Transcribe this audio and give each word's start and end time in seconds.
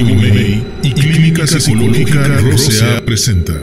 Y 0.00 0.92
Clínica 0.92 1.44
Psicológica 1.44 2.22
Rosea 2.38 3.04
presenta 3.04 3.54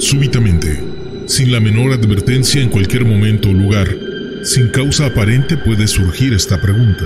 Súbitamente, 0.00 0.82
sin 1.28 1.52
la 1.52 1.60
menor 1.60 1.92
advertencia 1.92 2.60
en 2.60 2.68
cualquier 2.68 3.04
momento 3.04 3.50
o 3.50 3.52
lugar, 3.52 3.94
sin 4.42 4.70
causa 4.70 5.06
aparente 5.06 5.56
puede 5.56 5.86
surgir 5.86 6.32
esta 6.34 6.60
pregunta. 6.60 7.04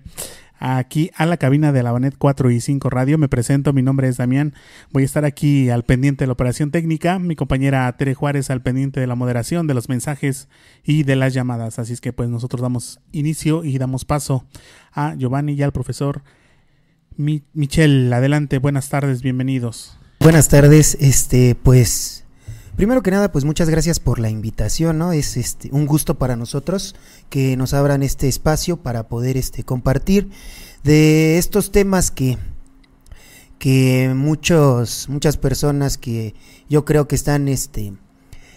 aquí 0.64 1.12
a 1.16 1.26
la 1.26 1.36
cabina 1.36 1.74
de 1.74 1.84
la 1.84 1.92
Banet 1.92 2.16
4 2.18 2.50
y 2.52 2.62
5 2.62 2.90
Radio. 2.90 3.18
Me 3.18 3.28
presento, 3.28 3.74
mi 3.74 3.82
nombre 3.82 4.08
es 4.08 4.18
Damián. 4.18 4.54
Voy 4.92 5.04
a 5.04 5.06
estar 5.06 5.26
aquí 5.26 5.70
al 5.70 5.84
pendiente 5.84 6.24
de 6.24 6.28
la 6.28 6.34
operación 6.34 6.72
técnica. 6.72 7.20
Mi 7.20 7.36
compañera 7.36 7.92
Tere 7.98 8.14
Juárez 8.14 8.50
al 8.50 8.62
pendiente 8.62 9.02
de 9.02 9.08
la 9.08 9.16
moderación, 9.16 9.68
de 9.68 9.74
los 9.74 9.90
mensajes 9.90 10.48
y 10.84 11.04
de 11.04 11.18
las 11.18 11.34
llamadas. 11.34 11.80
Así 11.80 11.92
es 11.94 12.02
que 12.02 12.14
pues 12.14 12.30
nosotros 12.30 12.62
damos 12.62 13.02
inicio 13.12 13.66
y 13.66 13.78
damos 13.78 14.06
paso 14.06 14.46
a 14.94 15.16
Giovanni 15.16 15.54
y 15.54 15.64
al 15.64 15.74
profesor 15.74 16.24
Michel. 17.18 18.12
Adelante, 18.14 18.58
buenas 18.60 18.88
tardes, 18.88 19.22
bienvenidos. 19.22 19.98
Buenas 20.20 20.48
tardes, 20.48 20.98
este, 21.02 21.56
pues 21.62 22.23
Primero 22.76 23.04
que 23.04 23.12
nada, 23.12 23.32
pues 23.32 23.46
muchas 23.46 23.70
gracias 23.70 24.00
por 24.00 24.18
la 24.18 24.32
invitación, 24.32 24.98
¿no? 24.98 25.14
Es 25.14 25.38
este 25.38 25.70
un 25.72 25.86
gusto 25.86 26.16
para 26.18 26.36
nosotros 26.36 26.96
que 27.30 27.56
nos 27.56 27.74
abran 27.74 28.02
este 28.02 28.28
espacio 28.28 28.78
para 28.78 29.08
poder 29.08 29.38
este 29.38 29.64
compartir 29.64 30.32
de 30.84 31.38
estos 31.38 31.72
temas 31.72 32.10
que 32.10 32.40
que 33.60 34.12
muchos 34.16 35.08
muchas 35.08 35.38
personas 35.38 36.00
que 36.00 36.34
yo 36.68 36.84
creo 36.84 37.08
que 37.08 37.16
están 37.16 37.48
este 37.48 37.94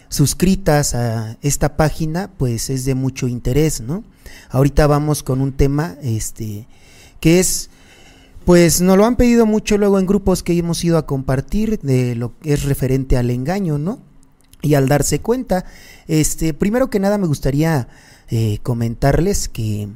suscritas 0.08 0.94
a 0.94 1.36
esta 1.42 1.76
página, 1.76 2.30
pues 2.38 2.70
es 2.70 2.86
de 2.86 2.94
mucho 2.94 3.28
interés, 3.28 3.82
¿no? 3.82 4.02
Ahorita 4.48 4.86
vamos 4.86 5.22
con 5.22 5.42
un 5.42 5.52
tema 5.52 5.96
este 6.00 6.66
que 7.20 7.38
es 7.38 7.68
pues 8.46 8.80
nos 8.80 8.96
lo 8.96 9.04
han 9.04 9.16
pedido 9.16 9.44
mucho 9.44 9.76
luego 9.76 9.98
en 9.98 10.06
grupos 10.06 10.44
que 10.44 10.56
hemos 10.56 10.82
ido 10.84 10.98
a 10.98 11.04
compartir 11.04 11.80
de 11.80 12.14
lo 12.14 12.38
que 12.38 12.52
es 12.52 12.62
referente 12.62 13.16
al 13.16 13.30
engaño, 13.30 13.76
¿no? 13.76 13.98
Y 14.62 14.74
al 14.74 14.86
darse 14.86 15.20
cuenta, 15.20 15.64
este, 16.06 16.54
primero 16.54 16.88
que 16.88 17.00
nada 17.00 17.18
me 17.18 17.26
gustaría 17.26 17.88
eh, 18.30 18.60
comentarles 18.62 19.48
que 19.48 19.88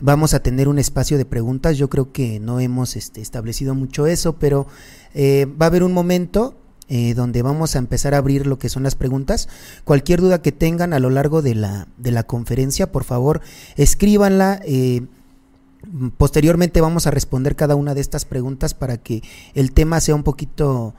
vamos 0.00 0.34
a 0.34 0.42
tener 0.42 0.66
un 0.66 0.80
espacio 0.80 1.16
de 1.16 1.26
preguntas. 1.26 1.78
Yo 1.78 1.88
creo 1.88 2.10
que 2.10 2.40
no 2.40 2.58
hemos 2.58 2.96
este, 2.96 3.20
establecido 3.20 3.76
mucho 3.76 4.08
eso, 4.08 4.32
pero 4.32 4.66
eh, 5.14 5.46
va 5.46 5.66
a 5.66 5.68
haber 5.68 5.84
un 5.84 5.92
momento 5.92 6.56
eh, 6.88 7.14
donde 7.14 7.42
vamos 7.42 7.76
a 7.76 7.78
empezar 7.78 8.14
a 8.14 8.18
abrir 8.18 8.48
lo 8.48 8.58
que 8.58 8.68
son 8.68 8.82
las 8.82 8.96
preguntas. 8.96 9.48
Cualquier 9.84 10.20
duda 10.20 10.42
que 10.42 10.50
tengan 10.50 10.92
a 10.92 10.98
lo 10.98 11.08
largo 11.08 11.40
de 11.40 11.54
la, 11.54 11.86
de 11.98 12.10
la 12.10 12.24
conferencia, 12.24 12.90
por 12.90 13.04
favor, 13.04 13.42
escríbanla. 13.76 14.60
Posteriormente 16.16 16.80
vamos 16.80 17.06
a 17.06 17.10
responder 17.10 17.56
cada 17.56 17.76
una 17.76 17.94
de 17.94 18.00
estas 18.00 18.24
preguntas 18.24 18.74
para 18.74 18.96
que 18.96 19.22
el 19.54 19.72
tema 19.72 20.00
sea 20.00 20.14
un 20.14 20.22
poquito 20.22 20.94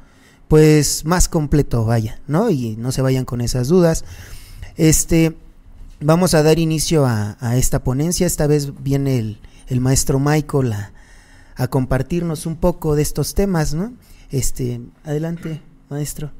pues 0.47 1.03
más 1.05 1.27
completo 1.27 1.85
vaya, 1.85 2.21
¿no? 2.27 2.49
Y 2.49 2.75
no 2.77 2.91
se 2.91 3.01
vayan 3.01 3.25
con 3.25 3.41
esas 3.41 3.67
dudas. 3.67 4.05
Este 4.77 5.35
vamos 5.99 6.33
a 6.33 6.43
dar 6.43 6.59
inicio 6.59 7.05
a, 7.05 7.37
esta 7.55 7.83
ponencia. 7.83 8.27
Esta 8.27 8.47
vez 8.47 8.71
viene 8.81 9.37
el, 9.67 9.81
maestro 9.81 10.19
Michael 10.19 10.73
a, 10.73 11.67
compartirnos 11.69 12.45
un 12.45 12.55
poco 12.55 12.95
de 12.95 13.01
estos 13.01 13.33
temas, 13.33 13.73
¿no? 13.73 13.93
Este, 14.29 14.81
adelante, 15.03 15.61
maestro. 15.89 16.31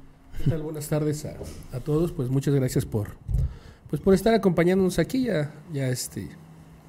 Buenas 0.46 0.88
tardes 0.88 1.26
a, 1.26 1.36
a, 1.76 1.80
todos. 1.80 2.12
Pues 2.12 2.30
muchas 2.30 2.54
gracias 2.54 2.86
por, 2.86 3.10
pues 3.90 4.02
por 4.02 4.14
estar 4.14 4.34
acompañándonos 4.34 5.00
aquí. 5.00 5.24
Ya, 5.26 5.54
ya 5.74 5.90
este, 5.90 6.30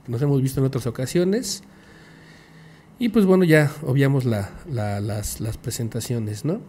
nos 0.09 0.21
hemos 0.23 0.43
visto 0.43 0.61
en 0.61 0.67
otras 0.67 0.87
ocasiones. 0.87 1.63
Y 2.99 3.11
pues 3.11 3.27
bueno, 3.27 3.45
ya 3.45 3.71
obviamos 3.83 4.25
la, 4.25 4.51
las, 4.69 5.39
presentaciones, 5.63 6.45
¿no? 6.45 6.61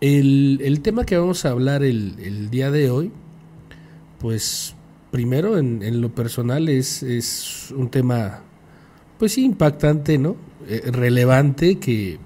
El, 0.00 0.80
tema 0.82 1.04
que 1.04 1.18
vamos 1.18 1.44
a 1.44 1.50
hablar 1.50 1.82
el, 1.82 2.48
día 2.48 2.70
de 2.70 2.90
hoy, 2.90 3.12
pues 4.18 4.74
primero 5.10 5.58
en, 5.58 5.82
en 5.82 6.00
lo 6.00 6.14
personal 6.14 6.68
es, 6.68 7.02
es, 7.02 7.74
un 7.76 7.90
tema, 7.90 8.40
pues 9.18 9.32
sí, 9.32 9.44
impactante, 9.44 10.16
¿no? 10.16 10.36
Eh, 10.66 10.90
relevante, 10.90 11.78
que, 11.78 12.18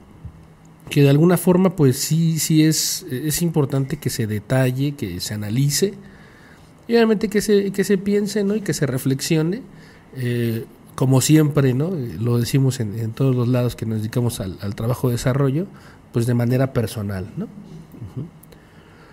que 0.88 1.03
de 1.03 1.10
alguna 1.10 1.37
forma, 1.37 1.75
pues 1.75 1.97
sí, 1.97 2.38
sí 2.38 2.65
es, 2.65 3.04
es 3.10 3.43
importante 3.43 3.97
que 3.97 4.10
se 4.10 4.28
detalle, 4.28 4.93
que 4.93 5.19
se 5.19 5.34
analice, 5.34 5.94
y 6.87 6.94
obviamente 6.94 7.28
que 7.28 7.41
se, 7.41 7.72
que 7.72 7.82
se 7.82 7.99
piense, 7.99 8.44
¿no? 8.44 8.54
Y 8.54 8.60
que 8.60 8.75
se 8.75 8.87
reflexione 8.87 9.62
eh, 10.16 10.65
como 10.94 11.21
siempre, 11.21 11.72
¿no? 11.72 11.91
lo 12.21 12.38
decimos 12.38 12.81
en, 12.81 13.12
todos 13.12 13.34
los 13.34 13.48
lados 13.48 13.75
que 13.76 13.87
nos 13.87 13.98
dedicamos 13.98 14.41
al, 14.41 14.75
trabajo 14.75 15.09
de 15.09 15.15
desarrollo, 15.15 15.66
pues 16.12 16.26
de 16.26 16.34
manera 16.34 16.72
personal. 16.72 17.31
¿no? 17.37 17.48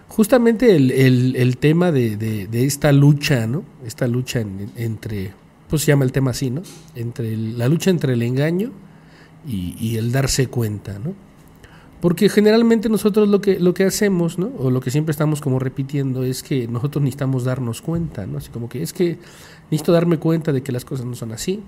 Justamente 0.10 0.76
el, 0.76 1.58
tema 1.60 1.92
de, 1.92 2.48
esta 2.52 2.92
lucha, 2.92 3.48
¿no? 3.48 3.64
esta 3.86 4.08
lucha 4.08 4.44
entre, 4.76 5.34
pues 5.70 5.84
se 5.84 5.88
llama 5.88 6.04
el 6.04 6.12
tema 6.12 6.32
así, 6.32 6.50
¿no? 6.50 6.64
entre 6.96 7.38
la 7.38 7.70
lucha 7.70 7.90
entre 7.90 8.14
el 8.14 8.22
engaño 8.22 8.72
y, 9.48 9.76
y 9.80 9.96
el 9.98 10.12
darse 10.12 10.48
cuenta. 10.48 11.00
¿no? 11.00 11.14
Porque 12.02 12.30
generalmente 12.30 12.90
nosotros 12.90 13.28
lo 13.28 13.42
que, 13.42 13.60
lo 13.60 13.74
que 13.74 13.84
hacemos, 13.84 14.38
¿no? 14.38 14.52
o 14.60 14.70
lo 14.70 14.82
que 14.82 14.92
siempre 14.92 15.12
estamos 15.12 15.42
como 15.42 15.58
repitiendo, 15.58 16.24
es 16.24 16.44
que 16.44 16.68
nosotros 16.68 17.04
necesitamos 17.04 17.44
darnos 17.44 17.82
cuenta, 17.82 18.28
¿no? 18.28 18.38
Así 18.38 18.50
como 18.50 18.70
que 18.70 18.84
es 18.84 18.94
que 18.94 19.18
necesito 19.72 19.92
darme 19.92 20.18
cuenta 20.18 20.52
de 20.52 20.64
que 20.64 20.72
las 20.72 20.86
cosas 20.86 21.06
no 21.06 21.16
son 21.16 21.32
así, 21.32 21.62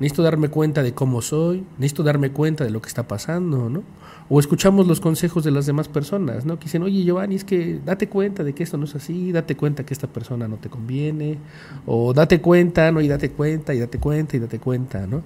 necesito 0.00 0.22
darme 0.22 0.48
cuenta 0.48 0.82
de 0.82 0.92
cómo 0.92 1.22
soy, 1.22 1.64
necesito 1.78 2.02
darme 2.02 2.30
cuenta 2.30 2.64
de 2.64 2.70
lo 2.70 2.82
que 2.82 2.88
está 2.88 3.06
pasando, 3.06 3.68
¿no? 3.70 3.82
O 4.28 4.40
escuchamos 4.40 4.86
los 4.86 5.00
consejos 5.00 5.44
de 5.44 5.50
las 5.50 5.66
demás 5.66 5.88
personas, 5.88 6.46
¿no? 6.46 6.58
Que 6.58 6.64
dicen, 6.64 6.82
oye 6.82 7.04
Giovanni, 7.04 7.34
es 7.36 7.44
que 7.44 7.78
date 7.84 8.08
cuenta 8.08 8.42
de 8.42 8.54
que 8.54 8.62
esto 8.62 8.78
no 8.78 8.84
es 8.84 8.94
así, 8.94 9.32
date 9.32 9.54
cuenta 9.54 9.84
que 9.84 9.92
esta 9.92 10.06
persona 10.06 10.48
no 10.48 10.56
te 10.56 10.70
conviene, 10.70 11.38
o 11.86 12.12
date 12.14 12.40
cuenta, 12.40 12.90
¿no? 12.90 13.00
Y 13.00 13.08
date 13.08 13.30
cuenta, 13.30 13.74
y 13.74 13.80
date 13.80 13.98
cuenta, 13.98 14.36
y 14.36 14.40
date 14.40 14.58
cuenta, 14.58 15.06
¿no? 15.06 15.22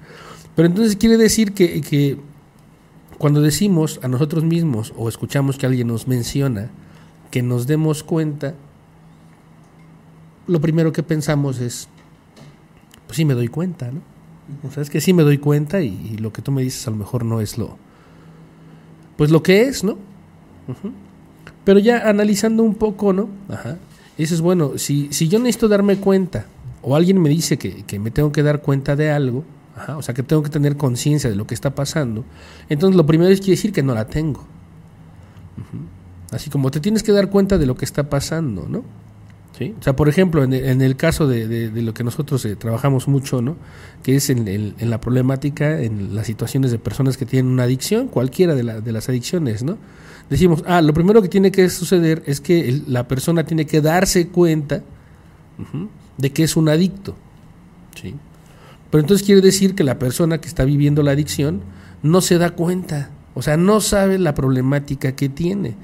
Pero 0.56 0.66
entonces 0.66 0.96
quiere 0.96 1.16
decir 1.16 1.52
que, 1.52 1.80
que 1.80 2.18
cuando 3.18 3.40
decimos 3.40 4.00
a 4.02 4.08
nosotros 4.08 4.44
mismos 4.44 4.92
o 4.96 5.08
escuchamos 5.08 5.58
que 5.58 5.66
alguien 5.66 5.86
nos 5.86 6.08
menciona 6.08 6.70
que 7.30 7.42
nos 7.42 7.66
demos 7.66 8.02
cuenta, 8.02 8.54
lo 10.48 10.60
primero 10.60 10.92
que 10.92 11.02
pensamos 11.02 11.60
es, 11.60 11.88
pues 13.06 13.16
sí 13.16 13.24
me 13.24 13.34
doy 13.34 13.48
cuenta, 13.48 13.90
¿no? 13.90 14.00
O 14.66 14.72
sea, 14.72 14.82
es 14.82 14.90
que 14.90 15.00
sí 15.00 15.12
me 15.12 15.22
doy 15.22 15.38
cuenta 15.38 15.82
y, 15.82 16.16
lo 16.18 16.32
que 16.32 16.42
tú 16.42 16.50
me 16.50 16.62
dices 16.62 16.86
a 16.88 16.90
lo 16.90 16.96
mejor 16.96 17.24
no 17.24 17.40
es 17.40 17.58
lo, 17.58 17.76
pues 19.16 19.30
lo 19.30 19.42
que 19.42 19.62
es, 19.62 19.84
¿no? 19.84 19.98
Pero 21.64 21.78
ya 21.78 22.08
analizando 22.08 22.62
un 22.62 22.74
poco, 22.74 23.12
¿no? 23.12 23.28
Ajá. 23.48 23.76
dices, 24.16 24.40
bueno, 24.40 24.78
si, 24.78 25.08
si 25.12 25.28
yo 25.28 25.38
necesito 25.38 25.68
darme 25.68 25.98
cuenta 25.98 26.46
o 26.82 26.96
alguien 26.96 27.20
me 27.20 27.28
dice 27.28 27.58
que, 27.58 27.84
que 27.84 27.98
me 27.98 28.10
tengo 28.10 28.32
que 28.32 28.42
dar 28.42 28.62
cuenta 28.62 28.96
de 28.96 29.10
algo, 29.10 29.44
o 29.96 30.02
sea, 30.02 30.14
que 30.14 30.22
tengo 30.22 30.42
que 30.42 30.50
tener 30.50 30.76
conciencia 30.76 31.30
de 31.30 31.36
lo 31.36 31.46
que 31.46 31.54
está 31.54 31.74
pasando. 31.74 32.24
Entonces, 32.68 32.96
lo 32.96 33.06
primero 33.06 33.30
es 33.30 33.40
quiere 33.40 33.52
decir 33.52 33.72
que 33.72 33.82
no 33.82 33.94
la 33.94 34.06
tengo. 34.06 34.44
Así 36.30 36.50
como 36.50 36.70
te 36.70 36.80
tienes 36.80 37.02
que 37.02 37.12
dar 37.12 37.30
cuenta 37.30 37.58
de 37.58 37.66
lo 37.66 37.76
que 37.76 37.84
está 37.84 38.08
pasando, 38.10 38.66
¿no? 38.68 38.82
¿Sí? 39.58 39.74
O 39.78 39.82
sea, 39.82 39.96
por 39.96 40.08
ejemplo, 40.08 40.44
en, 40.44 40.52
el 40.82 40.96
caso 40.96 41.26
de, 41.26 41.70
lo 41.82 41.92
que 41.92 42.04
nosotros 42.04 42.44
eh, 42.44 42.54
trabajamos 42.54 43.08
mucho, 43.08 43.42
¿no? 43.42 43.56
Que 44.04 44.14
es 44.14 44.30
en, 44.30 44.74
la 44.78 45.00
problemática, 45.00 45.80
en 45.80 46.14
las 46.14 46.28
situaciones 46.28 46.70
de 46.70 46.78
personas 46.78 47.16
que 47.16 47.26
tienen 47.26 47.50
una 47.50 47.64
adicción, 47.64 48.06
cualquiera 48.06 48.54
de, 48.54 48.62
las 48.62 49.08
adicciones, 49.08 49.64
¿no? 49.64 49.76
Decimos, 50.30 50.62
ah, 50.66 50.80
lo 50.80 50.94
primero 50.94 51.22
que 51.22 51.28
tiene 51.28 51.50
que 51.50 51.68
suceder 51.70 52.22
es 52.26 52.40
que 52.40 52.82
la 52.86 53.08
persona 53.08 53.44
tiene 53.44 53.66
que 53.66 53.80
darse 53.80 54.28
cuenta 54.28 54.84
de 56.18 56.30
que 56.30 56.44
es 56.44 56.56
un 56.56 56.68
adicto, 56.68 57.16
¿sí? 58.00 58.14
Pero 58.90 59.00
entonces 59.00 59.26
quiere 59.26 59.40
decir 59.40 59.74
que 59.74 59.82
la 59.82 59.98
persona 59.98 60.38
que 60.38 60.48
está 60.48 60.64
viviendo 60.64 61.02
la 61.02 61.10
adicción 61.10 61.62
no 62.02 62.20
se 62.20 62.38
da 62.38 62.50
cuenta 62.50 63.10
O 63.34 63.42
sea, 63.42 63.56
no 63.56 63.80
sabe 63.80 64.18
la 64.18 64.34
problemática 64.34 65.12
que 65.12 65.28
tiene. 65.28 65.76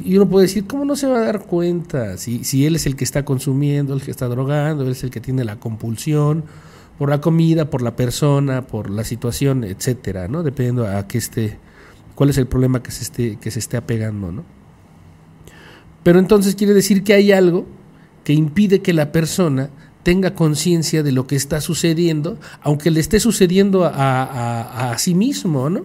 Y, 0.00 0.16
uno 0.16 0.28
puede 0.28 0.46
decir, 0.46 0.66
¿cómo 0.66 0.84
no 0.84 0.96
se 0.96 1.06
va 1.06 1.18
a 1.18 1.20
dar 1.20 1.40
cuenta? 1.40 2.16
Si, 2.16 2.44
si 2.44 2.64
él 2.64 2.76
es 2.76 2.86
el 2.86 2.96
que 2.96 3.04
está 3.04 3.24
consumiendo, 3.24 3.92
el 3.92 4.02
que 4.02 4.10
está 4.10 4.26
drogando, 4.26 4.84
él 4.84 4.92
es 4.92 5.04
el 5.04 5.10
que 5.10 5.20
tiene 5.20 5.44
la 5.44 5.56
compulsión 5.56 6.44
por 6.98 7.10
la 7.10 7.20
comida, 7.20 7.68
por 7.68 7.82
la 7.82 7.96
persona, 7.96 8.62
por 8.62 8.88
la 8.88 9.04
situación, 9.04 9.64
etcétera, 9.64 10.28
¿no? 10.28 10.42
Dependiendo 10.42 10.86
a 10.86 11.06
qué 11.08 11.18
esté, 11.18 11.58
cuál 12.14 12.30
es 12.30 12.38
el 12.38 12.46
problema 12.46 12.82
que 12.82 12.90
se 12.90 13.02
esté, 13.02 13.36
que 13.36 13.50
se 13.50 13.58
esté 13.58 13.76
apegando, 13.76 14.32
¿no? 14.32 14.44
Pero 16.02 16.18
entonces 16.18 16.54
quiere 16.54 16.74
decir 16.74 17.04
que 17.04 17.14
hay 17.14 17.32
algo 17.32 17.66
que 18.24 18.32
impide 18.32 18.82
que 18.82 18.92
la 18.92 19.12
persona 19.12 19.70
tenga 20.02 20.34
conciencia 20.34 21.02
de 21.02 21.12
lo 21.12 21.26
que 21.26 21.36
está 21.36 21.60
sucediendo, 21.60 22.38
aunque 22.62 22.90
le 22.90 23.00
esté 23.00 23.20
sucediendo 23.20 23.84
a, 23.84 24.92
a 24.92 24.98
sí 24.98 25.14
mismo, 25.14 25.70
¿no? 25.70 25.84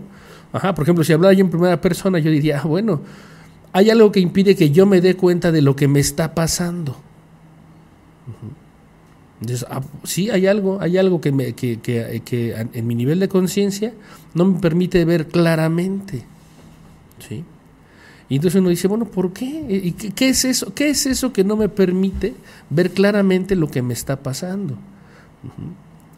Ajá, 0.54 0.74
por 0.74 0.83
ejemplo, 0.83 1.04
si 1.04 1.13
hablara 1.13 1.33
yo 1.33 1.42
en 1.42 1.50
primera 1.50 1.80
persona, 1.80 2.19
yo 2.19 2.31
diría, 2.31 2.62
ah, 2.63 2.68
bueno, 2.68 3.01
hay 3.77 3.91
algo 3.91 4.12
que 4.12 4.19
impide 4.19 4.56
que 4.56 4.71
yo 4.71 4.88
me 4.88 5.01
dé 5.01 5.15
cuenta 5.15 5.51
de 5.51 5.62
lo 5.62 5.75
que 5.75 5.88
me 5.88 6.00
está 6.00 6.33
pasando. 6.33 6.97
Ah, 9.69 9.83
sí, 10.03 10.31
hay 10.31 10.47
algo, 10.47 10.81
hay 10.81 10.97
algo 10.97 11.21
que, 11.21 11.53
que, 11.53 11.77
que, 12.25 12.56
en 12.74 12.88
mi 12.88 12.95
nivel 12.95 13.19
de 13.19 13.27
conciencia 13.27 13.94
no 14.33 14.45
me 14.45 14.59
permite 14.59 15.06
ver 15.06 15.27
claramente. 15.27 16.24
¿sí? 17.19 17.44
Y 18.29 18.38
entonces 18.38 18.59
uno 18.59 18.69
dice, 18.69 18.88
bueno, 18.88 19.06
¿por 19.06 19.31
qué? 19.31 19.63
¿Y 19.69 19.91
qué, 19.91 20.09
qué, 20.09 20.30
es 20.30 20.44
eso? 20.44 20.73
¿Qué 20.73 20.89
es 20.89 21.06
eso 21.06 21.31
que 21.31 21.44
no 21.44 21.56
me 21.56 21.69
permite 21.69 22.33
ver 22.71 22.89
claramente 22.89 23.56
lo 23.56 23.69
que 23.69 23.83
me 23.83 23.94
está 23.94 24.23
pasando? 24.23 24.75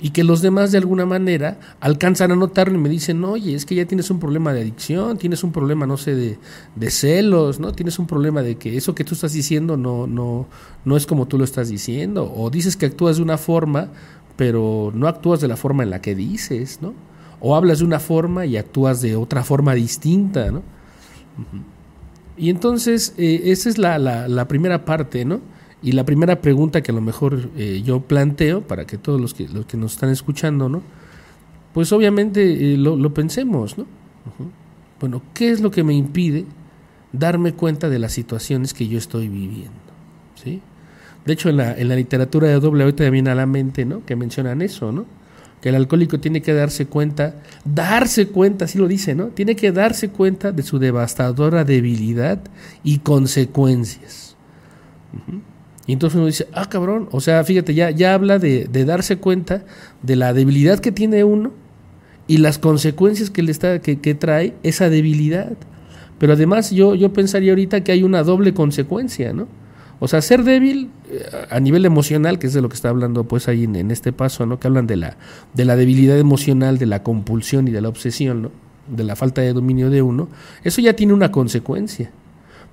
Y 0.01 0.11
que 0.11 0.23
los 0.23 0.41
demás 0.41 0.71
de 0.71 0.77
alguna 0.77 1.05
manera 1.05 1.59
alcanzan 1.81 2.31
a 2.31 2.35
notarlo 2.35 2.75
y 2.75 2.81
me 2.81 2.87
dicen, 2.87 3.23
oye, 3.25 3.53
es 3.53 3.65
que 3.65 3.75
ya 3.75 3.85
tienes 3.85 4.09
un 4.09 4.19
problema 4.19 4.53
de 4.53 4.61
adicción, 4.61 5.17
tienes 5.17 5.43
un 5.43 5.51
problema, 5.51 5.85
no 5.85 5.97
sé, 5.97 6.15
de, 6.15 6.39
de, 6.75 6.89
celos, 6.89 7.59
¿no? 7.59 7.73
Tienes 7.73 7.99
un 7.99 8.07
problema 8.07 8.41
de 8.41 8.55
que 8.55 8.77
eso 8.77 8.95
que 8.95 9.03
tú 9.03 9.13
estás 9.13 9.33
diciendo 9.33 9.75
no, 9.75 10.07
no, 10.07 10.47
no 10.85 10.95
es 10.95 11.05
como 11.05 11.27
tú 11.27 11.37
lo 11.37 11.43
estás 11.43 11.67
diciendo, 11.67 12.31
o 12.33 12.49
dices 12.49 12.77
que 12.77 12.85
actúas 12.85 13.17
de 13.17 13.23
una 13.23 13.37
forma, 13.37 13.89
pero 14.37 14.91
no 14.95 15.09
actúas 15.09 15.41
de 15.41 15.49
la 15.49 15.57
forma 15.57 15.83
en 15.83 15.89
la 15.89 16.01
que 16.01 16.15
dices, 16.15 16.79
¿no? 16.81 16.93
O 17.41 17.55
hablas 17.55 17.79
de 17.79 17.85
una 17.85 17.99
forma 17.99 18.45
y 18.45 18.55
actúas 18.55 19.01
de 19.01 19.17
otra 19.17 19.43
forma 19.43 19.73
distinta, 19.73 20.49
¿no? 20.49 20.63
Y 22.37 22.49
entonces, 22.49 23.13
eh, 23.17 23.41
esa 23.45 23.67
es 23.67 23.77
la, 23.77 23.97
la, 23.99 24.29
la 24.29 24.47
primera 24.47 24.85
parte, 24.85 25.25
¿no? 25.25 25.41
Y 25.81 25.93
la 25.93 26.03
primera 26.03 26.41
pregunta 26.41 26.81
que 26.81 26.91
a 26.91 26.95
lo 26.95 27.01
mejor 27.01 27.49
eh, 27.55 27.81
yo 27.85 28.01
planteo 28.01 28.61
para 28.61 28.85
que 28.85 28.97
todos 28.97 29.19
los 29.19 29.33
que, 29.33 29.47
los 29.47 29.65
que 29.65 29.77
nos 29.77 29.93
están 29.93 30.09
escuchando, 30.09 30.67
¿no? 30.67 30.81
Pues 31.73 31.91
obviamente 31.93 32.73
eh, 32.73 32.77
lo, 32.77 33.13
pensemos, 33.13 33.77
¿no? 33.77 33.85
Bueno, 34.99 35.21
¿qué 35.33 35.51
es 35.51 35.61
lo 35.61 35.71
que 35.71 35.83
me 35.83 35.93
impide 35.93 36.45
darme 37.13 37.53
cuenta 37.53 37.89
de 37.89 37.99
las 37.99 38.11
situaciones 38.11 38.73
que 38.73 38.87
yo 38.87 38.97
estoy 38.97 39.29
viviendo? 39.29 39.71
¿Sí? 40.35 40.61
De 41.25 41.33
hecho, 41.33 41.49
en 41.49 41.57
la, 41.57 41.77
en 41.77 41.87
la 41.87 41.95
literatura 41.95 42.47
de 42.47 42.59
doble 42.59 42.83
ahorita 42.83 43.09
viene 43.09 43.29
a 43.29 43.35
la 43.35 43.45
mente, 43.45 43.85
¿no? 43.85 44.05
Que 44.05 44.15
mencionan 44.17 44.61
eso, 44.61 44.91
¿no? 44.91 45.05
Que 45.61 45.69
el 45.69 45.75
alcohólico 45.75 46.19
tiene 46.19 46.41
que 46.41 46.53
darse 46.53 46.87
cuenta, 46.87 47.35
darse 47.63 48.27
cuenta, 48.27 48.65
así 48.65 48.77
lo 48.77 48.87
dice, 48.87 49.15
¿no? 49.15 49.27
Tiene 49.27 49.55
que 49.55 49.71
darse 49.71 50.09
cuenta 50.09 50.51
de 50.51 50.63
su 50.63 50.79
devastadora 50.79 51.63
debilidad 51.63 52.41
y 52.83 52.99
consecuencias. 52.99 54.35
Y 55.89 55.93
entonces 55.93 56.17
uno 56.17 56.27
dice, 56.27 56.47
ah, 56.53 56.69
cabrón, 56.69 57.09
o 57.09 57.19
sea, 57.19 57.43
fíjate, 57.43 57.73
ya, 57.73 57.89
ya 57.89 58.13
habla 58.13 58.37
de, 58.37 58.67
darse 58.85 59.17
cuenta 59.17 59.63
de 60.03 60.15
la 60.15 60.33
debilidad 60.33 60.77
que 60.77 60.91
tiene 60.91 61.23
uno 61.23 61.51
y 62.27 62.37
las 62.37 62.59
consecuencias 62.59 63.31
que 63.31 63.41
le 63.41 63.49
está, 63.51 63.79
que, 63.79 63.95
trae 64.13 64.53
esa 64.61 64.91
debilidad. 64.91 65.53
Pero 66.19 66.33
además 66.33 66.69
yo, 66.69 66.93
yo 66.93 67.11
pensaría 67.11 67.53
ahorita 67.53 67.83
que 67.83 67.91
hay 67.91 68.03
una 68.03 68.21
doble 68.21 68.53
consecuencia, 68.53 69.33
¿no? 69.33 69.47
O 69.99 70.07
sea, 70.07 70.21
ser 70.21 70.43
débil 70.43 70.91
eh, 71.09 71.25
a 71.49 71.59
nivel 71.59 71.83
emocional, 71.85 72.37
que 72.37 72.45
es 72.45 72.53
de 72.53 72.61
lo 72.61 72.69
que 72.69 72.75
está 72.75 72.89
hablando 72.89 73.23
pues 73.23 73.47
ahí 73.47 73.63
en, 73.63 73.75
en, 73.75 73.89
este 73.89 74.13
paso, 74.13 74.45
¿no? 74.45 74.59
Que 74.59 74.67
hablan 74.67 74.85
de 74.85 74.95
la, 74.95 75.17
de 75.55 75.65
la 75.65 75.75
debilidad 75.75 76.19
emocional, 76.19 76.77
de 76.77 76.85
la 76.85 77.01
compulsión 77.01 77.67
y 77.67 77.71
de 77.71 77.81
la 77.81 77.89
obsesión, 77.89 78.43
¿no? 78.43 78.51
De 78.95 79.03
la 79.03 79.15
falta 79.15 79.41
de 79.41 79.53
dominio 79.53 79.89
de 79.89 80.03
uno. 80.03 80.27
Eso 80.63 80.81
ya 80.81 80.93
tiene 80.93 81.13
una 81.13 81.31
consecuencia. 81.31 82.11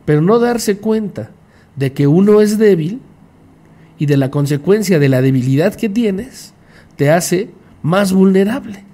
Pero 0.05 0.21
no 0.21 0.39
darse 0.39 0.77
cuenta 0.77 1.31
de 1.77 1.93
que 1.93 2.07
uno 2.07 2.43
es 2.43 2.59
débil 2.59 3.01
y 3.99 4.07
de 4.07 4.17
la 4.17 4.31
consecuencia 4.31 4.99
de 4.99 5.09
la 5.09 5.23
debilidad 5.23 5.75
que 5.75 5.89
tienes, 5.89 6.53
te 6.97 7.11
hace 7.11 7.51
más 7.83 8.13
vulnerable. 8.13 8.85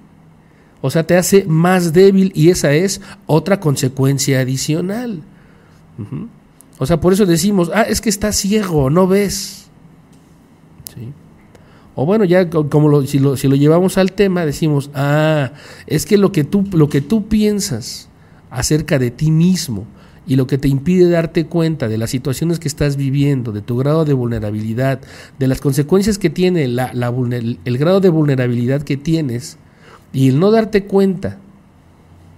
O 0.81 0.89
sea, 0.89 1.07
te 1.07 1.15
hace 1.15 1.45
más 1.47 1.93
débil 1.93 2.31
y 2.35 2.49
esa 2.49 2.73
es 2.73 3.01
otra 3.25 3.59
consecuencia 3.59 4.39
adicional. 4.41 5.21
O 6.77 6.85
sea, 6.85 6.99
por 6.99 7.13
eso 7.13 7.25
decimos, 7.25 7.71
ah, 7.73 7.83
es 7.83 8.01
que 8.01 8.09
estás 8.09 8.35
ciego, 8.35 8.89
no 8.89 9.07
ves. 9.07 9.67
O 11.95 12.05
bueno, 12.05 12.25
ya 12.25 12.49
como 12.49 13.03
si, 13.03 13.19
lo, 13.19 13.37
si 13.37 13.47
lo 13.47 13.55
llevamos 13.55 13.97
al 13.97 14.11
tema, 14.13 14.45
decimos, 14.45 14.89
ah, 14.95 15.53
es 15.85 16.05
que 16.05 16.17
lo 16.17 16.31
que 16.31 16.43
tú, 16.43 16.65
lo 16.73 16.89
que 16.89 17.01
tú 17.01 17.27
piensas 17.27 18.09
acerca 18.49 18.99
de 18.99 19.11
ti 19.11 19.31
mismo, 19.31 19.85
y 20.25 20.35
lo 20.35 20.47
que 20.47 20.57
te 20.57 20.67
impide 20.67 21.09
darte 21.09 21.45
cuenta 21.45 21.87
de 21.87 21.97
las 21.97 22.09
situaciones 22.09 22.59
que 22.59 22.67
estás 22.67 22.95
viviendo, 22.95 23.51
de 23.51 23.61
tu 23.61 23.77
grado 23.77 24.05
de 24.05 24.13
vulnerabilidad, 24.13 25.01
de 25.37 25.47
las 25.47 25.59
consecuencias 25.59 26.17
que 26.17 26.29
tiene 26.29 26.67
la, 26.67 26.91
el 26.91 27.77
grado 27.77 27.99
de 27.99 28.09
vulnerabilidad 28.09 28.83
que 28.83 28.97
tienes 28.97 29.57
y 30.13 30.29
el 30.29 30.39
no 30.39 30.51
darte 30.51 30.85
cuenta 30.85 31.39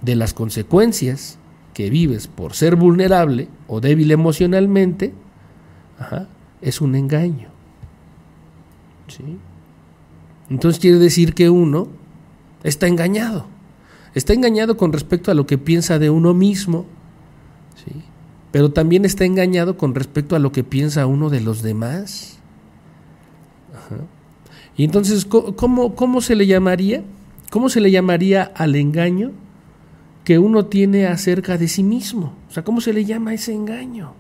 de 0.02 0.16
las 0.16 0.34
consecuencias 0.34 1.38
que 1.74 1.90
vives 1.90 2.28
por 2.28 2.54
ser 2.54 2.76
vulnerable 2.76 3.50
o 3.68 3.82
débil 3.82 4.12
emocionalmente, 4.12 5.14
es 6.62 6.82
un 6.82 6.96
engaño. 6.96 7.50
Entonces 10.50 10.80
quiere 10.80 10.98
decir 10.98 11.34
que 11.34 11.50
uno 11.50 11.90
está 12.64 12.88
engañado. 12.88 13.48
Está 14.14 14.34
engañado 14.34 14.78
con 14.78 14.94
respecto 14.94 15.32
a 15.32 15.34
lo 15.34 15.46
que 15.46 15.58
piensa 15.58 16.00
de 16.00 16.10
uno 16.10 16.34
mismo, 16.34 16.86
pero 18.56 18.72
también 18.72 19.04
está 19.04 19.26
engañado 19.26 19.76
con 19.76 19.94
respecto 19.94 20.34
a 20.34 20.40
lo 20.40 20.54
que 20.54 20.64
piensa 20.64 21.06
uno 21.08 21.30
de 21.30 21.42
los 21.42 21.62
demás. 21.62 22.38
Y 24.78 24.86
entonces, 24.86 25.26
¿cómo, 25.26 25.94
¿cómo 25.94 26.22
se 26.22 26.36
le 26.36 26.48
llamaría? 26.48 27.04
¿Cómo 27.50 27.68
se 27.68 27.82
le 27.82 27.92
llamaría 27.92 28.44
al 28.44 28.78
engaño 28.78 29.34
que 30.24 30.40
uno 30.40 30.68
tiene 30.68 31.06
acerca 31.06 31.58
de 31.58 31.68
sí 31.68 31.84
mismo? 31.84 32.34
O 32.50 32.54
sea, 32.54 32.64
¿cómo 32.64 32.80
se 32.80 32.94
le 32.94 33.04
llama 33.04 33.34
ese 33.34 33.54
engaño? 33.54 34.14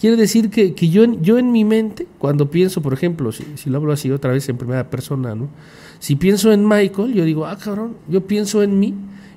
Quiere 0.00 0.16
decir 0.16 0.48
que, 0.48 0.72
que 0.72 0.88
yo, 0.88 1.04
yo 1.20 1.36
en 1.36 1.52
mi 1.52 1.66
mente, 1.66 2.06
cuando 2.18 2.50
pienso, 2.50 2.80
por 2.80 2.94
ejemplo, 2.94 3.30
si, 3.30 3.44
si, 3.56 3.68
lo 3.68 3.76
hablo 3.76 3.92
así 3.92 4.10
otra 4.10 4.32
vez 4.32 4.48
en 4.48 4.56
primera 4.56 4.88
persona, 4.88 5.34
¿no? 5.34 5.50
Si 5.98 6.16
pienso 6.16 6.50
en 6.50 6.66
Michael, 6.66 7.12
yo 7.12 7.26
digo, 7.26 7.44
ah, 7.44 7.58
cabrón, 7.58 7.98
yo 8.08 8.26
pienso 8.26 8.62
en 8.62 8.78
mí, 8.78 8.94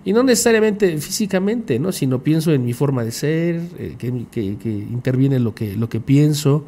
y 0.10 0.14
no 0.14 0.24
necesariamente 0.24 0.98
físicamente, 0.98 1.78
¿no? 1.78 1.92
sino 1.92 2.24
pienso 2.24 2.52
en 2.52 2.66
mi 2.66 2.74
forma 2.74 3.04
de 3.04 3.12
ser, 3.12 3.62
eh, 3.78 3.94
que, 3.96 4.26
que, 4.32 4.70
interviene 4.72 5.38
lo 5.38 5.54
que, 5.54 5.76
lo 5.76 5.88
que 5.88 6.00
pienso, 6.00 6.66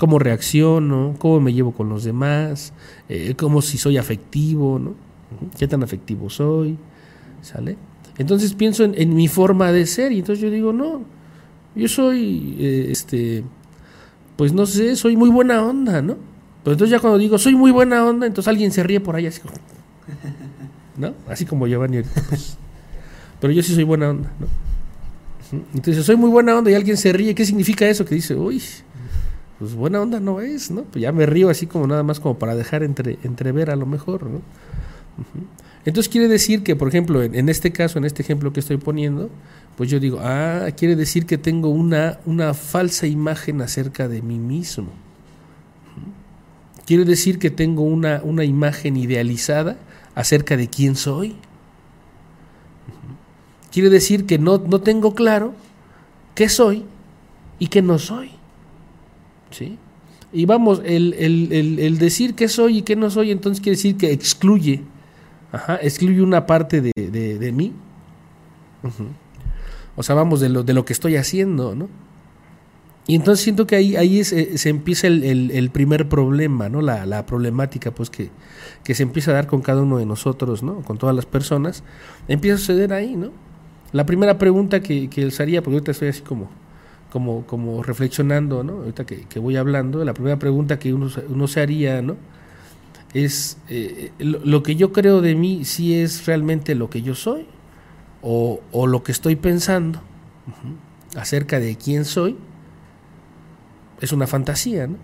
cómo 0.00 0.18
reacciono, 0.18 1.14
cómo 1.20 1.38
me 1.38 1.52
llevo 1.52 1.70
con 1.70 1.88
los 1.88 2.02
demás, 2.02 2.72
eh, 3.08 3.34
cómo 3.38 3.62
si 3.62 3.78
soy 3.78 3.98
afectivo, 3.98 4.80
¿no? 4.80 4.94
qué 5.56 5.68
tan 5.68 5.84
afectivo 5.84 6.28
soy, 6.28 6.76
¿sale? 7.40 7.76
Entonces 8.18 8.52
pienso 8.54 8.82
en, 8.82 9.14
mi 9.14 9.28
forma 9.28 9.70
de 9.70 9.86
ser 9.86 10.10
y 10.10 10.18
entonces 10.18 10.42
yo 10.42 10.50
digo, 10.50 10.72
no, 10.72 11.02
yo 11.76 11.86
soy, 11.86 12.56
eh, 12.58 12.88
este, 12.90 13.44
pues 14.34 14.52
no 14.52 14.66
sé, 14.66 14.96
soy 14.96 15.16
muy 15.16 15.30
buena 15.30 15.64
onda, 15.64 16.02
¿no? 16.02 16.16
Pero 16.64 16.72
entonces 16.72 16.90
ya 16.90 16.98
cuando 16.98 17.18
digo, 17.18 17.38
soy 17.38 17.54
muy 17.54 17.70
buena 17.70 18.04
onda, 18.04 18.26
entonces 18.26 18.48
alguien 18.48 18.72
se 18.72 18.82
ríe 18.82 18.98
por 18.98 19.14
ahí 19.14 19.28
así 19.28 19.40
como, 19.40 19.54
¿no? 20.96 21.14
Así 21.28 21.46
como 21.46 21.68
Giovanni 21.68 22.02
pues, 22.28 22.58
pero 23.42 23.52
yo 23.52 23.60
sí 23.64 23.74
soy 23.74 23.82
buena 23.82 24.10
onda, 24.10 24.30
¿no? 24.38 24.46
Entonces, 25.74 26.06
soy 26.06 26.14
muy 26.14 26.30
buena 26.30 26.56
onda 26.56 26.70
y 26.70 26.74
alguien 26.74 26.96
se 26.96 27.12
ríe. 27.12 27.34
¿Qué 27.34 27.44
significa 27.44 27.88
eso? 27.88 28.04
Que 28.04 28.14
dice, 28.14 28.36
uy, 28.36 28.62
pues 29.58 29.74
buena 29.74 30.00
onda 30.00 30.20
no 30.20 30.40
es, 30.40 30.70
¿no? 30.70 30.84
Pues 30.84 31.02
ya 31.02 31.10
me 31.10 31.26
río 31.26 31.50
así 31.50 31.66
como 31.66 31.88
nada 31.88 32.04
más 32.04 32.20
como 32.20 32.38
para 32.38 32.54
dejar 32.54 32.84
entre, 32.84 33.18
entrever 33.24 33.70
a 33.70 33.74
lo 33.74 33.84
mejor, 33.84 34.30
¿no? 34.30 34.42
Entonces 35.84 36.08
quiere 36.08 36.28
decir 36.28 36.62
que, 36.62 36.76
por 36.76 36.86
ejemplo, 36.86 37.20
en, 37.20 37.48
este 37.48 37.72
caso, 37.72 37.98
en 37.98 38.04
este 38.04 38.22
ejemplo 38.22 38.52
que 38.52 38.60
estoy 38.60 38.76
poniendo, 38.76 39.28
pues 39.76 39.90
yo 39.90 39.98
digo, 39.98 40.20
ah, 40.22 40.68
quiere 40.76 40.94
decir 40.94 41.26
que 41.26 41.36
tengo 41.36 41.68
una, 41.68 42.20
falsa 42.54 43.08
imagen 43.08 43.60
acerca 43.60 44.06
de 44.06 44.22
mí 44.22 44.38
mismo. 44.38 44.92
Quiere 46.86 47.04
decir 47.04 47.40
que 47.40 47.50
tengo 47.50 47.82
una 47.82 48.44
imagen 48.44 48.96
idealizada 48.96 49.78
acerca 50.14 50.56
de 50.56 50.68
quién 50.68 50.94
soy. 50.94 51.34
Quiere 53.72 53.88
decir 53.88 54.26
que 54.26 54.38
no, 54.38 54.58
no 54.58 54.80
tengo 54.80 55.14
claro 55.14 55.54
qué 56.34 56.48
soy 56.48 56.84
y 57.58 57.68
qué 57.68 57.80
no 57.80 57.98
soy. 57.98 58.30
¿Sí? 59.50 59.78
Y 60.32 60.46
vamos, 60.46 60.80
el, 60.84 61.14
el, 61.14 61.98
decir 61.98 62.34
qué 62.34 62.48
soy 62.48 62.78
y 62.78 62.82
qué 62.82 62.96
no 62.96 63.10
soy, 63.10 63.30
entonces 63.30 63.62
quiere 63.62 63.76
decir 63.76 63.96
que 63.96 64.12
excluye, 64.12 64.82
ajá, 65.52 65.76
excluye 65.76 66.22
una 66.22 66.46
parte 66.46 66.80
de, 66.80 66.92
de, 66.94 67.52
mí. 67.52 67.74
O 69.94 70.02
sea, 70.02 70.14
vamos 70.14 70.40
de 70.40 70.48
lo, 70.48 70.62
de 70.62 70.72
lo 70.72 70.86
que 70.86 70.94
estoy 70.94 71.16
haciendo, 71.16 71.74
¿no? 71.74 71.88
Y 73.06 73.16
entonces 73.16 73.42
siento 73.42 73.66
que 73.66 73.76
ahí, 73.76 73.96
ahí 73.96 74.20
eh, 74.20 74.24
se 74.56 74.68
empieza 74.68 75.06
el, 75.08 75.70
primer 75.70 76.08
problema, 76.08 76.68
¿no? 76.68 76.80
La, 76.80 77.26
problemática, 77.26 77.90
pues, 77.90 78.08
que, 78.08 78.30
que, 78.84 78.94
se 78.94 79.02
empieza 79.02 79.32
a 79.32 79.34
dar 79.34 79.46
con 79.46 79.60
cada 79.60 79.82
uno 79.82 79.98
de 79.98 80.06
nosotros, 80.06 80.62
¿no? 80.62 80.82
Con 80.82 80.96
todas 80.98 81.14
las 81.14 81.26
personas. 81.26 81.82
Empieza 82.28 82.56
a 82.56 82.58
suceder 82.58 82.92
ahí, 82.92 83.16
¿no? 83.16 83.32
La 83.92 84.06
primera 84.06 84.38
pregunta 84.38 84.80
que, 84.80 85.08
que 85.08 85.24
les 85.24 85.40
haría, 85.40 85.62
porque 85.62 85.76
ahorita 85.76 85.90
estoy 85.92 86.08
así 86.08 86.22
como, 86.22 86.50
como, 87.10 87.46
como 87.46 87.82
reflexionando, 87.82 88.64
¿no? 88.64 88.74
Ahorita 88.74 89.04
que, 89.04 89.38
voy 89.38 89.56
hablando, 89.56 90.04
la 90.04 90.14
primera 90.14 90.38
pregunta 90.38 90.78
que 90.78 90.94
uno, 90.94 91.08
uno 91.28 91.46
se 91.46 91.60
haría, 91.60 92.00
¿no? 92.00 92.16
Es, 93.12 93.58
eh, 93.68 94.10
lo, 94.18 94.62
que 94.62 94.76
yo 94.76 94.92
creo 94.92 95.20
de 95.20 95.34
mí, 95.34 95.64
si 95.66 95.94
es 96.00 96.24
realmente 96.26 96.74
lo 96.74 96.88
que 96.88 97.02
yo 97.02 97.14
soy, 97.14 97.46
o, 98.22 98.60
o 98.72 98.86
lo 98.86 99.02
que 99.02 99.12
estoy 99.12 99.36
pensando 99.36 100.00
acerca 101.14 101.60
de 101.60 101.76
quién 101.76 102.06
soy, 102.06 102.38
es 104.00 104.12
una 104.12 104.26
fantasía, 104.26 104.86
¿no? 104.86 104.96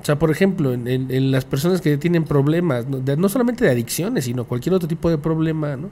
O 0.00 0.04
sea, 0.04 0.18
por 0.18 0.30
ejemplo, 0.30 0.72
en, 0.72 1.30
las 1.30 1.44
personas 1.44 1.80
que 1.80 1.96
tienen 1.98 2.24
problemas, 2.24 2.86
no, 2.86 3.28
solamente 3.28 3.64
de 3.64 3.70
adicciones, 3.70 4.24
sino 4.24 4.44
cualquier 4.44 4.74
otro 4.74 4.88
tipo 4.88 5.10
de 5.10 5.18
problema, 5.18 5.76
¿no? 5.76 5.90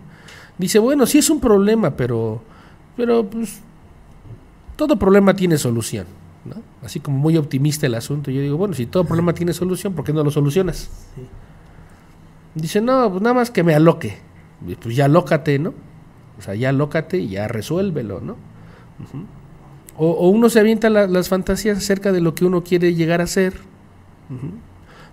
Dice, 0.59 0.79
bueno, 0.79 1.07
sí 1.07 1.19
es 1.19 1.29
un 1.29 1.41
problema, 1.41 1.97
pero, 1.97 2.43
pero 2.97 3.25
pues, 3.29 3.61
todo 4.77 4.97
problema 4.97 5.35
tiene 5.35 5.59
solución, 5.59 6.07
¿no? 6.45 6.57
Así 6.83 7.01
como 7.01 7.19
muy 7.19 7.37
optimista 7.37 7.87
el 7.87 7.95
asunto. 7.95 8.31
Yo 8.31 8.41
digo, 8.41 8.57
bueno, 8.57 8.75
si 8.75 8.87
todo 8.87 9.05
problema 9.05 9.35
tiene 9.35 9.53
solución, 9.53 9.93
¿por 9.93 10.05
qué 10.05 10.13
no 10.13 10.25
lo 10.25 10.31
solucionas? 10.31 10.89
Dice, 12.55 12.81
no, 12.81 13.11
pues 13.11 13.23
nada 13.23 13.35
más 13.35 13.51
que 13.51 13.63
me 13.63 13.75
aloque. 13.75 14.19
Pues 14.83 14.97
ya 14.97 15.05
alócate, 15.05 15.59
¿no? 15.59 15.75
O 16.39 16.43
sea, 16.43 16.55
ya 16.55 16.71
alócate 16.71 17.19
y 17.19 17.29
ya 17.29 17.49
resuélvelo, 17.49 18.21
¿no? 18.21 18.37
O, 19.99 20.29
uno 20.29 20.49
se 20.49 20.61
avienta 20.61 20.91
las 20.91 21.29
fantasías 21.29 21.79
acerca 21.79 22.13
de 22.13 22.21
lo 22.21 22.35
que 22.35 22.45
uno 22.45 22.63
quiere 22.63 22.95
llegar 22.95 23.21
a 23.21 23.27
ser, 23.27 23.55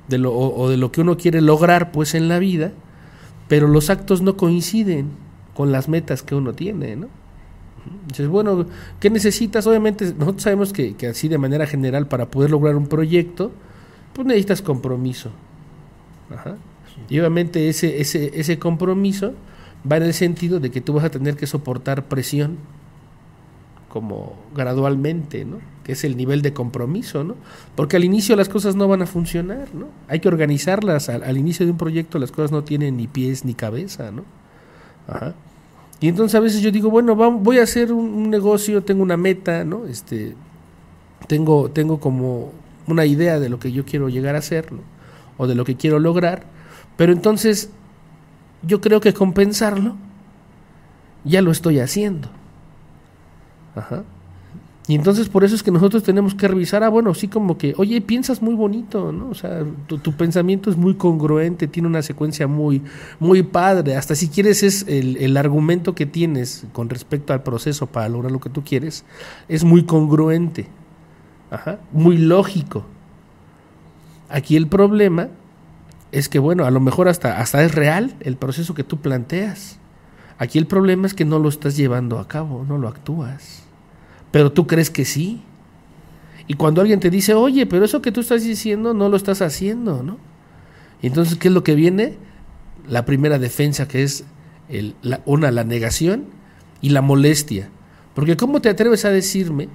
de 0.07 0.17
lo, 0.17 0.33
o, 0.33 0.69
de 0.69 0.77
lo 0.77 0.91
que 0.91 1.01
uno 1.01 1.17
quiere 1.17 1.41
lograr 1.41 1.91
pues 1.91 2.15
en 2.15 2.27
la 2.27 2.39
vida, 2.39 2.71
pero 3.47 3.67
los 3.67 3.89
actos 3.89 4.21
no 4.21 4.35
coinciden 4.35 5.22
con 5.53 5.71
las 5.71 5.89
metas 5.89 6.23
que 6.23 6.35
uno 6.35 6.53
tiene, 6.53 6.95
¿no? 6.95 7.07
Dices, 8.07 8.27
bueno, 8.27 8.65
¿qué 8.99 9.09
necesitas? 9.09 9.67
Obviamente, 9.67 10.13
nosotros 10.17 10.43
sabemos 10.43 10.71
que, 10.71 10.95
que, 10.95 11.07
así 11.07 11.27
de 11.27 11.37
manera 11.37 11.67
general, 11.67 12.07
para 12.07 12.27
poder 12.27 12.51
lograr 12.51 12.75
un 12.75 12.87
proyecto, 12.87 13.51
pues 14.13 14.25
necesitas 14.25 14.61
compromiso. 14.61 15.31
Y 17.09 17.19
obviamente 17.19 17.67
ese, 17.69 17.99
ese, 17.99 18.39
ese 18.39 18.57
compromiso 18.57 19.33
va 19.89 19.97
en 19.97 20.03
el 20.03 20.13
sentido 20.13 20.59
de 20.59 20.71
que 20.71 20.81
tú 20.81 20.93
vas 20.93 21.03
a 21.03 21.11
tener 21.11 21.35
que 21.35 21.47
soportar 21.47 22.05
presión 22.05 22.57
como 23.89 24.33
gradualmente, 24.55 25.45
¿no? 25.45 25.59
Que 25.83 25.91
es 25.91 26.03
el 26.03 26.17
nivel 26.17 26.41
de 26.41 26.51
compromiso, 26.51 27.23
¿no? 27.23 27.35
Porque 27.75 27.97
al 27.97 28.03
inicio 28.03 28.35
las 28.35 28.49
cosas 28.49 28.75
no 28.75 28.87
van 28.87 29.03
a 29.03 29.05
funcionar, 29.05 29.67
¿no? 29.75 29.87
Hay 30.07 30.19
que 30.19 30.27
organizarlas. 30.27 31.09
Al, 31.09 31.37
inicio 31.37 31.65
de 31.65 31.73
un 31.73 31.77
proyecto 31.77 32.17
las 32.17 32.31
cosas 32.31 32.51
no 32.51 32.63
tienen 32.63 32.97
ni 32.97 33.07
pies 33.07 33.45
ni 33.45 33.53
cabeza, 33.53 34.11
¿no? 34.11 34.23
Ajá. 35.07 35.33
Y 35.99 36.09
entonces 36.09 36.35
a 36.35 36.39
veces 36.41 36.61
yo 36.61 36.71
digo, 36.71 36.89
bueno, 36.89 37.15
voy 37.15 37.59
a 37.59 37.63
hacer 37.63 37.93
un, 37.93 38.29
negocio, 38.29 38.83
tengo 38.83 39.03
una 39.03 39.15
meta, 39.15 39.63
¿no? 39.63 39.85
Este, 39.85 40.35
tengo, 41.27 41.71
tengo 41.71 41.99
como 41.99 42.51
una 42.87 43.05
idea 43.05 43.39
de 43.39 43.47
lo 43.49 43.59
que 43.59 43.71
yo 43.71 43.85
quiero 43.85 44.09
llegar 44.09 44.35
a 44.35 44.39
hacer, 44.39 44.71
¿no? 44.71 44.79
O 45.37 45.47
de 45.47 45.55
lo 45.55 45.63
que 45.63 45.75
quiero 45.75 45.99
lograr, 45.99 46.43
pero 46.97 47.13
entonces 47.13 47.69
yo 48.63 48.81
creo 48.81 48.99
que 48.99 49.13
compensarlo 49.13 49.95
ya 51.23 51.41
lo 51.41 51.51
estoy 51.51 51.79
haciendo. 51.79 52.29
Ajá. 53.75 54.03
Y 54.85 54.95
entonces 54.95 55.29
por 55.29 55.45
eso 55.45 55.55
es 55.55 55.63
que 55.63 55.71
nosotros 55.71 56.03
tenemos 56.03 56.35
que 56.35 56.45
revisar, 56.47 56.83
ah, 56.83 56.89
bueno, 56.89 57.13
sí 57.13 57.29
como 57.29 57.57
que, 57.57 57.73
oye, 57.77 58.01
piensas 58.01 58.41
muy 58.41 58.53
bonito, 58.53 59.13
¿no? 59.13 59.29
O 59.29 59.33
sea, 59.33 59.63
tu, 59.87 60.11
pensamiento 60.11 60.69
es 60.69 60.75
muy 60.75 60.95
congruente, 60.95 61.67
tiene 61.67 61.87
una 61.87 62.01
secuencia 62.01 62.47
muy, 62.47 62.81
muy 63.17 63.43
padre, 63.43 63.95
hasta 63.95 64.13
si 64.13 64.27
quieres 64.27 64.61
es 64.61 64.85
el, 64.89 65.15
el, 65.17 65.37
argumento 65.37 65.95
que 65.95 66.05
tienes 66.05 66.65
con 66.73 66.89
respecto 66.89 67.31
al 67.31 67.43
proceso 67.43 67.87
para 67.87 68.09
lograr 68.09 68.33
lo 68.33 68.41
que 68.41 68.49
tú 68.49 68.63
quieres, 68.65 69.05
es 69.47 69.63
muy 69.63 69.85
congruente, 69.85 70.67
Ajá. 71.49 71.79
muy 71.93 72.17
lógico. 72.17 72.83
Aquí 74.27 74.57
el 74.57 74.67
problema 74.67 75.29
es 76.11 76.27
que, 76.27 76.39
bueno, 76.39 76.65
a 76.65 76.71
lo 76.71 76.81
mejor 76.81 77.07
hasta, 77.07 77.39
hasta 77.39 77.63
es 77.63 77.73
real 77.73 78.15
el 78.19 78.35
proceso 78.35 78.73
que 78.73 78.83
tú 78.83 78.97
planteas. 78.97 79.79
Aquí 80.39 80.57
el 80.59 80.67
problema 80.67 81.07
es 81.07 81.13
que 81.13 81.23
no 81.23 81.39
lo 81.39 81.47
estás 81.47 81.77
llevando 81.77 82.19
a 82.19 82.27
cabo, 82.27 82.65
no 82.67 82.77
lo 82.77 82.89
actúas 82.89 83.62
pero 84.33 84.51
tú 84.51 84.65
crees 84.65 84.89
que 84.89 85.05
sí. 85.05 85.43
Y 86.47 86.55
cuando 86.55 86.81
alguien 86.81 86.99
te 86.99 87.11
dice, 87.11 87.35
oye, 87.35 87.67
pero 87.67 87.85
eso 87.85 88.01
que 88.01 88.11
tú 88.11 88.21
estás 88.21 88.43
diciendo 88.43 88.95
no 88.95 89.07
lo 89.07 89.15
estás 89.15 89.43
haciendo, 89.43 90.01
¿no? 90.01 90.17
Entonces, 91.03 91.37
¿qué 91.37 91.49
es 91.49 91.53
lo 91.53 91.63
que 91.63 91.75
viene? 91.75 92.17
La 92.89 93.05
primera 93.05 93.37
defensa, 93.37 93.87
que 93.87 94.01
es 94.01 94.23
una, 95.25 95.51
la 95.51 95.63
negación 95.63 96.25
y 96.81 96.89
la 96.89 97.03
molestia. 97.03 97.69
Porque 98.15 98.35
¿cómo 98.35 98.59
te 98.59 98.69
atreves 98.69 99.05
a 99.05 99.11
decirme 99.11 99.69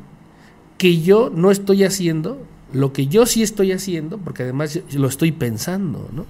que 0.76 1.02
yo 1.02 1.30
no 1.32 1.52
estoy 1.52 1.84
haciendo 1.84 2.44
lo 2.72 2.92
que 2.92 3.06
yo 3.06 3.26
sí 3.26 3.44
estoy 3.44 3.70
haciendo? 3.70 4.18
Porque 4.18 4.42
además 4.42 4.80
lo 4.92 5.06
estoy 5.06 5.30
pensando, 5.30 6.08
¿no? 6.12 6.26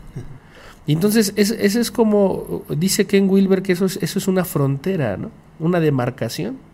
Y 0.87 0.93
entonces, 0.93 1.33
eso 1.35 1.81
es 1.81 1.91
como, 1.91 2.63
dice 2.77 3.07
Ken 3.07 3.31
Wilber, 3.31 3.63
que 3.63 3.73
eso 3.73 3.87
es, 3.87 3.99
eso 4.03 4.19
es 4.19 4.29
una 4.29 4.45
frontera, 4.45 5.17
¿no? 5.17 5.31
Una 5.59 5.81
demarcación 5.81 6.68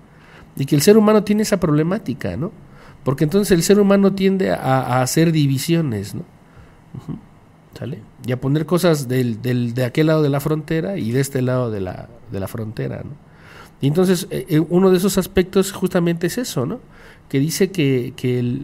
y 0.56 0.66
que 0.66 0.75
el 0.75 0.82
ser 0.82 0.96
humano 0.96 1.25
tiene 1.25 1.42
esa 1.42 1.58
problemática, 1.58 2.37
¿no? 2.37 2.52
Porque 3.02 3.25
entonces 3.25 3.50
el 3.50 3.62
ser 3.62 3.78
humano 3.80 4.14
tiende 4.14 4.50
a, 4.50 5.02
hacer 5.02 5.32
divisiones, 5.32 6.14
¿no? 6.14 6.23
¿Sale? 7.78 8.00
Y 8.25 8.32
a 8.32 8.40
poner 8.40 8.66
cosas 8.66 9.08
del, 9.08 9.42
de 9.42 9.84
aquel 9.84 10.06
lado 10.06 10.23
de 10.23 10.28
la 10.30 10.40
frontera 10.40 10.96
y 10.96 11.11
de 11.11 11.20
este 11.20 11.42
lado 11.42 11.70
de 11.70 11.80
la, 11.80 12.08
de 12.30 12.40
la 12.40 12.49
frontera, 12.49 13.02
¿no? 13.04 13.11
Y 13.80 13.88
entonces 13.88 14.28
eh, 14.30 14.46
eh, 14.49 14.61
uno 14.61 14.90
de 14.90 14.96
esos 14.96 15.18
aspectos 15.18 15.73
justamente 15.73 16.28
es 16.28 16.38
eso, 16.38 16.64
¿no? 16.64 16.80
Que 17.28 17.40
dice 17.40 17.70
que, 17.70 18.14
que 18.16 18.62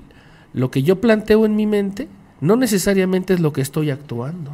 lo 0.54 0.70
que 0.70 0.82
yo 0.82 1.00
planteo 1.00 1.44
en 1.44 1.56
mi 1.56 1.66
mente 1.66 2.08
no 2.40 2.56
necesariamente 2.56 3.34
es 3.34 3.40
lo 3.40 3.52
que 3.52 3.60
estoy 3.60 3.90
actuando. 3.90 4.52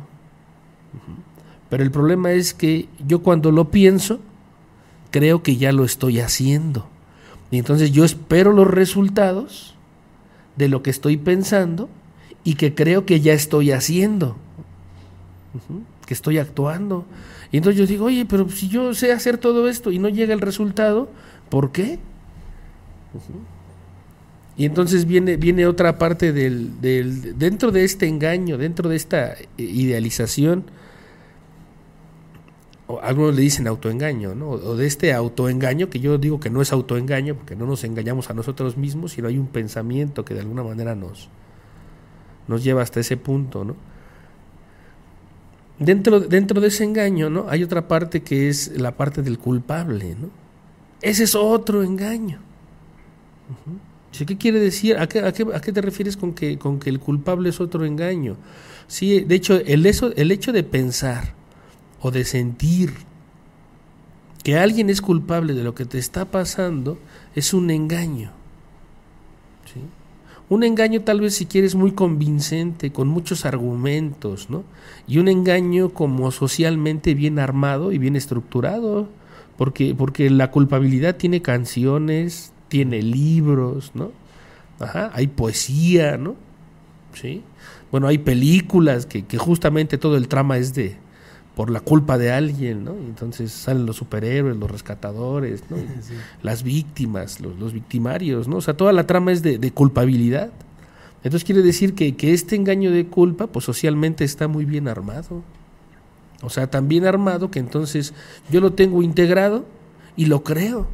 Pero 1.68 1.82
el 1.82 1.90
problema 1.90 2.32
es 2.32 2.54
que 2.54 2.88
yo 3.06 3.22
cuando 3.22 3.50
lo 3.50 3.70
pienso, 3.70 4.20
creo 5.10 5.42
que 5.42 5.56
ya 5.56 5.72
lo 5.72 5.84
estoy 5.84 6.20
haciendo. 6.20 6.88
Y 7.50 7.58
entonces 7.58 7.92
yo 7.92 8.04
espero 8.04 8.52
los 8.52 8.66
resultados 8.66 9.74
de 10.56 10.68
lo 10.68 10.82
que 10.82 10.90
estoy 10.90 11.16
pensando 11.16 11.88
y 12.44 12.54
que 12.54 12.74
creo 12.74 13.06
que 13.06 13.20
ya 13.20 13.32
estoy 13.32 13.72
haciendo, 13.72 14.36
que 16.06 16.14
estoy 16.14 16.38
actuando. 16.38 17.04
Y 17.52 17.58
entonces 17.58 17.78
yo 17.78 17.86
digo, 17.86 18.06
oye, 18.06 18.24
pero 18.24 18.48
si 18.48 18.68
yo 18.68 18.94
sé 18.94 19.12
hacer 19.12 19.38
todo 19.38 19.68
esto 19.68 19.92
y 19.92 19.98
no 19.98 20.08
llega 20.08 20.34
el 20.34 20.40
resultado, 20.40 21.08
¿por 21.48 21.72
qué? 21.72 21.98
Y 24.56 24.64
entonces 24.64 25.04
viene, 25.06 25.36
viene 25.36 25.66
otra 25.66 25.98
parte 25.98 26.32
del, 26.32 26.80
del, 26.80 27.38
dentro 27.38 27.72
de 27.72 27.84
este 27.84 28.08
engaño, 28.08 28.58
dentro 28.58 28.88
de 28.88 28.96
esta 28.96 29.34
idealización, 29.56 30.64
algunos 33.02 33.34
le 33.34 33.42
dicen 33.42 33.66
autoengaño, 33.66 34.34
¿no? 34.34 34.50
O 34.50 34.76
de 34.76 34.86
este 34.86 35.12
autoengaño, 35.12 35.90
que 35.90 35.98
yo 35.98 36.18
digo 36.18 36.38
que 36.38 36.50
no 36.50 36.62
es 36.62 36.72
autoengaño, 36.72 37.34
porque 37.34 37.56
no 37.56 37.66
nos 37.66 37.82
engañamos 37.82 38.30
a 38.30 38.34
nosotros 38.34 38.76
mismos, 38.76 39.12
sino 39.12 39.26
hay 39.26 39.38
un 39.38 39.48
pensamiento 39.48 40.24
que 40.24 40.34
de 40.34 40.40
alguna 40.40 40.62
manera 40.62 40.94
nos, 40.94 41.28
nos 42.46 42.62
lleva 42.62 42.82
hasta 42.82 43.00
ese 43.00 43.16
punto, 43.16 43.64
¿no? 43.64 43.74
Dentro, 45.78 46.20
dentro 46.20 46.60
de 46.60 46.68
ese 46.68 46.84
engaño, 46.84 47.28
¿no? 47.28 47.46
Hay 47.48 47.62
otra 47.62 47.88
parte 47.88 48.22
que 48.22 48.48
es 48.48 48.78
la 48.78 48.96
parte 48.96 49.22
del 49.22 49.38
culpable, 49.38 50.16
¿no? 50.20 50.30
Ese 51.02 51.24
es 51.24 51.34
otro 51.34 51.82
engaño. 51.82 52.40
¿Qué 54.12 54.38
quiere 54.38 54.60
decir? 54.60 54.96
¿A 54.96 55.06
qué, 55.08 55.20
a 55.20 55.32
qué, 55.32 55.46
a 55.52 55.60
qué 55.60 55.72
te 55.72 55.82
refieres 55.82 56.16
con 56.16 56.32
que, 56.32 56.58
con 56.58 56.78
que 56.78 56.88
el 56.88 57.00
culpable 57.00 57.50
es 57.50 57.60
otro 57.60 57.84
engaño? 57.84 58.36
Sí, 58.86 59.20
de 59.20 59.34
hecho, 59.34 59.56
el, 59.56 59.84
eso, 59.84 60.12
el 60.16 60.30
hecho 60.30 60.52
de 60.52 60.62
pensar 60.62 61.34
o 62.06 62.12
de 62.12 62.24
sentir 62.24 62.92
que 64.44 64.56
alguien 64.56 64.90
es 64.90 65.00
culpable 65.00 65.54
de 65.54 65.64
lo 65.64 65.74
que 65.74 65.84
te 65.84 65.98
está 65.98 66.24
pasando 66.24 66.98
es 67.34 67.52
un 67.52 67.68
engaño. 67.68 68.30
Un 70.48 70.62
engaño 70.62 71.00
tal 71.00 71.20
vez 71.20 71.34
si 71.34 71.46
quieres 71.46 71.74
muy 71.74 71.90
convincente, 71.90 72.92
con 72.92 73.08
muchos 73.08 73.44
argumentos, 73.44 74.48
¿no? 74.50 74.62
Y 75.08 75.18
un 75.18 75.26
engaño 75.26 75.88
como 75.88 76.30
socialmente 76.30 77.14
bien 77.14 77.40
armado 77.40 77.90
y 77.90 77.98
bien 77.98 78.14
estructurado, 78.14 79.08
porque, 79.56 79.92
porque 79.92 80.30
la 80.30 80.52
culpabilidad 80.52 81.16
tiene 81.16 81.42
canciones, 81.42 82.52
tiene 82.68 83.02
libros, 83.02 83.90
¿no? 83.94 84.12
Hay 85.12 85.26
poesía, 85.26 86.18
¿no? 86.18 86.36
¿Sí? 87.14 87.42
Bueno, 87.90 88.06
hay 88.06 88.18
películas 88.18 89.06
que, 89.06 89.24
que 89.24 89.38
justamente 89.38 89.98
todo 89.98 90.16
el 90.16 90.28
trama 90.28 90.58
es 90.58 90.72
de, 90.72 91.04
por 91.56 91.70
la 91.70 91.80
culpa 91.80 92.18
de 92.18 92.30
alguien, 92.30 92.84
¿no? 92.84 92.92
entonces 92.92 93.50
salen 93.50 93.86
los 93.86 93.96
superhéroes, 93.96 94.58
los 94.58 94.70
rescatadores, 94.70 95.62
¿no? 95.70 95.78
las 96.42 96.62
víctimas, 96.62 97.40
los, 97.40 97.58
los, 97.58 97.72
victimarios, 97.72 98.46
¿no? 98.46 98.56
O 98.56 98.60
sea, 98.60 98.76
toda 98.76 98.92
la 98.92 99.06
trama 99.06 99.32
es 99.32 99.42
de, 99.42 99.72
culpabilidad. 99.72 100.50
Entonces 101.24 101.44
quiere 101.44 101.62
decir 101.62 101.94
que, 101.94 102.14
que, 102.14 102.34
este 102.34 102.56
engaño 102.56 102.90
de 102.90 103.06
culpa, 103.06 103.46
pues 103.46 103.64
socialmente 103.64 104.22
está 104.22 104.48
muy 104.48 104.66
bien 104.66 104.86
armado. 104.86 105.42
O 106.42 106.50
sea, 106.50 106.66
tan 106.66 106.88
bien 106.88 107.06
armado 107.06 107.50
que 107.50 107.58
entonces 107.58 108.12
yo 108.50 108.60
lo 108.60 108.74
tengo 108.74 109.02
integrado 109.02 109.64
y 110.14 110.26
lo 110.26 110.44
creo. 110.44 110.86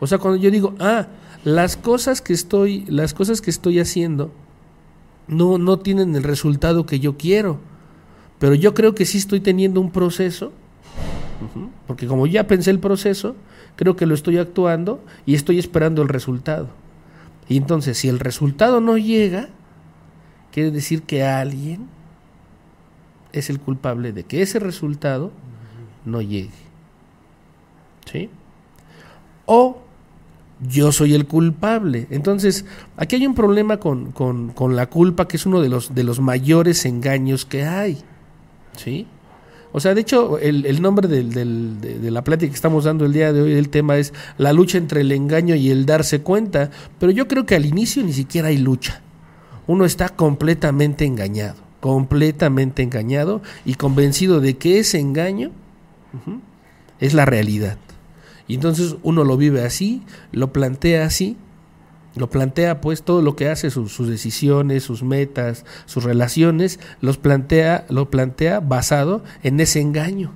O 0.00 0.06
sea, 0.06 0.16
cuando 0.16 0.40
yo 0.40 0.50
digo, 0.50 0.72
ah, 0.80 1.08
las 1.44 1.76
cosas 1.76 2.22
que 2.22 2.32
estoy, 2.32 2.86
las 2.86 3.12
cosas 3.12 3.42
que 3.42 3.50
estoy 3.50 3.78
haciendo 3.80 4.32
no, 5.28 5.58
no 5.58 5.78
tienen 5.78 6.16
el 6.16 6.22
resultado 6.22 6.86
que 6.86 7.00
yo 7.00 7.18
quiero 7.18 7.60
pero 8.40 8.54
yo 8.54 8.72
creo 8.72 8.94
que 8.94 9.04
sí 9.04 9.18
estoy 9.18 9.40
teniendo 9.40 9.82
un 9.82 9.92
proceso, 9.92 10.50
porque 11.86 12.06
como 12.06 12.26
ya 12.26 12.46
pensé 12.46 12.70
el 12.70 12.80
proceso, 12.80 13.36
creo 13.76 13.96
que 13.96 14.06
lo 14.06 14.14
estoy 14.14 14.38
actuando 14.38 15.04
y 15.26 15.34
estoy 15.34 15.58
esperando 15.58 16.00
el 16.00 16.08
resultado. 16.08 16.70
Y 17.48 17.58
entonces, 17.58 17.98
si 17.98 18.08
el 18.08 18.18
resultado 18.18 18.80
no 18.80 18.96
llega, 18.96 19.50
quiere 20.52 20.70
decir 20.70 21.02
que 21.02 21.22
alguien 21.22 21.86
es 23.32 23.50
el 23.50 23.60
culpable 23.60 24.12
de 24.12 24.24
que 24.24 24.40
ese 24.40 24.58
resultado 24.58 25.32
no 26.06 26.22
llegue. 26.22 26.48
¿Sí? 28.10 28.30
O 29.44 29.82
yo 30.66 30.92
soy 30.92 31.12
el 31.12 31.26
culpable. 31.26 32.06
Entonces, 32.08 32.64
aquí 32.96 33.16
hay 33.16 33.26
un 33.26 33.34
problema 33.34 33.76
con, 33.76 34.12
con 34.12 34.76
la 34.76 34.88
culpa 34.88 35.28
que 35.28 35.36
es 35.36 35.44
uno 35.44 35.60
de 35.60 35.68
los, 35.68 35.94
de 35.94 36.04
los 36.04 36.20
mayores 36.20 36.86
engaños 36.86 37.44
que 37.44 37.64
hay. 37.64 38.02
¿Sí? 38.76 39.06
O 39.72 39.78
sea, 39.78 39.94
de 39.94 40.00
hecho, 40.00 40.38
el, 40.38 40.82
nombre 40.82 41.06
del, 41.06 41.80
de, 41.80 42.10
la 42.10 42.24
plática 42.24 42.50
que 42.50 42.56
estamos 42.56 42.84
dando 42.84 43.04
el 43.04 43.12
día 43.12 43.32
de 43.32 43.40
hoy, 43.40 43.52
el 43.52 43.68
tema 43.68 43.98
es 43.98 44.12
la 44.36 44.52
lucha 44.52 44.78
entre 44.78 45.02
el 45.02 45.12
engaño 45.12 45.54
y 45.54 45.70
el 45.70 45.86
darse 45.86 46.22
cuenta, 46.22 46.70
pero 46.98 47.12
yo 47.12 47.28
creo 47.28 47.46
que 47.46 47.54
al 47.54 47.66
inicio 47.66 48.02
ni 48.02 48.12
siquiera 48.12 48.48
hay 48.48 48.58
lucha. 48.58 49.00
Uno 49.68 49.84
está 49.84 50.08
completamente 50.08 51.04
engañado, 51.04 51.54
completamente 51.78 52.82
engañado 52.82 53.42
y 53.64 53.74
convencido 53.74 54.40
de 54.40 54.56
que 54.56 54.80
ese 54.80 54.98
engaño 54.98 55.52
es 56.98 57.14
la 57.14 57.24
realidad. 57.24 57.78
Y 58.48 58.54
entonces 58.54 58.96
uno 59.04 59.22
lo 59.22 59.36
vive 59.36 59.64
así, 59.64 60.02
lo 60.32 60.52
plantea 60.52 61.04
así, 61.04 61.36
lo 62.16 62.28
plantea 62.28 62.80
pues 62.80 63.02
todo 63.02 63.22
lo 63.22 63.36
que 63.36 63.48
hace, 63.48 63.70
sus, 63.70 64.08
decisiones, 64.08 64.82
sus 64.82 65.02
metas, 65.02 65.64
sus 65.86 66.04
relaciones, 66.04 66.80
los 67.00 67.18
plantea, 67.18 67.86
lo 67.88 68.10
plantea 68.10 68.60
basado 68.60 69.22
en 69.42 69.60
ese 69.60 69.80
engaño. 69.80 70.32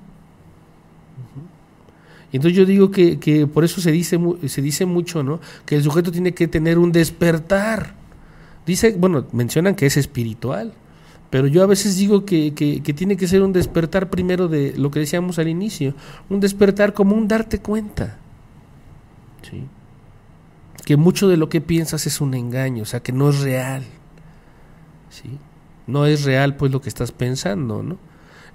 Y 2.31 2.37
entonces 2.37 2.57
yo 2.57 2.65
digo 2.65 2.91
que, 2.91 3.19
que, 3.19 3.47
por 3.47 3.65
eso 3.65 3.81
se 3.81 3.93
dice, 3.93 4.19
se 4.47 4.63
dice 4.63 4.87
mucho, 4.87 5.23
¿no? 5.23 5.41
Que 5.67 5.77
el 5.77 5.83
sujeto 5.83 6.11
tiene 6.11 6.35
que 6.35 6.49
tener 6.49 6.79
un 6.79 6.91
despertar. 6.91 7.95
Dice, 8.67 8.97
bueno, 8.99 9.27
mencionan 9.33 9.77
que 9.77 9.87
es 9.87 9.97
espiritual, 9.97 10.73
pero 11.31 11.47
yo 11.47 11.63
a 11.63 11.67
veces 11.67 11.97
digo 11.97 12.25
que, 12.25 12.55
que, 12.55 12.83
que 12.83 12.93
tiene 12.93 13.17
que 13.17 13.29
ser 13.29 13.43
un 13.43 13.53
despertar 13.53 14.11
primero 14.11 14.49
de 14.49 14.75
lo 14.77 14.91
que 14.91 15.01
decíamos 15.01 15.39
al 15.39 15.49
inicio, 15.49 15.95
un 16.29 16.41
despertar 16.41 16.93
como 16.93 17.15
un 17.15 17.29
darte 17.29 17.59
cuenta. 17.59 18.19
¿Sí? 19.49 19.65
Que 20.85 20.97
mucho 20.97 21.29
de 21.29 21.37
lo 21.37 21.49
que 21.49 21.61
piensas 21.61 22.07
es 22.07 22.21
un 22.21 22.35
engaño, 22.35 22.83
o 22.83 22.87
sea, 22.87 23.01
que 23.01 23.13
no 23.13 23.31
es 23.31 23.41
real. 23.41 23.85
¿sí? 25.15 25.39
No 25.87 26.07
es 26.07 26.25
real 26.25 26.57
pues 26.57 26.73
lo 26.73 26.81
que 26.81 26.89
estás 26.89 27.13
pensando, 27.13 27.83
¿no? 27.83 27.99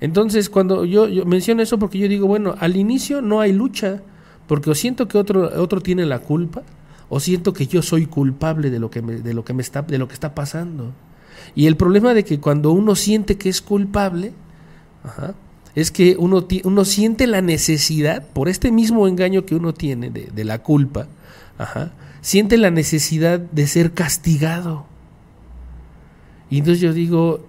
Entonces, 0.02 0.50
cuando 0.50 0.86
yo, 0.86 1.08
menciono 1.26 1.62
eso 1.62 1.78
porque 1.78 1.98
yo 1.98 2.08
digo, 2.08 2.28
bueno, 2.28 2.56
al 2.60 2.78
inicio 2.78 3.22
no 3.22 3.42
hay 3.42 3.52
lucha, 3.52 4.02
porque 4.48 4.70
o 4.70 4.76
siento 4.76 5.08
que 5.08 5.18
otro, 5.18 5.62
otro 5.62 5.82
tiene 5.82 6.06
la 6.06 6.20
culpa, 6.20 6.64
o 7.10 7.20
siento 7.20 7.54
que 7.54 7.68
yo 7.68 7.82
soy 7.82 8.06
culpable 8.06 8.70
de 8.70 8.80
lo 8.80 8.90
que 8.90 9.02
me, 9.02 9.16
de 9.16 9.34
lo 9.34 9.44
que 9.44 9.54
me 9.54 9.62
está, 9.62 9.82
de 9.82 9.98
lo 9.98 10.08
que 10.08 10.14
está 10.14 10.34
pasando. 10.34 10.94
Y 11.56 11.68
el 11.68 11.76
problema 11.76 12.14
de 12.14 12.24
que 12.24 12.40
cuando 12.40 12.72
uno 12.72 12.96
siente 12.96 13.38
que 13.38 13.50
es 13.50 13.62
culpable, 13.62 14.34
es 15.76 15.92
que 15.92 16.16
uno, 16.18 16.48
uno 16.64 16.86
siente 16.86 17.28
la 17.28 17.42
necesidad, 17.42 18.26
por 18.34 18.48
este 18.48 18.72
mismo 18.72 19.08
engaño 19.08 19.46
que 19.46 19.56
uno 19.56 19.74
tiene 19.74 20.10
de, 20.10 20.30
de 20.34 20.44
la 20.46 20.60
culpa, 20.60 21.08
ajá, 21.58 21.92
siente 22.22 22.58
la 22.58 22.72
necesidad 22.72 23.40
de 23.40 23.68
ser 23.68 23.94
castigado. 23.94 24.86
Y 26.50 26.60
entonces 26.60 26.82
yo 26.82 26.94
digo, 26.94 27.46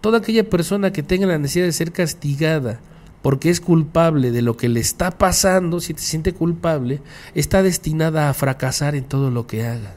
toda 0.00 0.18
aquella 0.18 0.48
persona 0.48 0.92
que 0.92 1.02
tenga 1.02 1.26
la 1.26 1.38
necesidad 1.38 1.66
de 1.66 1.72
ser 1.72 1.92
castigada 1.92 2.80
porque 3.24 3.48
es 3.48 3.58
culpable 3.58 4.30
de 4.32 4.42
lo 4.42 4.58
que 4.58 4.68
le 4.68 4.80
está 4.80 5.10
pasando, 5.10 5.80
si 5.80 5.94
se 5.94 6.04
siente 6.04 6.34
culpable, 6.34 7.00
está 7.34 7.62
destinada 7.62 8.28
a 8.28 8.34
fracasar 8.34 8.94
en 8.94 9.04
todo 9.04 9.30
lo 9.30 9.46
que 9.46 9.66
haga. 9.66 9.96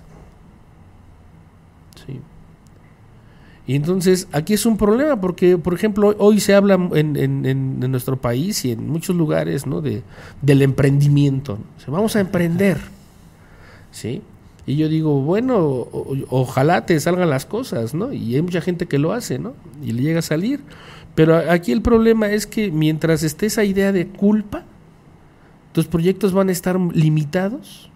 Sí. 2.05 2.21
Y 3.67 3.75
entonces 3.75 4.29
aquí 4.31 4.53
es 4.53 4.65
un 4.65 4.77
problema 4.77 5.19
porque, 5.19 5.57
por 5.57 5.73
ejemplo, 5.73 6.15
hoy 6.19 6.39
se 6.39 6.55
habla 6.55 6.75
en, 6.93 7.17
en, 7.17 7.79
nuestro 7.91 8.15
país 8.15 8.63
y 8.63 8.71
en 8.71 8.89
muchos 8.89 9.13
lugares 9.13 9.67
¿no? 9.67 9.81
de, 9.81 10.03
del 10.41 10.62
emprendimiento. 10.62 11.60
vamos 11.86 12.15
a 12.15 12.21
emprender. 12.21 12.77
¿Sí? 13.97 14.21
Y 14.67 14.75
yo 14.75 14.89
digo, 14.89 15.21
bueno, 15.21 15.88
ojalá 16.29 16.86
te 16.86 16.99
salgan 16.99 17.29
las 17.29 17.45
cosas, 17.45 17.93
¿no? 17.93 18.12
Y 18.12 18.36
hay 18.36 18.41
mucha 18.41 18.62
gente 18.62 18.86
que 18.86 18.99
lo 18.99 19.13
hace, 19.13 19.39
¿no? 19.39 19.53
Y 19.81 19.93
le 19.93 20.01
llega 20.01 20.19
a 20.19 20.21
salir. 20.21 20.60
Pero 21.15 21.38
aquí 21.49 21.71
el 21.71 21.81
problema 21.81 22.29
es 22.29 22.45
que 22.45 22.69
mientras 22.69 23.23
esté 23.23 23.47
esa 23.47 23.63
idea 23.63 23.91
de 23.91 24.07
culpa, 24.07 24.65
tus 25.71 25.88
proyectos 25.88 26.33
van 26.33 26.49
a 26.49 26.51
estar 26.51 26.79
limitados 26.79 27.89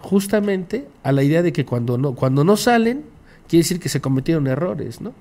justamente 0.00 0.88
a 1.02 1.12
la 1.12 1.22
idea 1.22 1.42
de 1.42 1.52
que 1.52 1.64
cuando 1.64 1.98
no, 1.98 2.14
cuando 2.14 2.42
no 2.42 2.56
salen, 2.56 3.04
quiere 3.46 3.62
decir 3.62 3.80
que 3.80 3.88
se 3.88 4.00
cometieron 4.00 4.46
errores, 4.46 5.00
¿no? 5.00 5.12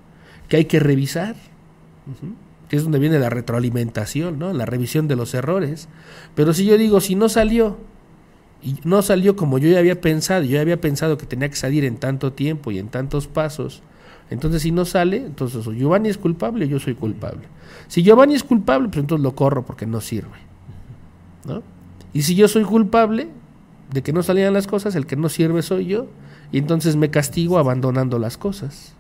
Que 0.48 0.58
hay 0.58 0.66
que 0.66 0.80
revisar. 0.80 1.36
Que 2.70 2.78
es 2.78 2.84
donde 2.84 2.98
viene 2.98 3.20
la 3.20 3.30
retroalimentación, 3.30 4.40
¿no? 4.40 4.54
La 4.54 4.66
revisión 4.66 5.08
de 5.08 5.16
los 5.16 5.34
errores. 5.34 5.90
Pero 6.34 6.54
si 6.54 6.66
yo 6.66 6.78
digo, 6.78 7.02
si 7.02 7.16
no 7.16 7.30
salió, 7.30 7.78
y 8.64 8.80
no 8.86 9.02
salió 9.02 9.36
como 9.36 9.58
yo 9.58 9.68
ya 9.68 9.80
había 9.80 10.00
pensado, 10.00 10.44
yo 10.44 10.52
ya 10.52 10.62
había 10.62 10.80
pensado 10.80 11.18
que 11.18 11.26
tenía 11.26 11.50
que 11.50 11.58
salir 11.58 11.84
en 11.84 11.98
tanto 11.98 12.32
tiempo 12.32 12.72
y 12.72 12.80
en 12.80 12.88
tantos 12.88 13.28
pasos. 13.28 13.84
Entonces, 14.30 14.62
si 14.62 14.72
no 14.72 14.86
sale, 14.86 15.18
entonces 15.18 15.66
Giovanni 15.66 16.08
es 16.10 16.18
culpable, 16.18 16.68
yo 16.70 16.80
soy 16.80 16.96
culpable. 16.96 17.42
Si 17.90 18.04
Giovanni 18.04 18.36
es 18.36 18.44
culpable, 18.44 18.88
pues 18.88 19.00
entonces 19.00 19.22
lo 19.22 19.36
corro 19.36 19.66
porque 19.66 19.86
no 19.86 20.00
sirve. 20.00 20.38
¿no? 21.46 21.62
Y 22.14 22.22
si 22.22 22.36
yo 22.36 22.48
soy 22.48 22.64
culpable 22.64 23.28
de 23.92 24.02
que 24.02 24.14
no 24.14 24.24
salían 24.24 24.54
las 24.54 24.66
cosas, 24.66 24.96
el 24.96 25.06
que 25.06 25.18
no 25.18 25.28
sirve 25.28 25.62
soy 25.62 25.88
yo, 25.88 26.08
y 26.52 26.58
entonces 26.58 26.96
me 26.96 27.10
castigo 27.10 27.58
abandonando 27.58 28.18
las 28.18 28.38
cosas. 28.38 28.94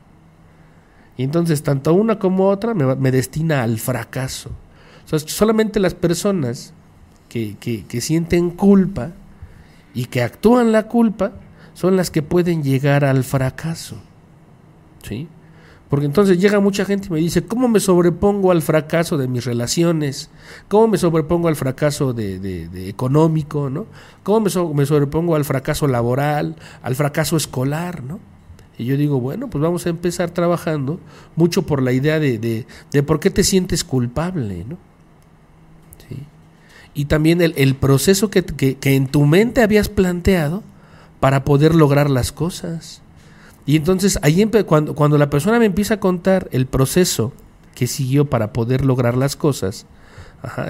Y 1.16 1.24
entonces, 1.24 1.64
tanto 1.64 1.94
una 1.94 2.20
como 2.20 2.50
otra 2.50 2.74
me, 2.74 3.12
destina 3.12 3.64
al 3.64 3.80
fracaso. 3.80 4.50
O 5.06 5.08
sea, 5.08 5.20
solamente 5.20 5.80
las 5.80 5.94
personas 5.94 6.74
que, 7.30 7.56
que 7.56 8.02
sienten 8.02 8.50
culpa, 8.50 9.14
y 9.94 10.06
que 10.06 10.22
actúan 10.22 10.72
la 10.72 10.88
culpa 10.88 11.34
son 11.74 11.96
las 11.96 12.12
que 12.12 12.22
pueden 12.22 12.64
llegar 12.64 13.06
al 13.06 13.24
fracaso. 13.24 13.98
¿Sí? 15.04 15.28
Porque 15.90 16.08
entonces 16.08 16.40
llega 16.40 16.60
mucha 16.60 16.86
gente 16.86 17.08
y 17.08 17.12
me 17.12 17.20
dice, 17.20 17.46
¿cómo 17.46 17.68
me 17.68 17.80
sobrepongo 17.80 18.52
al 18.52 18.64
fracaso 18.64 19.18
de 19.18 19.28
mis 19.28 19.46
relaciones? 19.46 20.32
¿Cómo 20.68 20.88
me 20.88 20.98
sobrepongo 20.98 21.50
al 21.50 21.56
fracaso 21.56 22.14
de, 22.14 22.90
económico? 22.90 23.70
¿no? 23.70 23.86
¿Cómo 24.24 24.40
me, 24.74 24.86
sobrepongo 24.88 25.36
al 25.36 25.46
fracaso 25.46 25.88
laboral, 25.88 26.56
al 26.82 26.96
fracaso 26.96 27.38
escolar? 27.38 28.04
¿no? 28.04 28.20
Y 28.76 28.86
yo 28.86 28.98
digo, 28.98 29.20
bueno, 29.20 29.52
pues 29.52 29.62
vamos 29.62 29.86
a 29.86 29.90
empezar 29.90 30.32
trabajando 30.32 31.00
mucho 31.36 31.62
por 31.62 31.84
la 31.84 31.92
idea 31.92 32.20
de, 32.20 32.66
de 32.92 33.04
por 33.04 33.20
qué 33.20 33.30
te 33.30 33.44
sientes 33.44 33.84
culpable, 33.84 34.66
¿no? 34.68 34.80
Y 36.94 37.06
también 37.06 37.42
el, 37.42 37.76
proceso 37.76 38.30
que, 38.30 38.78
en 38.84 39.08
tu 39.08 39.26
mente 39.26 39.62
habías 39.62 39.90
planteado 39.90 40.64
para 41.20 41.44
poder 41.44 41.74
lograr 41.74 42.10
las 42.10 42.32
cosas. 42.32 43.02
Y 43.66 43.78
entonces 43.78 44.20
ahí 44.22 44.46
cuando, 44.66 44.94
cuando 44.94 45.18
la 45.18 45.30
persona 45.30 45.60
me 45.60 45.66
empieza 45.66 45.96
a 45.96 46.00
contar 46.00 46.50
el 46.52 46.66
proceso 46.66 47.34
que 47.76 47.88
siguió 47.88 48.26
para 48.26 48.54
poder 48.54 48.86
lograr 48.86 49.18
las 49.18 49.36
cosas, 49.36 49.86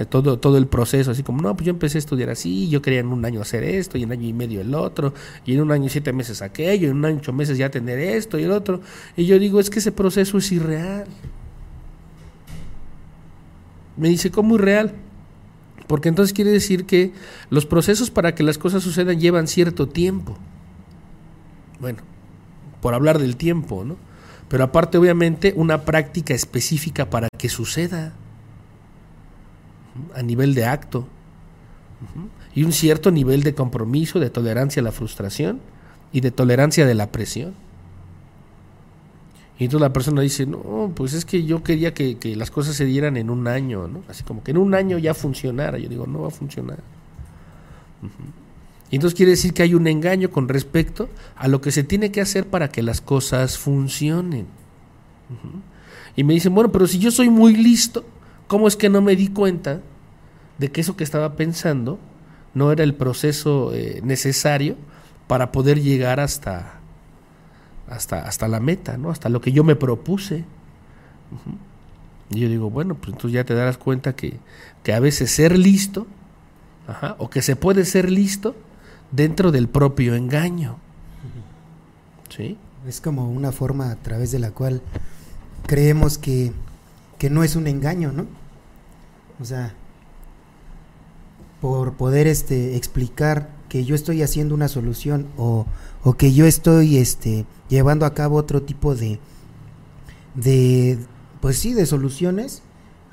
todo, 0.09 0.37
todo 0.37 0.57
el 0.57 0.67
proceso, 0.67 1.11
así 1.11 1.23
como, 1.23 1.41
no, 1.41 1.55
pues 1.55 1.65
yo 1.65 1.71
empecé 1.71 1.97
a 1.97 1.99
estudiar 1.99 2.29
así, 2.29 2.69
yo 2.69 2.81
quería 2.81 2.99
en 2.99 3.07
un 3.07 3.25
año 3.25 3.41
hacer 3.41 3.63
esto, 3.63 3.97
y 3.97 4.03
en 4.03 4.09
un 4.09 4.13
año 4.13 4.27
y 4.27 4.33
medio 4.33 4.61
el 4.61 4.75
otro, 4.75 5.13
y 5.45 5.55
en 5.55 5.61
un 5.61 5.71
año 5.71 5.85
y 5.85 5.89
siete 5.89 6.13
meses 6.13 6.41
aquello, 6.41 6.87
y 6.87 6.91
en 6.91 6.97
un 6.97 7.05
año 7.05 7.15
y 7.15 7.19
ocho 7.19 7.33
meses 7.33 7.57
ya 7.57 7.69
tener 7.69 7.99
esto 7.99 8.37
y 8.37 8.43
el 8.43 8.51
otro. 8.51 8.81
Y 9.17 9.25
yo 9.25 9.39
digo, 9.39 9.59
es 9.59 9.69
que 9.69 9.79
ese 9.79 9.91
proceso 9.91 10.37
es 10.37 10.51
irreal. 10.51 11.05
Me 13.97 14.09
dice, 14.09 14.29
¿cómo 14.31 14.55
irreal? 14.55 14.93
Porque 15.93 16.09
entonces 16.09 16.33
quiere 16.33 16.49
decir 16.49 16.87
que 16.87 17.13
los 17.51 17.67
procesos 17.67 18.09
para 18.09 18.33
que 18.33 18.41
las 18.41 18.57
cosas 18.57 18.81
sucedan 18.81 19.19
llevan 19.19 19.45
cierto 19.45 19.87
tiempo. 19.87 20.35
Bueno, 21.79 21.99
por 22.81 22.95
hablar 22.95 23.19
del 23.19 23.35
tiempo, 23.35 23.83
¿no? 23.85 23.95
Pero 24.47 24.63
aparte, 24.63 24.97
obviamente, 24.97 25.53
una 25.55 25.85
práctica 25.85 26.33
específica 26.33 27.11
para 27.11 27.27
que 27.37 27.47
suceda. 27.47 28.13
a 30.15 30.23
nivel 30.23 30.55
de 30.55 30.65
acto, 30.65 31.07
y 32.55 32.63
un 32.63 32.73
cierto 32.73 33.11
nivel 33.11 33.43
de 33.43 33.53
compromiso, 33.53 34.19
de 34.19 34.31
tolerancia 34.31 34.79
a 34.79 34.83
la 34.83 34.91
frustración 34.91 35.61
y 36.11 36.21
de 36.21 36.31
tolerancia 36.31 36.87
de 36.87 36.95
la 36.95 37.11
presión. 37.11 37.53
Y 39.59 39.65
entonces 39.65 39.81
la 39.81 39.93
persona 39.93 40.21
dice, 40.21 40.45
no, 40.45 40.91
pues 40.95 41.13
es 41.13 41.25
que 41.25 41.43
yo 41.43 41.63
quería 41.63 41.93
que, 41.93 42.17
las 42.35 42.49
cosas 42.49 42.75
se 42.75 42.85
dieran 42.85 43.17
en 43.17 43.29
un 43.29 43.47
año, 43.47 43.87
¿no? 43.87 44.03
Así 44.09 44.23
como 44.23 44.43
que 44.43 44.51
en 44.51 44.57
un 44.57 44.73
año 44.73 44.97
ya 44.97 45.13
funcionara. 45.13 45.77
Yo 45.77 45.89
digo, 45.89 46.07
no 46.07 46.21
va 46.21 46.29
a 46.29 46.31
funcionar. 46.31 46.79
Y 48.89 48.95
entonces 48.95 49.15
quiere 49.15 49.31
decir 49.31 49.53
que 49.53 49.63
hay 49.63 49.75
un 49.75 49.87
engaño 49.87 50.31
con 50.31 50.47
respecto 50.47 51.09
a 51.35 51.47
lo 51.47 51.61
que 51.61 51.71
se 51.71 51.83
tiene 51.83 52.11
que 52.11 52.21
hacer 52.21 52.47
para 52.47 52.69
que 52.69 52.81
las 52.81 52.99
cosas 53.01 53.57
funcionen. 53.57 54.47
Y 56.15 56.23
me 56.23 56.33
dicen, 56.33 56.53
bueno, 56.53 56.71
pero 56.71 56.87
si 56.87 56.99
yo 56.99 57.11
soy 57.11 57.29
muy 57.29 57.55
listo, 57.55 58.05
¿cómo 58.47 58.67
es 58.67 58.75
que 58.75 58.89
no 58.89 59.01
me 59.01 59.15
di 59.15 59.29
cuenta 59.29 59.81
de 60.57 60.71
que 60.71 60.81
eso 60.81 60.95
que 60.95 61.03
estaba 61.03 61.35
pensando 61.35 61.99
no 62.53 62.71
era 62.71 62.83
el 62.83 62.93
proceso 62.93 63.73
eh, 63.73 64.01
necesario 64.03 64.75
para 65.27 65.51
poder 65.51 65.81
llegar 65.81 66.19
hasta, 66.19 66.79
hasta, 67.93 68.21
hasta 68.21 68.47
la 68.47 68.59
meta, 68.59 68.97
¿no? 68.97 69.09
hasta 69.09 69.29
lo 69.29 69.41
que 69.41 69.51
yo 69.51 69.63
me 69.63 69.75
propuse? 69.75 70.45
Y 72.29 72.39
yo 72.39 72.49
digo, 72.49 72.69
bueno, 72.69 72.95
pues 72.95 73.13
entonces 73.13 73.31
ya 73.33 73.43
te 73.43 73.53
darás 73.53 73.77
cuenta 73.77 74.15
que, 74.15 74.39
que 74.83 74.93
a 74.93 74.99
veces 74.99 75.31
ser 75.31 75.57
listo, 75.57 76.07
o 77.17 77.29
que 77.29 77.41
se 77.41 77.55
puede 77.55 77.85
ser 77.85 78.11
listo 78.11 78.55
dentro 79.11 79.51
del 79.51 79.67
propio 79.69 80.15
engaño. 80.15 80.77
¿Sí? 82.29 82.57
Es 82.87 82.99
como 82.99 83.29
una 83.29 83.51
forma 83.51 83.91
a 83.91 83.95
través 83.95 84.31
de 84.31 84.39
la 84.39 84.51
cual 84.51 84.81
creemos 85.67 86.17
que, 86.17 86.51
que 87.17 87.29
no 87.29 87.43
es 87.43 87.55
un 87.55 87.67
engaño, 87.67 88.11
¿no? 88.11 88.25
O 89.39 89.45
sea, 89.45 89.73
por 91.61 91.93
poder 91.93 92.27
este, 92.27 92.75
explicar 92.75 93.49
que 93.69 93.85
yo 93.85 93.95
estoy 93.95 94.21
haciendo 94.21 94.53
una 94.53 94.67
solución 94.67 95.27
o, 95.37 95.65
o 96.03 96.13
que 96.13 96.33
yo 96.33 96.45
estoy 96.45 96.97
este, 96.97 97.45
llevando 97.69 98.05
a 98.05 98.13
cabo 98.13 98.35
otro 98.37 98.61
tipo 98.61 98.95
de, 98.95 99.19
de, 100.35 100.97
pues 101.41 101.57
sí, 101.57 101.73
de 101.73 101.85
soluciones, 101.85 102.61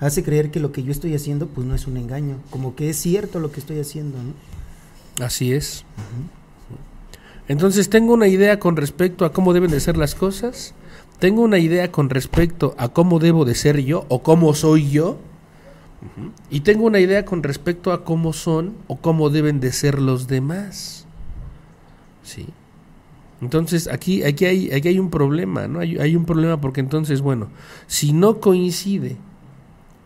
hace 0.00 0.24
creer 0.24 0.50
que 0.50 0.60
lo 0.60 0.72
que 0.72 0.82
yo 0.82 0.92
estoy 0.92 1.14
haciendo 1.14 1.46
pues 1.46 1.66
no 1.66 1.74
es 1.74 1.86
un 1.86 1.96
engaño, 1.96 2.36
como 2.50 2.74
que 2.74 2.90
es 2.90 2.96
cierto 2.96 3.38
lo 3.38 3.52
que 3.52 3.60
estoy 3.60 3.78
haciendo, 3.80 4.18
¿no? 4.18 5.24
Así 5.24 5.52
es. 5.52 5.84
Entonces 7.48 7.90
tengo 7.90 8.14
una 8.14 8.28
idea 8.28 8.58
con 8.58 8.76
respecto 8.76 9.24
a 9.24 9.32
cómo 9.32 9.52
deben 9.52 9.70
de 9.70 9.80
ser 9.80 9.96
las 9.96 10.14
cosas, 10.14 10.74
tengo 11.18 11.42
una 11.42 11.58
idea 11.58 11.92
con 11.92 12.08
respecto 12.08 12.74
a 12.78 12.88
cómo 12.88 13.18
debo 13.18 13.44
de 13.44 13.54
ser 13.54 13.80
yo 13.80 14.06
o 14.08 14.22
cómo 14.22 14.54
soy 14.54 14.90
yo, 14.90 15.18
y 16.48 16.60
tengo 16.60 16.86
una 16.86 16.98
idea 16.98 17.26
con 17.26 17.42
respecto 17.42 17.92
a 17.92 18.04
cómo 18.04 18.32
son 18.32 18.74
o 18.86 18.96
cómo 18.96 19.28
deben 19.28 19.60
de 19.60 19.70
ser 19.70 20.00
los 20.00 20.28
demás. 20.28 21.04
¿Sí? 22.22 22.46
Entonces 23.40 23.88
aquí, 23.88 24.22
aquí, 24.22 24.44
hay, 24.44 24.70
aquí 24.70 24.88
hay 24.88 24.98
un 24.98 25.10
problema, 25.10 25.66
¿no? 25.66 25.80
Hay, 25.80 25.96
hay 25.98 26.14
un 26.14 26.26
problema 26.26 26.60
porque 26.60 26.80
entonces, 26.80 27.22
bueno, 27.22 27.48
si 27.86 28.12
no 28.12 28.38
coincide 28.38 29.16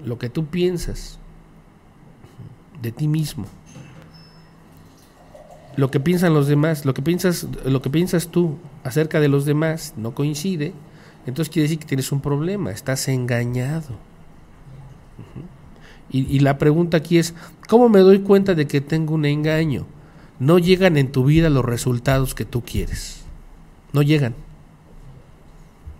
lo 0.05 0.19
que 0.19 0.29
tú 0.29 0.47
piensas 0.47 1.19
de 2.81 2.93
ti 2.93 3.09
mismo, 3.09 3.47
lo 5.77 5.91
que 5.91 5.99
piensan 5.99 6.33
los 6.33 6.47
demás, 6.47 6.85
lo 6.85 6.95
que 6.95 7.03
piensas, 7.03 7.49
lo 7.65 7.83
que 7.83 7.91
piensas 7.91 8.29
tú 8.29 8.57
acerca 8.85 9.19
de 9.19 9.29
los 9.29 9.45
demás 9.45 9.95
no 9.97 10.15
coincide, 10.15 10.73
entonces 11.27 11.53
quiere 11.53 11.65
decir 11.65 11.81
que 11.81 11.87
tienes 11.87 12.13
un 12.13 12.21
problema, 12.21 12.71
estás 12.71 13.09
engañado. 13.09 13.99
y, 16.09 16.21
y, 16.21 16.39
la 16.41 16.59
pregunta 16.59 16.99
aquí 16.99 17.19
es, 17.19 17.35
¿cómo 17.69 17.89
me 17.89 18.01
doy 18.01 18.21
cuenta 18.21 18.55
de 18.55 18.69
que 18.69 18.81
tengo 18.81 19.15
un 19.15 19.25
engaño? 19.25 19.87
No 20.39 20.59
llegan 20.59 20.97
en 20.97 21.11
tu 21.11 21.25
vida 21.25 21.51
los 21.51 21.65
resultados 21.65 22.35
que 22.35 22.45
tú 22.45 22.63
quieres. 22.63 23.24
No 23.95 24.03
llegan. 24.03 24.35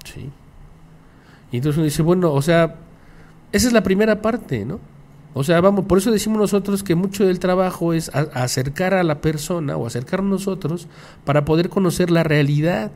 ¿Sí? 0.05 0.31
Y 1.51 1.57
entonces 1.57 1.79
uno 1.79 1.85
dice, 1.85 2.03
bueno, 2.03 2.33
o 2.33 2.43
sea, 2.43 2.75
esa 3.53 3.69
es 3.69 3.73
la 3.73 3.85
primera 3.85 4.21
parte, 4.21 4.65
¿no? 4.65 4.81
O 5.33 5.45
sea, 5.45 5.61
vamos, 5.61 5.87
por 5.87 5.99
eso 5.99 6.11
decimos 6.11 6.39
nosotros 6.39 6.83
que 6.83 6.97
mucho 6.97 7.25
del 7.25 7.39
trabajo 7.39 7.93
es 7.93 8.11
acercar 8.15 8.95
a 8.95 9.05
la 9.05 9.21
persona 9.21 9.77
o 9.77 9.87
acercarnos 9.87 10.31
nosotros 10.31 10.89
para 11.25 11.45
poder 11.45 11.69
conocer 11.69 12.11
la 12.11 12.25
realidad. 12.25 12.91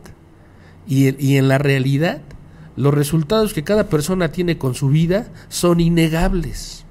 Y, 0.86 1.24
y 1.24 1.36
en 1.36 1.48
la 1.48 1.58
realidad, 1.58 2.20
los 2.76 2.92
resultados 2.92 3.54
que 3.54 3.64
cada 3.64 3.84
persona 3.84 4.32
tiene 4.32 4.58
con 4.58 4.74
su 4.74 4.88
vida 4.88 5.28
son 5.48 5.80
innegables. 5.80 6.84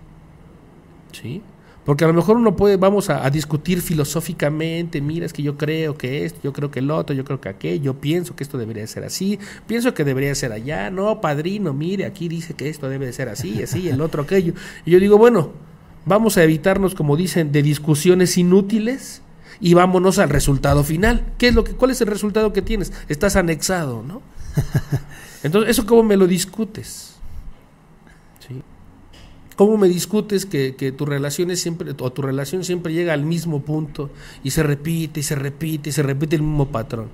¿Sí? 1.12 1.42
Porque 1.88 2.04
a 2.04 2.08
lo 2.08 2.14
mejor 2.14 2.36
uno 2.36 2.58
puede, 2.58 2.76
vamos 2.76 3.10
a, 3.10 3.30
discutir 3.30 3.82
filosóficamente, 3.82 5.00
mira, 5.00 5.26
es 5.26 5.32
que 5.32 5.42
yo 5.42 5.56
creo 5.56 5.98
que 5.98 6.26
esto, 6.26 6.38
yo 6.44 6.52
creo 6.52 6.70
que 6.70 6.80
el 6.80 6.92
otro, 6.92 7.16
yo 7.16 7.24
creo 7.24 7.40
que 7.40 7.48
aquello, 7.48 7.82
yo 7.82 7.94
pienso 7.94 8.36
que 8.36 8.44
esto 8.44 8.58
debería 8.58 8.86
ser 8.88 9.06
así, 9.06 9.40
pienso 9.68 9.94
que 9.94 10.04
debería 10.04 10.36
ser 10.36 10.52
allá, 10.52 10.92
no, 10.92 11.22
padrino, 11.22 11.72
mire, 11.72 12.06
aquí 12.06 12.28
dice 12.28 12.56
que 12.56 12.68
esto 12.68 12.90
debe 12.90 13.06
de 13.06 13.14
ser 13.14 13.30
así, 13.30 13.64
así, 13.64 13.88
el 13.88 14.02
otro 14.02 14.24
aquello. 14.24 14.52
Y 14.86 14.92
yo 14.92 15.00
digo, 15.00 15.18
bueno, 15.18 15.54
vamos 16.06 16.36
a 16.36 16.44
evitarnos, 16.44 16.94
como 16.94 17.16
dicen, 17.16 17.54
de 17.54 17.64
discusiones 17.64 18.38
inútiles 18.38 19.22
y 19.62 19.74
vámonos 19.74 20.20
al 20.20 20.28
resultado 20.28 20.84
final. 20.84 21.26
¿Qué 21.38 21.48
es 21.48 21.56
lo 21.56 21.64
que, 21.64 21.72
¿Cuál 21.72 21.92
es 21.92 22.02
el 22.02 22.08
resultado 22.08 22.52
que 22.52 22.62
tienes? 22.62 22.92
Estás 23.08 23.38
anexado, 23.38 24.04
¿no? 24.04 24.22
Entonces, 25.42 25.72
¿eso 25.72 25.86
cómo 25.86 26.04
me 26.04 26.18
lo 26.18 26.28
discutes? 26.28 27.17
¿Cómo 29.58 29.76
me 29.76 29.88
discutes 29.88 30.46
que, 30.46 30.94
tu 30.96 31.08
relación 31.08 31.54
siempre, 31.58 31.96
o 32.00 32.12
tu 32.12 32.22
relación 32.22 32.64
siempre 32.64 32.94
llega 32.94 33.14
al 33.14 33.24
mismo 33.24 33.64
punto 33.64 34.12
y 34.44 34.52
se 34.52 34.62
repite 34.62 35.22
y 35.22 35.24
se 35.24 35.34
repite 35.34 35.90
y 35.90 35.94
se 35.94 36.04
repite 36.04 36.36
el 36.36 36.44
mismo 36.44 36.68
patrón? 36.68 37.08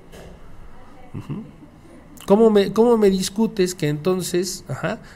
¿Cómo, 2.25 2.49
me, 2.49 2.73
¿Cómo 2.73 2.97
me 2.97 3.09
discutes 3.09 3.73
que 3.73 3.87
entonces 3.87 4.65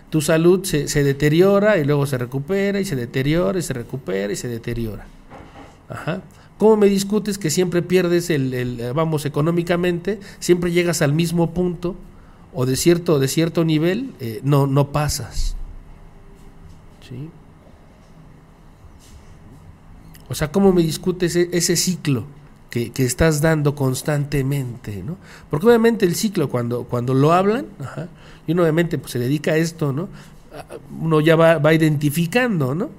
tu 0.10 0.22
salud 0.22 0.63
se, 0.63 0.88
se, 0.88 1.04
deteriora 1.04 1.78
y 1.78 1.84
luego 1.84 2.06
se 2.06 2.18
recupera 2.18 2.80
y 2.80 2.86
se 2.86 2.96
deteriora 2.96 3.60
y 3.60 3.62
se 3.62 3.74
recupera 3.74 4.32
y 4.32 4.38
se 4.38 4.48
deteriora? 4.48 5.06
¿Cómo 6.58 6.78
me 6.78 6.88
discutes 6.88 7.38
que 7.38 7.50
siempre 7.50 7.82
pierdes 7.82 8.30
el, 8.30 8.94
vamos, 8.96 9.26
económicamente, 9.26 10.22
siempre 10.40 10.72
llegas 10.72 11.02
al 11.02 11.12
mismo 11.12 11.54
punto 11.54 11.98
o 12.54 12.66
de 12.66 12.78
cierto, 12.78 13.20
de 13.20 13.28
cierto 13.28 13.66
nivel 13.66 14.13
eh, 14.22 14.40
no, 14.44 14.66
no 14.66 14.94
pasas? 14.94 15.57
O 20.30 20.36
sea, 20.36 20.52
¿cómo 20.52 20.74
me 20.74 20.82
discutes 20.82 21.36
ese, 21.36 21.76
ciclo 21.76 22.26
que, 22.70 22.91
estás 22.98 23.41
dando 23.41 23.76
constantemente? 23.76 25.04
¿no? 25.04 25.17
Porque 25.50 25.67
obviamente 25.67 26.06
el 26.06 26.15
ciclo, 26.15 26.50
cuando, 26.50 26.84
cuando 26.84 27.13
lo 27.13 27.34
hablan, 27.34 27.67
y 28.46 28.52
uno 28.52 28.63
obviamente 28.63 28.98
pues, 28.98 29.12
se 29.12 29.20
dedica 29.20 29.52
a 29.52 29.58
esto, 29.58 29.93
¿no? 29.93 30.10
uno 31.00 31.22
ya 31.22 31.36
va, 31.36 31.60
va 31.60 31.74
identificando, 31.74 32.74
¿no? 32.74 32.89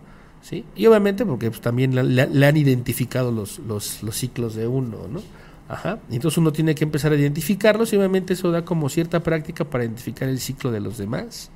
¿Sí? 0.43 0.65
Y 0.77 0.87
obviamente 0.87 1.27
porque 1.27 1.51
pues, 1.51 1.61
también 1.61 1.95
le, 2.17 2.47
han 2.47 2.57
identificado 2.57 3.33
los, 3.33 3.59
los, 3.59 4.03
los, 4.03 4.17
ciclos 4.17 4.55
de 4.55 4.67
uno, 4.67 5.09
¿no? 5.11 5.21
Ajá. 5.69 5.99
Entonces 6.11 6.39
uno 6.39 6.53
tiene 6.53 6.75
que 6.75 6.85
empezar 6.85 7.13
a 7.13 7.17
identificarlos 7.17 7.93
y 7.93 7.97
obviamente 7.97 8.33
eso 8.33 8.51
da 8.51 8.65
como 8.65 8.89
cierta 8.89 9.21
práctica 9.21 9.65
para 9.65 9.85
identificar 9.85 10.29
el 10.29 10.39
ciclo 10.39 10.71
de 10.71 10.81
los 10.81 10.97
demás. 10.97 11.51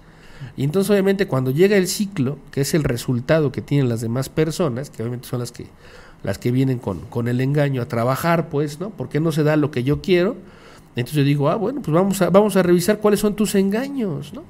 Y 0.56 0.64
entonces 0.64 0.90
obviamente 0.90 1.26
cuando 1.26 1.50
llega 1.50 1.76
el 1.76 1.88
ciclo, 1.88 2.38
que 2.50 2.62
es 2.62 2.74
el 2.74 2.84
resultado 2.84 3.52
que 3.52 3.62
tienen 3.62 3.88
las 3.88 4.00
demás 4.00 4.28
personas, 4.28 4.90
que 4.90 5.02
obviamente 5.02 5.28
son 5.28 5.40
las 5.40 5.52
que 5.52 5.66
las 6.22 6.38
que 6.38 6.52
vienen 6.52 6.78
con, 6.78 7.00
con 7.00 7.28
el 7.28 7.40
engaño 7.40 7.82
a 7.82 7.88
trabajar, 7.88 8.48
pues, 8.48 8.78
¿no? 8.78 8.90
¿Por 8.90 9.08
qué 9.08 9.20
no 9.20 9.32
se 9.32 9.42
da 9.42 9.56
lo 9.56 9.70
que 9.70 9.82
yo 9.82 10.00
quiero? 10.00 10.36
Entonces 10.94 11.16
yo 11.16 11.24
digo, 11.24 11.48
ah, 11.48 11.56
bueno, 11.56 11.82
pues 11.82 11.92
vamos 11.92 12.20
a, 12.22 12.30
vamos 12.30 12.56
a 12.56 12.62
revisar 12.62 12.98
cuáles 12.98 13.20
son 13.20 13.34
tus 13.34 13.54
engaños, 13.54 14.32
¿no? 14.32 14.44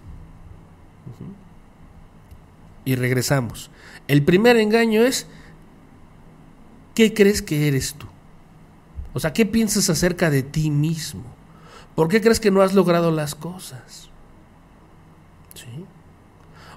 Y 2.85 2.96
regresamos. 2.96 3.70
El 4.09 4.22
primer 4.22 4.57
engaño 4.57 5.02
es, 5.02 5.26
¿qué 6.94 7.14
crees 7.14 7.40
que 7.40 7.68
eres 7.68 7.94
tú? 7.94 8.07
O 9.14 9.20
sea, 9.20 9.33
¿qué 9.33 9.46
piensas 9.46 9.88
acerca 9.88 10.31
de 10.31 10.42
ti 10.42 10.70
mismo? 10.70 11.22
¿Por 11.94 12.09
qué 12.09 12.20
crees 12.20 12.40
que 12.40 12.50
no 12.50 12.61
has 12.61 12.74
logrado 12.74 13.11
las 13.12 13.35
cosas? 13.35 14.11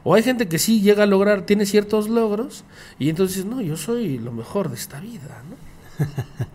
O 0.04 0.14
hay 0.14 0.22
gente 0.22 0.48
que 0.48 0.60
sí 0.60 0.82
llega 0.82 1.04
a 1.04 1.08
lograr, 1.08 1.48
tiene 1.48 1.66
ciertos 1.66 2.10
logros, 2.10 2.64
y 3.00 3.10
entonces, 3.10 3.44
no, 3.46 3.60
yo 3.62 3.76
soy 3.76 4.20
lo 4.20 4.32
mejor 4.32 4.70
de 4.70 4.76
esta 4.76 5.00
vida, 5.00 5.44
¿no? 5.50 6.06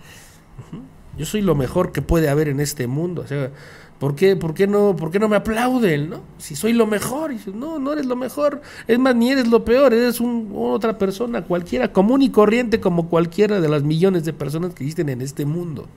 Yo 1.19 1.27
soy 1.27 1.43
lo 1.43 1.55
mejor 1.55 1.93
que 1.93 2.01
puede 2.01 2.31
haber 2.31 2.49
en 2.49 2.61
este 2.61 2.87
mundo. 2.87 3.23
O 3.23 3.27
sea, 3.27 3.51
¿por 3.99 4.15
qué, 4.15 4.37
por 4.37 4.55
qué, 4.55 4.67
no, 4.67 4.97
por 4.97 5.11
qué 5.11 5.19
no 5.19 5.29
me 5.29 5.37
aplauden, 5.37 6.09
no? 6.09 6.21
Si 6.39 6.57
soy 6.57 6.73
lo 6.73 6.87
mejor. 6.87 7.31
Y 7.33 7.39
no, 7.53 7.79
no 7.79 7.93
eres 7.93 8.07
lo 8.07 8.17
mejor. 8.17 8.63
Es 8.87 8.99
más, 8.99 9.15
ni 9.15 9.31
eres 9.31 9.49
lo 9.49 9.63
peor. 9.63 9.93
Eres 9.93 10.21
un, 10.21 10.51
otra 10.55 10.97
persona, 10.97 11.43
cualquiera, 11.43 11.93
común 11.93 12.23
y 12.23 12.31
corriente 12.31 12.81
como 12.81 13.11
cualquiera 13.11 13.61
de 13.61 13.69
las 13.69 13.83
millones 13.83 14.25
de 14.25 14.33
personas 14.33 14.73
que 14.73 14.85
existen 14.85 15.11
en 15.11 15.21
este 15.21 15.45
mundo. 15.45 15.89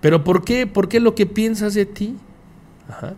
Pero 0.00 0.24
¿por 0.24 0.42
qué? 0.42 0.66
¿Por 0.66 0.88
qué 0.88 0.98
lo 0.98 1.14
que 1.14 1.26
piensas 1.26 1.74
de 1.74 1.86
ti? 1.86 2.16
Ajá 2.88 3.14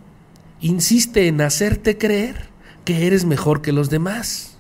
insiste 0.60 1.28
en 1.28 1.40
hacerte 1.40 1.98
creer 1.98 2.48
que 2.84 3.06
eres 3.06 3.24
mejor 3.24 3.62
que 3.62 3.72
los 3.72 3.90
demás. 3.90 4.58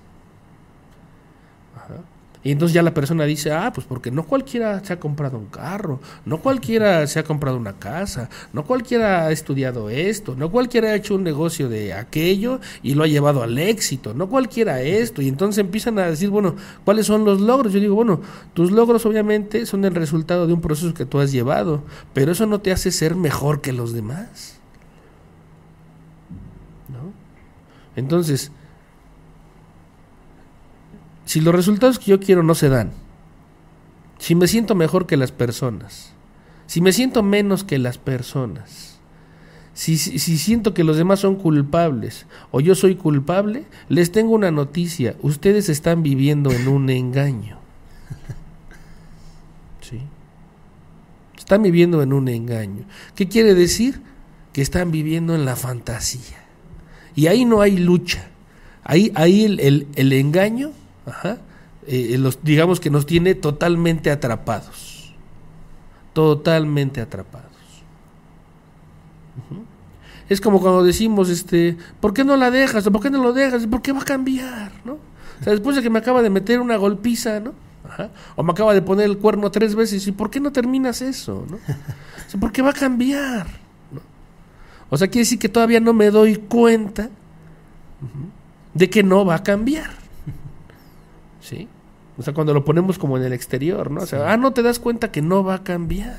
Y 2.48 2.52
entonces 2.52 2.72
ya 2.72 2.82
la 2.82 2.94
persona 2.94 3.24
dice, 3.24 3.52
ah, 3.52 3.72
pues 3.74 3.86
porque 3.86 4.10
no 4.10 4.22
cualquiera 4.22 4.82
se 4.84 4.92
ha 4.92 5.00
comprado 5.00 5.36
un 5.36 5.46
carro, 5.46 6.00
no 6.24 6.40
cualquiera 6.40 7.06
se 7.06 7.18
ha 7.18 7.24
comprado 7.24 7.56
una 7.56 7.74
casa, 7.74 8.30
no 8.52 8.64
cualquiera 8.64 9.26
ha 9.26 9.32
estudiado 9.32 9.90
esto, 9.90 10.36
no 10.36 10.50
cualquiera 10.50 10.88
ha 10.88 10.94
hecho 10.94 11.16
un 11.16 11.24
negocio 11.24 11.68
de 11.68 11.92
aquello 11.92 12.60
y 12.82 12.94
lo 12.94 13.02
ha 13.04 13.08
llevado 13.08 13.42
al 13.42 13.58
éxito, 13.58 14.14
no 14.14 14.28
cualquiera 14.28 14.80
esto. 14.80 15.20
Y 15.20 15.28
entonces 15.28 15.58
empiezan 15.58 15.98
a 15.98 16.06
decir, 16.06 16.30
bueno, 16.30 16.54
¿cuáles 16.84 17.06
son 17.06 17.24
los 17.24 17.40
logros? 17.40 17.72
Yo 17.72 17.80
digo, 17.80 17.96
bueno, 17.96 18.20
tus 18.54 18.70
logros 18.70 19.04
obviamente 19.04 19.66
son 19.66 19.84
el 19.84 19.94
resultado 19.94 20.46
de 20.46 20.52
un 20.52 20.60
proceso 20.60 20.94
que 20.94 21.06
tú 21.06 21.18
has 21.18 21.32
llevado, 21.32 21.82
pero 22.14 22.32
eso 22.32 22.46
no 22.46 22.60
te 22.60 22.70
hace 22.70 22.92
ser 22.92 23.16
mejor 23.16 23.60
que 23.60 23.72
los 23.72 23.92
demás. 23.92 24.60
¿No? 26.88 27.12
Entonces, 27.98 28.52
si 31.24 31.40
los 31.40 31.54
resultados 31.54 31.98
que 31.98 32.12
yo 32.12 32.20
quiero 32.20 32.42
no 32.42 32.54
se 32.54 32.68
dan, 32.68 32.92
si 34.18 34.34
me 34.34 34.46
siento 34.46 34.74
mejor 34.74 35.06
que 35.06 35.16
las 35.16 35.32
personas, 35.32 36.12
si 36.66 36.80
me 36.80 36.92
siento 36.92 37.22
menos 37.22 37.64
que 37.64 37.78
las 37.78 37.98
personas, 37.98 39.00
si, 39.74 39.96
si, 39.96 40.38
siento 40.38 40.74
que 40.74 40.84
los 40.84 40.96
demás 40.96 41.20
son 41.20 41.36
culpables 41.36 42.26
o 42.50 42.60
yo 42.60 42.74
soy 42.74 42.94
culpable, 42.94 43.64
les 43.88 44.10
tengo 44.10 44.32
una 44.32 44.50
noticia, 44.50 45.16
ustedes 45.22 45.68
están 45.68 46.02
viviendo 46.02 46.50
en 46.50 46.66
un 46.68 46.90
engaño. 46.90 47.58
¿Sí? 49.80 50.00
Están 51.36 51.62
viviendo 51.62 52.02
en 52.02 52.12
un 52.12 52.28
engaño. 52.28 52.84
¿Qué 53.14 53.28
quiere 53.28 53.54
decir? 53.54 54.02
Que 54.52 54.62
están 54.62 54.90
viviendo 54.90 55.34
en 55.34 55.44
la 55.44 55.56
fantasía. 55.56 56.47
Y 57.18 57.26
ahí 57.26 57.44
no 57.44 57.60
hay 57.60 57.76
lucha. 57.76 58.28
Ahí, 58.84 59.10
ahí 59.16 59.42
el, 59.42 59.88
el, 59.96 60.12
engaño 60.12 60.70
Ajá. 61.04 61.38
Eh, 61.84 62.16
los, 62.16 62.44
digamos 62.44 62.78
que 62.78 62.90
nos 62.90 63.06
tiene 63.06 63.34
totalmente 63.34 64.12
atrapados. 64.12 65.12
Totalmente 66.12 67.00
atrapados. 67.00 67.48
Es 70.28 70.40
como 70.40 70.60
cuando 70.60 70.84
decimos, 70.84 71.28
este, 71.28 71.76
¿por 71.98 72.14
qué 72.14 72.22
no 72.22 72.36
la 72.36 72.52
dejas? 72.52 72.84
¿Por 72.84 73.02
qué 73.02 73.10
no 73.10 73.20
lo 73.20 73.32
dejas? 73.32 73.66
¿Por 73.66 73.82
qué 73.82 73.90
va 73.90 74.02
a 74.02 74.04
cambiar? 74.04 74.70
¿no? 74.84 74.92
O 74.92 75.42
sea, 75.42 75.52
después 75.52 75.74
de 75.74 75.82
que 75.82 75.90
me 75.90 75.98
acaba 75.98 76.22
de 76.22 76.30
meter 76.30 76.60
una 76.60 76.76
golpiza, 76.76 77.40
¿no? 77.40 77.52
Ajá. 77.84 78.10
O 78.36 78.44
me 78.44 78.52
acaba 78.52 78.74
de 78.74 78.82
poner 78.82 79.06
el 79.06 79.18
cuerno 79.18 79.50
tres 79.50 79.74
veces, 79.74 80.06
¿y 80.06 80.12
por 80.12 80.30
qué 80.30 80.38
no 80.38 80.52
terminas 80.52 81.02
eso? 81.02 81.44
¿no? 81.50 81.58
O 82.32 82.38
¿Por 82.38 82.52
qué 82.52 82.62
va 82.62 82.70
a 82.70 82.74
cambiar? 82.74 83.67
O 84.90 84.96
sea, 84.96 85.08
quiere 85.08 85.20
decir 85.20 85.38
que 85.38 85.48
todavía 85.48 85.80
no 85.80 85.92
me 85.92 86.10
doy 86.10 86.36
cuenta 86.36 87.10
de 88.74 88.90
que 88.90 89.02
no 89.02 89.24
va 89.24 89.36
a 89.36 89.42
cambiar. 89.42 89.90
¿Sí? 91.40 91.68
O 92.16 92.22
sea, 92.22 92.34
cuando 92.34 92.52
lo 92.52 92.64
ponemos 92.64 92.98
como 92.98 93.16
en 93.16 93.24
el 93.24 93.32
exterior, 93.32 93.90
¿no? 93.90 94.02
O 94.02 94.06
sea, 94.06 94.32
ah, 94.32 94.36
no 94.36 94.52
te 94.52 94.62
das 94.62 94.78
cuenta 94.78 95.12
que 95.12 95.22
no 95.22 95.44
va 95.44 95.54
a 95.54 95.64
cambiar. 95.64 96.18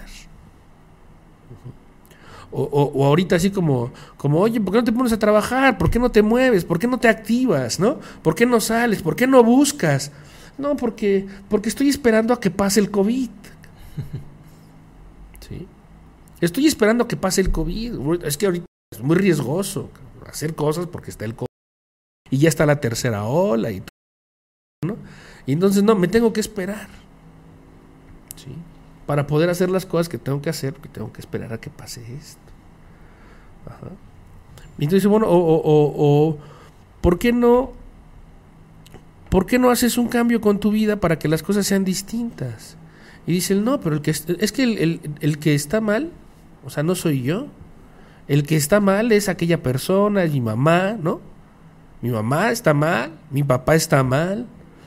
O, 2.51 2.63
o, 2.63 3.05
ahorita 3.05 3.35
así 3.35 3.51
como, 3.51 3.91
como, 4.17 4.39
oye, 4.39 4.59
¿por 4.59 4.73
qué 4.73 4.79
no 4.79 4.83
te 4.83 4.91
pones 4.91 5.13
a 5.13 5.19
trabajar? 5.19 5.77
¿Por 5.77 5.91
qué 5.91 5.99
no 5.99 6.09
te 6.09 6.23
mueves? 6.23 6.65
¿Por 6.65 6.79
qué 6.79 6.87
no 6.87 6.99
te 6.99 7.07
activas? 7.07 7.79
¿No? 7.79 7.99
¿Por 8.23 8.33
qué 8.33 8.45
no 8.45 8.59
sales? 8.59 9.03
¿Por 9.03 9.15
qué 9.15 9.27
no 9.27 9.43
buscas? 9.43 10.11
No, 10.57 10.75
porque, 10.75 11.27
porque 11.47 11.69
estoy 11.69 11.89
esperando 11.89 12.33
a 12.33 12.39
que 12.39 12.49
pase 12.49 12.79
el 12.79 12.89
COVID. 12.89 13.29
Estoy 16.41 16.67
esperando 16.67 17.07
que 17.07 17.17
pase 17.17 17.41
el 17.41 17.51
COVID. 17.51 18.23
Es 18.23 18.37
que 18.37 18.45
ahorita 18.45 18.65
es 18.91 19.01
muy 19.01 19.15
riesgoso 19.15 19.89
hacer 20.25 20.55
cosas 20.55 20.87
porque 20.87 21.11
está 21.11 21.25
el 21.25 21.35
COVID. 21.35 21.47
Y 22.31 22.37
ya 22.37 22.49
está 22.49 22.65
la 22.65 22.79
tercera 22.79 23.25
ola 23.25 23.71
y 23.71 23.83
¿no? 24.85 24.97
Y 25.45 25.53
entonces 25.53 25.83
no, 25.83 25.95
me 25.95 26.07
tengo 26.07 26.31
que 26.33 26.39
esperar. 26.39 26.87
Para 29.05 29.25
poder 29.25 29.49
hacer 29.49 29.69
las 29.71 29.87
cosas 29.87 30.07
que 30.07 30.19
tengo 30.19 30.41
que 30.41 30.51
hacer, 30.51 30.73
porque 30.73 30.89
tengo 30.89 31.11
que 31.11 31.19
esperar 31.19 31.51
a 31.51 31.59
que 31.59 31.71
pase 31.71 32.01
esto. 32.15 32.39
Ajá. 33.65 33.89
Y 34.77 34.83
entonces, 34.83 35.09
bueno, 35.09 35.27
o, 35.27 35.35
o, 35.35 35.55
o, 35.57 35.93
o, 35.97 36.37
¿por 37.01 37.17
qué 37.17 37.33
no? 37.33 37.73
¿Por 39.29 39.45
qué 39.45 39.57
no 39.57 39.71
haces 39.71 39.97
un 39.97 40.07
cambio 40.07 40.41
con 40.41 40.59
tu 40.59 40.71
vida 40.71 40.99
para 40.99 41.17
que 41.17 41.27
las 41.27 41.41
cosas 41.41 41.65
sean 41.65 41.83
distintas? 41.83 42.77
Y 43.25 43.33
dice 43.33 43.53
él, 43.53 43.63
no, 43.63 43.79
pero 43.79 43.95
el 43.95 44.01
que 44.01 44.11
es 44.11 44.51
que 44.51 44.63
el, 44.63 45.01
el 45.19 45.39
que 45.39 45.55
está 45.55 45.81
mal, 45.81 46.11
o 46.65 46.69
sea, 46.69 46.83
no 46.83 46.95
soy 46.95 47.23
yo. 47.23 47.47
El 48.27 48.43
que 48.45 48.55
está 48.55 48.79
mal 48.79 49.11
es 49.11 49.27
aquella 49.27 49.63
persona, 49.63 50.23
es 50.23 50.31
mi 50.31 50.41
mamá, 50.41 50.95
¿no? 51.01 51.21
Mi 52.01 52.09
mamá 52.09 52.51
está 52.51 52.73
mal, 52.73 53.11
mi 53.31 53.43
papá 53.43 53.75
está 53.75 54.03
mal, 54.03 54.45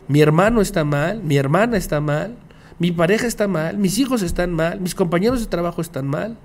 mi 0.08 0.20
hermano 0.20 0.60
está 0.60 0.84
mal, 0.84 1.22
mi 1.22 1.36
hermana 1.36 1.76
está 1.76 2.00
mal, 2.00 2.36
mi 2.78 2.90
pareja 2.92 3.26
está 3.26 3.48
mal, 3.48 3.76
mis 3.76 3.98
hijos 3.98 4.22
están 4.22 4.52
mal, 4.52 4.80
mis 4.80 4.94
compañeros 4.94 5.40
de 5.40 5.46
trabajo 5.46 5.80
están 5.80 6.06
mal, 6.06 6.38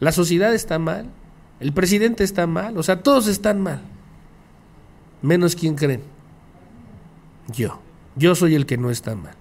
la 0.00 0.12
sociedad 0.12 0.54
está 0.54 0.78
mal, 0.78 1.10
el 1.60 1.72
presidente 1.72 2.24
está 2.24 2.46
mal, 2.46 2.76
o 2.76 2.82
sea, 2.82 3.02
todos 3.02 3.26
están 3.26 3.60
mal. 3.60 3.80
Menos 5.22 5.56
quien 5.56 5.74
creen. 5.74 6.02
Yo. 7.48 7.80
Yo 8.16 8.34
soy 8.34 8.54
el 8.54 8.66
que 8.66 8.76
no 8.76 8.90
está 8.90 9.16
mal. 9.16 9.34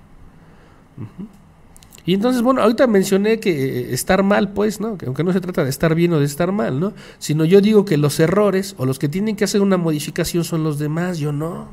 Y 2.06 2.13
entonces, 2.13 2.42
bueno, 2.42 2.62
ahorita 2.62 2.86
mencioné 2.88 3.39
que 3.39 3.52
eh, 3.52 3.94
estar 3.94 4.24
mal, 4.24 4.52
pues, 4.52 4.82
¿no? 4.82 4.98
Que 4.98 5.06
aunque 5.06 5.24
no 5.24 5.32
se 5.32 5.39
trata 5.39 5.63
de 5.63 5.70
estar 5.70 5.96
bien 5.96 6.12
o 6.13 6.20
de 6.20 6.26
estar 6.26 6.52
mal, 6.52 6.80
¿no? 6.80 6.94
Sino 7.18 7.46
yo 7.46 7.62
digo 7.62 7.86
que 7.86 7.98
los 7.98 8.20
errores 8.20 8.76
o 8.78 8.86
los 8.86 9.00
que 9.00 9.08
tienen 9.08 9.36
que 9.36 9.46
hacer 9.46 9.62
una 9.62 9.78
modificación 9.78 10.44
son 10.44 10.63
los 10.63 10.80
demás, 10.80 11.18
yo 11.18 11.32
no. 11.32 11.70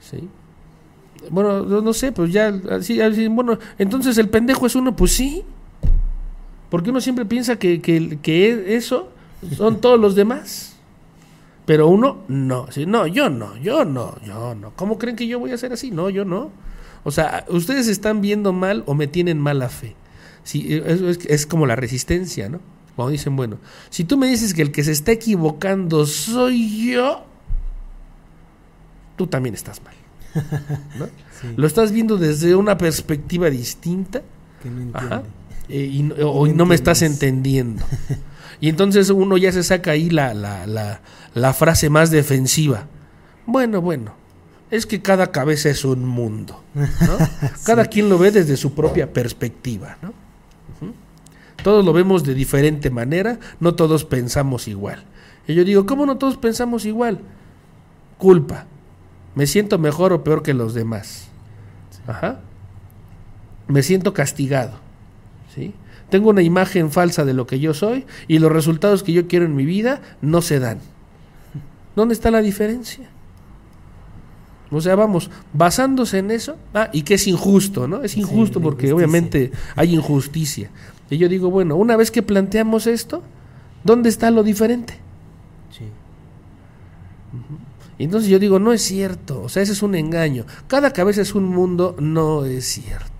¿Sí? 0.00 0.28
Bueno, 1.30 1.62
no, 1.62 1.92
sé, 1.92 2.12
pues 2.12 2.32
ya, 2.32 2.54
así, 2.70 3.00
así, 3.00 3.26
bueno, 3.26 3.58
entonces 3.78 4.16
el 4.16 4.28
pendejo 4.28 4.66
es 4.66 4.76
uno, 4.76 4.94
pues 4.94 5.12
sí. 5.12 5.42
Porque 6.70 6.90
uno 6.90 7.00
siempre 7.00 7.24
piensa 7.24 7.58
que, 7.58 7.82
que, 7.82 8.18
que 8.22 8.76
eso 8.76 9.10
son 9.56 9.80
todos 9.80 9.98
los 9.98 10.14
demás. 10.14 10.77
Pero 11.68 11.86
uno 11.86 12.24
no, 12.28 12.66
¿sí? 12.72 12.86
no, 12.86 13.06
yo 13.06 13.28
no, 13.28 13.54
yo 13.58 13.84
no, 13.84 14.18
yo 14.24 14.54
no. 14.54 14.72
¿Cómo 14.74 14.96
creen 14.96 15.16
que 15.16 15.28
yo 15.28 15.38
voy 15.38 15.52
a 15.52 15.58
ser 15.58 15.70
así? 15.74 15.90
No, 15.90 16.08
yo 16.08 16.24
no. 16.24 16.50
O 17.04 17.10
sea, 17.10 17.44
ustedes 17.50 17.88
están 17.88 18.22
viendo 18.22 18.54
mal 18.54 18.84
o 18.86 18.94
me 18.94 19.06
tienen 19.06 19.38
mala 19.38 19.68
fe. 19.68 19.94
Sí, 20.44 20.66
es, 20.70 21.26
es 21.26 21.46
como 21.46 21.66
la 21.66 21.76
resistencia, 21.76 22.48
¿no? 22.48 22.60
Cuando 22.96 23.12
dicen, 23.12 23.36
bueno, 23.36 23.58
si 23.90 24.04
tú 24.04 24.16
me 24.16 24.28
dices 24.28 24.54
que 24.54 24.62
el 24.62 24.72
que 24.72 24.82
se 24.82 24.92
está 24.92 25.12
equivocando 25.12 26.06
soy 26.06 26.90
yo, 26.90 27.26
tú 29.16 29.26
también 29.26 29.54
estás 29.54 29.82
mal. 29.82 29.94
¿no? 30.98 31.08
Sí. 31.38 31.48
Lo 31.54 31.68
estás 31.68 31.92
viendo 31.92 32.16
desde 32.16 32.56
una 32.56 32.78
perspectiva 32.78 33.48
distinta. 33.48 34.22
Que 34.60 34.70
no 34.70 34.90
Ajá, 34.92 35.22
eh, 35.68 35.84
y, 35.84 36.12
o 36.20 36.46
no, 36.48 36.52
no 36.52 36.66
me 36.66 36.74
estás 36.74 37.02
entendiendo. 37.02 37.84
Y 38.60 38.68
entonces 38.68 39.10
uno 39.10 39.36
ya 39.36 39.52
se 39.52 39.62
saca 39.62 39.92
ahí 39.92 40.10
la, 40.10 40.34
la, 40.34 40.66
la, 40.66 41.00
la, 41.34 41.52
frase 41.52 41.90
más 41.90 42.10
defensiva. 42.10 42.86
Bueno, 43.46 43.80
bueno, 43.80 44.14
es 44.70 44.84
que 44.86 45.00
cada 45.00 45.30
cabeza 45.30 45.68
es 45.70 45.84
un 45.84 46.04
mundo. 46.04 46.62
¿no? 46.74 47.18
Cada 47.64 47.84
sí. 47.84 47.90
quien 47.90 48.08
lo 48.08 48.18
ve 48.18 48.30
desde 48.30 48.56
su 48.56 48.74
propia 48.74 49.12
perspectiva. 49.12 49.96
¿no? 50.02 50.08
Uh 50.08 50.86
-huh. 50.86 50.92
Todos 51.62 51.84
lo 51.84 51.92
vemos 51.92 52.24
de 52.24 52.34
diferente 52.34 52.90
manera, 52.90 53.38
no 53.60 53.74
todos 53.74 54.04
pensamos 54.04 54.68
igual. 54.68 55.04
Y 55.46 55.54
yo 55.54 55.64
digo, 55.64 55.86
¿cómo 55.86 56.04
no 56.04 56.18
todos 56.18 56.36
pensamos 56.36 56.84
igual? 56.84 57.20
Culpa. 58.18 58.66
Me 59.34 59.46
siento 59.46 59.78
mejor 59.78 60.12
o 60.12 60.24
peor 60.24 60.42
que 60.42 60.52
los 60.52 60.74
demás. 60.74 61.28
Ajá. 62.06 62.40
Me 63.66 63.82
siento 63.82 64.12
castigado. 64.12 64.72
¿Sí? 65.54 65.74
Tengo 66.10 66.30
una 66.30 66.42
imagen 66.42 66.90
falsa 66.90 67.24
de 67.24 67.34
lo 67.34 67.46
que 67.46 67.60
yo 67.60 67.74
soy 67.74 68.06
y 68.28 68.38
los 68.38 68.50
resultados 68.50 69.02
que 69.02 69.12
yo 69.12 69.28
quiero 69.28 69.44
en 69.44 69.54
mi 69.54 69.64
vida 69.64 70.00
no 70.22 70.40
se 70.42 70.58
dan. 70.58 70.78
¿Dónde 71.94 72.14
está 72.14 72.30
la 72.30 72.40
diferencia? 72.40 73.10
O 74.70 74.80
sea, 74.80 74.94
vamos, 74.96 75.30
basándose 75.52 76.18
en 76.18 76.30
eso, 76.30 76.56
ah, 76.74 76.90
y 76.92 77.02
que 77.02 77.14
es 77.14 77.26
injusto, 77.26 77.88
¿no? 77.88 78.02
Es 78.02 78.16
injusto 78.16 78.58
sí, 78.58 78.62
porque 78.62 78.92
obviamente 78.92 79.50
hay 79.74 79.94
injusticia. 79.94 80.70
Y 81.10 81.16
yo 81.16 81.28
digo, 81.28 81.50
bueno, 81.50 81.76
una 81.76 81.96
vez 81.96 82.10
que 82.10 82.22
planteamos 82.22 82.86
esto, 82.86 83.22
¿dónde 83.82 84.10
está 84.10 84.30
lo 84.30 84.42
diferente? 84.42 84.94
Sí. 85.70 85.84
Y 87.98 88.04
entonces 88.04 88.30
yo 88.30 88.38
digo, 88.38 88.58
no 88.58 88.72
es 88.72 88.82
cierto, 88.82 89.42
o 89.42 89.48
sea, 89.48 89.62
ese 89.62 89.72
es 89.72 89.82
un 89.82 89.94
engaño. 89.94 90.44
Cada 90.66 90.92
cabeza 90.92 91.22
es 91.22 91.34
un 91.34 91.44
mundo, 91.44 91.96
no 91.98 92.44
es 92.44 92.66
cierto. 92.66 93.17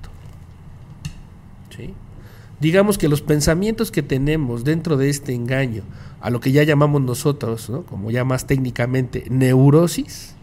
Digamos 2.60 2.98
que 2.98 3.08
los 3.08 3.22
pensamientos 3.22 3.90
que 3.90 4.02
tenemos 4.02 4.64
dentro 4.64 4.96
de 4.96 5.08
este 5.10 5.32
engaño, 5.32 5.82
a 6.20 6.30
lo 6.30 6.40
que 6.40 6.50
ya 6.50 6.64
llamamos 6.64 7.02
nosotros, 7.02 7.70
¿no? 7.70 7.84
como 7.84 8.10
ya 8.10 8.24
más 8.24 8.46
técnicamente, 8.46 9.24
neurosis, 9.30 10.34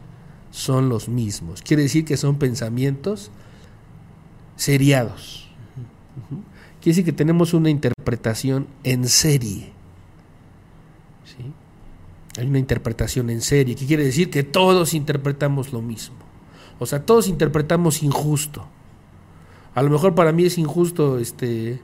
son 0.52 0.88
los 0.88 1.10
mismos. 1.10 1.62
Quiere 1.62 1.84
decir 1.84 2.06
que 2.06 2.16
son 2.16 2.38
pensamientos 2.38 3.32
seriados. 4.56 5.50
Quiere 6.82 6.96
decir 6.96 7.06
que 7.06 7.12
tenemos 7.12 7.54
una 7.54 7.70
interpretación 7.70 8.68
en 8.86 9.10
serie. 9.10 9.74
¿Sí? 11.26 11.52
Hay 12.40 12.48
una 12.48 12.60
interpretación 12.60 13.30
en 13.30 13.42
serie, 13.42 13.76
que 13.76 13.86
quiere 13.86 14.06
decir 14.06 14.30
que 14.30 14.44
todos 14.44 14.94
interpretamos 14.94 15.74
lo 15.74 15.82
mismo. 15.82 16.16
O 16.80 16.86
sea, 16.86 17.06
todos 17.06 17.28
interpretamos 17.28 18.04
injusto. 18.04 18.66
A 19.74 19.82
lo 19.82 19.90
mejor 19.90 20.16
para 20.16 20.32
mí 20.32 20.46
es 20.46 20.58
injusto, 20.58 21.20
este, 21.20 21.82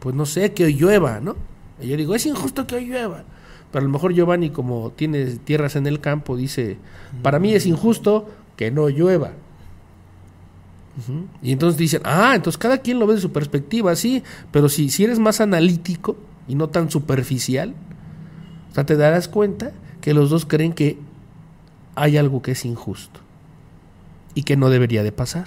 pues 0.00 0.14
no 0.14 0.26
sé, 0.26 0.52
que 0.52 0.64
hoy 0.64 0.74
llueva, 0.74 1.20
¿no? 1.20 1.36
Y 1.80 1.88
yo 1.88 1.96
digo, 1.96 2.14
es 2.14 2.26
injusto 2.26 2.66
que 2.66 2.76
hoy 2.76 2.86
llueva. 2.86 3.24
Pero 3.70 3.82
a 3.82 3.86
lo 3.86 3.92
mejor 3.92 4.14
Giovanni, 4.14 4.50
como 4.50 4.92
tiene 4.92 5.24
tierras 5.36 5.76
en 5.76 5.86
el 5.86 6.00
campo, 6.00 6.36
dice, 6.36 6.78
para 7.22 7.38
mí 7.38 7.54
es 7.54 7.66
injusto 7.66 8.28
que 8.56 8.70
no 8.70 8.88
llueva. 8.88 9.32
Y 11.42 11.52
entonces 11.52 11.78
dicen, 11.78 12.00
ah, 12.04 12.32
entonces 12.34 12.58
cada 12.58 12.78
quien 12.78 12.98
lo 12.98 13.06
ve 13.06 13.14
de 13.14 13.20
su 13.20 13.30
perspectiva, 13.30 13.94
sí, 13.94 14.24
pero 14.50 14.68
si, 14.68 14.90
si 14.90 15.04
eres 15.04 15.20
más 15.20 15.40
analítico 15.40 16.16
y 16.48 16.56
no 16.56 16.70
tan 16.70 16.90
superficial, 16.90 17.74
o 18.70 18.74
sea, 18.74 18.84
te 18.84 18.96
darás 18.96 19.28
cuenta 19.28 19.72
que 20.00 20.12
los 20.12 20.28
dos 20.28 20.44
creen 20.44 20.72
que 20.72 20.98
hay 21.94 22.16
algo 22.16 22.42
que 22.42 22.52
es 22.52 22.64
injusto 22.64 23.20
y 24.34 24.42
que 24.42 24.56
no 24.56 24.70
debería 24.70 25.04
de 25.04 25.12
pasar, 25.12 25.46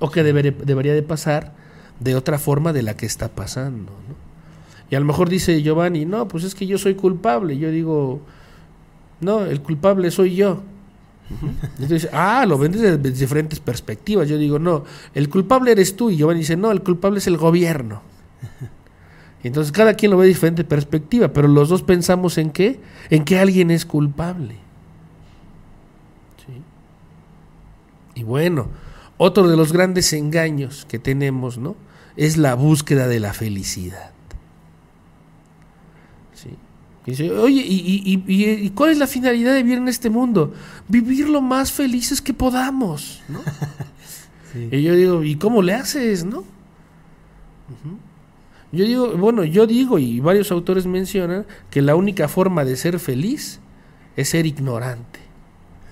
o 0.00 0.10
que 0.10 0.24
debería 0.24 0.94
de 0.94 1.02
pasar 1.02 1.54
de 2.00 2.16
otra 2.16 2.38
forma 2.38 2.72
de 2.72 2.82
la 2.82 2.96
que 2.96 3.06
está 3.06 3.28
pasando. 3.28 3.92
Y 4.90 4.96
a 4.96 5.00
lo 5.00 5.06
mejor 5.06 5.28
dice 5.28 5.62
Giovanni, 5.62 6.04
no, 6.04 6.26
pues 6.26 6.42
es 6.42 6.54
que 6.54 6.66
yo 6.66 6.76
soy 6.76 6.94
culpable. 6.94 7.56
Yo 7.56 7.70
digo, 7.70 8.20
no, 9.20 9.44
el 9.44 9.60
culpable 9.60 10.10
soy 10.10 10.34
yo. 10.34 10.62
Entonces, 11.78 12.08
ah, 12.12 12.44
lo 12.46 12.58
ven 12.58 12.72
desde, 12.72 12.98
diferentes 12.98 13.60
perspectivas. 13.60 14.28
Yo 14.28 14.36
digo, 14.36 14.58
no, 14.58 14.84
el 15.14 15.28
culpable 15.28 15.70
eres 15.70 15.94
tú. 15.94 16.10
Y 16.10 16.16
Giovanni 16.16 16.40
dice, 16.40 16.56
no, 16.56 16.72
el 16.72 16.82
culpable 16.82 17.18
es 17.18 17.28
el 17.28 17.36
gobierno. 17.36 18.02
Entonces 19.44 19.72
cada 19.72 19.94
quien 19.94 20.10
lo 20.10 20.18
ve 20.18 20.24
de 20.24 20.30
diferente 20.30 20.64
perspectiva, 20.64 21.28
pero 21.28 21.48
los 21.48 21.68
dos 21.68 21.82
pensamos 21.82 22.36
en 22.36 22.50
qué? 22.50 22.80
En 23.08 23.24
que 23.24 23.38
alguien 23.38 23.70
es 23.70 23.86
culpable. 23.86 24.56
Y 28.14 28.22
bueno, 28.22 28.68
otro 29.22 29.46
de 29.48 29.54
los 29.54 29.70
grandes 29.70 30.14
engaños 30.14 30.86
que 30.88 30.98
tenemos, 30.98 31.58
¿no? 31.58 31.76
Es 32.16 32.38
la 32.38 32.54
búsqueda 32.54 33.06
de 33.06 33.20
la 33.20 33.34
felicidad. 33.34 34.12
dice, 37.04 37.30
oye, 37.30 37.62
¿y, 37.66 38.70
cuál 38.70 38.92
es 38.92 38.98
la 38.98 39.06
finalidad 39.06 39.52
de 39.52 39.62
vivir 39.62 39.76
en 39.76 39.88
este 39.88 40.08
mundo? 40.08 40.54
Vivir 40.88 41.28
lo 41.28 41.42
más 41.42 41.70
felices 41.70 42.22
que 42.22 42.32
podamos, 42.32 43.20
¿no? 43.28 43.40
Y 44.72 44.82
yo 44.82 44.96
digo, 44.96 45.22
¿y 45.22 45.36
cómo 45.36 45.60
le 45.60 45.74
haces, 45.74 46.24
no? 46.24 46.42
Yo 48.72 48.84
digo, 48.86 49.16
bueno, 49.18 49.44
yo 49.44 49.66
digo, 49.66 49.98
y 49.98 50.18
varios 50.20 50.50
autores 50.50 50.86
mencionan, 50.86 51.44
que 51.70 51.82
la 51.82 51.94
única 51.94 52.26
forma 52.26 52.64
de 52.64 52.74
ser 52.74 52.98
feliz 52.98 53.60
es 54.16 54.30
ser 54.30 54.46
ignorante. 54.46 55.20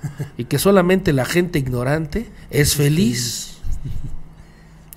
y 0.39 0.45
que 0.45 0.59
solamente 0.59 1.13
la 1.13 1.25
gente 1.25 1.59
ignorante 1.59 2.27
es 2.51 2.75
feliz. 2.75 3.59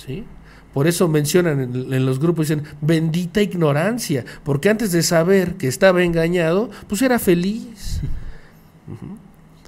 ¿Sí? 0.05 0.25
Por 0.73 0.87
eso 0.87 1.07
mencionan 1.07 1.59
en, 1.59 2.05
los 2.05 2.19
grupos, 2.19 2.47
dicen, 2.47 2.63
bendita 2.79 3.41
ignorancia, 3.41 4.23
porque 4.43 4.69
antes 4.69 4.91
de 4.93 5.03
saber 5.03 5.55
que 5.55 5.67
estaba 5.67 6.01
engañado, 6.03 6.69
pues 6.87 7.01
era 7.01 7.19
feliz. 7.19 7.99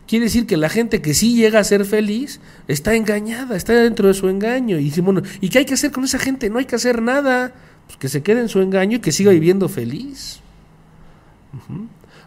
Quiere 0.08 0.26
decir 0.26 0.46
que 0.46 0.56
la 0.56 0.69
gente 0.69 1.02
que 1.02 1.13
sí 1.13 1.36
llega 1.36 1.60
a 1.60 1.63
ser 1.63 1.84
feliz 1.86 2.39
está 2.67 2.96
engañada, 2.96 3.58
está 3.58 3.74
dentro 3.74 4.08
de 4.08 4.13
su 4.13 4.30
engaño. 4.30 4.80
Y 4.80 4.89
bueno, 5.02 5.24
¿y 5.41 5.50
qué 5.50 5.60
hay 5.60 5.65
que 5.65 5.74
hacer 5.74 5.91
con 5.91 6.06
esa 6.06 6.19
gente? 6.19 6.50
No 6.50 6.60
hay 6.60 6.65
que 6.65 6.76
hacer 6.76 7.02
nada 7.02 7.54
pues 7.88 7.98
que 7.98 8.08
se 8.08 8.24
quede 8.24 8.41
en 8.41 8.50
su 8.50 8.62
engaño 8.62 8.98
y 8.98 9.00
que 9.02 9.12
siga 9.12 9.32
viviendo 9.32 9.67
feliz. 9.67 10.39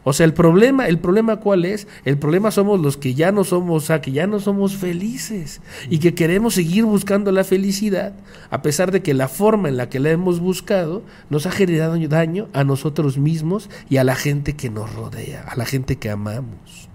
O 0.08 0.12
sea, 0.12 0.24
el 0.24 0.34
problema, 0.34 0.86
el 0.86 1.00
problema 1.00 1.40
cuál 1.40 1.64
es? 1.64 1.88
El 2.04 2.16
problema 2.16 2.52
somos 2.52 2.78
los 2.78 2.96
que 2.96 3.14
ya 3.14 3.32
no 3.32 3.42
somos, 3.42 3.82
o 3.82 3.86
sea, 3.86 4.00
que 4.00 4.12
ya 4.12 4.28
no 4.28 4.38
somos 4.38 4.76
felices 4.76 5.60
y 5.90 5.98
que 5.98 6.14
queremos 6.14 6.54
seguir 6.54 6.84
buscando 6.84 7.32
la 7.32 7.42
felicidad, 7.42 8.14
a 8.50 8.62
pesar 8.62 8.92
de 8.92 9.02
que 9.02 9.14
la 9.14 9.26
forma 9.26 9.68
en 9.68 9.76
la 9.76 9.88
que 9.88 9.98
la 9.98 10.10
hemos 10.10 10.38
buscado 10.38 11.02
nos 11.28 11.46
ha 11.46 11.50
generado 11.50 11.98
daño 12.06 12.46
a 12.52 12.62
nosotros 12.62 13.18
mismos 13.18 13.68
y 13.90 13.96
a 13.96 14.04
la 14.04 14.14
gente 14.14 14.54
que 14.54 14.70
nos 14.70 14.94
rodea, 14.94 15.42
a 15.42 15.56
la 15.56 15.64
gente 15.64 15.96
que 15.96 16.08
amamos. 16.08 16.88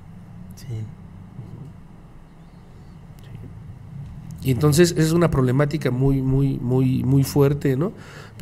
Y 4.41 4.51
entonces 4.51 4.95
es 4.97 5.11
una 5.11 5.29
problemática 5.29 5.91
muy, 5.91 6.21
muy, 6.21 6.59
muy, 6.59 7.03
muy 7.03 7.25
fuerte, 7.25 7.75
¿no? 7.75 7.91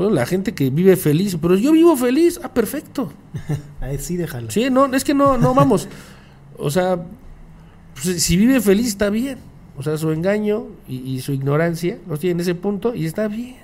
La 0.08 0.26
gente 0.26 0.54
que 0.54 0.70
vive 0.70 0.96
feliz, 0.96 1.38
pero 1.42 1.56
yo 1.56 1.74
vivo 1.74 1.98
feliz, 1.98 2.40
ah, 2.44 2.54
perfecto. 2.54 3.12
sí, 4.00 4.16
déjalo. 4.16 4.50
Sí, 4.52 4.70
no, 4.70 4.86
es 4.94 5.04
que 5.04 5.14
no, 5.14 5.38
no, 5.38 5.54
vamos. 5.54 5.90
o 6.58 6.70
sea, 6.70 7.04
pues, 7.94 8.24
si 8.24 8.38
vive 8.38 8.62
feliz 8.62 8.88
está 8.88 9.10
bien. 9.10 9.40
O 9.78 9.84
sea, 9.84 9.98
su 9.98 10.12
engaño 10.12 10.66
y, 10.90 11.22
su 11.22 11.32
ignorancia 11.32 12.00
no 12.06 12.18
tiene 12.18 12.42
ese 12.42 12.54
punto 12.54 12.94
y 12.94 13.06
está 13.06 13.30
bien. 13.30 13.56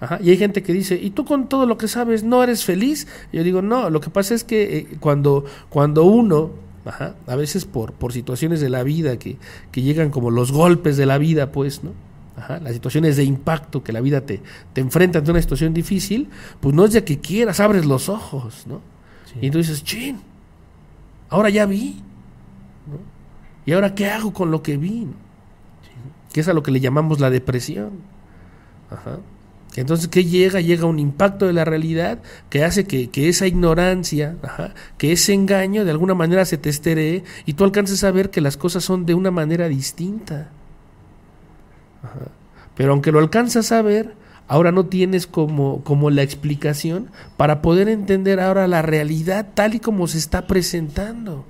Ajá. 0.00 0.18
Y 0.20 0.30
hay 0.30 0.36
gente 0.36 0.62
que 0.64 0.72
dice, 0.72 0.98
¿y 1.00 1.10
tú 1.10 1.24
con 1.24 1.48
todo 1.48 1.66
lo 1.66 1.78
que 1.78 1.86
sabes 1.86 2.24
no 2.24 2.42
eres 2.42 2.64
feliz? 2.64 3.06
yo 3.32 3.44
digo, 3.44 3.62
no, 3.62 3.88
lo 3.88 4.00
que 4.00 4.10
pasa 4.10 4.34
es 4.34 4.42
que 4.42 4.78
eh, 4.78 4.96
cuando, 4.98 5.44
cuando 5.68 6.02
uno, 6.02 6.50
ajá, 6.84 7.14
a 7.28 7.36
veces 7.36 7.64
por, 7.64 7.92
por 7.92 8.12
situaciones 8.12 8.60
de 8.60 8.70
la 8.70 8.82
vida 8.82 9.18
que, 9.18 9.36
que 9.70 9.82
llegan 9.82 10.10
como 10.10 10.32
los 10.32 10.50
golpes 10.50 10.96
de 10.96 11.06
la 11.06 11.16
vida, 11.16 11.52
pues, 11.52 11.84
¿no? 11.84 11.92
Las 12.36 12.72
situaciones 12.72 13.16
de 13.16 13.24
impacto 13.24 13.82
que 13.82 13.92
la 13.92 14.00
vida 14.00 14.20
te, 14.20 14.42
te 14.72 14.80
enfrenta 14.80 15.18
ante 15.18 15.30
una 15.30 15.40
situación 15.40 15.72
difícil, 15.72 16.28
pues 16.60 16.74
no 16.74 16.84
es 16.84 16.92
de 16.92 17.04
que 17.04 17.18
quieras, 17.18 17.60
abres 17.60 17.86
los 17.86 18.08
ojos, 18.08 18.66
¿no? 18.66 18.80
Y 19.40 19.50
tú 19.50 19.58
dices, 19.58 19.84
chin, 19.84 20.20
ahora 21.28 21.50
ya 21.50 21.66
vi, 21.66 22.02
¿no? 22.86 22.98
¿Y 23.66 23.72
ahora 23.72 23.94
qué 23.94 24.06
hago 24.06 24.32
con 24.32 24.50
lo 24.50 24.62
que 24.62 24.76
vi? 24.76 25.08
Que 26.32 26.40
es 26.40 26.48
a 26.48 26.52
lo 26.52 26.62
que 26.62 26.70
le 26.70 26.80
llamamos 26.80 27.20
la 27.20 27.30
depresión. 27.30 27.90
Ajá. 28.90 29.18
Entonces, 29.74 30.08
¿qué 30.08 30.24
llega? 30.24 30.60
Llega 30.60 30.86
un 30.86 30.98
impacto 30.98 31.46
de 31.46 31.52
la 31.52 31.64
realidad 31.64 32.20
que 32.48 32.64
hace 32.64 32.84
que, 32.84 33.10
que 33.10 33.28
esa 33.28 33.46
ignorancia, 33.46 34.36
que 34.96 35.12
ese 35.12 35.34
engaño 35.34 35.84
de 35.84 35.90
alguna 35.90 36.14
manera 36.14 36.44
se 36.46 36.56
te 36.56 36.70
esteree 36.70 37.24
y 37.44 37.52
tú 37.52 37.64
alcances 37.64 38.02
a 38.04 38.10
ver 38.10 38.30
que 38.30 38.40
las 38.40 38.56
cosas 38.56 38.84
son 38.84 39.04
de 39.04 39.14
una 39.14 39.30
manera 39.30 39.68
distinta. 39.68 40.48
Pero 42.74 42.92
aunque 42.92 43.12
lo 43.12 43.18
alcanzas 43.18 43.72
a 43.72 43.82
ver, 43.82 44.14
ahora 44.48 44.72
no 44.72 44.86
tienes 44.86 45.26
como, 45.26 45.82
como 45.82 46.10
la 46.10 46.22
explicación 46.22 47.10
para 47.36 47.62
poder 47.62 47.88
entender 47.88 48.40
ahora 48.40 48.68
la 48.68 48.82
realidad 48.82 49.46
tal 49.54 49.74
y 49.74 49.80
como 49.80 50.06
se 50.06 50.18
está 50.18 50.46
presentando. 50.46 51.44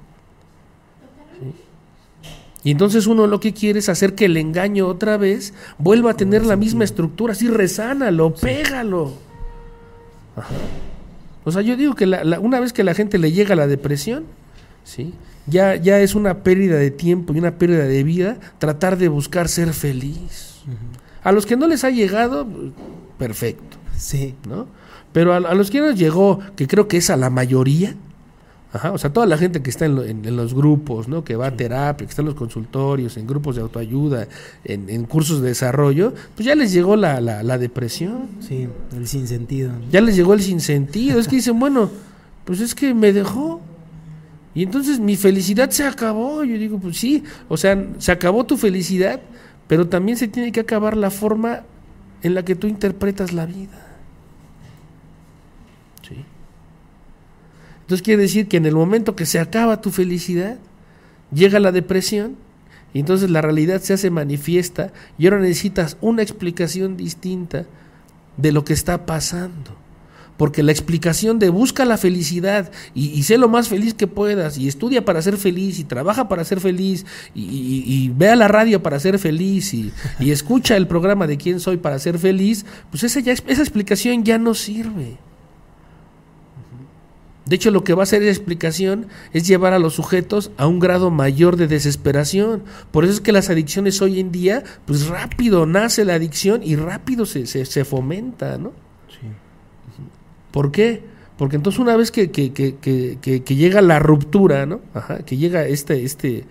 Y 2.64 2.72
entonces 2.72 3.06
uno 3.06 3.28
lo 3.28 3.38
que 3.38 3.54
quiere 3.54 3.78
es 3.78 3.88
hacer 3.88 4.16
que 4.16 4.24
el 4.24 4.36
engaño 4.36 4.88
otra 4.88 5.16
vez 5.16 5.54
vuelva 5.78 6.10
a 6.10 6.16
tener 6.16 6.44
la 6.44 6.56
misma 6.56 6.82
estructura, 6.82 7.32
así 7.32 7.46
resánalo, 7.46 8.34
pégalo. 8.34 9.12
O 11.44 11.52
sea, 11.52 11.62
yo 11.62 11.76
digo 11.76 11.94
que 11.94 12.06
una 12.40 12.58
vez 12.58 12.72
que 12.72 12.82
la 12.82 12.94
gente 12.94 13.18
le 13.18 13.30
llega 13.30 13.52
a 13.52 13.56
la 13.56 13.68
depresión, 13.68 14.24
¿sí? 14.86 15.12
ya, 15.46 15.76
ya 15.76 16.00
es 16.00 16.14
una 16.14 16.42
pérdida 16.42 16.76
de 16.76 16.90
tiempo 16.90 17.34
y 17.34 17.38
una 17.38 17.58
pérdida 17.58 17.84
de 17.84 18.02
vida 18.02 18.38
tratar 18.58 18.96
de 18.96 19.08
buscar 19.08 19.48
ser 19.48 19.72
feliz. 19.72 20.62
A 21.22 21.32
los 21.32 21.46
que 21.46 21.56
no 21.56 21.66
les 21.66 21.84
ha 21.84 21.90
llegado, 21.90 22.46
perfecto. 23.18 23.76
Sí. 23.96 24.34
¿no? 24.48 24.66
Pero 25.12 25.34
a, 25.34 25.54
los 25.54 25.70
que 25.70 25.80
nos 25.80 25.98
llegó, 25.98 26.40
que 26.56 26.66
creo 26.66 26.88
que 26.88 26.98
es 26.98 27.10
a 27.10 27.16
la 27.16 27.30
mayoría, 27.30 27.96
Ajá, 28.72 28.92
o 28.92 28.98
sea, 28.98 29.10
toda 29.10 29.24
la 29.24 29.38
gente 29.38 29.62
que 29.62 29.70
está 29.70 29.86
en, 29.86 30.36
los 30.36 30.52
grupos, 30.52 31.08
¿no? 31.08 31.24
que 31.24 31.34
va 31.34 31.46
a 31.46 31.56
terapia, 31.56 32.06
que 32.06 32.10
está 32.10 32.20
en 32.20 32.26
los 32.26 32.34
consultorios, 32.34 33.16
en 33.16 33.26
grupos 33.26 33.56
de 33.56 33.62
autoayuda, 33.62 34.28
en, 34.64 35.04
cursos 35.04 35.40
de 35.40 35.48
desarrollo, 35.48 36.12
pues 36.34 36.44
ya 36.44 36.54
les 36.54 36.72
llegó 36.72 36.94
la, 36.94 37.20
la, 37.20 37.58
depresión. 37.58 38.28
Sí, 38.40 38.68
el 38.94 39.08
sinsentido. 39.08 39.70
Ya 39.90 40.02
les 40.02 40.14
llegó 40.14 40.34
el 40.34 40.42
sinsentido. 40.42 41.18
es 41.18 41.26
que 41.26 41.36
dicen, 41.36 41.58
bueno, 41.60 41.88
pues 42.44 42.60
es 42.60 42.74
que 42.74 42.92
me 42.92 43.14
dejó, 43.14 43.62
y 44.56 44.62
entonces 44.62 44.98
mi 44.98 45.16
felicidad 45.16 45.68
se 45.68 45.84
acabó. 45.84 46.42
Yo 46.42 46.56
digo, 46.56 46.78
pues 46.78 46.96
sí, 46.96 47.22
o 47.46 47.58
sea, 47.58 47.78
se 47.98 48.10
acabó 48.10 48.46
tu 48.46 48.56
felicidad, 48.56 49.20
pero 49.68 49.86
también 49.86 50.16
se 50.16 50.28
tiene 50.28 50.50
que 50.50 50.60
acabar 50.60 50.96
la 50.96 51.10
forma 51.10 51.64
en 52.22 52.34
la 52.34 52.42
que 52.42 52.56
tú 52.56 52.66
interpretas 52.66 53.34
la 53.34 53.44
vida. 53.44 53.86
¿Sí? 56.08 56.24
Entonces 57.82 58.02
quiere 58.02 58.22
decir 58.22 58.48
que 58.48 58.56
en 58.56 58.64
el 58.64 58.74
momento 58.74 59.14
que 59.14 59.26
se 59.26 59.40
acaba 59.40 59.82
tu 59.82 59.90
felicidad, 59.90 60.56
llega 61.30 61.60
la 61.60 61.70
depresión 61.70 62.36
y 62.94 63.00
entonces 63.00 63.28
la 63.28 63.42
realidad 63.42 63.82
se 63.82 63.92
hace 63.92 64.08
manifiesta 64.08 64.90
y 65.18 65.26
ahora 65.26 65.40
necesitas 65.40 65.98
una 66.00 66.22
explicación 66.22 66.96
distinta 66.96 67.66
de 68.38 68.52
lo 68.52 68.64
que 68.64 68.72
está 68.72 69.04
pasando 69.04 69.85
porque 70.36 70.62
la 70.62 70.72
explicación 70.72 71.38
de 71.38 71.48
busca 71.48 71.84
la 71.84 71.98
felicidad 71.98 72.70
y, 72.94 73.22
sé 73.22 73.38
lo 73.38 73.48
más 73.48 73.68
feliz 73.68 73.94
que 73.94 74.06
puedas 74.06 74.58
y 74.58 74.68
estudia 74.68 75.04
para 75.04 75.22
ser 75.22 75.36
feliz 75.36 75.78
y 75.78 75.84
trabaja 75.84 76.28
para 76.28 76.44
ser 76.44 76.60
feliz 76.60 77.04
y, 77.34 78.10
vea 78.16 78.36
la 78.36 78.48
radio 78.48 78.82
para 78.82 79.00
ser 79.00 79.18
feliz 79.18 79.74
y, 79.74 79.92
escucha 80.20 80.76
el 80.76 80.86
programa 80.86 81.26
de 81.26 81.36
quién 81.36 81.60
soy 81.60 81.76
para 81.76 81.98
ser 81.98 82.18
feliz, 82.18 82.64
pues 82.90 83.02
esa, 83.02 83.20
ya, 83.20 83.32
esa 83.32 83.62
explicación 83.62 84.24
ya 84.24 84.38
no 84.38 84.54
sirve. 84.54 85.16
De 87.46 87.54
hecho, 87.54 87.70
lo 87.70 87.84
que 87.84 87.94
va 87.94 88.02
a 88.02 88.04
hacer 88.04 88.22
esa 88.22 88.32
explicación 88.32 89.06
es 89.32 89.46
llevar 89.46 89.72
a 89.72 89.78
los 89.78 89.94
sujetos 89.94 90.50
a 90.56 90.66
un 90.66 90.80
grado 90.80 91.12
mayor 91.12 91.56
de 91.56 91.68
desesperación. 91.68 92.64
Por 92.90 93.04
eso 93.04 93.12
es 93.14 93.20
que 93.20 93.30
las 93.30 93.50
adicciones 93.50 94.02
hoy 94.02 94.18
en 94.18 94.32
día, 94.32 94.64
pues 94.84 95.06
rápido 95.06 95.64
nace 95.64 96.04
la 96.04 96.14
adicción 96.14 96.62
y 96.64 96.74
rápido 96.74 97.24
se, 97.24 97.46
se, 97.46 97.84
fomenta, 97.84 98.58
¿no? 98.58 98.72
¿Por 100.56 100.72
qué? 100.72 101.02
Porque 101.36 101.56
entonces 101.56 101.78
una 101.78 101.94
vez 101.98 102.10
que, 102.10 102.30
que, 102.30 102.50
que, 102.50 102.78
que, 103.20 103.56
llega 103.56 103.82
la 103.82 103.98
ruptura, 103.98 104.64
¿no? 104.64 104.80
Ajá, 104.94 105.18
que 105.18 105.36
llega 105.36 105.66
este, 105.66 106.02
este, 106.02 106.44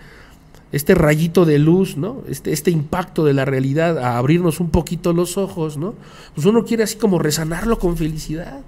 este 0.72 0.94
rayito 0.94 1.44
de 1.44 1.58
luz, 1.58 1.98
¿no? 1.98 2.22
Este, 2.30 2.54
este 2.54 2.70
impacto 2.70 3.26
de 3.26 3.34
la 3.34 3.46
realidad 3.46 3.98
a 3.98 4.20
abrirnos 4.20 4.60
un 4.60 4.70
poquito 4.70 5.12
los 5.12 5.40
ojos, 5.40 5.78
¿no? 5.78 5.96
Pues 6.36 6.46
uno 6.46 6.66
quiere 6.66 6.84
así 6.84 6.98
como 6.98 7.18
resanarlo 7.18 7.80
con 7.80 7.98
felicidad. 7.98 8.62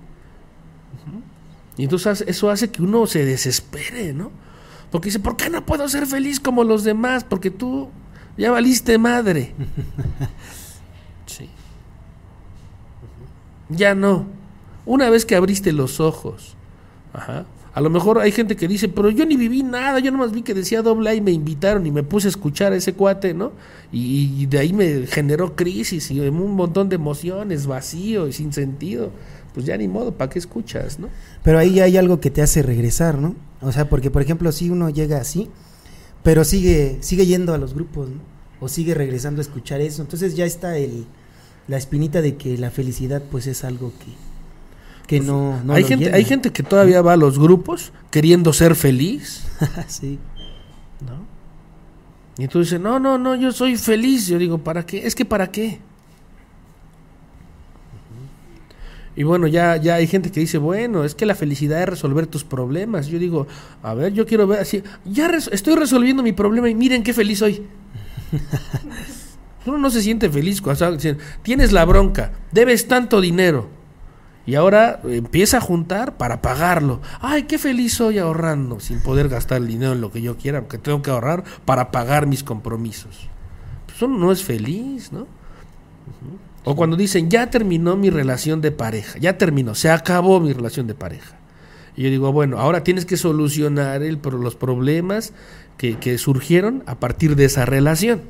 Y 1.78 1.84
entonces 1.84 2.26
eso 2.28 2.50
hace 2.50 2.72
que 2.72 2.82
uno 2.82 3.06
se 3.06 3.24
desespere, 3.24 4.14
¿no? 4.14 4.32
Porque 4.90 5.10
dice, 5.10 5.20
¿por 5.20 5.38
qué 5.38 5.52
no 5.52 5.64
puedo 5.68 5.88
ser 5.88 6.08
feliz 6.08 6.40
como 6.40 6.64
los 6.64 6.84
demás? 6.84 7.24
Porque 7.24 7.52
tú 7.52 7.90
ya 8.40 8.50
valiste 8.50 8.98
madre. 8.98 9.54
sí. 11.28 11.48
Ya 13.70 13.94
no. 13.94 14.37
Una 14.88 15.10
vez 15.10 15.26
que 15.26 15.36
abriste 15.36 15.74
los 15.74 16.00
ojos, 16.00 16.56
ajá, 17.14 17.46
a 17.74 17.82
lo 17.82 17.92
mejor 17.92 18.20
hay 18.20 18.32
gente 18.32 18.56
que 18.56 18.68
dice, 18.68 18.88
pero 18.88 19.12
yo 19.12 19.26
ni 19.26 19.36
viví 19.36 19.62
nada, 19.62 20.00
yo 20.00 20.12
nomás 20.12 20.32
vi 20.32 20.42
que 20.42 20.56
decía 20.56 20.82
doble 20.82 21.10
A 21.12 21.14
y 21.14 21.22
me 21.22 21.32
invitaron 21.32 21.86
y 21.86 21.92
me 21.92 22.02
puse 22.02 22.28
a 22.28 22.30
escuchar 22.30 22.74
a 22.74 22.78
ese 22.78 22.94
cuate, 22.94 23.36
¿no? 23.36 23.52
Y, 23.92 24.48
de 24.48 24.58
ahí 24.58 24.74
me 24.74 25.06
generó 25.06 25.56
crisis 25.56 26.10
y 26.10 26.22
un 26.22 26.54
montón 26.54 26.90
de 26.90 26.96
emociones, 26.96 27.68
vacío 27.68 28.28
y 28.28 28.34
sin 28.34 28.52
sentido 28.52 29.12
pues 29.54 29.66
ya 29.66 29.76
ni 29.76 29.88
modo, 29.88 30.14
¿para 30.14 30.30
qué 30.30 30.40
escuchas, 30.40 31.00
no? 31.00 31.10
Pero 31.44 31.60
ahí 31.60 31.80
hay 31.80 31.98
algo 31.98 32.20
que 32.20 32.30
te 32.30 32.42
hace 32.42 32.62
regresar, 32.62 33.18
¿no? 33.18 33.36
O 33.62 33.72
sea, 33.72 33.90
porque 33.90 34.10
por 34.10 34.22
ejemplo, 34.22 34.52
si 34.52 34.70
uno 34.70 34.90
llega 34.90 35.18
así, 35.18 35.50
pero 36.24 36.46
sigue 36.46 36.98
sigue 37.02 37.26
yendo 37.26 37.54
a 37.54 37.58
los 37.58 37.74
grupos, 37.74 38.10
¿no? 38.10 38.22
O 38.60 38.70
sigue 38.70 38.94
regresando 38.94 39.42
a 39.42 39.44
escuchar 39.44 39.82
eso, 39.82 40.02
entonces 40.02 40.36
ya 40.36 40.46
está 40.46 40.78
el 40.78 41.06
la 41.68 41.78
espinita 41.78 42.22
de 42.22 42.38
que 42.38 42.58
la 42.58 42.72
felicidad 42.72 43.22
pues 43.30 43.48
es 43.48 43.64
algo 43.64 43.92
que 44.00 44.27
que 45.08 45.18
pues, 45.18 45.28
no, 45.28 45.62
hay 45.70 45.86
gente 45.86 46.14
hay 46.14 46.26
gente 46.26 46.52
que 46.52 46.64
todavía 46.64 47.02
va 47.02 47.14
a 47.14 47.18
los 47.18 47.40
grupos 47.40 47.94
queriendo 48.12 48.52
ser 48.52 48.76
feliz. 48.76 49.48
sí. 49.88 50.20
¿No? 51.00 51.26
Y 52.38 52.44
entonces 52.44 52.80
no, 52.80 53.00
no, 53.00 53.18
no, 53.18 53.36
yo 53.36 53.54
soy 53.54 53.78
feliz. 53.78 54.28
Yo 54.28 54.38
digo, 54.38 54.58
¿para 54.58 54.86
qué? 54.86 55.08
Es 55.08 55.16
que 55.16 55.24
¿para 55.24 55.50
qué? 55.50 55.80
Y 59.16 59.24
bueno, 59.24 59.48
ya, 59.48 59.78
ya 59.78 59.96
hay 59.96 60.06
gente 60.06 60.30
que 60.30 60.42
dice, 60.42 60.60
bueno, 60.60 61.04
es 61.04 61.16
que 61.16 61.26
la 61.26 61.34
felicidad 61.34 61.82
es 61.82 61.90
resolver 61.90 62.28
tus 62.28 62.44
problemas. 62.44 63.08
Yo 63.08 63.18
digo, 63.18 63.48
a 63.82 63.96
ver, 63.96 64.14
yo 64.14 64.28
quiero 64.28 64.46
ver 64.46 64.60
así, 64.60 64.84
ya 65.06 65.28
estoy 65.52 65.76
resolviendo 65.76 66.22
mi 66.22 66.34
problema 66.34 66.70
y 66.70 66.76
miren 66.76 67.02
qué 67.02 67.14
feliz 67.14 67.40
soy. 67.40 67.66
Uno 69.66 69.80
no 69.80 69.90
se 69.90 70.04
siente 70.04 70.30
feliz 70.30 70.62
cuando 70.62 70.98
tienes 71.42 71.72
la 71.72 71.84
bronca, 71.86 72.34
debes 72.52 72.88
tanto 72.88 73.20
dinero 73.20 73.77
y 74.48 74.56
ahora 74.56 75.02
empieza 75.04 75.58
a 75.58 75.62
juntar 75.62 76.18
para 76.18 76.42
pagarlo. 76.42 77.02
Ay, 77.20 77.44
qué 77.44 77.60
feliz 77.60 77.94
soy 77.94 78.18
ahorrando 78.18 78.80
sin 78.80 79.02
poder 79.02 79.28
gastar 79.28 79.58
el 79.58 79.68
dinero 79.68 79.92
en 79.92 80.02
lo 80.02 80.10
que 80.10 80.22
yo 80.22 80.38
quiera, 80.38 80.62
porque 80.62 80.78
tengo 80.78 81.02
que 81.02 81.12
ahorrar 81.12 81.44
para 81.66 81.92
pagar 81.92 82.26
mis 82.26 82.44
compromisos. 82.44 83.30
Pues 83.86 84.02
uno 84.02 84.18
no 84.18 84.32
es 84.32 84.44
feliz, 84.44 85.12
¿no? 85.12 85.28
O 86.64 86.76
cuando 86.78 86.96
dicen, 86.96 87.30
ya 87.30 87.50
terminó 87.50 87.98
mi 87.98 88.10
relación 88.10 88.62
de 88.62 88.72
pareja, 88.72 89.20
ya 89.20 89.38
terminó, 89.38 89.76
se 89.76 89.92
acabó 89.92 90.40
mi 90.40 90.54
relación 90.54 90.88
de 90.88 90.96
pareja. 90.96 91.36
Y 91.98 92.04
yo 92.04 92.10
digo, 92.10 92.32
bueno, 92.32 92.60
ahora 92.60 92.84
tienes 92.84 93.06
que 93.06 93.18
solucionar 93.18 94.02
el, 94.02 94.22
los 94.24 94.56
problemas 94.56 95.34
que, 95.78 96.18
surgieron 96.18 96.84
a 96.86 96.96
partir 96.96 97.36
de 97.36 97.46
esa 97.46 97.66
relación. 97.66 98.22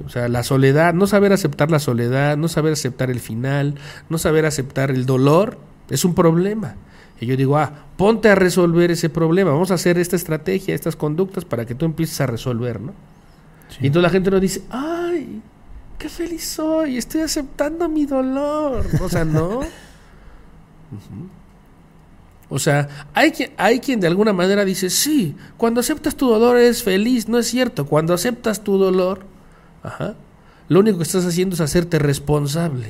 O 0.00 0.08
sea, 0.08 0.28
la 0.28 0.42
soledad, 0.42 0.94
no 0.94 1.06
saber 1.06 1.32
aceptar 1.32 1.70
la 1.70 1.78
soledad, 1.78 2.36
no 2.36 2.48
saber 2.48 2.72
aceptar 2.72 3.10
el 3.10 3.20
final, 3.20 3.74
no 4.08 4.18
saber 4.18 4.46
aceptar 4.46 4.90
el 4.90 5.06
dolor, 5.06 5.58
es 5.90 6.04
un 6.04 6.14
problema. 6.14 6.76
Y 7.20 7.26
yo 7.26 7.36
digo, 7.36 7.56
ah, 7.56 7.86
ponte 7.96 8.28
a 8.28 8.34
resolver 8.34 8.90
ese 8.90 9.08
problema, 9.08 9.50
vamos 9.52 9.70
a 9.70 9.74
hacer 9.74 9.98
esta 9.98 10.16
estrategia, 10.16 10.74
estas 10.74 10.96
conductas 10.96 11.44
para 11.44 11.64
que 11.64 11.74
tú 11.74 11.84
empieces 11.84 12.20
a 12.20 12.26
resolver, 12.26 12.80
¿no? 12.80 12.92
Y 13.80 13.86
entonces 13.86 14.02
la 14.02 14.10
gente 14.10 14.30
nos 14.30 14.40
dice, 14.40 14.62
ay, 14.70 15.42
qué 15.98 16.08
feliz 16.08 16.44
soy, 16.44 16.96
estoy 16.96 17.22
aceptando 17.22 17.88
mi 17.88 18.06
dolor. 18.06 18.86
O 19.00 19.08
sea, 19.08 19.24
no. 19.24 19.60
O 22.50 22.58
sea, 22.58 23.08
hay 23.14 23.32
quien, 23.32 23.50
hay 23.56 23.80
quien 23.80 23.98
de 23.98 24.06
alguna 24.06 24.32
manera 24.32 24.64
dice, 24.64 24.90
sí, 24.90 25.34
cuando 25.56 25.80
aceptas 25.80 26.14
tu 26.14 26.28
dolor 26.28 26.56
eres 26.56 26.82
feliz, 26.82 27.26
no 27.26 27.38
es 27.38 27.46
cierto. 27.46 27.86
Cuando 27.86 28.14
aceptas 28.14 28.62
tu 28.62 28.78
dolor, 28.78 29.26
ajá, 29.84 30.16
lo 30.68 30.80
único 30.80 30.98
que 30.98 31.04
estás 31.04 31.24
haciendo 31.24 31.54
es 31.54 31.60
hacerte 31.60 31.98
responsable. 32.00 32.88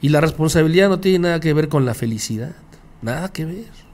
Y 0.00 0.08
la 0.08 0.20
responsabilidad 0.20 0.88
no 0.88 1.00
tiene 1.00 1.20
nada 1.20 1.40
que 1.40 1.52
ver 1.52 1.68
con 1.68 1.84
la 1.84 1.94
felicidad, 1.94 2.56
nada 3.02 3.28
que 3.28 3.44
ver. 3.44 3.86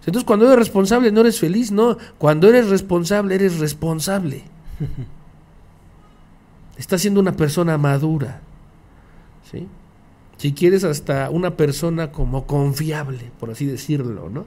Entonces, 0.00 0.24
cuando 0.24 0.46
eres 0.46 0.58
responsable 0.58 1.12
no 1.12 1.20
eres 1.20 1.38
feliz, 1.38 1.70
no. 1.70 1.96
Cuando 2.18 2.48
eres 2.48 2.68
responsable, 2.68 3.34
eres 3.34 3.58
responsable. 3.58 4.44
Está 6.78 6.98
siendo 6.98 7.20
una 7.20 7.32
persona 7.32 7.76
madura. 7.78 8.40
¿sí? 9.50 9.68
Si 10.38 10.52
quieres, 10.52 10.84
hasta 10.84 11.28
una 11.30 11.56
persona 11.56 12.12
como 12.12 12.46
confiable, 12.46 13.30
por 13.38 13.50
así 13.50 13.66
decirlo, 13.66 14.30
¿no? 14.30 14.46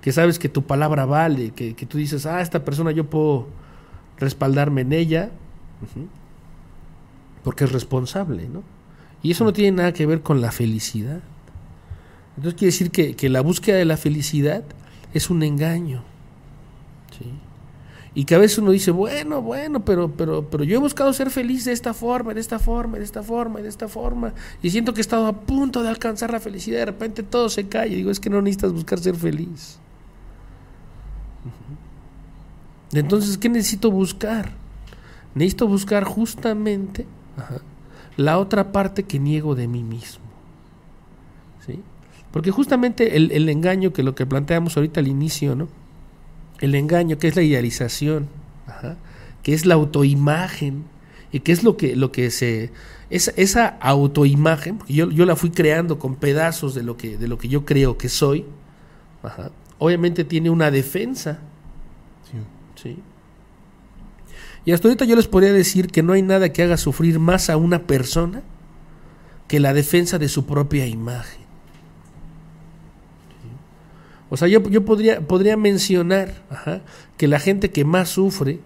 Que 0.00 0.12
sabes 0.12 0.38
que 0.38 0.48
tu 0.48 0.62
palabra 0.62 1.04
vale, 1.04 1.50
que, 1.50 1.74
tú 1.74 1.98
dices, 1.98 2.26
ah, 2.26 2.40
esta 2.40 2.64
persona 2.64 2.92
yo 2.92 3.10
puedo 3.10 3.48
respaldarme 4.18 4.82
en 4.82 4.92
ella, 4.92 5.30
porque 7.46 7.62
es 7.62 7.70
responsable, 7.70 8.48
¿no? 8.48 8.64
Y 9.22 9.30
eso 9.30 9.44
no 9.44 9.52
tiene 9.52 9.76
nada 9.76 9.92
que 9.92 10.04
ver 10.04 10.20
con 10.20 10.40
la 10.40 10.50
felicidad. 10.50 11.20
Entonces 12.36 12.58
quiere 12.58 12.72
decir 12.72 12.90
que, 12.90 13.14
que 13.14 13.28
la 13.28 13.40
búsqueda 13.40 13.76
de 13.76 13.84
la 13.84 13.96
felicidad 13.96 14.64
es 15.14 15.30
un 15.30 15.44
engaño. 15.44 16.02
¿sí? 17.16 17.30
Y 18.16 18.24
que 18.24 18.34
a 18.34 18.38
veces 18.38 18.58
uno 18.58 18.72
dice, 18.72 18.90
bueno, 18.90 19.42
bueno, 19.42 19.84
pero, 19.84 20.10
pero, 20.10 20.50
pero 20.50 20.64
yo 20.64 20.74
he 20.74 20.80
buscado 20.80 21.12
ser 21.12 21.30
feliz 21.30 21.64
de 21.64 21.70
esta 21.70 21.94
forma, 21.94 22.34
de 22.34 22.40
esta 22.40 22.58
forma, 22.58 22.98
de 22.98 23.04
esta 23.04 23.22
forma, 23.22 23.60
de 23.60 23.68
esta 23.68 23.86
forma. 23.86 24.34
Y 24.60 24.70
siento 24.70 24.92
que 24.92 24.98
he 24.98 25.02
estado 25.02 25.28
a 25.28 25.32
punto 25.32 25.84
de 25.84 25.88
alcanzar 25.88 26.32
la 26.32 26.40
felicidad. 26.40 26.80
De 26.80 26.86
repente 26.86 27.22
todo 27.22 27.48
se 27.48 27.68
cae. 27.68 27.90
Y 27.90 27.94
digo, 27.94 28.10
es 28.10 28.18
que 28.18 28.28
no 28.28 28.42
necesitas 28.42 28.72
buscar 28.72 28.98
ser 28.98 29.14
feliz. 29.14 29.78
Entonces, 32.90 33.38
¿qué 33.38 33.48
necesito 33.48 33.92
buscar? 33.92 34.50
Necesito 35.36 35.68
buscar 35.68 36.02
justamente 36.02 37.06
la 38.16 38.38
otra 38.38 38.72
parte 38.72 39.04
que 39.04 39.18
niego 39.18 39.54
de 39.54 39.68
mí 39.68 39.82
mismo. 39.82 40.24
¿Sí? 41.66 41.80
Porque 42.30 42.50
justamente 42.50 43.16
el, 43.16 43.30
el 43.32 43.48
engaño 43.48 43.92
que 43.92 44.02
lo 44.02 44.14
que 44.14 44.26
planteamos 44.26 44.76
ahorita 44.76 45.00
al 45.00 45.08
inicio, 45.08 45.54
¿no? 45.56 45.68
el 46.60 46.74
engaño, 46.74 47.18
que 47.18 47.28
es 47.28 47.36
la 47.36 47.42
idealización, 47.42 48.28
que 49.42 49.54
es 49.54 49.66
la 49.66 49.74
autoimagen, 49.74 50.84
y 51.32 51.40
que 51.40 51.52
es 51.52 51.64
lo 51.64 51.76
que, 51.76 51.96
lo 51.96 52.12
que 52.12 52.30
se... 52.30 52.70
Esa, 53.10 53.32
esa 53.36 53.66
autoimagen, 53.80 54.80
yo, 54.88 55.10
yo 55.10 55.26
la 55.26 55.36
fui 55.36 55.50
creando 55.50 55.98
con 55.98 56.16
pedazos 56.16 56.74
de 56.74 56.82
lo 56.82 56.96
que, 56.96 57.18
de 57.18 57.28
lo 57.28 57.38
que 57.38 57.48
yo 57.48 57.64
creo 57.64 57.98
que 57.98 58.08
soy, 58.08 58.44
obviamente 59.78 60.24
tiene 60.24 60.50
una 60.50 60.70
defensa. 60.70 61.38
Sí. 62.74 62.96
Y 64.66 64.72
hasta 64.72 64.88
ahorita 64.88 65.04
yo 65.04 65.16
les 65.16 65.28
podría 65.28 65.52
decir 65.52 65.86
que 65.86 66.02
no 66.02 66.12
hay 66.12 66.22
nada 66.22 66.52
que 66.52 66.62
haga 66.62 66.76
sufrir 66.76 67.18
más 67.18 67.48
a 67.48 67.56
una 67.56 67.86
persona 67.86 68.42
que 69.46 69.60
la 69.60 69.72
defensa 69.72 70.18
de 70.18 70.28
su 70.28 70.44
propia 70.44 70.86
imagen. 70.86 71.46
O 74.28 74.36
sea, 74.36 74.48
yo, 74.48 74.60
yo 74.68 74.84
podría, 74.84 75.20
podría 75.20 75.56
mencionar 75.56 76.34
que 77.16 77.28
la 77.28 77.38
gente 77.38 77.70
que 77.70 77.84
más 77.84 78.08
sufre, 78.08 78.58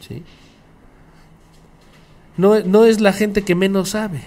¿sí? 0.00 0.22
no, 2.38 2.60
no 2.60 2.86
es 2.86 3.02
la 3.02 3.12
gente 3.12 3.42
que 3.42 3.54
menos 3.54 3.90
sabe. 3.90 4.22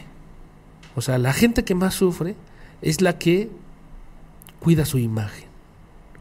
O 0.95 1.01
sea, 1.01 1.17
la 1.17 1.33
gente 1.33 1.63
que 1.63 1.73
más 1.73 1.95
sufre 1.95 2.35
es 2.83 3.01
la 3.01 3.17
que 3.17 3.49
cuida 4.59 4.85
su 4.85 4.99
imagen, 4.99 5.47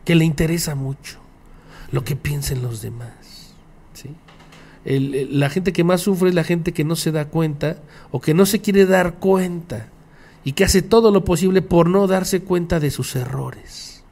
que 0.06 0.14
le 0.14 0.24
interesa 0.24 0.74
mucho 0.74 1.18
lo 1.92 2.04
que 2.04 2.16
piensen 2.16 2.62
los 2.62 2.80
demás. 2.80 3.23
La 4.84 5.48
gente 5.50 5.72
que 5.72 5.84
más 5.84 6.02
sufre 6.02 6.28
es 6.28 6.34
la 6.34 6.44
gente 6.44 6.72
que 6.72 6.84
no 6.84 6.96
se 6.96 7.10
da 7.10 7.26
cuenta 7.26 7.78
o 8.10 8.20
que 8.20 8.34
no 8.34 8.44
se 8.44 8.60
quiere 8.60 8.84
dar 8.84 9.14
cuenta 9.14 9.88
y 10.44 10.52
que 10.52 10.64
hace 10.64 10.82
todo 10.82 11.10
lo 11.10 11.24
posible 11.24 11.62
por 11.62 11.88
no 11.88 12.06
darse 12.06 12.42
cuenta 12.42 12.78
de 12.80 12.90
sus 12.90 13.16
errores. 13.16 14.02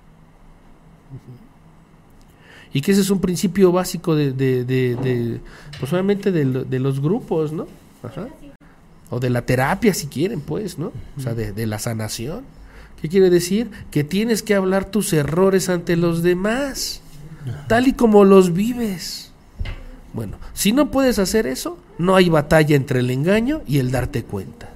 Y 2.73 2.81
que 2.81 2.93
ese 2.93 3.03
es 3.03 3.11
un 3.11 3.21
principio 3.21 3.71
básico 3.71 4.15
de, 4.15 4.33
de, 4.33 4.65
de, 4.65 5.41
pues 5.79 5.93
de, 5.93 6.79
los 6.79 7.01
grupos, 7.01 7.53
¿no? 7.53 7.67
O 9.11 9.21
de 9.21 9.29
la 9.29 9.45
terapia, 9.45 9.93
si 9.93 10.07
quieren, 10.07 10.41
pues, 10.41 10.79
¿no? 10.79 10.91
O 11.19 11.21
sea, 11.21 11.35
de, 11.35 11.67
la 11.67 11.79
sanación. 11.79 12.45
¿Qué 13.03 13.11
quiere 13.11 13.29
decir? 13.29 13.71
Que 13.91 14.05
tienes 14.05 14.43
que 14.43 14.55
hablar 14.55 14.87
tus 14.87 15.13
errores 15.13 15.69
ante 15.69 15.97
los 15.97 16.23
demás, 16.23 17.03
tal 17.69 17.89
y 17.89 17.93
como 17.93 18.25
los 18.25 18.55
vives. 18.55 19.32
Bueno, 20.15 20.37
si 20.53 20.73
no 20.73 20.91
puedes 20.91 21.19
hacer 21.19 21.47
eso, 21.47 21.79
no 21.99 22.17
hay 22.17 22.29
batalla 22.29 22.77
entre 22.77 23.01
el 23.01 23.11
engaño 23.11 23.63
y 23.67 23.79
el 23.79 23.91
darte 23.91 24.25
cuenta. 24.25 24.69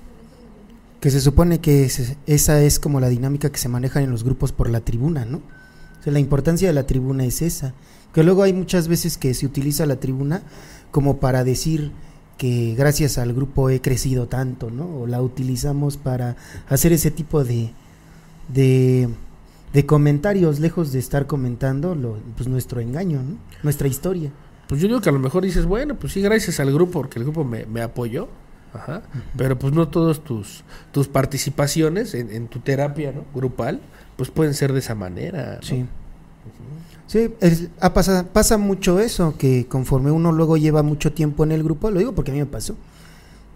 Que 1.01 1.11
se 1.11 1.21
supone 1.21 1.61
que 1.61 1.85
ese- 1.85 2.17
esa 2.27 2.61
es 2.63 2.79
como 2.81 3.01
la 3.01 3.09
dinámica 3.09 3.51
que 3.51 3.59
se 3.59 3.69
maneja 3.69 4.01
en 4.01 4.11
los 4.11 4.25
grupos 4.25 4.53
por 4.53 4.71
la 4.71 4.81
tribuna, 4.81 5.25
¿no? 5.27 5.39
O 5.39 6.03
sea, 6.03 6.13
la 6.13 6.21
importancia 6.21 6.69
de 6.69 6.75
la 6.75 6.87
tribuna 6.87 7.25
es 7.25 7.43
esa. 7.43 7.75
Que 8.15 8.23
luego 8.25 8.43
hay 8.43 8.55
muchas 8.55 8.89
veces 8.89 9.19
que 9.19 9.35
se 9.35 9.45
utiliza 9.45 9.85
la 9.85 9.97
tribuna 9.97 10.43
como 10.91 11.19
para 11.19 11.45
decir 11.45 11.91
que 12.39 12.75
gracias 12.77 13.19
al 13.19 13.35
grupo 13.35 13.69
he 13.69 13.81
crecido 13.83 14.27
tanto, 14.27 14.71
¿no? 14.71 14.87
O 15.01 15.07
la 15.07 15.21
utilizamos 15.21 15.99
para 15.99 16.37
hacer 16.69 16.93
ese 16.93 17.11
tipo 17.11 17.45
de, 17.45 17.71
de, 18.53 19.09
de 19.75 19.87
comentarios, 19.87 20.61
lejos 20.61 20.93
de 20.93 20.99
estar 20.99 21.27
comentando 21.27 21.95
lo, 21.95 22.17
pues 22.37 22.49
nuestro 22.49 22.81
engaño, 22.81 23.23
¿no? 23.23 23.37
Nuestra 23.63 23.89
historia. 23.89 24.31
Pues 24.69 24.81
yo 24.81 24.89
digo 24.89 25.01
que 25.01 25.09
a 25.09 25.13
lo 25.13 25.19
mejor 25.19 25.45
dices, 25.45 25.65
bueno, 25.67 25.95
pues 25.97 26.13
sí, 26.13 26.21
gracias 26.21 26.59
al 26.61 26.73
grupo, 26.73 27.01
porque 27.01 27.19
el 27.19 27.25
grupo 27.25 27.45
me, 27.45 27.67
me 27.67 27.83
apoyó. 27.83 28.29
Ajá. 28.75 29.03
Pero 29.37 29.59
pues 29.59 29.73
no 29.73 29.89
todas 29.89 30.21
tus, 30.21 30.63
tus 30.93 31.09
participaciones 31.09 32.15
en, 32.15 32.31
en 32.31 32.49
tu 32.49 32.59
terapia 32.59 33.13
¿no? 33.13 33.25
grupal, 33.35 33.81
pues 34.17 34.31
pueden 34.31 34.55
ser 34.55 34.73
de 34.73 34.81
esa 34.81 34.95
manera. 34.95 35.57
¿no? 35.57 35.63
Sí. 35.67 35.87
Sí, 37.07 37.31
es- 37.41 37.69
ha 37.81 37.95
pasa, 37.95 38.27
pasa 38.33 38.59
mucho 38.59 38.99
eso, 38.99 39.37
que 39.39 39.67
conforme 39.69 40.11
uno 40.11 40.33
luego 40.33 40.57
lleva 40.57 40.83
mucho 40.83 41.13
tiempo 41.13 41.45
en 41.45 41.53
el 41.53 41.63
grupo, 41.63 41.91
lo 41.91 42.01
digo 42.01 42.13
porque 42.15 42.33
a 42.33 42.35
mí 42.35 42.41
me 42.41 42.47
pasó. 42.47 42.75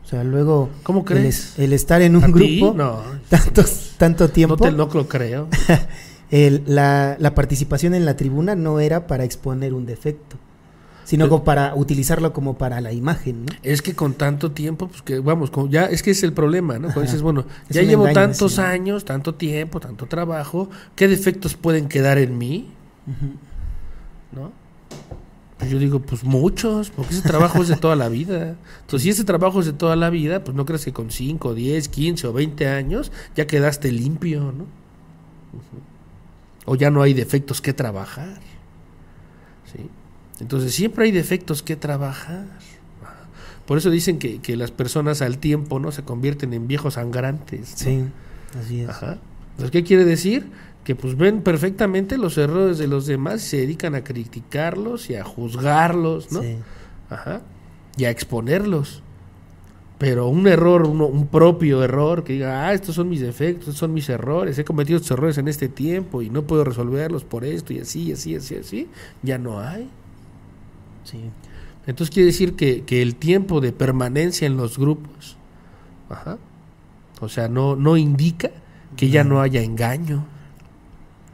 O 0.05 0.09
sea, 0.09 0.25
luego 0.25 0.71
¿Cómo 0.85 1.05
crees? 1.05 1.53
es- 1.55 1.59
el 1.59 1.73
estar 1.73 2.01
en 2.03 2.15
¿A 2.17 2.19
un 2.27 2.33
grupo 2.33 2.73
No, 2.77 3.01
tanto, 3.29 3.63
tanto 3.99 4.29
tiempo, 4.31 4.57
no 4.57 4.63
te 4.63 4.71
no 4.73 4.89
lo 4.93 5.09
creo. 5.09 5.49
el- 6.31 6.63
la, 6.67 7.17
la 7.19 7.35
participación 7.35 7.95
en 7.95 8.05
la 8.05 8.17
tribuna 8.17 8.55
no 8.55 8.79
era 8.81 9.07
para 9.09 9.25
exponer 9.25 9.75
un 9.75 9.85
defecto, 9.87 10.37
sino 11.05 11.29
como 11.29 11.45
para 11.45 11.75
utilizarlo 11.75 12.33
como 12.33 12.57
para 12.57 12.81
la 12.81 12.93
imagen, 12.93 13.47
¿no? 13.47 13.53
Es 13.63 13.83
que 13.83 13.95
con 13.95 14.15
tanto 14.15 14.53
tiempo, 14.53 14.89
pues 14.89 15.03
que 15.03 15.21
vamos, 15.21 15.51
ya 15.69 15.87
es 15.87 16.03
que 16.03 16.11
es 16.11 16.23
el 16.23 16.33
problema, 16.33 16.75
¿no? 16.79 16.87
Cuando 16.87 17.03
dices, 17.03 17.23
bueno, 17.23 17.45
Es 17.69 17.77
ya 17.77 17.83
llevo 17.83 18.09
engaño 18.09 18.27
tantos 18.27 18.59
años, 18.59 19.05
tanto 19.05 19.35
tiempo, 19.35 19.81
tanto 19.81 20.07
trabajo, 20.07 20.71
¿qué 20.97 21.09
defectos 21.09 21.55
pueden 21.55 21.89
quedar 21.89 22.19
en 22.19 22.39
mí? 22.39 22.71
¿No? 24.33 24.53
Pues 25.59 25.71
yo 25.71 25.79
digo, 25.79 26.01
pues 26.01 26.25
muchos, 26.25 26.89
porque 26.89 27.13
ese 27.13 27.29
trabajo 27.29 27.61
es 27.61 27.69
de 27.69 27.77
toda 27.77 27.95
la 27.95 28.09
vida. 28.09 28.57
Entonces, 28.81 29.03
si 29.03 29.11
ese 29.11 29.25
trabajo 29.25 29.61
es 29.61 29.67
de 29.67 29.75
toda 29.75 29.95
la 29.95 30.09
vida, 30.09 30.43
pues 30.43 30.57
no 30.57 30.65
crees 30.65 30.87
que 30.87 30.93
con 30.95 31.11
5, 31.11 31.53
10, 31.53 31.89
15 31.89 32.27
o 32.29 32.33
20 32.33 32.67
años 32.67 33.13
ya 33.37 33.47
quedaste 33.47 33.93
limpio, 33.93 34.53
¿no? 34.53 34.65
O 36.65 36.77
ya 36.77 36.91
no 36.91 37.03
hay 37.03 37.13
defectos 37.13 37.61
que 37.61 37.75
trabajar. 37.75 38.41
Entonces, 40.41 40.75
siempre 40.75 41.05
hay 41.05 41.11
defectos 41.13 41.63
que 41.63 41.77
trabajar. 41.77 42.45
Por 43.67 43.79
eso 43.79 43.91
dicen 43.91 44.19
que, 44.19 44.41
que 44.41 44.57
las 44.57 44.71
personas 44.73 45.23
al 45.23 45.39
tiempo 45.39 45.79
no 45.79 45.93
se 45.93 46.03
convierten 46.03 46.53
en 46.55 46.67
viejos 46.67 46.95
sangrantes. 46.95 47.71
¿no? 47.73 47.77
Sí, 47.77 48.05
así 48.59 48.81
es. 48.81 48.89
Ajá. 48.89 49.19
Entonces, 49.53 49.71
¿qué 49.71 49.85
quiere 49.85 50.05
decir? 50.05 50.47
Que 50.83 50.97
pues 50.97 51.17
ven 51.17 51.43
perfectamente 51.43 52.17
los 52.19 52.37
errores 52.39 52.79
de 52.79 52.89
los 52.89 53.07
demás 53.07 53.45
y 53.45 53.49
se 53.49 53.57
dedican 53.59 53.95
a 53.95 54.03
criticarlos 54.03 55.09
y 55.11 55.15
a 55.15 55.23
juzgarlos, 55.25 56.33
¿no? 56.33 56.43
Sí. 56.43 56.57
Ajá. 57.11 57.43
Y 57.97 58.05
a 58.07 58.11
exponerlos. 58.11 59.03
Pero 59.99 60.29
un 60.29 60.47
error, 60.49 60.87
uno- 60.87 61.07
un 61.07 61.27
propio 61.27 61.85
error, 61.85 62.25
que 62.25 62.33
diga, 62.33 62.67
ah, 62.67 62.73
estos 62.73 62.95
son 62.95 63.11
mis 63.11 63.21
defectos, 63.21 63.69
estos 63.69 63.77
son 63.77 63.93
mis 63.93 64.09
errores, 64.09 64.59
he 64.59 64.65
cometido 64.65 64.97
estos 64.97 65.11
errores 65.11 65.37
en 65.37 65.47
este 65.47 65.69
tiempo 65.69 66.23
y 66.23 66.31
no 66.31 66.43
puedo 66.43 66.65
resolverlos 66.65 67.23
por 67.25 67.45
esto 67.45 67.75
y 67.75 67.81
así, 67.81 68.05
y 68.05 68.13
así, 68.13 68.31
y 68.33 68.37
así, 68.37 68.55
así, 68.57 68.89
ya 69.23 69.37
no 69.37 69.61
hay. 69.61 69.91
Sí. 71.05 71.19
Entonces 71.87 72.13
quiere 72.13 72.27
decir 72.27 72.55
que, 72.55 72.85
que 72.85 73.03
el 73.03 73.17
tiempo 73.17 73.61
de 73.61 73.73
permanencia 73.73 74.47
en 74.47 74.57
los 74.57 74.79
grupos, 74.79 75.37
ajá, 76.09 76.39
o 77.21 77.29
sea, 77.29 77.49
no, 77.49 77.77
no 77.77 77.97
indica 77.97 78.51
que 78.97 79.11
ya 79.11 79.25
no 79.25 79.41
haya 79.41 79.63
engaño. 79.63 80.27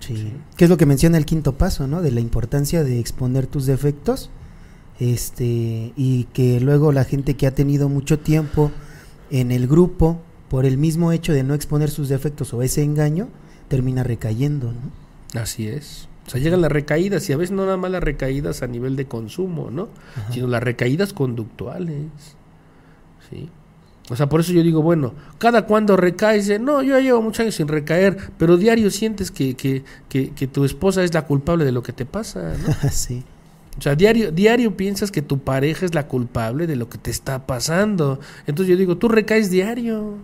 Sí. 0.01 0.33
Que 0.57 0.65
es 0.65 0.71
lo 0.71 0.77
que 0.77 0.87
menciona 0.87 1.19
el 1.19 1.25
quinto 1.25 1.53
paso, 1.53 1.87
¿no? 1.87 2.03
De 2.03 2.11
la 2.11 2.21
importancia 2.21 2.85
de 2.85 3.01
exponer 3.01 3.47
tus 3.47 3.67
defectos. 3.67 4.31
Este, 4.99 5.93
y 5.97 6.25
que 6.33 6.61
luego 6.61 6.91
la 6.91 7.05
gente 7.05 7.35
que 7.35 7.47
ha 7.47 7.55
tenido 7.55 7.89
mucho 7.89 8.19
tiempo 8.19 8.73
en 9.31 9.51
el 9.53 9.67
grupo, 9.67 10.21
por 10.49 10.65
el 10.65 10.79
mismo 10.79 11.13
hecho 11.13 11.33
de 11.33 11.43
no 11.43 11.55
exponer 11.55 11.91
sus 11.91 12.09
defectos 12.09 12.55
o 12.55 12.63
ese 12.63 12.83
engaño, 12.83 13.29
termina 13.69 14.03
recayendo, 14.05 14.73
¿no? 14.73 15.41
Así 15.41 15.67
es. 15.67 16.09
O 16.27 16.31
sea, 16.31 16.41
llegan 16.41 16.61
las 16.61 16.73
recaídas 16.73 17.29
y 17.31 17.33
a 17.33 17.37
veces 17.37 17.55
no 17.55 17.65
nada 17.65 17.77
más 17.77 17.91
las 17.91 18.03
recaídas 18.03 18.63
a 18.63 18.67
nivel 18.67 18.97
de 18.97 19.07
consumo, 19.07 19.71
¿no? 19.71 19.89
Ajá. 20.17 20.33
Sino 20.33 20.49
las 20.49 20.63
recaídas 20.63 21.13
conductuales. 21.13 22.09
¿Sí? 23.31 23.49
O 24.09 24.17
sea, 24.17 24.29
por 24.29 24.41
eso 24.41 24.53
yo 24.53 24.63
digo, 24.63 24.83
bueno, 24.83 25.15
cada 25.39 25.67
cuando 25.67 25.97
recaes, 25.97 26.61
no, 26.61 26.83
yo 26.83 26.97
ya 26.97 27.01
llevo 27.01 27.23
muchos 27.23 27.41
años 27.41 27.55
sin 27.57 27.67
recaer, 27.67 28.17
pero 28.39 28.57
diario 28.57 28.91
sientes 28.91 29.31
que, 29.31 29.55
que, 29.55 29.83
que, 30.09 30.31
que 30.31 30.47
tu 30.47 30.65
esposa 30.65 31.03
es 31.03 31.13
la 31.13 31.27
culpable 31.27 31.65
de 31.65 31.73
lo 31.73 31.83
que 31.83 31.93
te 31.93 32.07
pasa, 32.07 32.55
¿no? 32.57 32.91
sí. 32.91 33.25
O 33.79 33.83
sea, 33.83 33.95
diario, 33.95 34.33
diario 34.33 34.77
piensas 34.77 35.11
que 35.11 35.23
tu 35.23 35.39
pareja 35.39 35.85
es 35.85 35.95
la 35.95 36.07
culpable 36.07 36.67
de 36.67 36.77
lo 36.77 36.89
que 36.89 36.99
te 36.99 37.11
está 37.11 37.47
pasando. 37.47 38.21
Entonces 38.47 38.71
yo 38.71 38.77
digo, 38.77 38.97
tú 38.97 39.09
recaes 39.09 39.51
diario. 39.51 40.15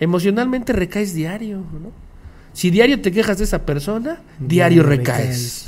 Emocionalmente 0.00 0.72
recaes 0.72 1.12
diario, 1.12 1.58
¿no? 1.58 2.05
Si 2.56 2.70
diario 2.70 3.02
te 3.02 3.12
quejas 3.12 3.36
de 3.36 3.44
esa 3.44 3.66
persona, 3.66 4.22
diario 4.38 4.82
recaes. 4.82 5.66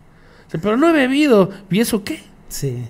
Pero 0.50 0.76
no 0.76 0.90
he 0.90 0.92
bebido. 0.92 1.48
¿Y 1.70 1.80
eso 1.80 2.04
qué? 2.04 2.20
Sí. 2.50 2.84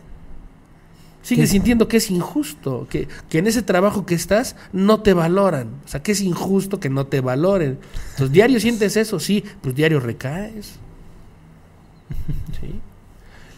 Sigues 1.22 1.48
¿Qué? 1.48 1.52
sintiendo 1.52 1.86
que 1.86 1.98
es 1.98 2.10
injusto, 2.10 2.88
que, 2.90 3.06
que 3.28 3.38
en 3.38 3.46
ese 3.46 3.62
trabajo 3.62 4.04
que 4.04 4.16
estás 4.16 4.56
no 4.72 5.02
te 5.02 5.14
valoran. 5.14 5.68
O 5.84 5.88
sea, 5.88 6.02
que 6.02 6.10
es 6.10 6.20
injusto 6.20 6.80
que 6.80 6.90
no 6.90 7.06
te 7.06 7.20
valoren. 7.20 7.78
Entonces, 8.10 8.32
diario 8.32 8.58
sientes 8.58 8.96
eso, 8.96 9.20
sí, 9.20 9.44
pues 9.60 9.72
diario 9.72 10.00
recaes. 10.00 10.72
¿Sí? 12.60 12.80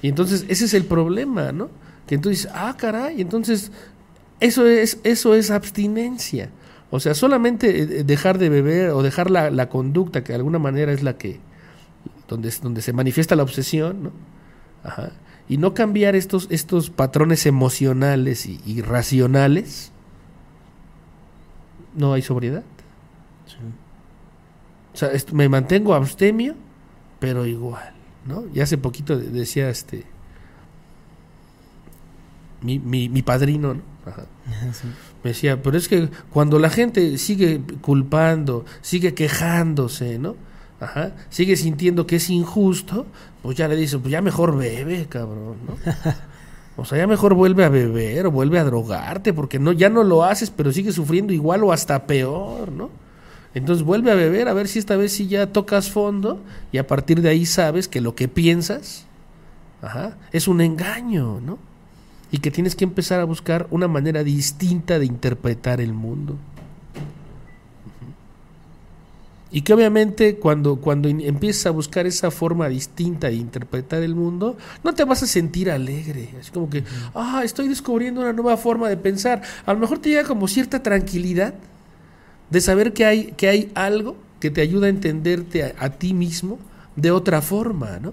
Y 0.02 0.08
entonces 0.08 0.44
ese 0.48 0.66
es 0.66 0.74
el 0.74 0.84
problema, 0.84 1.52
¿no? 1.52 1.70
Que 2.06 2.16
entonces, 2.16 2.50
ah, 2.52 2.76
caray, 2.76 3.22
entonces 3.22 3.72
eso 4.40 4.66
es, 4.66 4.98
eso 5.04 5.34
es 5.34 5.50
abstinencia. 5.50 6.50
O 6.90 6.98
sea, 7.00 7.14
solamente 7.14 7.82
eh, 7.82 7.86
dejar 8.04 8.38
de 8.38 8.48
beber 8.48 8.90
o 8.90 9.02
dejar 9.02 9.30
la, 9.30 9.50
la 9.50 9.68
conducta, 9.68 10.22
que 10.24 10.32
de 10.32 10.36
alguna 10.36 10.58
manera 10.58 10.92
es 10.92 11.02
la 11.02 11.16
que, 11.16 11.38
donde, 12.28 12.52
donde 12.62 12.82
se 12.82 12.92
manifiesta 12.92 13.36
la 13.36 13.42
obsesión, 13.44 14.02
¿no? 14.04 14.12
Ajá. 14.82 15.12
Y 15.48 15.56
no 15.58 15.74
cambiar 15.74 16.16
estos, 16.16 16.46
estos 16.50 16.90
patrones 16.90 17.46
emocionales 17.46 18.46
y, 18.46 18.60
y 18.64 18.82
racionales, 18.82 19.92
no 21.94 22.12
hay 22.12 22.22
sobriedad. 22.22 22.62
O 24.92 24.96
sea, 24.96 25.10
me 25.32 25.48
mantengo 25.48 25.94
abstemio, 25.94 26.54
pero 27.20 27.46
igual, 27.46 27.92
¿no? 28.26 28.44
Y 28.52 28.60
hace 28.60 28.78
poquito 28.78 29.16
de- 29.18 29.28
decía 29.30 29.70
este 29.70 30.04
mi, 32.62 32.78
mi, 32.78 33.08
mi 33.08 33.22
padrino, 33.22 33.74
¿no? 33.74 33.82
Ajá, 34.06 34.24
sí. 34.72 34.88
Me 35.22 35.30
decía, 35.30 35.62
pero 35.62 35.76
es 35.76 35.88
que 35.88 36.08
cuando 36.32 36.58
la 36.58 36.70
gente 36.70 37.18
sigue 37.18 37.60
culpando, 37.80 38.64
sigue 38.80 39.14
quejándose, 39.14 40.18
¿no? 40.18 40.36
Ajá, 40.80 41.12
sigue 41.28 41.56
sintiendo 41.56 42.06
que 42.06 42.16
es 42.16 42.30
injusto, 42.30 43.06
pues 43.42 43.56
ya 43.56 43.68
le 43.68 43.76
dicen, 43.76 44.00
pues 44.00 44.12
ya 44.12 44.22
mejor 44.22 44.56
bebe, 44.56 45.06
cabrón, 45.08 45.56
¿no? 45.66 45.76
O 46.76 46.86
sea, 46.86 46.96
ya 46.96 47.06
mejor 47.06 47.34
vuelve 47.34 47.64
a 47.64 47.68
beber 47.68 48.26
o 48.26 48.30
vuelve 48.30 48.58
a 48.58 48.64
drogarte, 48.64 49.34
porque 49.34 49.58
no, 49.58 49.72
ya 49.72 49.90
no 49.90 50.02
lo 50.02 50.24
haces, 50.24 50.50
pero 50.50 50.72
sigues 50.72 50.94
sufriendo 50.94 51.34
igual 51.34 51.62
o 51.62 51.72
hasta 51.72 52.06
peor, 52.06 52.72
¿no? 52.72 52.88
Entonces 53.52 53.84
vuelve 53.84 54.10
a 54.10 54.14
beber, 54.14 54.48
a 54.48 54.54
ver 54.54 54.66
si 54.66 54.78
esta 54.78 54.96
vez 54.96 55.12
sí 55.12 55.26
ya 55.26 55.52
tocas 55.52 55.90
fondo, 55.90 56.40
y 56.72 56.78
a 56.78 56.86
partir 56.86 57.20
de 57.20 57.28
ahí 57.28 57.44
sabes 57.44 57.86
que 57.86 58.00
lo 58.00 58.14
que 58.14 58.28
piensas 58.28 59.04
ajá, 59.82 60.16
es 60.32 60.48
un 60.48 60.60
engaño, 60.60 61.40
¿no? 61.40 61.58
Y 62.32 62.38
que 62.38 62.50
tienes 62.50 62.76
que 62.76 62.84
empezar 62.84 63.20
a 63.20 63.24
buscar 63.24 63.66
una 63.70 63.88
manera 63.88 64.22
distinta 64.22 64.98
de 64.98 65.06
interpretar 65.06 65.80
el 65.80 65.92
mundo. 65.92 66.36
Y 69.52 69.62
que 69.62 69.74
obviamente 69.74 70.36
cuando, 70.36 70.76
cuando 70.76 71.08
empiezas 71.08 71.66
a 71.66 71.70
buscar 71.70 72.06
esa 72.06 72.30
forma 72.30 72.68
distinta 72.68 73.28
de 73.28 73.34
interpretar 73.34 74.02
el 74.02 74.14
mundo, 74.14 74.56
no 74.84 74.94
te 74.94 75.04
vas 75.04 75.24
a 75.24 75.26
sentir 75.26 75.72
alegre. 75.72 76.28
Así 76.38 76.52
como 76.52 76.70
que, 76.70 76.84
ah, 77.14 77.42
estoy 77.44 77.66
descubriendo 77.66 78.20
una 78.20 78.32
nueva 78.32 78.56
forma 78.56 78.88
de 78.88 78.96
pensar. 78.96 79.42
A 79.66 79.72
lo 79.72 79.80
mejor 79.80 79.98
te 79.98 80.10
llega 80.10 80.24
como 80.24 80.46
cierta 80.46 80.84
tranquilidad 80.84 81.54
de 82.48 82.60
saber 82.60 82.92
que 82.92 83.04
hay, 83.04 83.32
que 83.32 83.48
hay 83.48 83.72
algo 83.74 84.16
que 84.38 84.50
te 84.50 84.60
ayuda 84.60 84.86
a 84.86 84.90
entenderte 84.90 85.64
a, 85.64 85.74
a 85.78 85.90
ti 85.90 86.14
mismo 86.14 86.58
de 86.94 87.10
otra 87.10 87.42
forma, 87.42 87.98
¿no? 87.98 88.12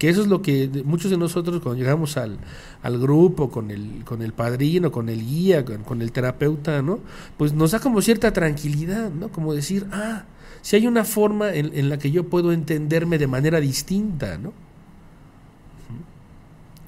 Que 0.00 0.08
eso 0.08 0.22
es 0.22 0.28
lo 0.28 0.40
que 0.40 0.82
muchos 0.86 1.10
de 1.10 1.18
nosotros 1.18 1.60
cuando 1.60 1.78
llegamos 1.78 2.16
al, 2.16 2.38
al 2.82 2.98
grupo, 2.98 3.50
con 3.50 3.70
el, 3.70 4.02
con 4.06 4.22
el 4.22 4.32
padrino, 4.32 4.90
con 4.90 5.10
el 5.10 5.20
guía, 5.20 5.62
con, 5.62 6.00
el 6.00 6.10
terapeuta, 6.10 6.80
¿no? 6.80 7.00
Pues 7.36 7.52
nos 7.52 7.72
da 7.72 7.80
como 7.80 8.00
cierta 8.00 8.32
tranquilidad, 8.32 9.10
¿no? 9.10 9.28
Como 9.28 9.52
decir, 9.52 9.86
ah, 9.92 10.24
si 10.62 10.76
hay 10.76 10.86
una 10.86 11.04
forma 11.04 11.52
en, 11.52 11.72
en 11.74 11.90
la 11.90 11.98
que 11.98 12.10
yo 12.10 12.30
puedo 12.30 12.50
entenderme 12.52 13.18
de 13.18 13.26
manera 13.26 13.60
distinta, 13.60 14.38
¿no? 14.38 14.54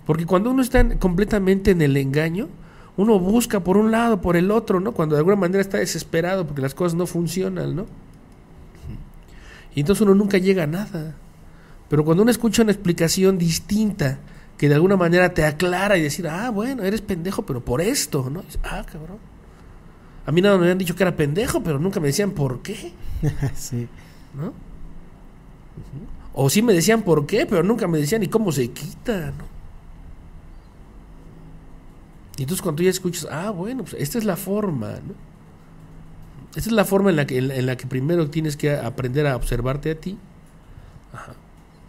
Porque 0.07 0.25
cuando 0.25 0.51
uno 0.51 0.63
está 0.63 0.99
completamente 0.99 1.73
en 1.73 1.83
el 1.83 1.99
engaño, 1.99 2.49
uno 2.97 3.19
busca 3.19 3.61
por 3.61 3.77
un 3.77 3.91
lado, 3.91 4.23
por 4.23 4.39
el 4.39 4.51
otro, 4.51 4.81
¿no? 4.81 4.93
Cuando 4.93 5.17
de 5.17 5.19
alguna 5.19 5.37
manera 5.37 5.61
está 5.61 5.77
desesperado 5.77 6.47
porque 6.47 6.63
las 6.63 6.75
cosas 6.75 6.95
no 6.95 7.07
funcionan, 7.07 7.77
¿no? 7.77 7.85
Y 9.75 9.81
entonces 9.81 10.01
uno 10.01 10.15
nunca 10.15 10.39
llega 10.39 10.63
a 10.63 10.67
nada. 10.67 11.15
Pero 11.93 12.07
cuando 12.07 12.23
uno 12.23 12.31
escucha 12.31 12.63
una 12.63 12.73
explicación 12.73 13.37
distinta, 13.37 14.19
que 14.57 14.67
de 14.67 14.77
alguna 14.77 14.97
manera 14.97 15.35
te 15.35 15.45
aclara 15.45 15.99
y 15.99 16.01
decir, 16.01 16.27
ah, 16.27 16.49
bueno, 16.49 16.85
eres 16.85 17.03
pendejo, 17.03 17.45
pero 17.45 17.63
por 17.63 17.83
esto, 17.83 18.31
¿no? 18.31 18.43
ah, 18.63 18.83
cabrón. 18.91 19.19
A 20.25 20.33
mí 20.33 20.41
nada 20.41 20.57
me 20.57 20.63
habían 20.63 20.79
dicho 20.79 20.97
que 20.97 21.03
era 21.03 21.15
pendejo, 21.15 21.63
pero 21.63 21.79
nunca 21.79 22.01
me 22.01 22.07
decían 22.07 22.31
por 22.31 22.63
qué. 22.63 22.95
sí. 23.55 23.89
¿No? 24.33 24.55
O 26.33 26.49
sí 26.49 26.63
me 26.63 26.73
decían 26.73 27.03
por 27.03 27.27
qué, 27.27 27.45
pero 27.45 27.63
nunca 27.63 27.87
me 27.87 27.99
decían 27.99 28.23
ni 28.23 28.29
cómo 28.29 28.53
se 28.53 28.71
quita, 28.71 29.27
¿no? 29.33 29.45
Y 32.39 32.45
entonces 32.45 32.63
cuando 32.63 32.79
tú 32.79 32.85
ya 32.85 32.91
escuchas, 32.91 33.29
ah, 33.31 33.51
bueno, 33.51 33.83
pues 33.83 33.97
esta 33.99 34.17
es 34.17 34.25
la 34.25 34.37
forma, 34.37 34.93
¿no? 34.93 35.13
Esta 36.57 36.71
es 36.71 36.73
la 36.73 36.87
forma 36.87 37.11
en 37.11 37.17
la 37.17 37.27
que, 37.27 37.37
en 37.37 37.67
la 37.67 37.77
que 37.77 37.87
primero 37.87 38.31
tienes 38.31 38.57
que 38.57 38.75
aprender 38.75 39.27
a 39.27 39.37
observarte 39.37 39.91
a 39.91 40.01
ti. 40.01 40.17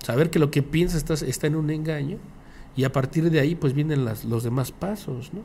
Saber 0.04 0.30
que 0.30 0.38
lo 0.38 0.52
que 0.52 0.62
piensas 0.62 0.98
está, 0.98 1.14
está 1.26 1.48
en 1.48 1.56
un 1.56 1.72
engaño 1.72 2.20
y 2.76 2.84
a 2.84 2.92
partir 2.92 3.32
de 3.32 3.40
ahí 3.40 3.56
pues 3.56 3.74
vienen 3.74 4.06
las, 4.06 4.26
los 4.26 4.44
demás 4.44 4.72
pasos, 4.72 5.34
¿no? 5.34 5.42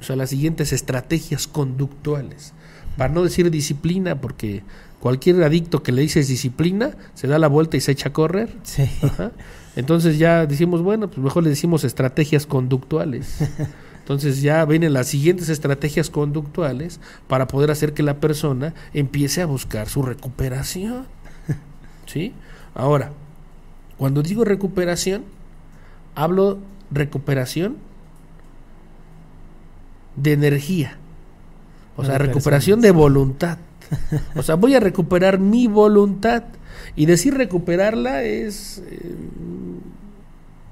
O 0.00 0.04
sea, 0.04 0.16
las 0.16 0.30
siguientes 0.30 0.72
estrategias 0.72 1.46
conductuales. 1.46 2.52
Para 2.96 3.12
no 3.12 3.22
decir 3.22 3.50
disciplina, 3.50 4.20
porque 4.20 4.62
cualquier 5.00 5.42
adicto 5.42 5.82
que 5.82 5.92
le 5.92 6.02
dices 6.02 6.28
disciplina 6.28 6.96
se 7.14 7.26
da 7.26 7.38
la 7.38 7.48
vuelta 7.48 7.76
y 7.76 7.80
se 7.80 7.92
echa 7.92 8.08
a 8.08 8.12
correr. 8.12 8.54
Sí. 8.62 8.88
Entonces 9.76 10.18
ya 10.18 10.46
decimos, 10.46 10.82
bueno, 10.82 11.08
pues 11.08 11.18
mejor 11.18 11.44
le 11.44 11.50
decimos 11.50 11.84
estrategias 11.84 12.46
conductuales. 12.46 13.38
Entonces 13.98 14.40
ya 14.40 14.64
vienen 14.64 14.92
las 14.92 15.08
siguientes 15.08 15.48
estrategias 15.48 16.10
conductuales 16.10 17.00
para 17.26 17.46
poder 17.48 17.70
hacer 17.70 17.92
que 17.92 18.02
la 18.02 18.20
persona 18.20 18.72
empiece 18.94 19.42
a 19.42 19.46
buscar 19.46 19.88
su 19.88 20.02
recuperación. 20.02 21.06
¿Sí? 22.06 22.32
Ahora, 22.76 23.10
cuando 23.96 24.22
digo 24.22 24.44
recuperación, 24.44 25.24
hablo 26.14 26.58
recuperación 26.90 27.78
de 30.16 30.32
energía. 30.32 30.98
O 31.96 32.04
sea, 32.04 32.18
recuperación 32.18 32.82
de 32.82 32.90
voluntad. 32.90 33.58
O 34.34 34.42
sea, 34.42 34.56
voy 34.56 34.74
a 34.74 34.80
recuperar 34.80 35.38
mi 35.38 35.66
voluntad. 35.66 36.44
Y 36.94 37.06
decir 37.06 37.34
recuperarla 37.34 38.22
es 38.22 38.82
eh, 38.86 39.14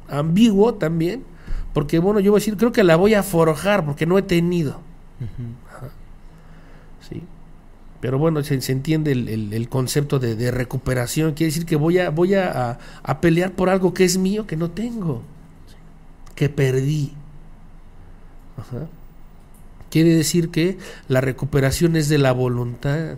ambiguo 0.09 0.75
también. 0.75 1.25
Porque, 1.73 1.99
bueno, 1.99 2.21
yo 2.21 2.33
voy 2.33 2.39
a 2.39 2.41
decir, 2.41 2.59
creo 2.59 2.73
que 2.73 2.85
la 2.85 2.97
voy 2.97 3.15
a 3.15 3.23
forjar 3.23 3.85
porque 3.87 4.05
no 4.05 4.19
he 4.19 4.23
tenido. 4.23 4.81
¿Sí? 7.09 7.23
Pero 8.05 8.19
bueno, 8.19 8.45
se, 8.45 8.57
entiende 8.71 9.13
el, 9.13 9.69
concepto 9.71 10.19
de, 10.19 10.51
recuperación. 10.51 11.33
Quiere 11.33 11.49
decir 11.51 11.65
que 11.65 11.75
voy, 11.75 12.01
a, 12.01 12.11
voy 12.11 12.35
a, 12.35 12.79
pelear 13.23 13.53
por 13.53 13.71
algo 13.71 13.95
que 13.95 14.05
es 14.05 14.19
mío, 14.19 14.47
que 14.47 14.59
no 14.59 14.71
tengo, 14.71 15.23
que 16.35 16.51
perdí. 16.51 17.15
Quiere 19.89 20.15
decir 20.15 20.51
que 20.51 20.77
la 21.09 21.23
recuperación 21.23 21.97
es 21.97 22.11
de 22.11 22.19
la 22.19 22.33
voluntad. 22.33 23.17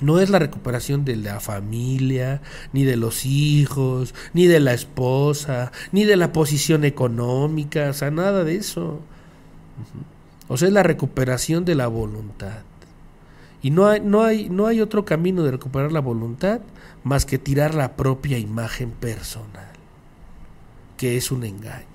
No 0.00 0.18
es 0.18 0.30
la 0.30 0.38
recuperación 0.38 1.04
de 1.04 1.16
la 1.16 1.38
familia, 1.38 2.40
ni 2.72 2.84
de 2.84 2.96
los 2.96 3.26
hijos, 3.26 4.14
ni 4.32 4.46
de 4.46 4.60
la 4.60 4.72
esposa, 4.72 5.72
ni 5.92 6.04
de 6.06 6.16
la 6.16 6.32
posición 6.32 6.86
económica, 6.86 7.90
o 7.90 7.92
sea, 7.92 8.10
nada 8.10 8.44
de 8.44 8.56
eso. 8.56 9.02
O 10.48 10.56
sea, 10.56 10.68
es 10.68 10.72
la 10.72 10.82
recuperación 10.82 11.66
de 11.66 11.74
la 11.74 11.88
voluntad. 11.88 12.62
Y 13.62 13.70
no 13.70 13.86
hay, 13.86 14.00
no, 14.00 14.22
hay, 14.22 14.48
no 14.50 14.66
hay 14.66 14.80
otro 14.80 15.04
camino 15.04 15.44
de 15.44 15.52
recuperar 15.52 15.92
la 15.92 16.00
voluntad 16.00 16.60
más 17.04 17.24
que 17.24 17.38
tirar 17.38 17.74
la 17.74 17.96
propia 17.96 18.38
imagen 18.38 18.90
personal, 18.90 19.70
que 20.96 21.16
es 21.16 21.30
un 21.30 21.44
engaño. 21.44 21.86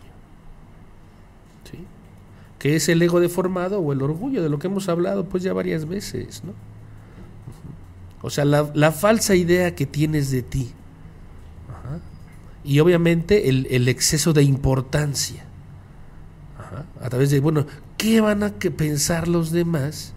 ¿Sí? 1.69 1.79
Que 2.57 2.77
es 2.77 2.87
el 2.87 3.01
ego 3.01 3.19
deformado 3.19 3.79
o 3.79 3.91
el 3.91 4.01
orgullo, 4.01 4.41
de 4.41 4.49
lo 4.49 4.59
que 4.59 4.67
hemos 4.67 4.87
hablado 4.87 5.25
pues 5.25 5.43
ya 5.43 5.51
varias 5.51 5.85
veces, 5.85 6.43
¿no? 6.45 6.53
O 8.21 8.29
sea, 8.29 8.45
la, 8.45 8.91
falsa 8.91 9.35
idea 9.35 9.75
que 9.75 9.85
tienes 9.85 10.31
de 10.31 10.41
ti. 10.41 10.71
Y 12.63 12.79
obviamente 12.79 13.47
el, 13.47 13.87
exceso 13.87 14.33
de 14.33 14.43
importancia. 14.43 15.45
A 16.99 17.09
través 17.09 17.29
de, 17.29 17.39
bueno, 17.39 17.65
¿qué 17.95 18.19
van 18.19 18.43
a 18.43 18.49
pensar 18.51 19.27
los 19.27 19.51
demás 19.51 20.13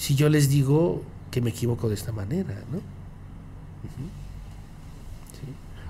si 0.00 0.14
yo 0.14 0.30
les 0.30 0.48
digo 0.48 1.02
que 1.30 1.42
me 1.42 1.50
equivoco 1.50 1.90
de 1.90 1.94
esta 1.94 2.10
manera, 2.10 2.54
¿no? 2.72 2.80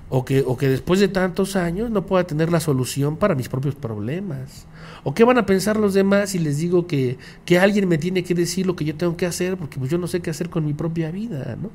O, 0.09 0.25
que, 0.25 0.43
o 0.45 0.57
que 0.57 0.67
después 0.67 0.99
de 0.99 1.07
tantos 1.07 1.55
años 1.55 1.89
no 1.89 2.05
pueda 2.05 2.25
tener 2.25 2.51
la 2.51 2.59
solución 2.59 3.15
para 3.15 3.35
mis 3.35 3.47
propios 3.47 3.73
problemas. 3.73 4.65
¿O 5.05 5.13
qué 5.13 5.23
van 5.23 5.37
a 5.37 5.45
pensar 5.45 5.77
los 5.77 5.93
demás 5.93 6.31
si 6.31 6.39
les 6.39 6.57
digo 6.57 6.87
que, 6.87 7.17
alguien 7.57 7.87
me 7.87 7.97
tiene 7.97 8.25
que 8.25 8.35
decir 8.35 8.67
lo 8.67 8.75
que 8.75 8.83
yo 8.83 8.95
tengo 8.95 9.15
que 9.15 9.25
hacer 9.25 9.55
porque 9.55 9.79
pues 9.79 9.89
yo 9.89 9.97
no 9.97 10.07
sé 10.07 10.19
qué 10.19 10.29
hacer 10.29 10.49
con 10.49 10.65
mi 10.65 10.73
propia 10.73 11.09
vida, 11.09 11.55
¿no? 11.61 11.69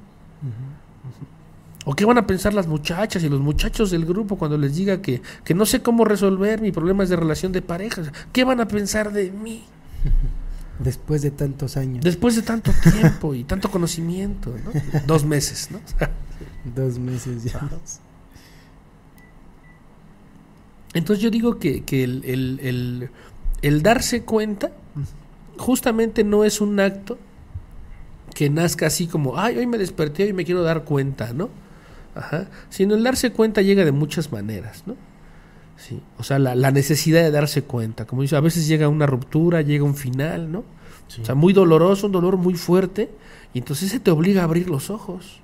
¿O 1.86 1.94
qué 1.94 2.04
van 2.04 2.18
a 2.18 2.26
pensar 2.26 2.52
las 2.52 2.66
muchachas 2.66 3.24
y 3.24 3.30
los 3.30 3.40
muchachos 3.40 3.90
del 3.90 4.04
grupo 4.04 4.36
cuando 4.36 4.58
les 4.58 4.76
diga 4.76 5.00
que, 5.00 5.22
que 5.42 5.54
no 5.54 5.64
sé 5.64 5.80
cómo 5.80 6.04
resolver 6.04 6.60
mis 6.60 6.74
problemas 6.74 7.08
de 7.08 7.16
relación 7.16 7.52
de 7.52 7.62
pareja? 7.62 8.02
¿Qué 8.34 8.44
van 8.44 8.60
a 8.60 8.68
pensar 8.68 9.10
de 9.10 9.30
mí? 9.30 9.64
Después 10.78 11.22
de 11.22 11.30
tantos 11.30 11.76
años. 11.76 12.04
Después 12.04 12.36
de 12.36 12.42
tanto 12.42 12.70
tiempo 12.92 13.34
y 13.34 13.44
tanto 13.44 13.70
conocimiento, 13.70 14.54
¿no? 14.64 15.00
Dos 15.06 15.24
meses, 15.24 15.70
¿no? 15.70 15.80
Dos 16.74 16.98
meses 16.98 17.44
ya. 17.44 17.68
Entonces 20.92 21.22
yo 21.22 21.30
digo 21.30 21.58
que, 21.58 21.84
el, 21.90 23.10
el, 23.62 23.82
darse 23.82 24.22
cuenta 24.22 24.72
justamente 25.58 26.24
no 26.24 26.44
es 26.44 26.60
un 26.60 26.80
acto 26.80 27.18
que 28.34 28.50
nazca 28.50 28.86
así 28.86 29.06
como, 29.06 29.38
ay, 29.38 29.58
hoy 29.58 29.66
me 29.66 29.78
desperté 29.78 30.26
y 30.26 30.32
me 30.32 30.44
quiero 30.44 30.62
dar 30.62 30.84
cuenta, 30.84 31.32
¿no? 31.32 31.48
Ajá. 32.14 32.48
Sino 32.70 32.94
el 32.94 33.02
darse 33.02 33.32
cuenta 33.32 33.62
llega 33.62 33.84
de 33.84 33.92
muchas 33.92 34.32
maneras, 34.32 34.84
¿no? 34.86 34.96
Sí, 35.76 36.00
o 36.18 36.22
sea, 36.22 36.38
la, 36.38 36.70
necesidad 36.70 37.22
de 37.22 37.30
darse 37.30 37.62
cuenta. 37.62 38.06
Como 38.06 38.22
dice, 38.22 38.36
a 38.36 38.40
veces 38.40 38.66
llega 38.66 38.88
una 38.88 39.06
ruptura, 39.06 39.62
llega 39.62 39.84
un 39.84 39.94
final, 39.94 40.50
¿no? 40.50 40.64
O 41.20 41.24
sea, 41.24 41.34
muy 41.34 41.52
doloroso, 41.52 42.06
un 42.06 42.12
dolor 42.12 42.36
muy 42.36 42.54
fuerte, 42.54 43.10
y 43.54 43.58
entonces 43.58 43.90
se 43.90 44.00
te 44.00 44.10
obliga 44.10 44.40
a 44.40 44.44
abrir 44.44 44.68
los 44.68 44.90
ojos 44.90 45.40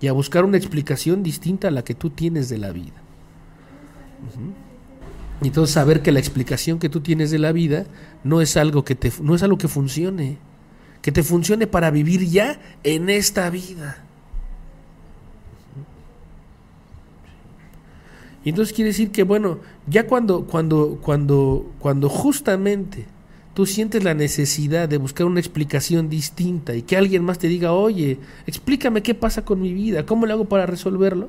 y 0.00 0.08
a 0.08 0.12
buscar 0.12 0.44
una 0.44 0.56
explicación 0.56 1.22
distinta 1.22 1.68
a 1.68 1.70
la 1.70 1.82
que 1.82 1.94
tú 1.94 2.10
tienes 2.10 2.48
de 2.48 2.58
la 2.58 2.72
vida. 2.72 3.00
Y 5.42 5.46
entonces 5.46 5.72
saber 5.72 6.02
que 6.02 6.12
la 6.12 6.18
explicación 6.18 6.78
que 6.78 6.88
tú 6.88 7.00
tienes 7.00 7.30
de 7.30 7.38
la 7.38 7.52
vida 7.52 7.86
no 8.24 8.40
es 8.40 8.56
algo 8.56 8.84
que 8.84 8.94
te 8.94 9.10
no 9.22 9.34
es 9.34 9.42
algo 9.42 9.56
que 9.56 9.68
funcione, 9.68 10.38
que 11.00 11.12
te 11.12 11.22
funcione 11.22 11.66
para 11.66 11.90
vivir 11.90 12.28
ya 12.28 12.60
en 12.84 13.08
esta 13.08 13.48
vida. 13.48 14.04
Y 18.44 18.50
entonces 18.50 18.74
quiere 18.74 18.88
decir 18.88 19.10
que, 19.10 19.22
bueno, 19.22 19.58
ya 19.86 20.06
cuando, 20.06 20.46
cuando, 20.46 20.98
cuando, 21.02 21.70
cuando 21.78 22.08
justamente 22.08 23.06
tú 23.52 23.66
sientes 23.66 24.02
la 24.02 24.14
necesidad 24.14 24.88
de 24.88 24.96
buscar 24.96 25.26
una 25.26 25.40
explicación 25.40 26.08
distinta 26.08 26.74
y 26.74 26.82
que 26.82 26.96
alguien 26.96 27.22
más 27.22 27.38
te 27.38 27.48
diga, 27.48 27.72
oye, 27.72 28.18
explícame 28.46 29.02
qué 29.02 29.14
pasa 29.14 29.44
con 29.44 29.60
mi 29.60 29.74
vida, 29.74 30.06
cómo 30.06 30.24
le 30.24 30.32
hago 30.32 30.46
para 30.46 30.64
resolverlo, 30.64 31.28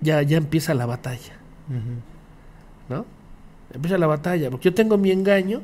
ya, 0.00 0.22
ya 0.22 0.36
empieza 0.36 0.74
la 0.74 0.86
batalla. 0.86 1.38
¿No? 2.88 3.04
Empieza 3.72 3.98
la 3.98 4.08
batalla, 4.08 4.50
porque 4.50 4.70
yo 4.70 4.74
tengo 4.74 4.98
mi 4.98 5.12
engaño, 5.12 5.60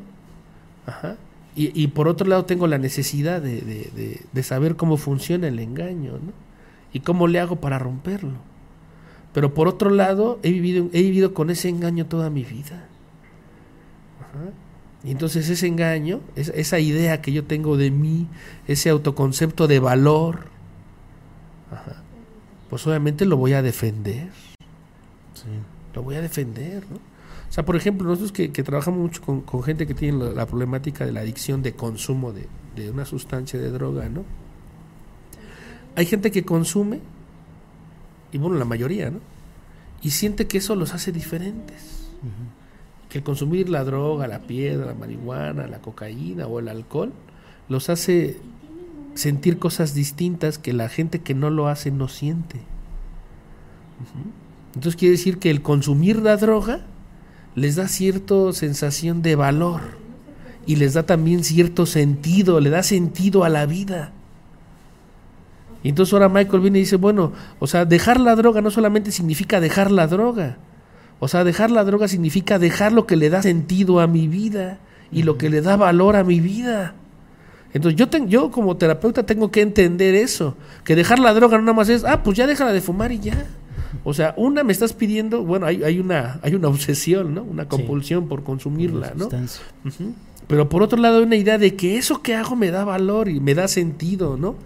y, 1.57 1.83
y, 1.83 1.89
por 1.89 2.07
otro 2.07 2.29
lado 2.29 2.45
tengo 2.45 2.69
la 2.69 2.79
necesidad 2.79 3.43
de, 3.43 3.61
de, 3.63 4.21
de 4.31 4.43
saber 4.45 4.77
cómo 4.77 4.97
funciona 4.97 5.49
el 5.49 5.59
engaño, 5.59 6.13
¿no? 6.13 6.46
¿Y 6.97 7.01
cómo 7.01 7.29
le 7.29 7.39
hago 7.41 7.57
para 7.57 7.79
romperlo? 7.79 8.39
Pero 9.35 9.53
por 9.53 9.69
otro 9.69 9.91
lado, 9.91 10.39
he 10.43 10.51
vivido, 10.51 10.89
he 10.95 11.03
vivido 11.03 11.35
con 11.35 11.51
ese 11.51 11.69
engaño 11.69 12.07
toda 12.07 12.31
mi 12.31 12.43
vida. 12.43 12.89
Y 15.05 15.11
entonces 15.11 15.51
ese 15.51 15.67
engaño, 15.67 16.21
esa 16.37 16.79
idea 16.79 17.21
que 17.21 17.33
yo 17.33 17.45
tengo 17.45 17.77
de 17.77 17.91
mí, 17.91 18.29
ese 18.67 18.89
autoconcepto 18.89 19.69
de 19.69 19.79
valor, 19.79 20.47
ajá, 21.71 22.03
pues 22.71 22.87
obviamente 22.87 23.27
lo 23.27 23.37
voy 23.37 23.53
a 23.53 23.61
defender. 23.61 24.31
Lo 25.95 26.03
voy 26.03 26.15
a 26.15 26.23
defender, 26.23 26.83
¿no? 26.91 26.97
O 26.97 27.53
sea, 27.53 27.63
por 27.67 27.77
ejemplo, 27.77 28.09
nosotros 28.09 28.33
que, 28.33 28.49
trabajamos 28.49 29.01
mucho 29.01 29.21
con, 29.21 29.63
gente 29.63 29.87
que 29.87 29.93
tiene 29.93 30.33
la, 30.33 30.47
problemática 30.47 31.05
de 31.05 31.13
la 31.13 31.21
adicción 31.21 31.63
de 31.63 31.75
consumo 31.75 32.33
de, 32.33 32.49
de, 32.75 32.91
una 32.91 33.05
sustancia 33.05 33.61
de 33.61 33.71
droga, 33.71 34.09
¿no? 34.09 34.25
Hay 35.97 36.07
gente 36.07 36.31
que 36.31 36.45
consume, 36.45 37.01
y 38.33 38.39
bueno, 38.39 38.57
la 38.57 38.65
mayoría, 38.65 39.11
¿no? 39.11 39.21
Y 40.03 40.11
siente 40.11 40.47
que 40.47 40.59
eso 40.59 40.77
los 40.77 40.95
hace 40.95 41.11
diferentes. 41.11 42.09
Que 43.09 43.19
el 43.19 43.25
consumir 43.25 43.69
la 43.69 43.83
droga, 43.83 44.29
la 44.29 44.41
piedra, 44.41 44.87
la 44.87 44.95
marihuana, 44.95 45.67
la 45.67 45.81
cocaína 45.81 46.47
o 46.47 46.59
el 46.59 46.69
alcohol 46.69 47.13
los 47.69 47.89
hace 47.89 48.37
sentir 49.15 49.59
cosas 49.59 49.95
distintas 49.95 50.59
que 50.59 50.73
la 50.73 50.89
gente 50.89 51.21
que 51.21 51.35
no 51.35 51.51
lo 51.51 51.69
hace 51.69 51.91
no 51.91 52.09
siente. 52.09 52.61
Entonces 54.75 54.97
quiere 54.97 55.13
decir 55.13 55.39
que 55.39 55.51
el 55.51 55.63
consumir 55.63 56.19
la 56.19 56.37
droga 56.37 56.81
les 57.55 57.77
da 57.77 57.89
cierta 57.89 58.53
sensación 58.53 59.23
de 59.23 59.35
valor 59.35 59.81
y 60.67 60.77
les 60.77 60.95
da 60.95 61.05
también 61.05 61.45
cierto 61.45 61.87
sentido, 61.87 62.61
le 62.61 62.71
da 62.71 62.83
sentido 62.83 63.45
a 63.45 63.49
la 63.49 63.67
vida. 63.67 64.13
Y 65.87 65.91
entonces 65.91 66.13
ahora 66.15 66.29
Michael 66.29 66.63
viene 66.63 66.79
y 66.79 66.83
dice, 66.83 66.97
bueno, 66.97 67.33
o 67.61 67.69
sea, 67.69 67.85
dejar 67.85 68.19
la 68.19 68.35
droga 68.35 68.61
no 68.61 68.73
solamente 68.73 69.13
significa 69.13 69.61
dejar 69.61 69.93
la 69.93 70.09
droga, 70.09 70.57
o 71.21 71.29
sea, 71.29 71.45
dejar 71.45 71.71
la 71.71 71.85
droga 71.85 72.09
significa 72.09 72.59
dejar 72.59 72.91
lo 72.91 73.07
que 73.07 73.15
le 73.15 73.31
da 73.31 73.41
sentido 73.41 74.01
a 74.01 74.09
mi 74.09 74.27
vida 74.27 74.81
y 75.13 75.23
lo 75.23 75.39
que 75.39 75.49
le 75.49 75.61
da 75.61 75.77
valor 75.77 76.17
a 76.17 76.25
mi 76.25 76.41
vida. 76.41 76.95
Entonces 77.73 77.97
yo, 77.97 78.09
yo 78.27 78.51
como 78.51 78.77
terapeuta 78.77 79.27
tengo 79.27 79.53
que 79.53 79.61
entender 79.61 80.17
eso, 80.17 80.57
que 80.83 80.97
dejar 80.97 81.21
la 81.21 81.33
droga 81.33 81.57
no 81.57 81.63
nada 81.63 81.77
más 81.77 81.89
es, 81.89 82.03
ah, 82.03 82.25
pues 82.25 82.37
ya 82.37 82.49
déjala 82.49 82.73
de 82.73 82.81
fumar 82.81 83.13
y 83.13 83.21
ya. 83.21 83.47
O 84.03 84.13
sea, 84.13 84.35
una 84.37 84.65
me 84.65 84.73
estás 84.73 84.93
pidiendo, 84.93 85.45
bueno, 85.45 85.67
hay, 85.67 85.85
hay 85.85 86.01
una 86.01 86.41
hay 86.43 86.57
una 86.57 86.67
obsesión, 86.67 87.33
¿no? 87.33 87.45
Una 87.45 87.69
compulsión 87.69 88.27
por 88.27 88.43
consumirla, 88.43 89.13
¿no? 89.15 89.29
Pero 90.49 90.69
por 90.69 90.83
otro 90.83 90.99
lado 90.99 91.19
hay 91.19 91.23
una 91.23 91.37
idea 91.37 91.59
de 91.59 91.77
que 91.77 91.97
eso 91.97 92.23
que 92.23 92.35
hago 92.35 92.57
me 92.57 92.73
da 92.73 92.85
valor 92.85 93.29
y 93.29 93.39
me 93.39 93.55
da 93.55 93.69
sentido, 93.69 94.37
¿no? 94.37 94.57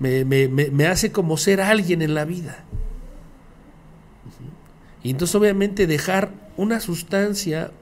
Me, 0.00 0.24
me, 0.24 0.48
me, 0.48 0.86
hace 0.86 1.10
como 1.10 1.36
ser 1.36 1.60
alguien 1.60 2.02
en 2.02 2.14
la 2.14 2.24
vida. 2.24 2.64
Y 5.02 5.10
entonces 5.10 5.34
obviamente 5.34 5.86
dejar 5.86 6.30
una 6.56 6.80
sustancia, 6.80 7.72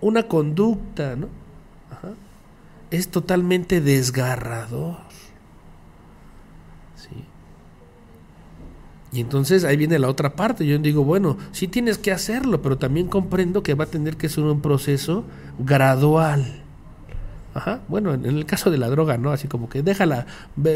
una 0.00 0.24
conducta, 0.24 1.16
¿no? 1.16 1.28
es 2.90 3.08
totalmente 3.08 3.80
desgarrador. 3.80 4.96
¿Sí? 6.96 7.24
Y 9.12 9.20
entonces 9.20 9.64
ahí 9.64 9.76
viene 9.76 9.98
la 9.98 10.08
otra 10.08 10.34
parte. 10.34 10.66
Yo 10.66 10.78
digo, 10.78 11.04
bueno, 11.04 11.38
sí 11.52 11.68
tienes 11.68 11.98
que 11.98 12.12
hacerlo, 12.12 12.62
pero 12.62 12.78
también 12.78 13.08
comprendo 13.08 13.62
que 13.62 13.74
va 13.74 13.84
a 13.84 13.88
tener 13.88 14.16
que 14.16 14.28
ser 14.28 14.44
un 14.44 14.60
proceso 14.60 15.24
gradual. 15.58 16.63
Ajá. 17.54 17.82
Bueno, 17.86 18.14
en 18.14 18.24
el 18.26 18.46
caso 18.46 18.70
de 18.70 18.78
la 18.78 18.88
droga, 18.88 19.16
¿no? 19.16 19.30
Así 19.30 19.46
como 19.46 19.68
que 19.68 19.82
déjala, 19.82 20.26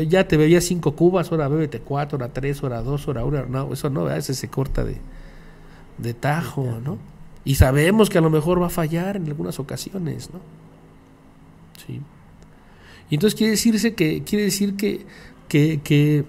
ya 0.08 0.28
te 0.28 0.36
bebías 0.36 0.64
cinco 0.64 0.94
cubas, 0.94 1.30
ahora 1.32 1.48
bébete 1.48 1.80
cuatro, 1.80 2.16
ahora 2.16 2.32
tres, 2.32 2.62
ahora 2.62 2.82
dos, 2.82 3.06
ahora 3.08 3.24
una. 3.24 3.42
No, 3.46 3.72
eso 3.72 3.90
no, 3.90 4.08
ese 4.08 4.32
se 4.32 4.48
corta 4.48 4.84
de, 4.84 4.96
de 5.98 6.14
tajo, 6.14 6.78
¿no? 6.84 6.98
Y 7.44 7.56
sabemos 7.56 8.10
que 8.10 8.18
a 8.18 8.20
lo 8.20 8.30
mejor 8.30 8.62
va 8.62 8.66
a 8.66 8.70
fallar 8.70 9.16
en 9.16 9.26
algunas 9.26 9.58
ocasiones, 9.58 10.30
¿no? 10.32 10.40
Sí. 11.84 12.00
Y 13.10 13.14
entonces 13.14 13.36
quiere 13.36 13.52
decirse 13.52 13.94
que, 13.94 14.22
quiere 14.22 14.44
decir 14.44 14.76
que, 14.76 15.04
que, 15.48 15.80
que 15.82 16.24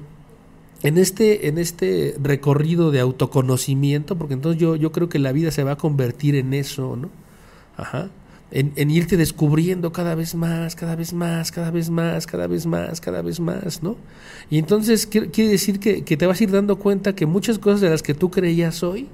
en 0.82 0.98
este, 0.98 1.48
en 1.48 1.58
este 1.60 2.16
recorrido 2.22 2.90
de 2.90 3.02
autoconocimiento, 3.02 4.18
porque 4.18 4.34
entonces 4.34 4.60
yo, 4.60 4.76
yo 4.76 4.92
creo 4.92 5.10
que 5.10 5.20
la 5.20 5.32
vida 5.32 5.52
se 5.52 5.64
va 5.64 5.74
a 5.74 5.78
convertir 5.78 6.36
en 6.36 6.54
eso, 6.54 6.96
¿no? 6.96 7.10
Ajá. 7.78 8.10
En, 8.52 8.90
irte 8.90 9.16
descubriendo 9.16 9.92
cada 9.92 10.16
vez 10.16 10.34
más, 10.34 10.76
cada 10.76 10.96
vez 10.96 11.14
más, 11.14 11.52
cada 11.52 11.70
vez 11.70 11.92
más, 11.92 12.26
cada 12.26 12.48
vez 12.48 12.66
más, 12.66 13.00
cada 13.00 13.22
vez 13.22 13.40
más, 13.40 13.84
¿no? 13.84 13.96
Y 14.50 14.58
entonces 14.58 15.06
quiere 15.06 15.52
decir 15.52 15.80
que, 15.80 16.04
que 16.04 16.18
te 16.18 16.26
vas 16.26 16.42
a 16.42 16.44
ir 16.44 16.52
dando 16.52 16.80
cuenta 16.80 17.14
que 17.14 17.28
muchas 17.28 17.60
cosas 17.60 17.80
de 17.82 17.92
las 17.92 18.02
que 18.02 18.16
tú 18.16 18.32
creías 18.32 18.82
hoy, 18.82 19.08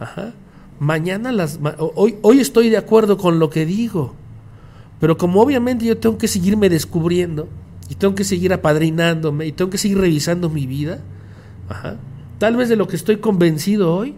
ajá, 0.00 0.34
mañana 0.80 1.30
las... 1.30 1.60
Hoy, 1.78 2.16
hoy 2.22 2.40
estoy 2.40 2.68
de 2.68 2.76
acuerdo 2.76 3.16
con 3.16 3.38
lo 3.38 3.48
que 3.48 3.64
digo, 3.64 4.14
pero 5.00 5.16
como 5.16 5.40
obviamente 5.40 5.84
yo 5.84 5.96
tengo 5.98 6.18
que 6.18 6.26
seguirme 6.26 6.68
descubriendo, 6.68 7.48
y 7.88 7.94
tengo 7.94 8.14
que 8.14 8.24
seguir 8.24 8.52
apadrinándome, 8.52 9.46
y 9.46 9.52
tengo 9.52 9.70
que 9.70 9.78
seguir 9.78 9.98
revisando 9.98 10.50
mi 10.50 10.66
vida, 10.66 11.00
ajá, 11.68 11.96
tal 12.38 12.56
vez 12.56 12.68
de 12.68 12.76
lo 12.76 12.86
que 12.88 12.96
estoy 12.96 13.18
convencido 13.18 13.94
hoy, 13.94 14.14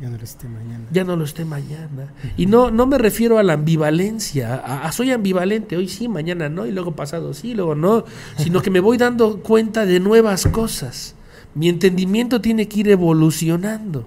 ya 0.00 0.08
no 0.08 0.16
lo 0.16 0.24
esté 0.24 0.48
mañana. 0.48 0.84
Ya 0.90 1.04
no 1.04 1.16
lo 1.16 1.24
esté 1.24 1.44
mañana. 1.44 2.14
Y 2.38 2.46
no, 2.46 2.70
no 2.70 2.86
me 2.86 2.96
refiero 2.96 3.38
a 3.38 3.42
la 3.42 3.52
ambivalencia, 3.52 4.54
a, 4.54 4.90
soy 4.92 5.10
ambivalente, 5.10 5.76
hoy 5.76 5.88
sí, 5.88 6.08
mañana 6.08 6.48
no, 6.48 6.64
y 6.66 6.72
luego 6.72 6.92
pasado 6.92 7.34
sí, 7.34 7.52
luego 7.52 7.74
no, 7.74 8.04
sino 8.38 8.62
que 8.62 8.70
me 8.70 8.80
voy 8.80 8.96
dando 8.96 9.40
cuenta 9.40 9.84
de 9.84 10.00
nuevas 10.00 10.46
cosas. 10.46 11.14
Mi 11.54 11.68
entendimiento 11.68 12.40
tiene 12.40 12.66
que 12.66 12.80
ir 12.80 12.88
evolucionando. 12.88 14.06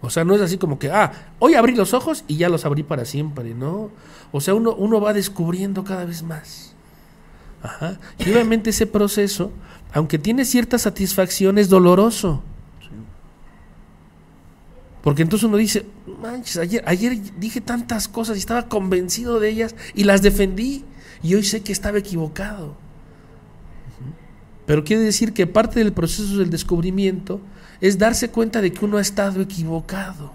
O 0.00 0.10
sea, 0.10 0.24
no 0.24 0.34
es 0.34 0.40
así 0.40 0.58
como 0.58 0.78
que, 0.78 0.90
ah, 0.90 1.12
hoy 1.38 1.54
abrí 1.54 1.74
los 1.76 1.94
ojos 1.94 2.24
y 2.26 2.36
ya 2.36 2.48
los 2.48 2.64
abrí 2.64 2.82
para 2.82 3.04
siempre, 3.04 3.54
¿no? 3.54 3.90
O 4.32 4.40
sea, 4.40 4.54
uno, 4.54 4.74
uno 4.74 5.00
va 5.00 5.12
descubriendo 5.12 5.84
cada 5.84 6.04
vez 6.04 6.24
más. 6.24 6.74
Ajá. 7.62 7.98
Y 8.18 8.30
obviamente 8.30 8.70
ese 8.70 8.86
proceso, 8.86 9.52
aunque 9.92 10.18
tiene 10.18 10.44
cierta 10.44 10.78
satisfacción, 10.78 11.58
es 11.58 11.68
doloroso. 11.68 12.42
Porque 15.06 15.22
entonces 15.22 15.46
uno 15.46 15.56
dice, 15.56 15.86
manches, 16.20 16.56
ayer, 16.56 16.82
ayer 16.84 17.16
dije 17.38 17.60
tantas 17.60 18.08
cosas 18.08 18.36
y 18.36 18.40
estaba 18.40 18.66
convencido 18.66 19.38
de 19.38 19.48
ellas 19.48 19.76
y 19.94 20.02
las 20.02 20.20
defendí 20.20 20.84
y 21.22 21.36
hoy 21.36 21.44
sé 21.44 21.60
que 21.60 21.70
estaba 21.70 21.98
equivocado. 21.98 22.74
Pero 24.66 24.82
quiere 24.82 25.04
decir 25.04 25.32
que 25.32 25.46
parte 25.46 25.78
del 25.78 25.92
proceso 25.92 26.38
del 26.38 26.50
descubrimiento 26.50 27.40
es 27.80 27.98
darse 27.98 28.30
cuenta 28.30 28.60
de 28.60 28.72
que 28.72 28.84
uno 28.84 28.96
ha 28.96 29.00
estado 29.00 29.40
equivocado. 29.40 30.32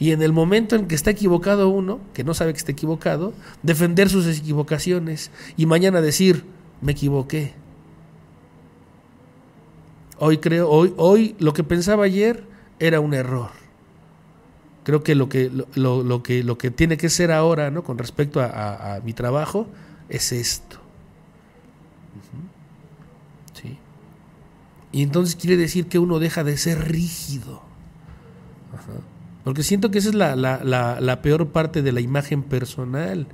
Y 0.00 0.10
en 0.10 0.20
el 0.20 0.32
momento 0.32 0.74
en 0.74 0.88
que 0.88 0.96
está 0.96 1.10
equivocado 1.10 1.68
uno, 1.68 2.00
que 2.12 2.24
no 2.24 2.34
sabe 2.34 2.54
que 2.54 2.58
está 2.58 2.72
equivocado, 2.72 3.34
defender 3.62 4.10
sus 4.10 4.26
equivocaciones 4.26 5.30
y 5.56 5.66
mañana 5.66 6.00
decir, 6.00 6.44
me 6.80 6.90
equivoqué. 6.90 7.54
Hoy 10.18 10.38
creo, 10.38 10.68
hoy, 10.68 10.92
hoy 10.96 11.36
lo 11.38 11.52
que 11.52 11.62
pensaba 11.62 12.06
ayer 12.06 12.52
era 12.78 13.00
un 13.00 13.14
error. 13.14 13.50
Creo 14.84 15.02
que 15.02 15.14
lo 15.14 15.28
que, 15.28 15.50
lo, 15.74 16.02
lo, 16.02 16.22
que, 16.22 16.44
lo 16.44 16.58
que 16.58 16.70
tiene 16.70 16.96
que 16.96 17.08
ser 17.08 17.32
ahora, 17.32 17.70
¿no? 17.70 17.82
Con 17.82 17.96
respecto 17.98 18.40
a 18.40 19.00
mi 19.04 19.12
trabajo, 19.14 19.66
es 20.08 20.32
esto. 20.32 20.84
Y 24.94 25.02
entonces 25.02 25.34
quiere 25.34 25.56
decir 25.56 25.88
que 25.88 25.98
uno 25.98 26.20
deja 26.20 26.44
de 26.44 26.56
ser 26.56 26.88
rígido. 26.88 27.62
Porque 29.42 29.64
siento 29.64 29.90
que 29.90 29.98
esa 29.98 30.10
es 30.10 30.14
la, 30.14 30.36
la, 30.36 31.00
la, 31.00 31.20
peor 31.20 31.48
parte 31.48 31.82
de 31.82 31.90
la 31.90 32.00
imagen 32.00 32.44
personal. 32.44 33.26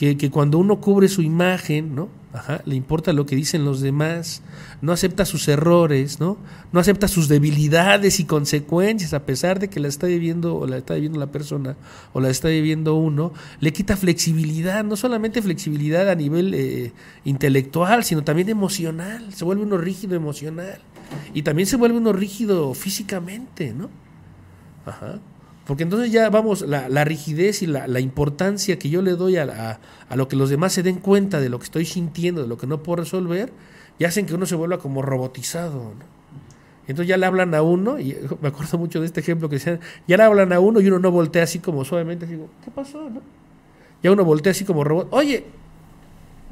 Que, 0.00 0.16
que, 0.16 0.30
cuando 0.30 0.56
uno 0.56 0.80
cubre 0.80 1.08
su 1.08 1.20
imagen, 1.20 1.94
¿no? 1.94 2.08
Ajá, 2.32 2.62
le 2.64 2.74
importa 2.74 3.12
lo 3.12 3.26
que 3.26 3.36
dicen 3.36 3.66
los 3.66 3.82
demás, 3.82 4.40
no 4.80 4.92
acepta 4.92 5.26
sus 5.26 5.46
errores, 5.46 6.20
¿no? 6.20 6.38
No 6.72 6.80
acepta 6.80 7.06
sus 7.06 7.28
debilidades 7.28 8.18
y 8.18 8.24
consecuencias, 8.24 9.12
a 9.12 9.26
pesar 9.26 9.58
de 9.58 9.68
que 9.68 9.78
la 9.78 9.88
está 9.88 10.06
viviendo 10.06 10.56
o 10.56 10.66
la 10.66 10.78
está 10.78 10.94
viviendo 10.94 11.18
la 11.18 11.26
persona 11.26 11.76
o 12.14 12.20
la 12.20 12.30
está 12.30 12.48
viviendo 12.48 12.94
uno, 12.94 13.34
le 13.60 13.74
quita 13.74 13.94
flexibilidad, 13.94 14.84
no 14.84 14.96
solamente 14.96 15.42
flexibilidad 15.42 16.08
a 16.08 16.14
nivel 16.14 16.54
eh, 16.54 16.94
intelectual, 17.26 18.02
sino 18.02 18.24
también 18.24 18.48
emocional, 18.48 19.34
se 19.34 19.44
vuelve 19.44 19.64
uno 19.64 19.76
rígido 19.76 20.16
emocional. 20.16 20.80
Y 21.34 21.42
también 21.42 21.66
se 21.66 21.76
vuelve 21.76 21.98
uno 21.98 22.14
rígido 22.14 22.72
físicamente, 22.72 23.74
¿no? 23.74 23.90
Ajá. 24.86 25.20
Porque 25.70 25.84
entonces 25.84 26.10
ya 26.10 26.28
vamos, 26.30 26.62
la, 26.62 26.88
la 26.88 27.04
rigidez 27.04 27.62
y 27.62 27.68
la, 27.68 27.86
la, 27.86 28.00
importancia 28.00 28.76
que 28.76 28.90
yo 28.90 29.02
le 29.02 29.12
doy 29.12 29.36
a, 29.36 29.78
a, 30.08 30.16
lo 30.16 30.26
que 30.26 30.34
los 30.34 30.50
demás 30.50 30.72
se 30.72 30.82
den 30.82 30.96
cuenta 30.96 31.38
de 31.38 31.48
lo 31.48 31.60
que 31.60 31.64
estoy 31.66 31.84
sintiendo, 31.84 32.42
de 32.42 32.48
lo 32.48 32.58
que 32.58 32.66
no 32.66 32.82
puedo 32.82 32.96
resolver, 32.96 33.52
ya 33.96 34.08
hacen 34.08 34.26
que 34.26 34.34
uno 34.34 34.46
se 34.46 34.56
vuelva 34.56 34.80
como 34.80 35.00
robotizado. 35.00 35.74
¿no? 35.74 35.92
Entonces 36.88 37.06
ya 37.06 37.16
le 37.16 37.24
hablan 37.24 37.54
a 37.54 37.62
uno, 37.62 38.00
y 38.00 38.16
me 38.42 38.48
acuerdo 38.48 38.78
mucho 38.78 38.98
de 38.98 39.06
este 39.06 39.20
ejemplo 39.20 39.48
que 39.48 39.58
decían, 39.58 39.78
ya 40.08 40.16
le 40.16 40.24
hablan 40.24 40.52
a 40.52 40.58
uno 40.58 40.80
y 40.80 40.88
uno 40.88 40.98
no 40.98 41.12
voltea 41.12 41.44
así 41.44 41.60
como 41.60 41.84
suavemente, 41.84 42.24
así 42.24 42.36
¿qué 42.64 42.72
pasó? 42.72 43.08
No? 43.08 43.22
Ya 44.02 44.10
uno 44.10 44.24
voltea 44.24 44.50
así 44.50 44.64
como 44.64 44.82
robot, 44.82 45.06
oye, 45.12 45.44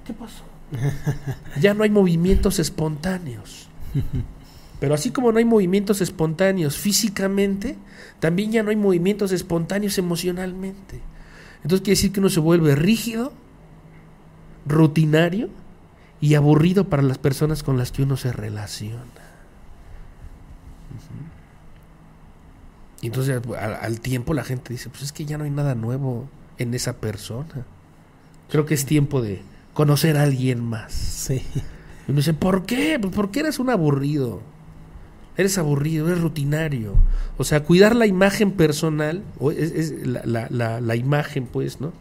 ¿qué 0.07 0.12
pasó? 0.12 0.45
ya 1.61 1.75
no 1.75 1.83
hay 1.83 1.91
movimientos 1.91 2.61
espontáneos. 2.61 3.69
Pero 4.81 4.95
así 4.95 5.11
como 5.11 5.33
no 5.33 5.39
hay 5.39 5.45
movimientos 5.45 6.01
espontáneos 6.01 6.76
físicamente, 6.76 7.76
también 8.20 8.53
ya 8.53 8.62
no 8.62 8.70
hay 8.70 8.76
movimientos 8.76 9.33
espontáneos 9.33 9.99
emocionalmente. 9.99 11.01
Entonces 11.62 11.81
quiere 11.81 11.97
decir 11.97 12.12
que 12.12 12.20
uno 12.20 12.31
se 12.31 12.41
vuelve 12.41 12.76
rígido, 12.76 13.33
rutinario 14.66 15.49
y 16.20 16.35
aburrido 16.35 16.89
para 16.89 17.03
las 17.03 17.18
personas 17.18 17.62
con 17.62 17.76
las 17.76 17.91
que 17.91 18.03
uno 18.03 18.16
se 18.16 18.33
relaciona. 18.33 19.03
Y 23.01 23.07
entonces 23.07 23.41
al, 23.59 23.74
al, 23.74 24.01
tiempo 24.01 24.35
la 24.35 24.43
gente 24.43 24.72
dice, 24.72 24.89
pues 24.91 25.03
es 25.03 25.12
que 25.12 25.24
ya 25.24 25.39
no 25.39 25.45
hay 25.45 25.51
nada 25.51 25.74
nuevo 25.74 26.29
en 26.59 26.74
esa 26.74 26.95
persona. 26.97 27.64
Creo 28.49 28.66
que 28.66 28.74
es 28.74 28.87
tiempo 28.87 29.20
de 29.20 29.43
conocer 29.74 30.16
a 30.16 30.22
alguien 30.22 30.64
más. 30.64 30.93
Sí. 30.93 31.43
Y 32.07 32.11
uno 32.11 32.16
dice, 32.16 32.35
¿por 32.35 32.64
qué? 32.64 32.99
Pues 33.01 33.14
porque 33.14 33.41
eres 33.41 33.59
un 33.59 33.70
aburrido. 33.70 34.43
Eres 35.39 35.57
aburrido, 35.57 36.09
eres 36.09 36.20
rutinario. 36.20 36.95
O 37.39 37.45
sea, 37.45 37.62
cuidar 37.62 37.95
la 37.95 38.07
imagen 38.07 38.51
personal, 38.53 39.22
o 39.39 39.53
es, 39.53 39.70
es 39.70 40.07
la, 40.07 40.20
la, 40.24 40.49
la, 40.51 40.80
la, 40.80 40.97
imagen, 40.97 41.47
pues, 41.47 41.80
¿no? 41.80 41.93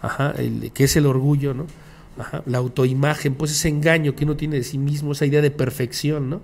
Ajá, 0.00 0.32
el, 0.38 0.72
que 0.72 0.84
es 0.84 0.96
el 0.96 1.04
orgullo, 1.04 1.52
¿no? 1.52 1.66
Ajá, 2.18 2.42
la 2.46 2.58
autoimagen, 2.58 3.34
pues 3.34 3.52
ese 3.52 3.68
engaño 3.68 4.16
que 4.16 4.24
uno 4.24 4.36
tiene 4.36 4.56
de 4.56 4.64
sí 4.64 4.78
mismo, 4.78 5.12
esa 5.12 5.26
idea 5.26 5.42
de 5.42 5.50
perfección, 5.50 6.30
¿no? 6.30 6.40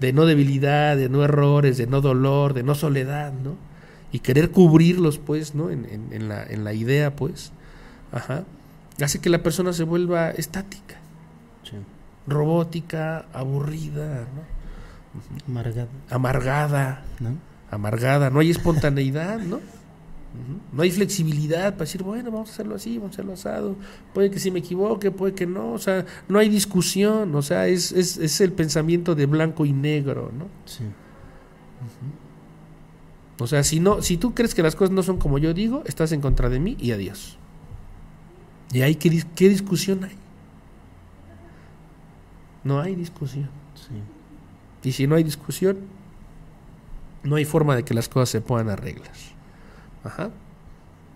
De 0.00 0.12
no 0.12 0.26
debilidad, 0.26 0.96
de 0.96 1.08
no 1.08 1.22
errores, 1.22 1.78
de 1.78 1.86
no 1.86 2.00
dolor, 2.00 2.54
de 2.54 2.64
no 2.64 2.74
soledad, 2.74 3.32
¿no? 3.32 3.56
Y 4.10 4.18
querer 4.18 4.50
cubrirlos, 4.50 5.18
pues, 5.18 5.54
¿no? 5.54 5.70
En, 5.70 5.84
en, 5.84 6.12
en 6.12 6.28
la, 6.28 6.44
en 6.44 6.64
la 6.64 6.74
idea, 6.74 7.14
pues. 7.14 7.52
Ajá. 8.10 8.44
Hace 9.00 9.20
que 9.20 9.30
la 9.30 9.44
persona 9.44 9.72
se 9.72 9.84
vuelva 9.84 10.32
estática, 10.32 10.96
sí. 11.62 11.76
robótica, 12.26 13.26
aburrida, 13.32 14.26
¿no? 14.34 14.63
Amargada. 15.46 15.88
Amargada. 16.10 17.04
¿No? 17.20 17.36
Amargada. 17.70 18.30
No 18.30 18.40
hay 18.40 18.50
espontaneidad, 18.50 19.40
¿no? 19.40 19.60
No 20.72 20.82
hay 20.82 20.90
flexibilidad 20.90 21.74
para 21.74 21.84
decir, 21.84 22.02
bueno, 22.02 22.32
vamos 22.32 22.50
a 22.50 22.52
hacerlo 22.52 22.74
así, 22.74 22.98
vamos 22.98 23.12
a 23.12 23.14
hacerlo 23.14 23.32
asado. 23.34 23.76
Puede 24.12 24.32
que 24.32 24.40
sí 24.40 24.50
me 24.50 24.58
equivoque, 24.58 25.12
puede 25.12 25.32
que 25.32 25.46
no. 25.46 25.72
O 25.72 25.78
sea, 25.78 26.04
no 26.28 26.40
hay 26.40 26.48
discusión. 26.48 27.34
O 27.36 27.42
sea, 27.42 27.68
es, 27.68 27.92
es, 27.92 28.16
es 28.16 28.40
el 28.40 28.52
pensamiento 28.52 29.14
de 29.14 29.26
blanco 29.26 29.64
y 29.64 29.72
negro, 29.72 30.32
¿no? 30.36 30.46
Sí. 30.64 30.84
O 33.38 33.46
sea, 33.46 33.62
si, 33.62 33.78
no, 33.78 34.02
si 34.02 34.16
tú 34.16 34.34
crees 34.34 34.54
que 34.54 34.62
las 34.62 34.74
cosas 34.74 34.92
no 34.92 35.02
son 35.02 35.18
como 35.18 35.38
yo 35.38 35.54
digo, 35.54 35.82
estás 35.86 36.10
en 36.12 36.20
contra 36.20 36.48
de 36.48 36.58
mí 36.58 36.76
y 36.80 36.92
adiós. 36.92 37.38
¿Y 38.72 38.82
ahí 38.82 38.96
qué, 38.96 39.24
qué 39.36 39.48
discusión 39.48 40.02
hay? 40.02 40.16
No 42.64 42.80
hay 42.80 42.96
discusión. 42.96 43.50
Sí. 43.74 43.94
Y 44.84 44.92
si 44.92 45.06
no 45.06 45.16
hay 45.16 45.24
discusión, 45.24 45.78
no 47.22 47.36
hay 47.36 47.44
forma 47.44 47.74
de 47.74 47.84
que 47.84 47.94
las 47.94 48.08
cosas 48.08 48.28
se 48.28 48.40
puedan 48.40 48.68
arreglar. 48.68 49.10
Ajá. 50.04 50.30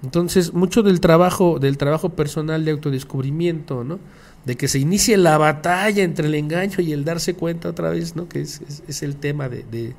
Entonces, 0.03 0.55
mucho 0.55 0.83
del 0.83 1.01
trabajo, 1.01 1.59
del 1.59 1.77
trabajo 1.77 2.11
personal 2.11 2.65
de 2.65 2.71
autodescubrimiento, 2.71 3.85
¿no? 3.85 3.99
De 4.45 4.57
que 4.57 4.69
se 4.69 4.79
inicie 4.79 5.17
la 5.17 5.37
batalla 5.37 6.03
entre 6.05 6.29
el 6.29 6.35
engaño 6.35 6.81
y 6.81 6.93
el 6.93 7.05
darse 7.05 7.35
cuenta 7.35 7.69
otra 7.69 7.91
vez, 7.91 8.17
¿no? 8.17 8.29
Que 8.29 8.41
es, 8.41 8.61
es, 8.63 8.83
es 8.89 9.03
el 9.03 9.17
tema 9.17 9.49
de, 9.49 9.65
de, 9.65 9.95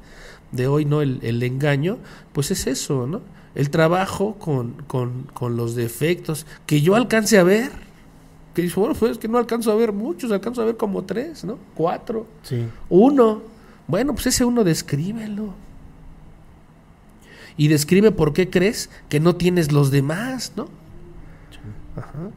de, 0.51 0.67
hoy, 0.67 0.85
¿no? 0.85 1.01
El, 1.01 1.19
el, 1.21 1.43
engaño, 1.43 1.97
pues 2.33 2.49
es 2.49 2.65
eso, 2.65 3.05
¿no? 3.05 3.21
El 3.55 3.69
trabajo 3.69 4.35
con, 4.39 4.73
con, 4.87 5.23
con 5.33 5.57
los 5.57 5.75
defectos, 5.75 6.45
que 6.65 6.81
yo 6.81 6.95
alcance 6.95 7.37
a 7.37 7.43
ver, 7.43 7.69
que 8.55 8.61
dice, 8.61 8.79
bueno, 8.79 8.95
pues 8.95 9.11
es 9.13 9.17
que 9.17 9.27
no 9.27 9.37
alcanzo 9.37 9.71
a 9.71 9.75
ver 9.75 9.91
muchos, 9.91 10.31
alcanzo 10.31 10.61
a 10.61 10.65
ver 10.65 10.77
como 10.77 11.03
tres, 11.03 11.43
¿no? 11.43 11.59
Cuatro, 11.75 12.25
Sí. 12.43 12.65
uno. 12.89 13.58
Bueno, 13.89 14.13
pues 14.13 14.27
ese 14.27 14.45
uno 14.45 14.63
descríbelo. 14.63 15.55
Y 17.57 17.67
describe 17.67 18.11
por 18.11 18.33
qué 18.33 18.49
crees 18.49 18.89
que 19.09 19.19
no 19.19 19.35
tienes 19.35 19.71
los 19.71 19.89
demás, 19.91 20.53
¿no? 20.55 20.69
Ajá. 21.97 22.29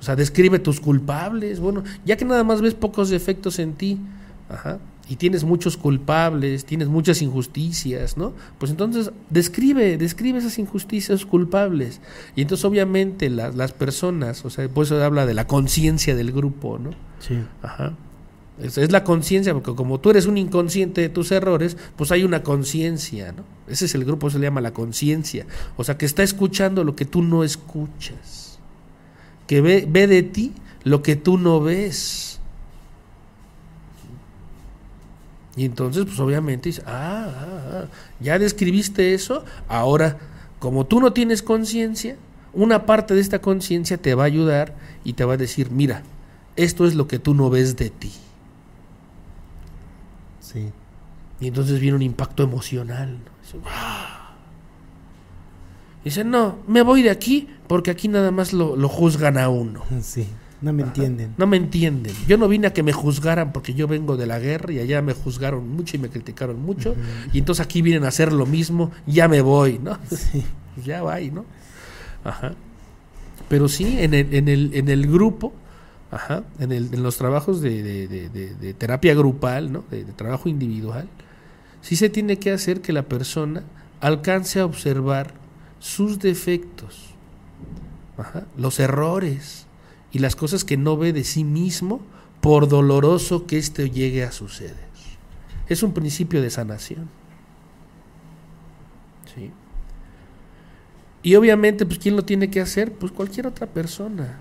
O 0.00 0.02
sea, 0.02 0.16
describe 0.16 0.58
tus 0.58 0.80
culpables. 0.80 1.60
Bueno, 1.60 1.84
ya 2.04 2.16
que 2.16 2.24
nada 2.24 2.42
más 2.42 2.62
ves 2.62 2.74
pocos 2.74 3.10
defectos 3.10 3.58
en 3.58 3.74
ti, 3.74 4.00
ajá, 4.48 4.80
y 5.08 5.16
tienes 5.16 5.44
muchos 5.44 5.76
culpables, 5.76 6.64
tienes 6.64 6.88
muchas 6.88 7.20
injusticias, 7.20 8.16
¿no? 8.16 8.32
Pues 8.58 8.70
entonces 8.70 9.12
describe, 9.28 9.98
describe 9.98 10.38
esas 10.38 10.58
injusticias 10.58 11.26
culpables. 11.26 12.00
Y 12.34 12.42
entonces 12.42 12.64
obviamente 12.64 13.28
las, 13.28 13.54
las 13.54 13.72
personas, 13.72 14.44
o 14.46 14.50
sea, 14.50 14.66
por 14.70 14.86
eso 14.86 15.02
habla 15.04 15.26
de 15.26 15.34
la 15.34 15.46
conciencia 15.46 16.16
del 16.16 16.32
grupo, 16.32 16.78
¿no? 16.78 16.92
Sí. 17.20 17.38
Ajá. 17.60 17.92
Es, 18.60 18.78
es 18.78 18.92
la 18.92 19.04
conciencia, 19.04 19.54
porque 19.54 19.74
como 19.74 19.98
tú 19.98 20.10
eres 20.10 20.26
un 20.26 20.36
inconsciente 20.36 21.00
de 21.00 21.08
tus 21.08 21.32
errores, 21.32 21.76
pues 21.96 22.12
hay 22.12 22.24
una 22.24 22.42
conciencia, 22.42 23.32
¿no? 23.32 23.44
Ese 23.66 23.86
es 23.86 23.94
el 23.94 24.04
grupo, 24.04 24.30
se 24.30 24.38
le 24.38 24.46
llama 24.46 24.60
la 24.60 24.72
conciencia. 24.72 25.46
O 25.76 25.84
sea, 25.84 25.96
que 25.96 26.06
está 26.06 26.22
escuchando 26.22 26.84
lo 26.84 26.94
que 26.94 27.04
tú 27.04 27.22
no 27.22 27.44
escuchas. 27.44 28.58
Que 29.46 29.60
ve, 29.60 29.86
ve 29.88 30.06
de 30.06 30.22
ti 30.22 30.52
lo 30.84 31.02
que 31.02 31.16
tú 31.16 31.38
no 31.38 31.60
ves. 31.60 32.40
Y 35.56 35.64
entonces, 35.64 36.04
pues 36.06 36.18
obviamente 36.18 36.70
dice, 36.70 36.82
ah, 36.86 37.28
ah, 37.28 37.70
ah, 37.72 37.84
ya 38.20 38.38
describiste 38.38 39.12
eso, 39.12 39.44
ahora, 39.68 40.18
como 40.58 40.86
tú 40.86 41.00
no 41.00 41.12
tienes 41.12 41.42
conciencia, 41.42 42.16
una 42.54 42.86
parte 42.86 43.14
de 43.14 43.20
esta 43.20 43.40
conciencia 43.40 43.98
te 43.98 44.14
va 44.14 44.24
a 44.24 44.26
ayudar 44.26 44.74
y 45.04 45.12
te 45.12 45.24
va 45.24 45.34
a 45.34 45.38
decir, 45.38 45.70
mira, 45.70 46.02
esto 46.56 46.86
es 46.86 46.94
lo 46.94 47.06
que 47.06 47.18
tú 47.18 47.34
no 47.34 47.50
ves 47.50 47.76
de 47.76 47.90
ti. 47.90 48.12
Sí. 50.40 50.70
Y 51.42 51.48
entonces 51.48 51.80
viene 51.80 51.96
un 51.96 52.02
impacto 52.02 52.42
emocional. 52.42 53.10
¿no? 53.18 53.30
Dice, 53.42 53.58
"Ah". 53.66 54.30
Dice, 56.04 56.24
no, 56.24 56.58
me 56.66 56.82
voy 56.82 57.02
de 57.02 57.10
aquí 57.10 57.48
porque 57.66 57.90
aquí 57.90 58.08
nada 58.08 58.30
más 58.30 58.52
lo, 58.52 58.76
lo 58.76 58.88
juzgan 58.88 59.36
a 59.36 59.48
uno. 59.48 59.82
Sí. 60.02 60.26
No 60.62 60.72
me 60.72 60.84
Ajá. 60.84 60.90
entienden. 60.92 61.34
No 61.38 61.48
me 61.48 61.56
entienden. 61.56 62.14
Yo 62.28 62.38
no 62.38 62.46
vine 62.46 62.68
a 62.68 62.72
que 62.72 62.84
me 62.84 62.92
juzgaran 62.92 63.52
porque 63.52 63.74
yo 63.74 63.88
vengo 63.88 64.16
de 64.16 64.26
la 64.26 64.38
guerra 64.38 64.72
y 64.72 64.78
allá 64.78 65.02
me 65.02 65.12
juzgaron 65.12 65.68
mucho 65.68 65.96
y 65.96 65.98
me 65.98 66.08
criticaron 66.08 66.62
mucho. 66.62 66.94
Y 67.32 67.38
entonces 67.40 67.64
aquí 67.66 67.82
vienen 67.82 68.04
a 68.04 68.08
hacer 68.08 68.32
lo 68.32 68.46
mismo, 68.46 68.92
ya 69.04 69.26
me 69.26 69.40
voy, 69.40 69.80
¿no? 69.82 69.98
Sí. 70.08 70.44
Pues 70.76 70.86
ya 70.86 71.02
va, 71.02 71.18
¿no? 71.18 71.44
Ajá. 72.22 72.52
Pero 73.48 73.66
sí, 73.68 73.96
en 73.98 74.14
el, 74.14 74.32
en 74.32 74.48
el, 74.48 74.70
en 74.74 74.88
el 74.88 75.08
grupo, 75.10 75.52
ajá, 76.12 76.44
en, 76.60 76.70
el, 76.70 76.94
en 76.94 77.02
los 77.02 77.16
trabajos 77.16 77.60
de, 77.60 77.82
de, 77.82 78.06
de, 78.06 78.28
de, 78.28 78.74
terapia 78.74 79.14
grupal, 79.14 79.72
¿no? 79.72 79.82
De 79.90 80.04
trabajo 80.04 80.48
individual, 80.48 81.08
sí 81.82 81.96
se 81.96 82.08
tiene 82.08 82.38
que 82.38 82.52
hacer 82.52 82.80
que 82.80 82.92
la 82.94 83.02
persona 83.02 83.64
alcance 84.00 84.60
a 84.60 84.64
observar 84.64 85.34
sus 85.78 86.18
defectos, 86.18 87.14
los 88.56 88.80
errores 88.80 89.66
y 90.12 90.20
las 90.20 90.36
cosas 90.36 90.64
que 90.64 90.76
no 90.76 90.96
ve 90.96 91.12
de 91.12 91.24
sí 91.24 91.44
mismo 91.44 92.00
por 92.40 92.68
doloroso 92.68 93.46
que 93.46 93.58
esto 93.58 93.84
llegue 93.84 94.24
a 94.24 94.32
suceder. 94.32 94.92
Es 95.68 95.82
un 95.82 95.92
principio 95.92 96.42
de 96.42 96.50
sanación. 96.50 97.08
¿Sí? 99.34 99.50
Y 101.22 101.36
obviamente, 101.36 101.86
pues, 101.86 101.98
¿quién 101.98 102.16
lo 102.16 102.24
tiene 102.24 102.50
que 102.50 102.60
hacer? 102.60 102.92
Pues 102.92 103.12
cualquier 103.12 103.46
otra 103.46 103.66
persona. 103.66 104.40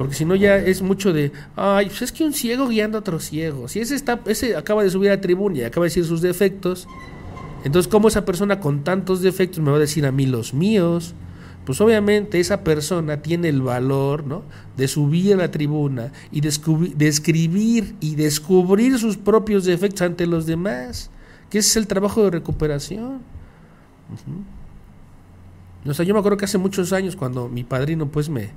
Porque 0.00 0.14
si 0.14 0.24
no 0.24 0.34
ya 0.34 0.56
es 0.56 0.80
mucho 0.80 1.12
de, 1.12 1.30
ay, 1.56 1.84
pues 1.88 2.00
es 2.00 2.10
que 2.10 2.24
un 2.24 2.32
ciego 2.32 2.68
guiando 2.68 2.96
a 2.96 3.00
otro 3.00 3.20
ciego. 3.20 3.68
Si 3.68 3.80
ese, 3.80 3.94
está, 3.94 4.18
ese 4.24 4.56
acaba 4.56 4.82
de 4.82 4.88
subir 4.88 5.10
a 5.10 5.16
la 5.16 5.20
tribuna 5.20 5.58
y 5.58 5.62
acaba 5.62 5.84
de 5.84 5.90
decir 5.90 6.06
sus 6.06 6.22
defectos, 6.22 6.88
entonces, 7.64 7.86
¿cómo 7.86 8.08
esa 8.08 8.24
persona 8.24 8.60
con 8.60 8.82
tantos 8.82 9.20
defectos 9.20 9.62
me 9.62 9.70
va 9.70 9.76
a 9.76 9.80
decir 9.80 10.06
a 10.06 10.10
mí 10.10 10.24
los 10.24 10.54
míos? 10.54 11.14
Pues 11.66 11.82
obviamente 11.82 12.40
esa 12.40 12.64
persona 12.64 13.20
tiene 13.20 13.50
el 13.50 13.60
valor 13.60 14.24
¿no? 14.24 14.42
de 14.74 14.88
subir 14.88 15.34
a 15.34 15.36
la 15.36 15.50
tribuna 15.50 16.12
y 16.32 16.40
describir 16.40 17.94
y 18.00 18.14
descubrir 18.14 18.98
sus 18.98 19.18
propios 19.18 19.66
defectos 19.66 20.00
ante 20.00 20.26
los 20.26 20.46
demás, 20.46 21.10
que 21.50 21.58
ese 21.58 21.68
es 21.68 21.76
el 21.76 21.86
trabajo 21.86 22.24
de 22.24 22.30
recuperación. 22.30 23.20
Ujú. 24.14 25.90
O 25.90 25.92
sea, 25.92 26.06
yo 26.06 26.14
me 26.14 26.20
acuerdo 26.20 26.38
que 26.38 26.46
hace 26.46 26.56
muchos 26.56 26.94
años 26.94 27.16
cuando 27.16 27.50
mi 27.50 27.64
padrino 27.64 28.06
pues 28.06 28.30
me, 28.30 28.48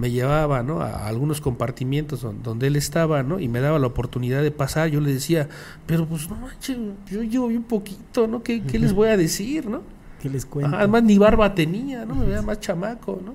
me 0.00 0.10
llevaba 0.10 0.62
¿no? 0.62 0.80
a 0.80 1.06
algunos 1.06 1.42
compartimientos 1.42 2.26
donde, 2.42 2.66
él 2.68 2.76
estaba 2.76 3.22
¿no? 3.22 3.38
y 3.38 3.48
me 3.48 3.60
daba 3.60 3.78
la 3.78 3.86
oportunidad 3.86 4.42
de 4.42 4.50
pasar, 4.50 4.88
yo 4.88 4.98
le 4.98 5.12
decía, 5.12 5.46
pero 5.84 6.06
pues 6.06 6.26
no 6.30 6.36
manches, 6.36 6.78
yo 7.10 7.22
llevo 7.22 7.48
bien 7.48 7.64
poquito, 7.64 8.26
¿no? 8.26 8.42
¿Qué, 8.42 8.62
qué 8.62 8.78
les 8.78 8.94
voy 8.94 9.08
a 9.08 9.18
decir, 9.18 9.66
no? 9.66 9.82
¿Qué 10.22 10.30
les 10.30 10.46
cuento? 10.46 10.68
Ajá, 10.68 10.78
además 10.78 11.02
ni 11.02 11.18
barba 11.18 11.54
tenía, 11.54 12.06
¿no? 12.06 12.14
Me 12.14 12.24
veía 12.24 12.40
más 12.40 12.60
chamaco, 12.60 13.20
¿no? 13.22 13.34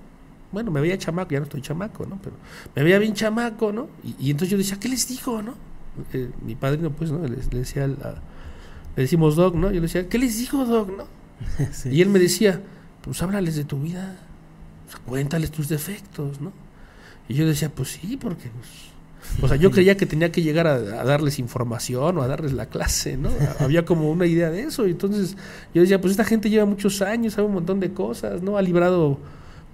Bueno, 0.51 0.72
me 0.72 0.82
veía 0.82 0.97
chamaco, 0.97 1.30
ya 1.30 1.38
no 1.38 1.43
estoy 1.43 1.61
chamaco, 1.61 2.07
¿no? 2.07 2.18
Pero 2.24 2.36
me 2.76 2.82
veía 2.82 2.97
bien 2.97 3.13
chamaco, 3.13 3.72
¿no? 3.72 3.88
Y, 4.03 4.16
y 4.28 4.32
entonces 4.32 4.49
yo 4.49 4.57
decía, 4.57 4.80
¿qué 4.80 4.89
les 4.89 5.07
digo, 5.07 5.43
no? 5.43 5.53
Eh, 6.13 6.32
mi 6.43 6.55
padrino, 6.55 6.89
pues, 6.89 7.11
¿no? 7.11 7.20
Le, 7.28 7.38
le 7.38 7.59
decía, 7.59 7.86
le 7.86 7.95
decimos 8.95 9.36
Doc, 9.36 9.53
¿no? 9.53 9.68
Yo 9.68 9.76
le 9.76 9.82
decía, 9.82 10.09
¿qué 10.09 10.18
les 10.18 10.39
digo, 10.39 10.66
Doc, 10.66 10.89
no? 10.97 11.05
Sí. 11.74 11.89
Y 11.89 12.01
él 12.01 12.09
me 12.09 12.18
decía, 12.18 12.59
pues 13.01 13.22
háblales 13.22 13.55
de 13.55 13.66
tu 13.66 13.80
vida, 13.82 14.18
cuéntales 15.00 15.52
tus 15.52 15.70
defectos, 15.70 16.41
¿no? 16.41 16.52
Y 17.28 17.34
yo 17.34 17.48
decía, 17.48 17.70
pues 17.70 17.89
sí, 17.89 18.18
porque 18.18 18.50
pues, 18.50 18.70
o 19.41 19.48
sea, 19.48 19.58
yo 19.58 19.72
creía 19.72 19.98
que 19.98 20.06
tenía 20.06 20.32
que 20.32 20.41
llegar 20.41 20.68
a, 20.68 20.76
a 20.76 21.04
darles 21.04 21.39
información 21.39 22.18
o 22.18 22.22
a 22.22 22.28
darles 22.28 22.54
la 22.54 22.68
clase, 22.68 23.18
¿no? 23.18 23.30
Había 23.60 23.86
como 23.86 24.12
una 24.12 24.26
idea 24.26 24.50
de 24.50 24.62
eso. 24.64 24.88
Y 24.88 24.91
entonces 24.91 25.36
yo 25.74 25.82
decía, 25.82 26.00
pues 26.00 26.12
esta 26.12 26.26
gente 26.26 26.50
lleva 26.50 26.66
muchos 26.66 27.02
años, 27.02 27.34
sabe 27.34 27.48
un 27.48 27.56
montón 27.56 27.80
de 27.80 27.91
cosas, 27.93 28.41
¿no? 28.41 28.58
Ha 28.58 28.62
librado 28.62 29.20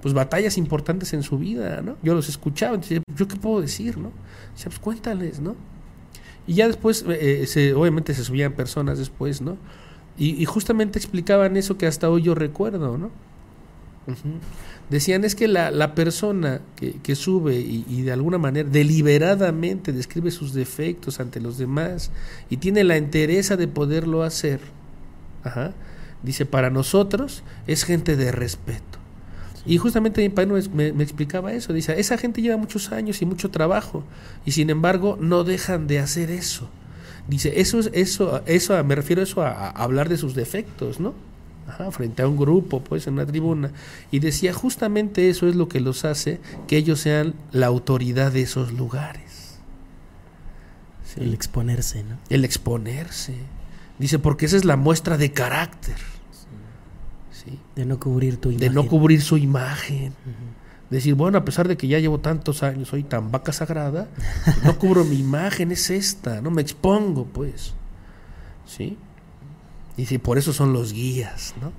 pues 0.02 0.14
batallas 0.14 0.58
importantes 0.58 1.14
en 1.14 1.24
su 1.24 1.38
vida, 1.38 1.82
¿no? 1.82 1.96
Yo 2.02 2.16
los 2.16 2.28
escuchaba, 2.28 2.76
entonces, 2.76 3.02
¿yo 3.16 3.28
qué 3.28 3.36
puedo 3.36 3.62
decir, 3.62 3.98
no? 3.98 4.12
Dice, 4.56 4.70
pues 4.70 4.80
cuéntales, 4.80 5.40
¿no? 5.40 5.56
Y 6.48 6.56
ya 6.56 6.68
después, 6.68 7.06
eh, 7.08 7.46
se, 7.48 7.74
obviamente 7.74 8.14
se 8.14 8.24
subían 8.24 8.54
personas 8.54 8.98
después, 8.98 9.42
¿no? 9.42 9.58
Y, 10.18 10.46
justamente 10.46 11.00
explicaban 11.00 11.58
eso 11.58 11.78
que 11.78 11.88
hasta 11.88 12.10
hoy 12.10 12.22
yo 12.22 12.36
recuerdo, 12.36 12.98
¿no? 12.98 13.10
Decían 14.90 15.24
es 15.24 15.36
que 15.36 15.48
la, 15.48 15.72
la 15.72 15.96
persona 15.96 16.62
que, 16.76 16.94
que 17.04 17.16
sube 17.16 17.56
y, 17.56 17.86
y, 17.88 18.02
de 18.02 18.12
alguna 18.12 18.38
manera 18.38 18.68
deliberadamente 18.68 19.94
describe 19.94 20.32
sus 20.32 20.54
defectos 20.54 21.20
ante 21.20 21.40
los 21.40 21.58
demás 21.58 22.12
y 22.50 22.58
tiene 22.58 22.84
la 22.84 22.98
entereza 22.98 23.58
de 23.58 23.68
poderlo 23.68 24.24
hacer, 24.24 24.60
Ajá. 25.44 25.74
dice, 26.24 26.46
para 26.46 26.70
nosotros 26.70 27.44
es 27.68 27.84
gente 27.84 28.16
de 28.16 28.32
respeto. 28.32 29.00
Y 29.66 29.78
justamente 29.78 30.22
mi 30.22 30.30
padre 30.30 30.68
me, 30.74 30.92
me, 30.92 31.04
explicaba 31.04 31.54
eso. 31.54 31.72
Dice, 31.72 32.00
esa 32.00 32.18
gente 32.18 32.42
lleva 32.42 32.58
muchos 32.58 32.92
años 32.92 33.22
y 33.22 33.26
mucho 33.26 33.52
trabajo 33.52 34.04
y 34.46 34.52
sin 34.52 34.70
embargo 34.70 35.18
no 35.20 35.44
dejan 35.44 35.88
de 35.88 36.00
hacer 36.00 36.32
eso. 36.32 36.70
Dice, 37.28 37.62
eso 37.62 37.80
es 37.80 37.92
eso, 37.94 38.42
eso 38.46 38.84
me 38.84 38.96
refiero 38.96 39.22
a 39.22 39.24
eso 39.24 39.42
a, 39.42 39.70
hablar 39.70 40.10
de 40.10 40.18
sus 40.18 40.34
defectos, 40.34 41.00
¿no? 41.00 41.14
Frente 41.92 42.22
a 42.22 42.28
un 42.28 42.38
grupo, 42.38 42.84
pues 42.84 43.08
en 43.08 43.14
una 43.14 43.26
tribuna. 43.26 43.72
Y 44.12 44.20
decía, 44.20 44.54
justamente 44.54 45.30
eso 45.30 45.48
es 45.48 45.56
lo 45.56 45.68
que 45.68 45.80
los 45.80 46.06
hace 46.06 46.40
que 46.68 46.78
ellos 46.78 47.00
sean 47.00 47.34
la 47.52 47.68
autoridad 47.68 48.32
de 48.32 48.42
esos 48.42 48.74
lugares. 48.74 49.60
El 51.18 51.34
exponerse, 51.34 52.04
¿no? 52.04 52.18
El 52.30 52.46
exponerse. 52.46 53.36
Dice, 54.00 54.18
porque 54.18 54.46
esa 54.46 54.58
es 54.58 54.66
la 54.66 54.78
muestra 54.78 55.18
de 55.18 55.32
carácter. 55.32 55.98
Sí. 57.32 57.60
De 57.76 57.86
no 57.86 58.00
cubrir 58.00 58.38
tu 58.38 58.50
imagen. 58.50 58.70
De 58.70 58.74
no 58.74 58.88
cubrir 58.88 59.22
su 59.22 59.38
imagen 59.38 60.14
decir, 60.92 61.16
bueno, 61.16 61.38
a 61.38 61.46
pesar 61.46 61.68
de 61.68 61.78
que 61.78 61.88
ya 61.88 62.00
llevo 62.00 62.20
tantos 62.20 62.64
años, 62.64 62.90
soy 62.90 63.04
tan 63.04 63.32
vaca 63.32 63.54
sagrada, 63.54 64.10
no 64.64 64.78
cubro 64.78 65.06
mi 65.06 65.18
imagen, 65.18 65.72
es 65.72 65.90
esta, 65.90 66.42
no 66.42 66.52
me 66.52 66.62
expongo, 66.62 67.26
pues. 67.26 67.74
¿Sí? 68.66 68.98
Y 70.02 70.06
sí, 70.08 70.18
por 70.18 70.38
eso 70.40 70.52
son 70.52 70.74
los 70.74 70.94
guías, 70.94 71.54
¿no? 71.62 71.72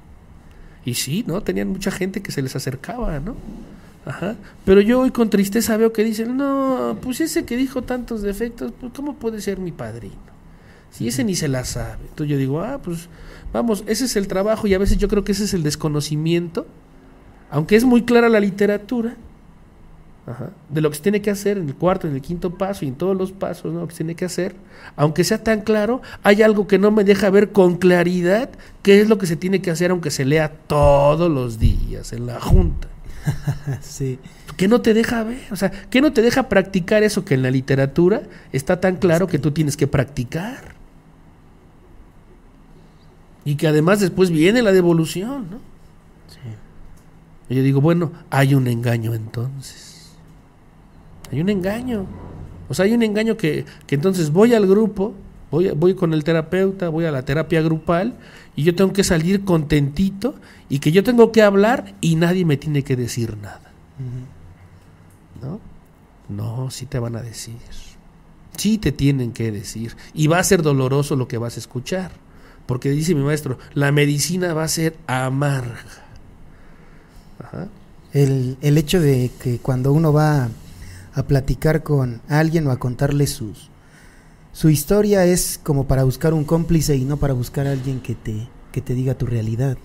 Y 0.85 0.95
sí, 0.95 1.25
¿no? 1.27 1.41
Tenían 1.43 1.69
mucha 1.69 1.91
gente 1.91 2.23
que 2.23 2.31
se 2.31 2.43
les 2.43 2.55
acercaba, 2.55 3.19
¿no? 3.19 3.35
Ajá. 4.07 4.37
Pero 4.65 4.81
yo 4.81 5.01
hoy 5.01 5.11
con 5.11 5.29
tristeza 5.29 5.77
veo 5.77 5.93
que 5.93 6.05
dicen, 6.05 6.37
no, 6.37 6.99
pues 7.03 7.21
ese 7.21 7.45
que 7.45 7.57
dijo 7.57 7.83
tantos 7.83 8.23
defectos, 8.23 8.73
pues 8.81 8.93
¿cómo 8.95 9.17
puede 9.17 9.41
ser 9.41 9.59
mi 9.59 9.73
padrino? 9.73 10.33
Si 10.91 11.09
ese 11.09 11.25
ni 11.25 11.35
se 11.35 11.49
la 11.49 11.65
sabe. 11.65 12.03
Entonces 12.03 12.29
yo 12.29 12.37
digo, 12.37 12.61
ah, 12.61 12.81
pues 12.83 13.09
vamos, 13.53 13.83
ese 13.87 14.05
es 14.05 14.15
el 14.15 14.29
trabajo 14.29 14.67
y 14.67 14.75
a 14.75 14.79
veces 14.79 14.99
yo 14.99 15.09
creo 15.09 15.25
que 15.25 15.33
ese 15.33 15.45
es 15.45 15.55
el 15.55 15.63
desconocimiento 15.63 16.67
aunque 17.53 17.77
es 17.77 17.85
muy 17.85 18.03
clara 18.03 18.31
la 18.31 18.41
literatura, 18.41 19.15
de 20.69 20.81
lo 20.81 20.89
que 20.91 20.97
se 20.97 21.03
tiene 21.03 21.21
que 21.21 21.31
hacer 21.31 21.59
en 21.59 21.69
el 21.69 21.75
cuarto, 21.75 22.07
en 22.07 22.15
el 22.15 22.23
quinto 22.23 22.55
paso 22.55 22.85
y 22.85 22.89
en 22.89 22.95
todos 22.95 23.17
los 23.17 23.33
pasos, 23.33 23.73
¿no? 23.73 23.87
que 23.87 23.93
se 23.93 23.99
tiene 23.99 24.15
que 24.15 24.25
hacer, 24.25 24.55
aunque 24.95 25.25
sea 25.25 25.43
tan 25.43 25.63
claro, 25.63 26.01
hay 26.23 26.43
algo 26.43 26.69
que 26.69 26.79
no 26.79 26.93
me 26.93 27.03
deja 27.03 27.29
ver 27.29 27.51
con 27.51 27.77
claridad 27.77 28.51
qué 28.83 29.01
es 29.01 29.09
lo 29.09 29.19
que 29.19 29.27
se 29.27 29.37
tiene 29.37 29.61
que 29.61 29.73
hacer, 29.73 29.91
aunque 29.91 30.11
se 30.11 30.25
lea 30.25 30.53
todos 30.67 31.31
los 31.31 31.59
días 31.59 32.13
en 32.13 32.27
la 32.27 32.41
junta. 32.41 32.89
sí. 33.81 34.19
¿Qué 34.57 34.69
no 34.69 34.81
te 34.81 34.95
deja 34.95 35.25
ver? 35.25 35.41
O 35.51 35.57
sea, 35.57 35.71
¿qué 35.91 36.01
no 36.01 36.13
te 36.13 36.23
deja 36.23 36.49
practicar 36.49 37.03
eso 37.03 37.25
que 37.25 37.35
en 37.35 37.43
la 37.43 37.51
literatura 37.51 38.23
está 38.53 38.81
tan 38.81 38.97
claro 38.97 39.27
que 39.27 39.39
tú 39.39 39.51
tienes 39.51 39.77
que 39.77 39.87
practicar? 39.87 40.75
Y 43.45 43.57
que 43.57 43.67
además 43.67 43.99
después 43.99 44.31
viene 44.31 44.63
la 44.63 44.71
devolución, 44.71 45.49
¿no? 45.51 45.73
Y 47.49 47.57
yo 47.57 47.63
digo, 47.63 47.81
bueno, 47.81 48.13
hay 48.31 48.55
un 48.55 48.67
engaño 48.67 49.15
entonces. 49.15 49.92
Hay 51.33 51.41
un 51.41 51.49
engaño. 51.49 52.07
O 52.69 52.75
sea, 52.75 52.85
hay 52.85 52.93
un 52.93 53.03
engaño 53.03 53.37
que, 53.37 53.65
que 53.87 53.95
entonces 53.95 54.31
voy 54.31 54.55
al 54.55 54.67
grupo, 54.67 55.15
voy, 55.51 55.71
voy 55.71 55.95
con 55.95 56.13
el 56.13 56.25
terapeuta, 56.25 56.91
voy 56.91 57.07
a 57.07 57.11
la 57.11 57.25
terapia 57.25 57.63
grupal 57.63 58.15
y 58.55 58.65
yo 58.65 58.75
tengo 58.75 58.93
que 58.93 59.03
salir 59.03 59.45
contentito 59.45 60.35
y 60.69 60.79
que 60.79 60.93
yo 60.93 61.03
tengo 61.03 61.33
que 61.33 61.43
hablar 61.43 61.95
y 62.01 62.17
nadie 62.17 62.45
me 62.45 62.57
tiene 62.57 62.85
que 62.85 62.97
decir 62.97 63.37
nada. 63.39 63.73
¿No? 65.43 65.61
No, 66.29 66.71
sí 66.71 66.87
te 66.87 66.99
van 66.99 67.17
a 67.17 67.23
decir. 67.23 67.57
Sí 68.57 68.79
te 68.79 68.93
tienen 68.93 69.33
que 69.33 69.51
decir. 69.51 69.97
Y 70.15 70.27
va 70.27 70.39
a 70.39 70.45
ser 70.45 70.63
doloroso 70.63 71.17
lo 71.17 71.29
que 71.29 71.39
vas 71.39 71.57
a 71.57 71.61
escuchar. 71.61 72.13
Porque 72.67 72.91
dice 72.91 73.15
mi 73.15 73.23
maestro, 73.23 73.59
la 73.75 73.91
medicina 73.91 74.55
va 74.55 74.65
a 74.65 74.69
ser 74.69 74.97
amarga. 75.07 75.77
El, 78.13 78.57
el, 78.61 78.79
hecho 78.79 79.01
de 79.01 79.31
que 79.43 79.59
cuando 79.59 79.93
uno 79.93 80.13
va 80.13 80.49
a 81.15 81.25
platicar 81.25 81.83
con 81.83 82.23
alguien 82.29 82.67
o 82.67 82.71
a 82.71 82.79
contarle 82.79 83.27
sus, 83.27 83.71
su 84.53 84.69
historia 84.69 85.25
es 85.25 85.59
como 85.63 85.87
para 85.87 86.05
buscar 86.05 86.35
un 86.35 86.45
cómplice 86.45 86.97
y 86.97 87.05
no 87.05 87.17
para 87.17 87.33
buscar 87.33 87.67
a 87.67 87.73
alguien 87.73 88.01
que 88.01 88.15
te, 88.15 88.49
que 88.71 88.81
te 88.81 88.95
diga 88.95 89.15
tu 89.15 89.27
realidad, 89.27 89.77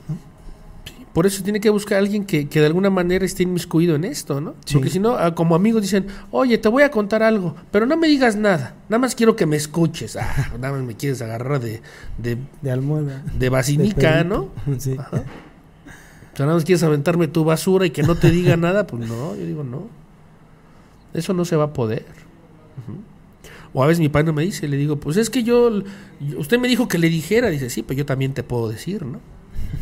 por 1.17 1.25
eso 1.25 1.41
tiene 1.41 1.59
que 1.59 1.71
buscar 1.71 1.95
a 1.95 1.99
alguien 2.01 2.25
que, 2.25 2.47
que, 2.47 2.59
de 2.59 2.67
alguna 2.67 2.91
manera 2.91 3.25
esté 3.25 3.41
inmiscuido 3.41 3.95
en 3.95 4.03
esto, 4.03 4.39
¿no? 4.39 4.53
Porque 4.71 4.91
si 4.91 4.99
no, 4.99 5.13
ah, 5.13 5.33
como 5.33 5.55
amigos 5.55 5.81
dicen, 5.81 6.05
oye, 6.29 6.59
te 6.59 6.69
voy 6.69 6.83
a 6.83 6.91
contar 6.91 7.23
algo, 7.23 7.55
pero 7.71 7.87
no 7.87 7.97
me 7.97 8.07
digas 8.07 8.35
nada, 8.35 8.75
nada 8.87 8.99
más 8.99 9.15
quiero 9.15 9.35
que 9.35 9.47
me 9.47 9.55
escuches. 9.55 10.15
Ah, 10.15 10.51
nada 10.59 10.75
más 10.75 10.83
me 10.83 10.95
quieres 10.95 11.19
agarrar 11.23 11.59
de... 11.59 11.81
De, 12.19 12.37
de 12.61 12.71
almohada. 12.71 13.23
De 13.35 13.49
basinica, 13.49 14.23
¿no? 14.23 14.49
Sí. 14.77 14.95
O 14.95 16.37
sea, 16.37 16.45
nada 16.45 16.53
más 16.53 16.65
quieres 16.65 16.83
aventarme 16.83 17.27
tu 17.27 17.43
basura 17.43 17.87
y 17.87 17.89
que 17.89 18.03
no 18.03 18.13
te 18.13 18.29
diga 18.29 18.55
nada, 18.57 18.85
pues 18.85 19.09
no, 19.09 19.35
yo 19.35 19.43
digo 19.43 19.63
no. 19.63 19.87
Eso 21.17 21.33
no 21.33 21.45
se 21.45 21.55
va 21.55 21.65
a 21.65 21.73
poder. 21.73 22.05
O 23.73 23.83
a 23.83 23.87
veces 23.87 23.99
mi 23.99 24.09
padre 24.09 24.31
me 24.31 24.43
dice, 24.43 24.67
le 24.67 24.77
digo, 24.77 24.99
pues 24.99 25.17
es 25.17 25.29
que 25.29 25.43
yo, 25.43 25.83
usted 26.37 26.59
me 26.59 26.67
dijo 26.67 26.87
que 26.87 26.97
le 26.97 27.09
dijera, 27.09 27.49
dice, 27.49 27.69
sí, 27.69 27.83
pues 27.83 27.97
yo 27.97 28.05
también 28.05 28.33
te 28.33 28.43
puedo 28.43 28.69
decir, 28.69 29.05
¿no? 29.05 29.19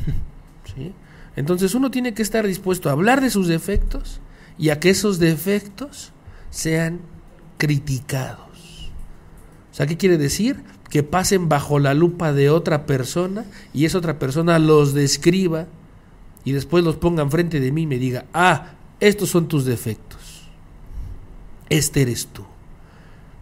¿Sí? 0.76 0.94
Entonces 1.36 1.76
uno 1.76 1.92
tiene 1.92 2.14
que 2.14 2.22
estar 2.22 2.48
dispuesto 2.48 2.90
a 2.90 2.94
hablar 2.94 3.22
de 3.22 3.30
sus 3.30 3.48
defectos 3.48 4.22
y 4.58 4.70
a 4.70 4.80
que 4.80 4.90
esos 4.90 5.20
defectos 5.20 6.14
sean 6.50 7.02
criticados. 7.58 8.92
O 9.72 9.76
sea, 9.76 9.86
¿qué 9.86 9.98
quiere 9.98 10.18
decir? 10.18 10.64
Que 10.90 11.04
pasen 11.04 11.50
bajo 11.50 11.80
la 11.80 11.94
lupa 11.94 12.32
de 12.32 12.50
otra 12.50 12.86
persona 12.86 13.46
y 13.74 13.86
esa 13.86 13.98
otra 13.98 14.18
persona 14.20 14.58
los 14.60 14.94
describa 14.94 15.68
y 16.46 16.54
después 16.54 16.84
los 16.84 16.96
ponga 16.96 17.24
enfrente 17.24 17.60
de 17.60 17.72
mí 17.72 17.82
y 17.82 17.88
me 17.88 17.98
diga, 17.98 18.26
ah, 18.34 18.76
estos 19.00 19.30
son 19.30 19.48
tus 19.48 19.66
defectos. 19.66 20.15
Este 21.70 22.02
eres 22.02 22.28
tú. 22.28 22.46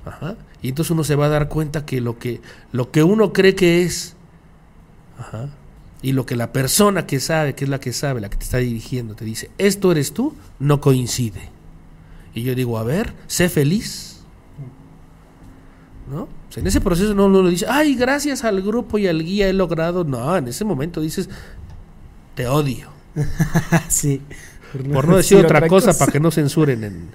Ajá. 0.05 0.35
Y 0.61 0.69
entonces 0.69 0.91
uno 0.91 1.03
se 1.03 1.15
va 1.15 1.25
a 1.25 1.29
dar 1.29 1.49
cuenta 1.49 1.85
que 1.85 2.01
lo 2.01 2.19
que, 2.19 2.41
lo 2.71 2.91
que 2.91 3.03
uno 3.03 3.33
cree 3.33 3.55
que 3.55 3.83
es, 3.83 4.15
ajá, 5.19 5.49
y 6.01 6.11
lo 6.11 6.25
que 6.25 6.35
la 6.35 6.51
persona 6.51 7.07
que 7.07 7.19
sabe, 7.19 7.55
que 7.55 7.63
es 7.63 7.69
la 7.69 7.79
que 7.79 7.93
sabe, 7.93 8.21
la 8.21 8.29
que 8.29 8.37
te 8.37 8.43
está 8.43 8.57
dirigiendo, 8.57 9.15
te 9.15 9.23
dice, 9.23 9.49
esto 9.57 9.91
eres 9.91 10.13
tú, 10.13 10.35
no 10.59 10.81
coincide. 10.81 11.49
Y 12.33 12.43
yo 12.43 12.55
digo, 12.55 12.77
a 12.77 12.83
ver, 12.83 13.13
sé 13.27 13.49
feliz. 13.49 14.19
¿No? 16.11 16.27
en 16.55 16.67
ese 16.67 16.81
proceso 16.81 17.15
no 17.15 17.29
lo 17.29 17.47
dice, 17.47 17.65
ay, 17.67 17.95
gracias 17.95 18.43
al 18.43 18.61
grupo 18.61 18.99
y 18.99 19.07
al 19.07 19.23
guía 19.23 19.47
he 19.47 19.53
logrado. 19.53 20.03
No, 20.03 20.35
en 20.37 20.47
ese 20.47 20.65
momento 20.65 21.01
dices, 21.01 21.29
te 22.35 22.47
odio. 22.47 22.89
sí. 23.87 24.21
Por 24.91 25.07
no, 25.07 25.17
decir, 25.17 25.37
otra, 25.37 25.67
cosa, 25.67 25.97
para 25.97 26.11
que 26.11 26.19
no 26.19 26.31
censuren 26.31 26.83
en, 26.83 27.09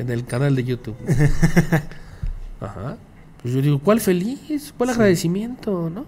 en 0.00 0.10
el 0.10 0.24
canal 0.24 0.56
de 0.56 0.64
YouTube. 0.64 0.96
Ajá. 2.60 2.96
Pues 3.42 3.54
yo 3.54 3.62
digo, 3.62 3.78
¿cuál 3.78 4.00
feliz? 4.00 4.74
¿Cuál 4.76 4.90
agradecimiento? 4.90 5.90
¿No? 5.90 6.04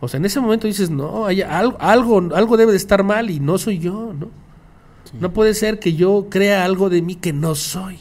O 0.00 0.08
sea, 0.08 0.18
en 0.18 0.26
ese 0.26 0.40
momento 0.40 0.66
dices, 0.66 0.90
no, 0.90 1.26
hay 1.26 1.42
algo, 1.42 1.76
algo, 1.80 2.34
algo 2.34 2.56
debe 2.56 2.72
de 2.72 2.78
estar 2.78 3.02
mal 3.02 3.30
y 3.30 3.40
no 3.40 3.58
soy 3.58 3.78
yo, 3.78 4.12
¿no? 4.12 4.28
No 5.20 5.32
puede 5.32 5.54
ser 5.54 5.78
que 5.78 5.94
yo 5.94 6.26
crea 6.28 6.64
algo 6.64 6.90
de 6.90 7.00
mí 7.00 7.14
que 7.14 7.32
no 7.32 7.54
soy. 7.54 7.98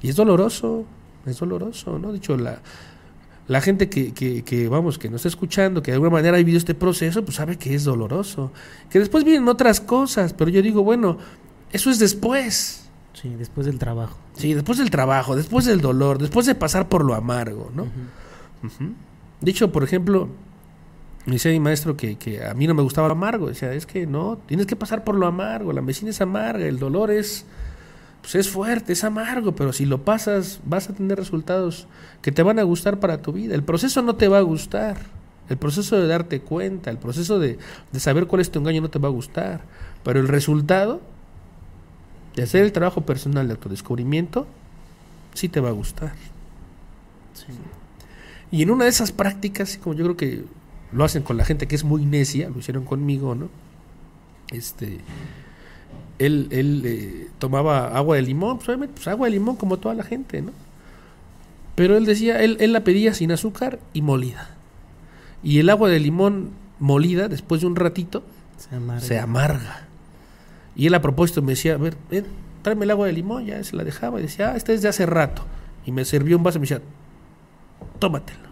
Y 0.00 0.08
es 0.08 0.16
doloroso, 0.16 0.84
es 1.26 1.38
doloroso, 1.38 1.98
¿no? 1.98 2.12
De 2.12 2.18
hecho, 2.18 2.36
la, 2.36 2.60
la 3.48 3.60
gente 3.60 3.88
que, 3.88 4.12
que, 4.12 4.68
vamos, 4.68 4.98
que 4.98 5.08
nos 5.08 5.20
está 5.20 5.28
escuchando, 5.28 5.82
que 5.82 5.90
de 5.90 5.96
alguna 5.96 6.10
manera 6.10 6.36
ha 6.36 6.38
vivido 6.38 6.58
este 6.58 6.74
proceso, 6.74 7.24
pues 7.24 7.36
sabe 7.36 7.56
que 7.56 7.74
es 7.74 7.84
doloroso. 7.84 8.52
Que 8.88 8.98
después 8.98 9.24
vienen 9.24 9.48
otras 9.48 9.80
cosas, 9.80 10.32
pero 10.32 10.50
yo 10.50 10.62
digo, 10.62 10.82
bueno, 10.82 11.18
eso 11.74 11.90
es 11.90 11.98
después. 11.98 12.88
Sí, 13.14 13.34
después 13.36 13.66
del 13.66 13.80
trabajo. 13.80 14.16
Sí, 14.36 14.54
después 14.54 14.78
del 14.78 14.90
trabajo, 14.90 15.34
después 15.34 15.64
del 15.64 15.80
dolor, 15.80 16.18
después 16.18 16.46
de 16.46 16.54
pasar 16.54 16.88
por 16.88 17.04
lo 17.04 17.14
amargo, 17.14 17.72
¿no? 17.74 17.86
Dicho, 19.40 19.72
por 19.72 19.82
ejemplo, 19.82 20.28
me 21.26 21.34
decía 21.34 21.50
mi 21.50 21.58
maestro 21.58 21.96
que, 21.96 22.16
que, 22.16 22.44
a 22.44 22.54
mí 22.54 22.68
no 22.68 22.74
me 22.74 22.82
gustaba 22.82 23.08
lo 23.08 23.14
amargo. 23.14 23.48
Decía, 23.48 23.72
es 23.72 23.86
que 23.86 24.06
no, 24.06 24.38
tienes 24.46 24.66
que 24.66 24.76
pasar 24.76 25.02
por 25.02 25.16
lo 25.16 25.26
amargo, 25.26 25.72
la 25.72 25.82
medicina 25.82 26.10
es 26.10 26.20
amarga, 26.20 26.64
el 26.64 26.78
dolor 26.78 27.10
es 27.10 27.44
pues 28.22 28.36
es 28.36 28.48
fuerte, 28.48 28.92
es 28.92 29.02
amargo, 29.02 29.54
pero 29.54 29.72
si 29.72 29.84
lo 29.84 30.04
pasas 30.04 30.60
vas 30.64 30.88
a 30.88 30.94
tener 30.94 31.18
resultados 31.18 31.88
que 32.22 32.30
te 32.30 32.42
van 32.44 32.60
a 32.60 32.62
gustar 32.62 33.00
para 33.00 33.20
tu 33.20 33.32
vida. 33.32 33.56
El 33.56 33.64
proceso 33.64 34.00
no 34.00 34.14
te 34.14 34.28
va 34.28 34.38
a 34.38 34.42
gustar, 34.42 34.96
El 35.48 35.58
proceso 35.58 35.96
de 35.96 36.06
darte 36.06 36.40
cuenta, 36.40 36.90
el 36.90 36.98
proceso 36.98 37.40
de, 37.40 37.58
de 37.92 38.00
saber 38.00 38.26
cuál 38.26 38.40
es 38.40 38.50
tu 38.50 38.60
engaño 38.60 38.80
no 38.80 38.90
te 38.90 39.00
va 39.00 39.08
a 39.08 39.10
gustar. 39.10 39.62
Pero 40.04 40.20
el 40.20 40.28
resultado 40.28 41.02
de 42.34 42.42
hacer 42.42 42.64
el 42.64 42.72
trabajo 42.72 43.02
personal 43.02 43.46
de 43.46 43.54
autodescubrimiento 43.54 44.46
sí 45.34 45.48
te 45.48 45.60
va 45.60 45.68
a 45.68 45.72
gustar. 45.72 46.12
Y 48.50 48.62
en 48.62 48.70
una 48.70 48.84
de 48.84 48.90
esas 48.90 49.12
prácticas, 49.12 49.78
como 49.82 49.94
yo 49.96 50.04
creo 50.04 50.16
que 50.16 50.44
lo 50.92 51.04
hacen 51.04 51.22
con 51.22 51.36
la 51.36 51.44
gente 51.44 51.66
que 51.66 51.74
es 51.74 51.84
muy 51.84 52.04
necia, 52.06 52.48
lo 52.48 52.58
hicieron 52.58 52.84
conmigo, 52.84 53.34
¿no? 53.34 53.48
Este, 54.52 55.00
él, 56.18 56.48
él 56.50 56.82
eh, 56.84 57.28
tomaba 57.38 57.96
agua 57.96 58.16
de 58.16 58.22
limón, 58.22 58.58
pues, 58.58 58.68
obviamente, 58.68 58.94
pues 58.94 59.08
agua 59.08 59.26
de 59.26 59.32
limón 59.32 59.56
como 59.56 59.78
toda 59.78 59.94
la 59.94 60.04
gente, 60.04 60.40
¿no? 60.40 60.52
Pero 61.74 61.96
él 61.96 62.06
decía, 62.06 62.40
él, 62.42 62.56
él 62.60 62.72
la 62.72 62.84
pedía 62.84 63.14
sin 63.14 63.32
azúcar 63.32 63.80
y 63.92 64.02
molida. 64.02 64.50
Y 65.42 65.58
el 65.58 65.68
agua 65.68 65.88
de 65.88 65.98
limón 65.98 66.50
molida, 66.78 67.26
después 67.28 67.60
de 67.60 67.66
un 67.66 67.74
ratito, 67.74 68.22
Se 68.56 68.76
amarga. 68.76 69.00
se 69.00 69.18
amarga. 69.18 69.88
Y 70.76 70.86
él 70.86 70.94
a 70.94 71.00
propósito 71.02 71.42
me 71.42 71.52
decía, 71.52 71.74
a 71.74 71.76
ver, 71.78 71.96
ven, 72.10 72.26
tráeme 72.62 72.84
el 72.84 72.90
agua 72.90 73.06
de 73.06 73.12
limón, 73.12 73.46
ya 73.46 73.62
se 73.62 73.76
la 73.76 73.84
dejaba 73.84 74.18
y 74.18 74.22
decía, 74.22 74.50
ah, 74.52 74.56
esta 74.56 74.72
es 74.72 74.82
de 74.82 74.88
hace 74.88 75.06
rato. 75.06 75.44
Y 75.86 75.92
me 75.92 76.04
sirvió 76.04 76.36
un 76.36 76.42
vaso 76.42 76.58
y 76.58 76.60
me 76.60 76.66
decía, 76.66 76.82
tómatelo. 77.98 78.48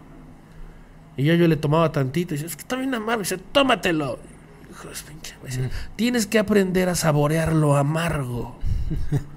Y 1.16 1.24
ya 1.24 1.34
yo 1.34 1.46
le 1.48 1.56
tomaba 1.56 1.92
tantito 1.92 2.34
y 2.34 2.36
decía, 2.36 2.46
es 2.48 2.56
que 2.56 2.62
está 2.62 2.76
bien 2.76 2.94
amargo. 2.94 3.20
Y 3.22 3.24
dice, 3.24 3.38
tómatelo. 3.52 4.18
Me 5.42 5.48
decía, 5.50 5.70
Tienes 5.96 6.26
que 6.26 6.38
aprender 6.38 6.88
a 6.88 6.94
saborear 6.94 7.52
lo 7.52 7.76
amargo. 7.76 8.56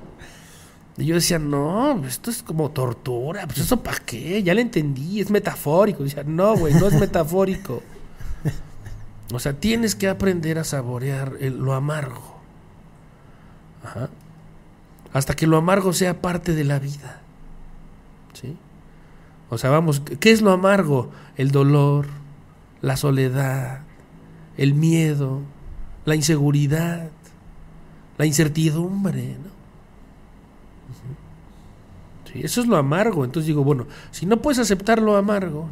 Y 0.98 1.04
yo 1.08 1.16
decía, 1.16 1.40
no, 1.40 2.06
esto 2.06 2.32
es 2.32 2.42
como 2.42 2.72
tortura, 2.72 3.46
pues 3.48 3.58
eso 3.58 3.84
para 3.84 3.98
qué, 3.98 4.42
ya 4.44 4.54
le 4.54 4.62
entendí, 4.62 5.20
es 5.20 5.30
metafórico. 5.30 6.02
Y 6.02 6.06
decía, 6.06 6.24
no, 6.26 6.56
güey, 6.56 6.74
no 6.74 6.88
es 6.88 6.94
metafórico. 6.94 7.84
O 9.34 9.40
sea, 9.40 9.54
tienes 9.60 9.94
que 9.96 10.08
aprender 10.08 10.58
a 10.60 10.64
saborear 10.64 11.34
el- 11.42 11.58
lo 11.58 11.74
amargo. 11.74 12.35
Hasta 15.14 15.36
que 15.36 15.48
lo 15.48 15.58
amargo 15.58 15.94
sea 15.94 16.22
parte 16.22 16.54
de 16.54 16.64
la 16.64 16.80
vida. 16.80 17.22
¿Sí? 18.34 18.58
O 19.50 19.58
sea, 19.58 19.70
vamos, 19.70 20.02
¿qué 20.20 20.32
es 20.32 20.42
lo 20.42 20.52
amargo? 20.52 21.12
El 21.38 21.52
dolor, 21.52 22.08
la 22.82 22.98
soledad, 22.98 23.82
el 24.58 24.74
miedo, 24.74 25.42
la 26.06 26.16
inseguridad, 26.16 27.10
la 28.18 28.26
incertidumbre. 28.26 29.38
Sí, 32.32 32.42
eso 32.44 32.62
es 32.62 32.68
lo 32.68 32.78
amargo. 32.78 33.24
Entonces 33.26 33.48
digo, 33.48 33.64
bueno, 33.64 33.88
si 34.12 34.26
no 34.26 34.42
puedes 34.42 34.60
aceptar 34.60 35.02
lo 35.02 35.16
amargo. 35.16 35.70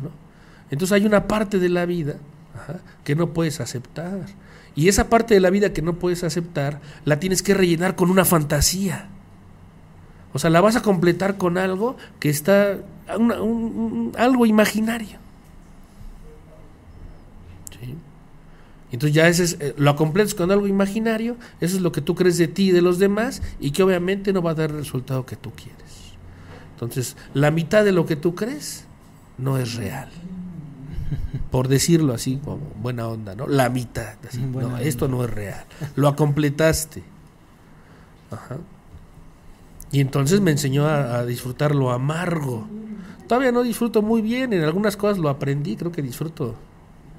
Entonces 0.70 0.93
hay 0.93 1.05
una 1.05 1.28
parte 1.28 1.59
de 1.59 1.70
la 1.70 1.86
vida 1.86 2.16
que 3.03 3.16
no 3.16 3.30
puedes 3.30 3.59
aceptar. 3.59 4.26
Y 4.76 4.88
esa 4.89 5.09
parte 5.09 5.34
de 5.34 5.39
la 5.39 5.49
vida 5.49 5.71
que 5.74 5.82
no 5.82 5.93
puedes 5.93 6.24
aceptar, 6.24 6.82
la 7.05 7.19
tienes 7.19 7.43
que 7.43 7.53
rellenar 7.53 7.95
con 7.95 8.09
una 8.09 8.26
fantasía. 8.26 9.07
O 10.34 10.39
sea, 10.39 10.49
la 10.49 10.61
vas 10.61 10.76
a 10.76 10.82
completar 10.82 11.38
con 11.38 11.57
algo 11.59 11.95
que 12.19 12.30
está, 12.30 12.78
un- 13.17 14.11
algo 14.17 14.45
imaginario. 14.47 15.19
Entonces 18.91 19.15
ya 19.15 19.28
ese 19.28 19.43
es, 19.43 19.57
eh, 19.59 19.74
lo 19.78 19.95
completas 19.95 20.36
con 20.36 20.51
algo 20.51 20.67
imaginario, 20.67 21.36
eso 21.61 21.76
es 21.78 21.82
lo 21.82 21.91
que 21.91 22.01
tú 22.01 22.13
crees 22.13 22.38
de 22.38 22.47
ti 22.47 22.69
y 22.69 22.71
de 22.71 22.82
los 22.84 22.99
demás 22.99 23.41
y 23.59 23.71
que 23.71 23.82
obviamente 23.82 24.32
no 24.34 24.43
va 24.43 24.51
a 24.51 24.53
dar 24.55 24.69
el 24.69 24.78
resultado 24.78 25.26
que 25.26 25.36
tú 25.36 25.51
quieres. 25.51 25.82
Entonces, 26.76 27.17
la 27.34 27.49
mitad 27.49 27.84
de 27.84 27.91
lo 27.91 28.05
que 28.05 28.15
tú 28.15 28.36
crees 28.36 28.86
no 29.39 29.57
es 29.57 29.74
real. 29.74 30.09
Por 31.51 31.68
decirlo 31.68 32.14
así, 32.14 32.39
como 32.43 32.59
buena 32.82 33.07
onda, 33.07 33.36
¿no? 33.36 33.47
La 33.47 33.70
mitad. 33.70 34.16
así, 34.28 34.39
no, 34.39 34.59
onda. 34.59 34.82
esto 34.82 35.07
no 35.07 35.24
es 35.24 35.30
real. 35.30 35.66
Lo 35.95 36.16
completaste. 36.16 37.03
Ajá. 38.32 38.57
Y 39.91 39.99
entonces 39.99 40.41
me 40.41 40.51
enseñó 40.51 40.88
a, 40.88 41.20
a 41.20 41.26
disfrutar 41.26 41.76
lo 41.76 41.91
amargo. 41.91 42.68
Todavía 43.28 43.51
no 43.51 43.64
disfruto 43.64 44.01
muy 44.01 44.22
bien, 44.22 44.53
en 44.53 44.64
algunas 44.64 44.97
cosas 44.97 45.18
lo 45.18 45.30
aprendí, 45.30 45.76
creo 45.76 45.91
que 45.91 46.01
disfruto 46.01 46.55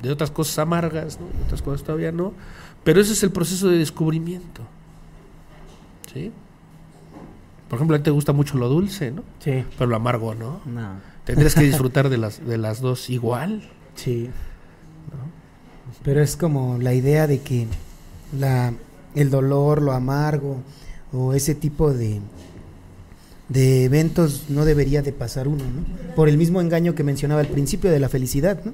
de 0.03 0.11
otras 0.12 0.30
cosas 0.30 0.59
amargas, 0.59 1.18
¿no? 1.18 1.26
Otras 1.47 1.62
cosas 1.62 1.82
todavía 1.82 2.12
no. 2.12 2.32
Pero 2.84 3.01
ese 3.01 3.14
es 3.14 3.22
el 3.22 3.30
proceso 3.30 3.68
de 3.68 3.78
descubrimiento. 3.78 4.62
¿Sí? 6.12 6.30
Por 7.68 7.78
ejemplo, 7.78 7.97
a 7.97 7.99
ti 7.99 8.05
te 8.05 8.11
gusta 8.11 8.32
mucho 8.32 8.59
lo 8.59 8.68
dulce, 8.68 9.11
¿no? 9.11 9.22
Sí. 9.40 9.64
Pero 9.78 9.90
lo 9.90 9.97
amargo, 9.97 10.34
¿no? 10.34 10.61
No. 10.66 10.97
Tendrías 11.24 11.55
que 11.55 11.62
disfrutar 11.64 12.11
de 12.11 12.18
las, 12.18 12.47
de 12.47 12.59
las 12.59 12.80
dos 12.80 13.09
igual. 13.09 13.62
Sí. 13.95 14.30
Pero 16.03 16.22
es 16.22 16.36
como 16.36 16.78
la 16.78 16.95
idea 16.95 17.26
de 17.26 17.40
que 17.40 17.66
la, 18.38 18.72
el 19.14 19.30
dolor, 19.30 19.80
lo 19.80 19.92
amargo 19.92 20.59
o 21.12 21.32
ese 21.32 21.55
tipo 21.55 21.92
de, 21.92 22.20
de 23.49 23.84
eventos 23.84 24.47
no 24.49 24.64
debería 24.64 25.03
de 25.03 25.12
pasar 25.12 25.49
uno, 25.49 25.64
¿no? 25.64 26.14
Por 26.14 26.28
el 26.28 26.36
mismo 26.36 26.61
engaño 26.61 26.95
que 26.95 27.05
mencionaba 27.05 27.40
al 27.40 27.47
principio 27.47 27.90
de 27.90 28.01
la 28.01 28.09
felicidad, 28.09 28.62
¿no? 28.64 28.72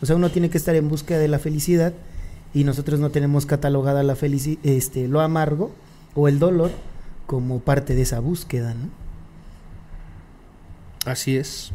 O 0.00 0.06
sea, 0.06 0.16
uno 0.16 0.30
tiene 0.30 0.50
que 0.50 0.58
estar 0.58 0.74
en 0.74 0.88
búsqueda 0.88 1.18
de 1.18 1.28
la 1.28 1.38
felicidad 1.38 1.92
y 2.54 2.64
nosotros 2.64 3.00
no 3.00 3.10
tenemos 3.10 3.46
catalogada 3.46 4.02
la 4.02 4.16
felici 4.16 4.58
este, 4.62 5.08
lo 5.08 5.20
amargo 5.20 5.72
o 6.14 6.28
el 6.28 6.38
dolor 6.38 6.70
como 7.26 7.60
parte 7.60 7.94
de 7.94 8.02
esa 8.02 8.20
búsqueda, 8.20 8.74
¿no? 8.74 8.90
Así 11.04 11.36
es. 11.36 11.70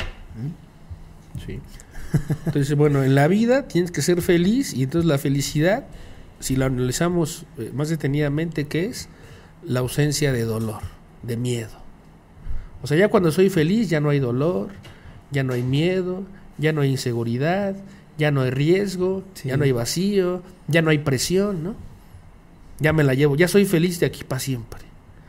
Sí. 1.45 1.59
Entonces, 2.45 2.75
bueno, 2.75 3.03
en 3.03 3.15
la 3.15 3.27
vida 3.27 3.67
tienes 3.67 3.91
que 3.91 4.01
ser 4.01 4.21
feliz 4.21 4.73
y 4.73 4.83
entonces 4.83 5.07
la 5.07 5.17
felicidad, 5.17 5.85
si 6.39 6.55
la 6.55 6.67
analizamos 6.67 7.45
eh, 7.57 7.71
más 7.73 7.89
detenidamente, 7.89 8.67
¿qué 8.67 8.85
es? 8.85 9.09
La 9.65 9.81
ausencia 9.81 10.31
de 10.31 10.43
dolor, 10.43 10.81
de 11.23 11.37
miedo. 11.37 11.71
O 12.81 12.87
sea, 12.87 12.97
ya 12.97 13.09
cuando 13.09 13.31
soy 13.31 13.49
feliz 13.49 13.89
ya 13.89 13.99
no 13.99 14.09
hay 14.09 14.19
dolor, 14.19 14.69
ya 15.31 15.43
no 15.43 15.53
hay 15.53 15.63
miedo, 15.63 16.23
ya 16.57 16.71
no 16.73 16.81
hay 16.81 16.91
inseguridad, 16.91 17.75
ya 18.17 18.31
no 18.31 18.41
hay 18.41 18.51
riesgo, 18.51 19.23
Sí. 19.33 19.49
ya 19.49 19.57
no 19.57 19.63
hay 19.63 19.71
vacío, 19.71 20.41
ya 20.67 20.81
no 20.81 20.89
hay 20.89 20.99
presión, 20.99 21.63
¿no? 21.63 21.75
Ya 22.79 22.93
me 22.93 23.03
la 23.03 23.13
llevo, 23.15 23.35
ya 23.35 23.47
soy 23.47 23.65
feliz 23.65 23.99
de 23.99 24.05
aquí 24.05 24.23
para 24.23 24.39
siempre. 24.39 24.81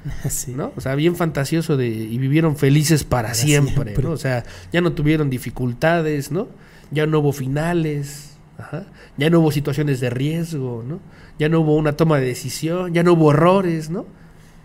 Sí. 0.30 0.52
¿no? 0.54 0.72
O 0.76 0.80
sea, 0.80 0.94
bien 0.94 1.16
fantasioso 1.16 1.76
de 1.76 1.88
y 1.88 2.16
vivieron 2.18 2.56
felices 2.56 3.02
para, 3.04 3.28
Para 3.28 3.34
siempre, 3.34 3.74
siempre. 3.74 4.02
¿no? 4.04 4.12
O 4.12 4.16
sea, 4.16 4.44
ya 4.72 4.80
no 4.80 4.92
tuvieron 4.92 5.28
dificultades, 5.28 6.30
¿no? 6.30 6.48
Ya 6.90 7.06
no 7.06 7.18
hubo 7.20 7.32
finales, 7.32 8.36
ajá. 8.56 8.86
ya 9.16 9.30
no 9.30 9.40
hubo 9.40 9.52
situaciones 9.52 10.00
de 10.00 10.10
riesgo, 10.10 10.84
¿no? 10.86 11.00
Ya 11.38 11.48
no 11.48 11.60
hubo 11.60 11.76
una 11.76 11.92
toma 11.92 12.18
de 12.18 12.26
decisión, 12.26 12.94
ya 12.94 13.02
no 13.02 13.12
hubo 13.12 13.30
errores, 13.30 13.90
¿no? 13.90 14.06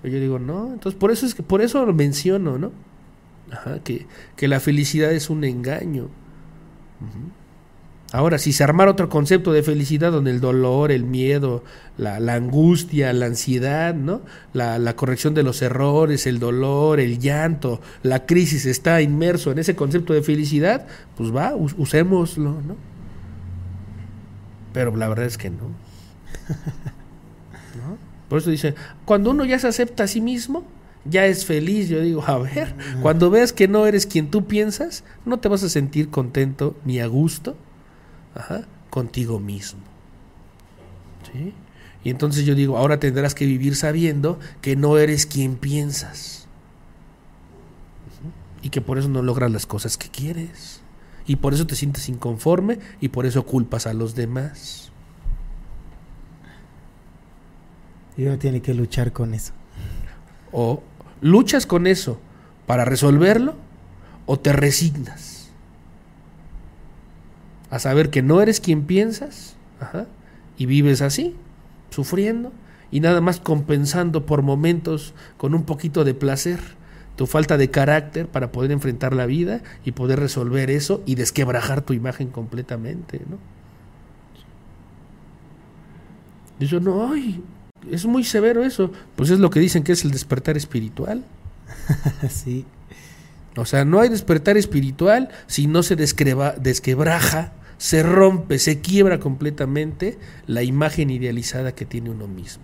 Yo 0.03 0.19
digo, 0.19 0.39
no, 0.39 0.73
entonces 0.73 0.99
por 0.99 1.11
eso 1.11 1.25
es 1.25 1.33
que 1.33 1.43
por 1.43 1.61
eso 1.61 1.85
lo 1.85 1.93
menciono, 1.93 2.57
¿no? 2.57 2.71
Ajá, 3.51 3.79
que, 3.83 4.07
que 4.35 4.47
la 4.47 4.59
felicidad 4.59 5.11
es 5.11 5.29
un 5.29 5.43
engaño. 5.43 6.09
Ahora, 8.15 8.37
si 8.37 8.53
se 8.53 8.63
armara 8.63 8.91
otro 8.91 9.09
concepto 9.09 9.51
de 9.53 9.63
felicidad 9.63 10.11
donde 10.11 10.29
el 10.29 10.39
dolor, 10.39 10.91
el 10.91 11.03
miedo, 11.03 11.63
la, 11.97 12.19
la 12.19 12.35
angustia, 12.35 13.11
la 13.11 13.25
ansiedad, 13.25 13.95
¿no? 13.95 14.21
La, 14.53 14.77
la 14.77 14.95
corrección 14.95 15.33
de 15.33 15.41
los 15.41 15.63
errores, 15.63 16.27
el 16.27 16.37
dolor, 16.37 16.99
el 16.99 17.17
llanto, 17.17 17.81
la 18.03 18.27
crisis 18.27 18.67
está 18.67 19.01
inmerso 19.01 19.51
en 19.51 19.57
ese 19.57 19.75
concepto 19.75 20.13
de 20.13 20.21
felicidad, 20.21 20.85
pues 21.17 21.35
va, 21.35 21.55
us- 21.55 21.73
usémoslo, 21.75 22.51
¿no? 22.61 22.75
Pero 24.73 24.95
la 24.95 25.07
verdad 25.09 25.25
es 25.25 25.39
que 25.39 25.49
no. 25.49 25.69
¿No? 27.75 27.97
Por 28.29 28.39
eso 28.39 28.51
dice, 28.51 28.75
cuando 29.05 29.31
uno 29.31 29.43
ya 29.43 29.57
se 29.57 29.67
acepta 29.67 30.03
a 30.03 30.07
sí 30.07 30.21
mismo, 30.21 30.63
ya 31.03 31.25
es 31.25 31.45
feliz. 31.45 31.89
Yo 31.89 31.99
digo, 31.99 32.23
a 32.27 32.37
ver, 32.37 32.75
cuando 33.01 33.31
veas 33.31 33.53
que 33.53 33.67
no 33.67 33.87
eres 33.87 34.05
quien 34.05 34.29
tú 34.29 34.45
piensas, 34.45 35.03
no 35.25 35.39
te 35.39 35.49
vas 35.49 35.63
a 35.63 35.69
sentir 35.69 36.09
contento 36.09 36.75
ni 36.85 36.99
a 36.99 37.07
gusto 37.07 37.55
ajá, 38.35 38.65
contigo 38.89 39.39
mismo. 39.39 39.79
¿Sí? 41.31 41.53
Y 42.03 42.09
entonces 42.09 42.45
yo 42.45 42.55
digo, 42.55 42.77
ahora 42.77 42.99
tendrás 42.99 43.33
que 43.33 43.45
vivir 43.45 43.75
sabiendo 43.75 44.39
que 44.61 44.75
no 44.75 44.97
eres 44.97 45.25
quien 45.25 45.55
piensas. 45.55 46.47
Y 48.61 48.69
que 48.69 48.81
por 48.81 48.97
eso 48.97 49.09
no 49.09 49.21
logras 49.21 49.51
las 49.51 49.65
cosas 49.65 49.97
que 49.97 50.09
quieres. 50.09 50.81
Y 51.25 51.37
por 51.37 51.53
eso 51.53 51.65
te 51.65 51.75
sientes 51.75 52.09
inconforme 52.09 52.79
y 52.99 53.09
por 53.09 53.25
eso 53.25 53.45
culpas 53.45 53.87
a 53.87 53.93
los 53.93 54.15
demás. 54.15 54.91
Y 58.17 58.25
uno 58.25 58.37
tiene 58.37 58.61
que 58.61 58.73
luchar 58.73 59.13
con 59.13 59.33
eso. 59.33 59.53
O 60.51 60.83
luchas 61.21 61.65
con 61.65 61.87
eso 61.87 62.19
para 62.67 62.85
resolverlo 62.85 63.55
o 64.25 64.39
te 64.39 64.53
resignas 64.53 65.32
a 67.73 67.79
saber 67.79 68.11
que 68.11 68.21
no 68.21 68.39
eres 68.39 68.59
quien 68.59 68.83
piensas 68.83 69.55
ajá, 69.79 70.05
y 70.59 70.67
vives 70.67 71.01
así, 71.01 71.35
sufriendo 71.89 72.51
y 72.91 72.99
nada 72.99 73.19
más 73.19 73.39
compensando 73.39 74.27
por 74.27 74.43
momentos 74.43 75.15
con 75.37 75.55
un 75.55 75.63
poquito 75.63 76.03
de 76.03 76.13
placer 76.13 76.59
tu 77.15 77.25
falta 77.25 77.57
de 77.57 77.71
carácter 77.71 78.27
para 78.27 78.51
poder 78.51 78.71
enfrentar 78.71 79.15
la 79.15 79.25
vida 79.25 79.61
y 79.83 79.93
poder 79.93 80.19
resolver 80.19 80.69
eso 80.69 81.01
y 81.07 81.15
desquebrajar 81.15 81.81
tu 81.81 81.93
imagen 81.93 82.27
completamente, 82.27 83.21
¿no? 83.27 83.39
Y 86.59 86.67
yo, 86.67 86.79
no, 86.79 87.11
ay, 87.11 87.43
es 87.89 88.05
muy 88.05 88.23
severo 88.23 88.63
eso. 88.63 88.91
Pues 89.15 89.31
es 89.31 89.39
lo 89.39 89.49
que 89.49 89.59
dicen 89.59 89.83
que 89.83 89.93
es 89.93 90.05
el 90.05 90.11
despertar 90.11 90.57
espiritual. 90.57 91.23
sí. 92.29 92.65
O 93.57 93.65
sea, 93.65 93.83
no 93.83 93.99
hay 93.99 94.09
despertar 94.09 94.57
espiritual 94.57 95.29
si 95.47 95.65
no 95.65 95.81
se 95.81 95.95
desquebraja, 95.95 97.53
se 97.77 98.03
rompe, 98.03 98.59
se 98.59 98.79
quiebra 98.79 99.19
completamente 99.19 100.17
la 100.47 100.63
imagen 100.63 101.09
idealizada 101.09 101.73
que 101.73 101.85
tiene 101.85 102.09
uno 102.09 102.27
mismo. 102.27 102.63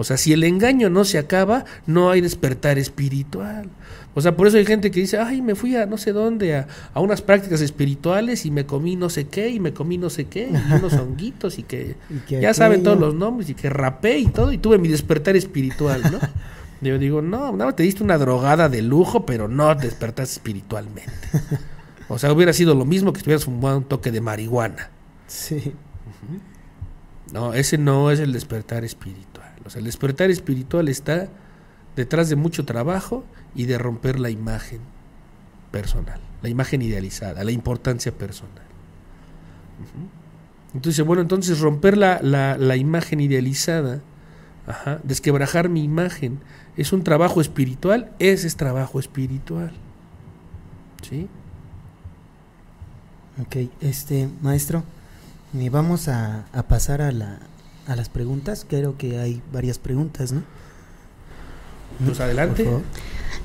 O 0.00 0.04
sea, 0.04 0.16
si 0.16 0.32
el 0.32 0.44
engaño 0.44 0.88
no 0.88 1.04
se 1.04 1.18
acaba, 1.18 1.66
no 1.86 2.10
hay 2.10 2.22
despertar 2.22 2.78
espiritual. 2.78 3.68
O 4.14 4.22
sea, 4.22 4.34
por 4.34 4.46
eso 4.46 4.56
hay 4.56 4.64
gente 4.64 4.90
que 4.90 5.00
dice, 5.00 5.18
ay, 5.18 5.42
me 5.42 5.54
fui 5.54 5.76
a 5.76 5.84
no 5.84 5.98
sé 5.98 6.12
dónde, 6.12 6.56
a, 6.56 6.66
unas 6.94 7.20
prácticas 7.20 7.60
espirituales 7.60 8.46
y 8.46 8.50
me 8.50 8.64
comí 8.64 8.96
no 8.96 9.10
sé 9.10 9.28
qué, 9.28 9.50
y 9.50 9.60
me 9.60 9.74
comí 9.74 9.98
no 9.98 10.08
sé 10.08 10.24
qué, 10.24 10.48
y 10.50 10.72
unos 10.74 10.92
honguitos 11.00 11.58
y 11.58 11.64
que, 11.64 11.96
ya 12.28 12.54
saben 12.54 12.82
todos 12.82 12.98
los 12.98 13.14
nombres, 13.14 13.50
y 13.50 13.54
que 13.54 13.68
rapé 13.68 14.18
y 14.18 14.26
todo, 14.26 14.52
y 14.52 14.58
tuve 14.58 14.78
mi 14.78 14.88
despertar 14.88 15.36
espiritual, 15.36 16.00
¿no? 16.10 16.18
Yo 16.80 16.98
digo, 16.98 17.20
no, 17.20 17.52
no, 17.52 17.74
te 17.74 17.82
diste 17.82 18.02
una 18.02 18.16
drogada 18.16 18.70
de 18.70 18.80
lujo, 18.80 19.26
pero 19.26 19.48
no 19.48 19.74
despertaste 19.74 20.32
espiritualmente. 20.32 21.12
O 22.10 22.18
sea, 22.18 22.32
hubiera 22.32 22.52
sido 22.52 22.74
lo 22.74 22.84
mismo 22.84 23.12
que 23.12 23.18
estuvieras 23.18 23.44
fumando 23.44 23.78
un 23.78 23.84
toque 23.84 24.10
de 24.10 24.20
marihuana. 24.20 24.90
Sí. 25.28 25.74
No, 27.32 27.54
ese 27.54 27.78
no 27.78 28.10
es 28.10 28.18
el 28.18 28.32
despertar 28.32 28.84
espiritual. 28.84 29.52
O 29.64 29.70
sea, 29.70 29.78
el 29.78 29.84
despertar 29.84 30.28
espiritual 30.28 30.88
está 30.88 31.28
detrás 31.94 32.28
de 32.28 32.34
mucho 32.34 32.64
trabajo 32.64 33.24
y 33.54 33.66
de 33.66 33.78
romper 33.78 34.18
la 34.18 34.28
imagen 34.28 34.80
personal, 35.70 36.20
la 36.42 36.48
imagen 36.48 36.82
idealizada, 36.82 37.44
la 37.44 37.52
importancia 37.52 38.10
personal. 38.10 38.64
Entonces, 40.74 41.06
bueno, 41.06 41.22
entonces 41.22 41.60
romper 41.60 41.96
la, 41.96 42.20
la, 42.22 42.76
imagen 42.76 43.20
idealizada, 43.20 44.00
desquebrajar 45.04 45.68
mi 45.68 45.84
imagen, 45.84 46.40
es 46.76 46.92
un 46.92 47.04
trabajo 47.04 47.40
espiritual, 47.40 48.10
ese 48.18 48.48
es 48.48 48.56
trabajo 48.56 48.98
espiritual. 48.98 49.70
¿Sí? 51.02 51.28
Ok, 53.40 53.70
este, 53.80 54.28
maestro, 54.42 54.82
vamos 55.52 56.08
a 56.08 56.44
pasar 56.68 57.00
a 57.02 57.12
la, 57.12 57.38
a 57.86 57.96
las 57.96 58.08
preguntas. 58.08 58.64
Creo 58.68 58.96
que 58.96 59.18
hay 59.18 59.42
varias 59.52 59.78
preguntas, 59.78 60.32
¿no? 60.32 60.42
Pues 62.04 62.20
adelante. 62.20 62.66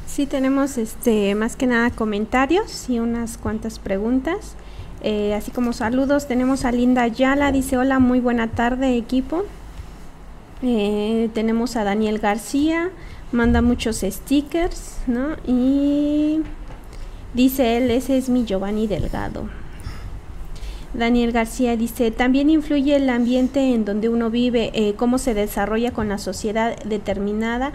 Sí, 0.07 0.25
tenemos 0.25 0.77
este 0.77 1.35
más 1.35 1.55
que 1.55 1.67
nada 1.67 1.89
comentarios 1.89 2.89
y 2.89 2.99
unas 2.99 3.37
cuantas 3.37 3.79
preguntas. 3.79 4.53
Eh, 5.01 5.33
así 5.33 5.51
como 5.51 5.73
saludos, 5.73 6.27
tenemos 6.27 6.63
a 6.63 6.71
Linda 6.71 7.07
Yala, 7.07 7.51
dice 7.51 7.77
hola, 7.77 7.99
muy 7.99 8.19
buena 8.19 8.47
tarde 8.47 8.95
equipo. 8.95 9.43
Eh, 10.61 11.29
tenemos 11.33 11.75
a 11.75 11.83
Daniel 11.83 12.19
García, 12.19 12.91
manda 13.31 13.61
muchos 13.61 14.05
stickers, 14.07 14.97
¿no? 15.05 15.35
Y 15.45 16.41
dice 17.33 17.77
él, 17.77 17.91
ese 17.91 18.17
es 18.17 18.29
mi 18.29 18.45
Giovanni 18.45 18.87
Delgado. 18.87 19.49
Daniel 20.97 21.31
García 21.31 21.75
dice, 21.75 22.11
también 22.11 22.49
influye 22.49 22.95
el 22.95 23.09
ambiente 23.09 23.73
en 23.73 23.85
donde 23.85 24.09
uno 24.09 24.29
vive, 24.29 24.71
eh, 24.73 24.95
cómo 24.95 25.17
se 25.17 25.33
desarrolla 25.33 25.91
con 25.91 26.09
la 26.09 26.17
sociedad 26.17 26.81
determinada, 26.83 27.73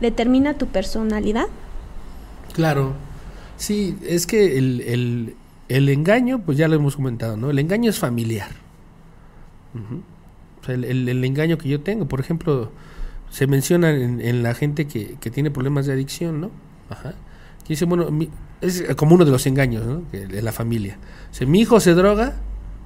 determina 0.00 0.54
tu 0.54 0.66
personalidad. 0.66 1.46
Claro, 2.54 2.94
sí, 3.56 3.96
es 4.06 4.26
que 4.26 4.58
el, 4.58 5.34
engaño, 5.68 6.40
pues 6.40 6.58
ya 6.58 6.68
lo 6.68 6.76
hemos 6.76 6.96
comentado, 6.96 7.36
¿no? 7.36 7.50
El 7.50 7.58
engaño 7.58 7.90
es 7.90 7.98
familiar. 7.98 8.50
el, 10.68 11.24
engaño 11.24 11.58
que 11.58 11.68
yo 11.68 11.80
tengo, 11.80 12.06
por 12.06 12.20
ejemplo, 12.20 12.70
se 13.30 13.46
menciona 13.46 13.90
en, 13.90 14.42
la 14.42 14.54
gente 14.54 14.86
que, 14.86 15.16
tiene 15.30 15.50
problemas 15.50 15.86
de 15.86 15.92
adicción, 15.92 16.40
¿no? 16.40 16.50
Ajá. 16.90 17.14
dice, 17.68 17.84
bueno, 17.86 18.08
es 18.60 18.84
como 18.96 19.14
uno 19.14 19.24
de 19.24 19.30
los 19.30 19.46
engaños, 19.46 19.84
¿no? 19.86 20.02
De 20.12 20.42
la 20.42 20.52
familia. 20.52 20.98
O 21.40 21.46
mi 21.46 21.60
hijo 21.60 21.80
se 21.80 21.94
droga, 21.94 22.36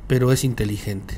pero 0.07 0.33
es 0.33 0.45
inteligente. 0.45 1.15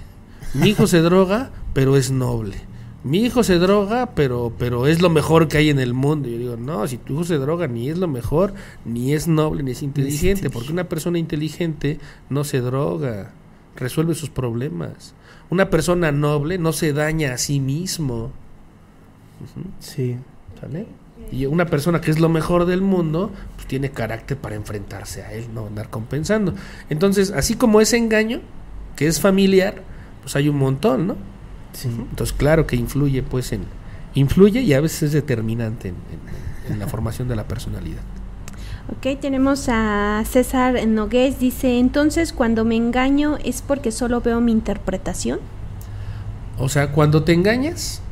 Mi 0.55 0.71
hijo 0.71 0.87
se 0.87 1.01
droga, 1.01 1.51
pero 1.75 1.97
es 1.97 2.11
noble. 2.11 2.57
Mi 3.05 3.19
hijo 3.25 3.45
se 3.45 3.59
droga, 3.59 4.15
pero, 4.15 4.53
pero 4.59 4.87
es 4.87 5.01
lo 5.01 5.09
mejor 5.09 5.47
que 5.47 5.59
hay 5.59 5.71
en 5.71 5.79
el 5.79 5.95
mundo. 5.95 6.29
Yo 6.29 6.39
digo, 6.39 6.57
no, 6.57 6.87
si 6.89 6.99
tu 6.99 7.15
hijo 7.15 7.25
se 7.25 7.37
droga, 7.37 7.69
ni 7.69 7.89
es 7.89 7.99
lo 7.99 8.09
mejor, 8.09 8.55
ni 8.85 9.13
es 9.13 9.29
noble, 9.29 9.63
ni 9.63 9.71
es 9.71 9.83
inteligente, 9.83 10.51
porque 10.51 10.73
una 10.73 10.89
persona 10.89 11.19
inteligente 11.19 12.01
no 12.29 12.45
se 12.45 12.61
droga, 12.61 13.31
resuelve 13.77 14.15
sus 14.15 14.31
problemas. 14.31 15.15
Una 15.51 15.71
persona 15.71 16.11
noble 16.13 16.59
no 16.59 16.73
se 16.73 16.93
daña 16.93 17.35
a 17.35 17.39
sí 17.39 17.61
mismo. 17.61 18.33
Sí. 19.79 20.17
¿Sale? 20.61 20.87
Y 21.31 21.47
una 21.47 21.67
persona 21.67 22.01
que 22.01 22.11
es 22.11 22.19
lo 22.19 22.29
mejor 22.29 22.65
del 22.65 22.81
mundo, 22.81 23.31
pues 23.57 23.69
tiene 23.69 23.91
carácter 23.91 24.37
para 24.37 24.57
enfrentarse 24.57 25.23
a 25.23 25.33
él, 25.33 25.47
no 25.55 25.67
andar 25.67 25.91
compensando. 25.91 26.55
Entonces, 26.91 27.31
así 27.31 27.55
como 27.55 27.81
ese 27.81 27.97
engaño, 27.97 28.41
que 28.99 29.07
es 29.07 29.21
familiar, 29.21 29.85
pues 30.23 30.35
hay 30.35 30.49
un 30.49 30.59
montón, 30.59 31.07
¿no? 31.07 31.17
Sí. 31.73 31.89
Entonces, 31.89 32.35
claro 32.37 32.67
que 32.67 32.75
influye, 32.75 33.23
pues, 33.23 33.53
en. 33.53 33.63
Influye 34.15 34.61
y 34.61 34.75
a 34.75 34.81
veces 34.81 35.05
es 35.05 35.13
determinante 35.13 35.95
en, 36.69 36.79
la 36.81 36.89
formación 36.89 37.29
de 37.29 37.37
la 37.37 37.47
personalidad. 37.47 38.03
Ok, 38.91 39.21
tenemos 39.21 39.69
a 39.69 40.25
César 40.29 40.85
Nogués, 40.89 41.39
dice, 41.39 41.79
entonces 41.79 42.33
cuando 42.33 42.65
me 42.65 42.75
engaño 42.75 43.39
es 43.45 43.63
porque 43.63 43.93
solo 43.93 44.21
veo 44.21 44.41
mi 44.41 44.51
interpretación. 44.51 45.39
O 46.59 46.69
sea, 46.69 46.91
cuando 46.91 47.23
te 47.23 47.33
engañas, 47.33 48.03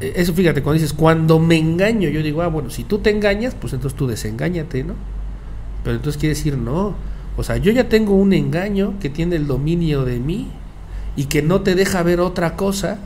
e, 0.00 0.12
eso 0.14 0.32
fíjate, 0.32 0.62
cuando 0.62 0.80
dices, 0.80 0.92
cuando 0.92 1.40
me 1.40 1.56
engaño, 1.56 2.08
yo 2.08 2.22
digo, 2.22 2.42
ah, 2.42 2.48
bueno, 2.48 2.70
si 2.70 2.84
tú 2.84 2.98
te 2.98 3.10
engañas, 3.10 3.56
pues 3.56 3.72
entonces 3.72 3.98
tú 3.98 4.06
desengáñate, 4.06 4.84
¿no? 4.84 4.94
Pero 5.82 5.96
entonces 5.96 6.20
quiere 6.20 6.36
decir, 6.36 6.56
no, 6.56 6.94
o 7.36 7.42
sea, 7.42 7.56
yo 7.56 7.72
ya 7.72 7.88
tengo 7.88 8.14
un 8.14 8.32
engaño 8.32 8.94
que 9.00 9.10
tiene 9.10 9.36
el 9.36 9.46
dominio 9.46 10.04
de 10.04 10.20
mí 10.20 10.50
y 11.16 11.24
que 11.24 11.42
no 11.42 11.62
te 11.62 11.74
deja 11.74 12.02
ver 12.02 12.20
otra 12.20 12.56
cosa 12.56 12.98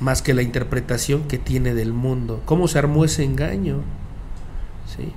más 0.00 0.22
que 0.22 0.34
la 0.34 0.42
interpretación 0.42 1.22
que 1.22 1.38
tiene 1.38 1.74
del 1.74 1.92
mundo. 1.92 2.42
¿Cómo 2.44 2.68
se 2.68 2.78
armó 2.78 3.04
ese 3.04 3.24
engaño? 3.24 3.82
¿Sí? 4.96 5.12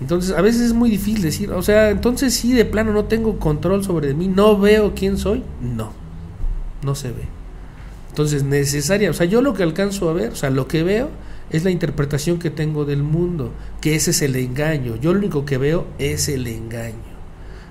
Entonces, 0.00 0.34
a 0.34 0.40
veces 0.40 0.62
es 0.62 0.72
muy 0.72 0.90
difícil 0.90 1.22
decir, 1.22 1.50
o 1.52 1.62
sea, 1.62 1.90
entonces 1.90 2.32
sí, 2.34 2.52
de 2.52 2.64
plano 2.64 2.92
no 2.92 3.04
tengo 3.04 3.38
control 3.38 3.84
sobre 3.84 4.14
mí, 4.14 4.28
no 4.28 4.58
veo 4.58 4.94
quién 4.94 5.18
soy. 5.18 5.42
No, 5.60 5.92
no 6.82 6.94
se 6.94 7.08
ve. 7.08 7.24
Entonces, 8.08 8.42
necesaria, 8.42 9.10
o 9.10 9.14
sea, 9.14 9.26
yo 9.26 9.42
lo 9.42 9.54
que 9.54 9.62
alcanzo 9.62 10.08
a 10.08 10.14
ver, 10.14 10.30
o 10.32 10.36
sea, 10.36 10.50
lo 10.50 10.66
que 10.68 10.82
veo 10.82 11.10
es 11.50 11.64
la 11.64 11.70
interpretación 11.70 12.38
que 12.38 12.50
tengo 12.50 12.84
del 12.84 13.02
mundo, 13.02 13.52
que 13.80 13.94
ese 13.94 14.12
es 14.12 14.22
el 14.22 14.36
engaño. 14.36 14.96
Yo 14.96 15.12
lo 15.12 15.18
único 15.18 15.44
que 15.44 15.58
veo 15.58 15.86
es 15.98 16.28
el 16.28 16.46
engaño. 16.46 17.09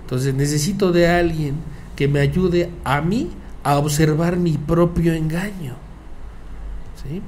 Entonces 0.10 0.34
necesito 0.34 0.91
de 0.91 1.07
alguien 1.07 1.53
que 1.95 2.07
me 2.07 2.19
ayude 2.19 2.72
a 2.84 2.99
mí 2.99 3.30
a 3.64 3.77
observar 3.77 4.38
mi 4.38 4.57
propio 4.57 5.14
engaño. 5.14 5.76
¿Sí? 7.03 7.22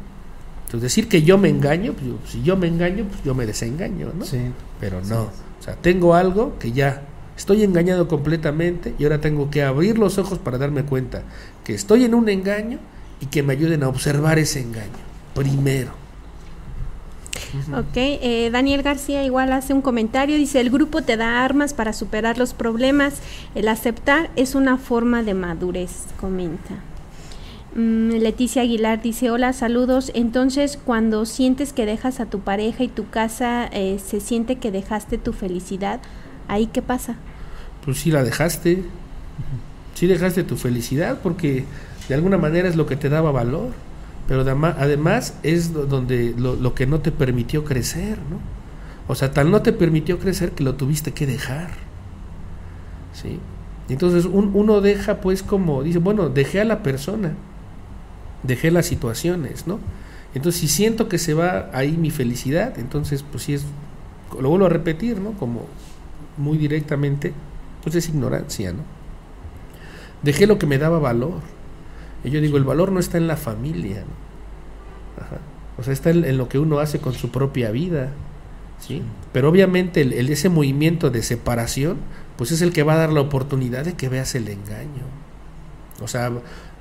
Entonces 0.65 0.81
decir 0.81 1.07
que 1.07 1.21
yo 1.21 1.37
me 1.37 1.49
engaño, 1.49 1.93
pues, 1.93 2.31
si 2.31 2.41
yo 2.41 2.57
me 2.57 2.65
engaño, 2.65 3.05
pues 3.07 3.23
yo 3.23 3.35
me 3.35 3.45
desengaño, 3.45 4.11
¿no? 4.17 4.25
Sí. 4.25 4.39
Pero 4.79 4.99
no. 5.03 5.25
O 5.25 5.63
sea, 5.63 5.75
tengo 5.75 6.15
algo 6.15 6.57
que 6.57 6.71
ya 6.71 7.03
estoy 7.37 7.63
engañado 7.63 8.07
completamente 8.07 8.95
y 8.97 9.03
ahora 9.03 9.21
tengo 9.21 9.51
que 9.51 9.61
abrir 9.61 9.99
los 9.99 10.17
ojos 10.17 10.39
para 10.39 10.57
darme 10.57 10.83
cuenta 10.83 11.21
que 11.63 11.75
estoy 11.75 12.05
en 12.05 12.15
un 12.15 12.29
engaño 12.29 12.79
y 13.19 13.27
que 13.27 13.43
me 13.43 13.53
ayuden 13.53 13.83
a 13.83 13.89
observar 13.89 14.39
ese 14.39 14.59
engaño. 14.59 14.89
Primero. 15.35 16.00
Ok, 17.77 17.95
eh, 17.95 18.49
Daniel 18.51 18.81
García 18.81 19.23
igual 19.23 19.51
hace 19.51 19.73
un 19.73 19.81
comentario, 19.81 20.37
dice, 20.37 20.61
el 20.61 20.69
grupo 20.69 21.01
te 21.01 21.17
da 21.17 21.43
armas 21.43 21.73
para 21.73 21.93
superar 21.93 22.37
los 22.37 22.53
problemas, 22.53 23.15
el 23.55 23.67
aceptar 23.67 24.29
es 24.35 24.55
una 24.55 24.77
forma 24.77 25.23
de 25.23 25.33
madurez, 25.33 26.05
comenta. 26.19 26.75
Mm, 27.75 28.11
Leticia 28.17 28.61
Aguilar 28.61 29.01
dice, 29.01 29.31
hola, 29.31 29.53
saludos, 29.53 30.11
entonces 30.13 30.77
cuando 30.83 31.25
sientes 31.25 31.73
que 31.73 31.85
dejas 31.85 32.19
a 32.19 32.25
tu 32.25 32.39
pareja 32.39 32.83
y 32.83 32.87
tu 32.87 33.09
casa, 33.09 33.69
eh, 33.71 33.99
se 34.05 34.19
siente 34.19 34.57
que 34.57 34.71
dejaste 34.71 35.17
tu 35.17 35.33
felicidad, 35.33 35.99
¿ahí 36.47 36.67
qué 36.67 36.81
pasa? 36.81 37.15
Pues 37.83 37.99
sí 37.99 38.11
la 38.11 38.23
dejaste, 38.23 38.83
sí 39.95 40.07
dejaste 40.07 40.43
tu 40.43 40.57
felicidad 40.57 41.19
porque 41.21 41.65
de 42.07 42.15
alguna 42.15 42.37
manera 42.37 42.67
es 42.67 42.75
lo 42.75 42.85
que 42.85 42.95
te 42.95 43.09
daba 43.09 43.31
valor 43.31 43.71
pero 44.31 44.49
además 44.77 45.33
es 45.43 45.73
donde 45.73 46.33
lo, 46.37 46.73
que 46.73 46.87
no 46.87 47.01
te 47.01 47.11
permitió 47.11 47.65
crecer, 47.65 48.17
¿no? 48.29 48.39
O 49.09 49.13
sea, 49.13 49.33
tal 49.33 49.51
no 49.51 49.61
te 49.61 49.73
permitió 49.73 50.19
crecer 50.19 50.53
que 50.53 50.63
lo 50.63 50.75
tuviste 50.75 51.11
que 51.11 51.27
dejar. 51.27 51.71
¿Sí? 53.11 53.39
Entonces 53.89 54.23
uno 54.23 54.79
deja 54.79 55.19
pues 55.19 55.43
como, 55.43 55.83
dice, 55.83 55.99
bueno, 55.99 56.29
dejé 56.29 56.61
a 56.61 56.63
la 56.63 56.81
persona, 56.81 57.33
dejé 58.43 58.71
las 58.71 58.85
situaciones, 58.85 59.67
¿no? 59.67 59.79
Entonces, 60.33 60.61
si 60.61 60.69
siento 60.69 61.09
que 61.09 61.17
se 61.17 61.33
va 61.33 61.69
ahí 61.73 61.97
mi 61.97 62.09
felicidad, 62.09 62.79
entonces, 62.79 63.25
pues 63.29 63.43
sí 63.43 63.55
es, 63.55 63.65
lo 64.39 64.47
vuelvo 64.47 64.67
a 64.67 64.69
repetir, 64.69 65.19
¿no? 65.19 65.33
Como 65.33 65.65
muy 66.37 66.57
directamente, 66.57 67.33
pues 67.83 67.95
es 67.95 68.07
ignorancia, 68.07 68.71
¿no? 68.71 68.83
Dejé 70.23 70.47
lo 70.47 70.57
que 70.57 70.67
me 70.67 70.77
daba 70.77 70.99
valor. 70.99 71.41
Y 72.23 72.29
yo 72.29 72.41
digo, 72.41 72.57
el 72.57 72.63
valor 72.63 72.91
no 72.91 72.99
está 72.99 73.17
en 73.17 73.27
la 73.27 73.37
familia, 73.37 74.01
¿no? 74.01 75.23
Ajá. 75.23 75.37
O 75.77 75.83
sea, 75.83 75.93
está 75.93 76.11
en, 76.11 76.25
en, 76.25 76.37
lo 76.37 76.47
que 76.47 76.59
uno 76.59 76.79
hace 76.79 76.99
con 76.99 77.13
su 77.13 77.29
propia 77.29 77.71
vida, 77.71 78.09
¿sí? 78.79 79.01
Pero 79.31 79.49
obviamente 79.49 80.01
el, 80.01 80.13
el, 80.13 80.29
ese 80.29 80.49
movimiento 80.49 81.09
de 81.09 81.23
separación, 81.23 81.97
pues 82.37 82.51
es 82.51 82.61
el 82.61 82.73
que 82.73 82.83
va 82.83 82.93
a 82.93 82.97
dar 82.97 83.11
la 83.11 83.21
oportunidad 83.21 83.85
de 83.85 83.93
que 83.93 84.09
veas 84.09 84.35
el 84.35 84.47
engaño. 84.47 85.05
O 86.01 86.07
sea, 86.07 86.31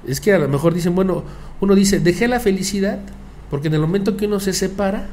es 0.06 0.20
que 0.20 0.32
a 0.32 0.38
lo 0.38 0.48
mejor 0.48 0.74
dicen, 0.74 0.94
bueno, 0.94 1.24
uno 1.60 1.74
dice, 1.74 2.00
dejé 2.00 2.28
la 2.28 2.40
felicidad, 2.40 3.00
porque 3.50 3.68
en 3.68 3.74
el 3.74 3.80
momento 3.80 4.16
que 4.16 4.26
uno 4.26 4.40
se 4.40 4.52
separa, 4.52 5.08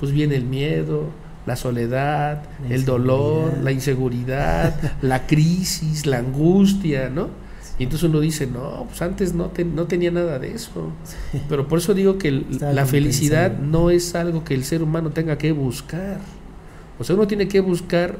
pues 0.00 0.12
viene 0.12 0.36
el 0.36 0.44
miedo, 0.44 1.10
la 1.46 1.56
soledad, 1.56 2.42
la 2.68 2.74
el 2.74 2.84
dolor, 2.84 3.58
la 3.62 3.72
inseguridad, 3.72 4.98
la 5.02 5.26
crisis, 5.26 6.06
la 6.06 6.18
angustia, 6.18 7.08
¿no? 7.08 7.28
Y 7.78 7.84
entonces 7.84 8.08
uno 8.08 8.20
dice, 8.20 8.46
no, 8.46 8.86
pues 8.88 9.02
antes 9.02 9.34
no, 9.34 9.46
te, 9.46 9.64
no 9.64 9.84
tenía 9.84 10.10
nada 10.10 10.38
de 10.38 10.52
eso. 10.52 10.92
Pero 11.48 11.68
por 11.68 11.78
eso 11.78 11.92
digo 11.92 12.16
que 12.16 12.28
el, 12.28 12.46
la 12.60 12.86
felicidad 12.86 13.58
no 13.58 13.90
es 13.90 14.14
algo 14.14 14.44
que 14.44 14.54
el 14.54 14.64
ser 14.64 14.82
humano 14.82 15.10
tenga 15.10 15.36
que 15.36 15.52
buscar. 15.52 16.18
O 16.98 17.04
sea, 17.04 17.16
uno 17.16 17.26
tiene 17.26 17.48
que 17.48 17.60
buscar, 17.60 18.16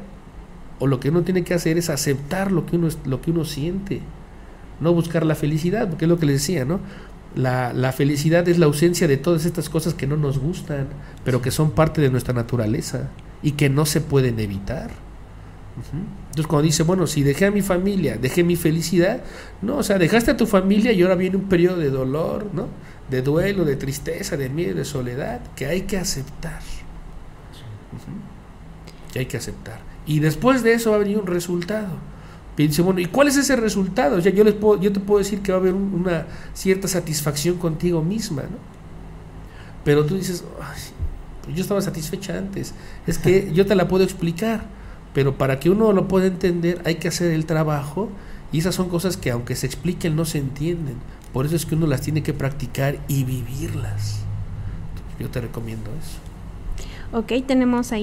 o 0.78 0.86
lo 0.86 1.00
que 1.00 1.08
uno 1.08 1.22
tiene 1.22 1.42
que 1.42 1.54
hacer 1.54 1.78
es 1.78 1.88
aceptar 1.88 2.52
lo 2.52 2.66
que 2.66 2.76
uno, 2.76 2.88
lo 3.06 3.22
que 3.22 3.30
uno 3.30 3.44
siente. 3.46 4.02
No 4.80 4.92
buscar 4.92 5.24
la 5.24 5.34
felicidad, 5.34 5.88
porque 5.88 6.04
es 6.04 6.08
lo 6.10 6.18
que 6.18 6.26
les 6.26 6.40
decía, 6.42 6.66
¿no? 6.66 6.80
La, 7.34 7.72
la, 7.72 7.92
felicidad 7.92 8.46
es 8.48 8.58
la 8.58 8.66
ausencia 8.66 9.08
de 9.08 9.16
todas 9.16 9.46
estas 9.46 9.70
cosas 9.70 9.94
que 9.94 10.06
no 10.06 10.18
nos 10.18 10.38
gustan, 10.38 10.88
pero 11.24 11.40
que 11.40 11.50
son 11.50 11.70
parte 11.70 12.02
de 12.02 12.10
nuestra 12.10 12.34
naturaleza 12.34 13.08
y 13.42 13.52
que 13.52 13.70
no 13.70 13.86
se 13.86 14.02
pueden 14.02 14.38
evitar. 14.38 14.90
Uh 14.90 15.96
-huh. 15.96 16.25
Entonces 16.36 16.50
cuando 16.50 16.66
dice, 16.66 16.82
bueno, 16.82 17.06
si 17.06 17.22
dejé 17.22 17.46
a 17.46 17.50
mi 17.50 17.62
familia, 17.62 18.18
dejé 18.18 18.44
mi 18.44 18.56
felicidad, 18.56 19.22
no, 19.62 19.78
o 19.78 19.82
sea, 19.82 19.96
dejaste 19.96 20.32
a 20.32 20.36
tu 20.36 20.46
familia 20.46 20.92
y 20.92 21.00
ahora 21.00 21.14
viene 21.14 21.38
un 21.38 21.48
periodo 21.48 21.78
de 21.78 21.88
dolor, 21.88 22.50
¿no? 22.52 22.68
De 23.08 23.22
duelo, 23.22 23.64
de 23.64 23.74
tristeza, 23.76 24.36
de 24.36 24.50
miedo, 24.50 24.74
de 24.74 24.84
soledad, 24.84 25.40
que 25.56 25.64
hay 25.64 25.82
que 25.82 25.96
aceptar. 25.96 26.60
Que 29.14 29.20
hay 29.20 29.24
que 29.24 29.38
aceptar. 29.38 29.80
Y 30.04 30.20
después 30.20 30.62
de 30.62 30.74
eso 30.74 30.90
va 30.90 30.96
a 30.96 30.98
venir 30.98 31.16
un 31.16 31.26
resultado. 31.26 31.94
Dice, 32.54 32.82
bueno, 32.82 33.00
¿y 33.00 33.06
cuál 33.06 33.28
es 33.28 33.38
ese 33.38 33.56
resultado? 33.56 34.18
O 34.18 34.20
sea, 34.20 34.30
yo, 34.30 34.44
les 34.44 34.52
puedo, 34.52 34.78
yo 34.78 34.92
te 34.92 35.00
puedo 35.00 35.20
decir 35.20 35.40
que 35.40 35.52
va 35.52 35.56
a 35.56 35.60
haber 35.62 35.72
un, 35.72 35.94
una 35.94 36.26
cierta 36.52 36.86
satisfacción 36.86 37.56
contigo 37.56 38.02
misma, 38.02 38.42
¿no? 38.42 38.58
Pero 39.84 40.04
tú 40.04 40.16
dices, 40.16 40.44
Ay, 40.60 41.54
yo 41.54 41.62
estaba 41.62 41.80
satisfecha 41.80 42.36
antes. 42.36 42.74
Es 43.06 43.16
que 43.16 43.50
yo 43.54 43.64
te 43.64 43.74
la 43.74 43.88
puedo 43.88 44.04
explicar, 44.04 44.75
pero 45.16 45.38
para 45.38 45.58
que 45.58 45.70
uno 45.70 45.94
lo 45.94 46.08
pueda 46.08 46.26
entender 46.26 46.82
hay 46.84 46.96
que 46.96 47.08
hacer 47.08 47.32
el 47.32 47.46
trabajo 47.46 48.10
y 48.52 48.58
esas 48.58 48.74
son 48.74 48.90
cosas 48.90 49.16
que 49.16 49.30
aunque 49.30 49.56
se 49.56 49.64
expliquen 49.64 50.14
no 50.14 50.26
se 50.26 50.36
entienden. 50.36 50.96
Por 51.32 51.46
eso 51.46 51.56
es 51.56 51.64
que 51.64 51.74
uno 51.74 51.86
las 51.86 52.02
tiene 52.02 52.22
que 52.22 52.34
practicar 52.34 52.98
y 53.08 53.24
vivirlas. 53.24 54.20
Yo 55.18 55.30
te 55.30 55.40
recomiendo 55.40 55.90
eso. 55.92 56.18
Ok, 57.18 57.46
tenemos 57.46 57.92
a 57.92 57.96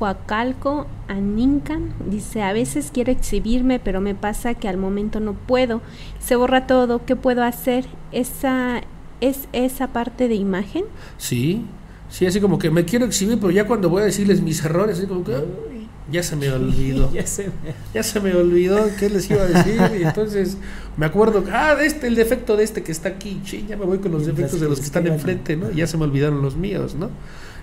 Coacalco, 0.00 0.88
a 1.06 1.14
Ninkan. 1.14 1.94
Dice, 2.10 2.42
a 2.42 2.52
veces 2.52 2.90
quiero 2.92 3.12
exhibirme, 3.12 3.78
pero 3.78 4.00
me 4.00 4.16
pasa 4.16 4.54
que 4.54 4.66
al 4.66 4.76
momento 4.76 5.20
no 5.20 5.34
puedo. 5.34 5.82
Se 6.18 6.34
borra 6.34 6.66
todo. 6.66 7.06
¿Qué 7.06 7.14
puedo 7.14 7.44
hacer? 7.44 7.84
¿Esa, 8.10 8.80
¿Es 9.20 9.46
esa 9.52 9.92
parte 9.92 10.26
de 10.26 10.34
imagen? 10.34 10.82
Sí, 11.16 11.64
sí, 12.08 12.26
así 12.26 12.40
como 12.40 12.58
que 12.58 12.72
me 12.72 12.84
quiero 12.84 13.06
exhibir, 13.06 13.38
pero 13.38 13.52
ya 13.52 13.68
cuando 13.68 13.88
voy 13.88 14.02
a 14.02 14.06
decirles 14.06 14.42
mis 14.42 14.64
errores, 14.64 14.98
así 14.98 15.06
como 15.06 15.22
que... 15.22 15.70
Ya 16.10 16.22
se 16.22 16.36
me 16.36 16.50
olvidó. 16.50 17.10
ya, 17.14 17.26
se 17.26 17.44
me... 17.44 17.74
ya 17.94 18.02
se 18.02 18.20
me 18.20 18.34
olvidó 18.34 18.88
qué 18.98 19.08
les 19.10 19.30
iba 19.30 19.42
a 19.42 19.46
decir. 19.46 19.80
y 19.98 20.02
entonces 20.06 20.56
me 20.96 21.06
acuerdo, 21.06 21.44
ah, 21.52 21.74
de 21.74 21.86
este, 21.86 22.06
el 22.06 22.14
defecto 22.14 22.56
de 22.56 22.64
este 22.64 22.82
que 22.82 22.92
está 22.92 23.08
aquí. 23.10 23.40
Sí, 23.44 23.64
ya 23.68 23.76
me 23.76 23.84
voy 23.84 23.98
con 23.98 24.12
los 24.12 24.26
defectos 24.26 24.60
de 24.60 24.68
los 24.68 24.80
que 24.80 24.86
están 24.86 25.06
enfrente, 25.06 25.56
¿no? 25.56 25.70
Ya 25.70 25.86
se 25.86 25.96
me 25.96 26.04
olvidaron 26.04 26.42
los 26.42 26.56
míos, 26.56 26.94
¿no? 26.94 27.10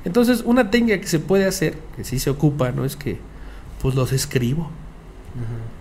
Entonces, 0.05 0.43
una 0.45 0.71
técnica 0.71 0.99
que 1.01 1.07
se 1.07 1.19
puede 1.19 1.45
hacer, 1.45 1.75
que 1.95 2.03
sí 2.03 2.19
se 2.19 2.29
ocupa, 2.29 2.71
¿no? 2.71 2.85
Es 2.85 2.95
que, 2.95 3.17
pues 3.81 3.95
los 3.95 4.11
escribo. 4.13 4.71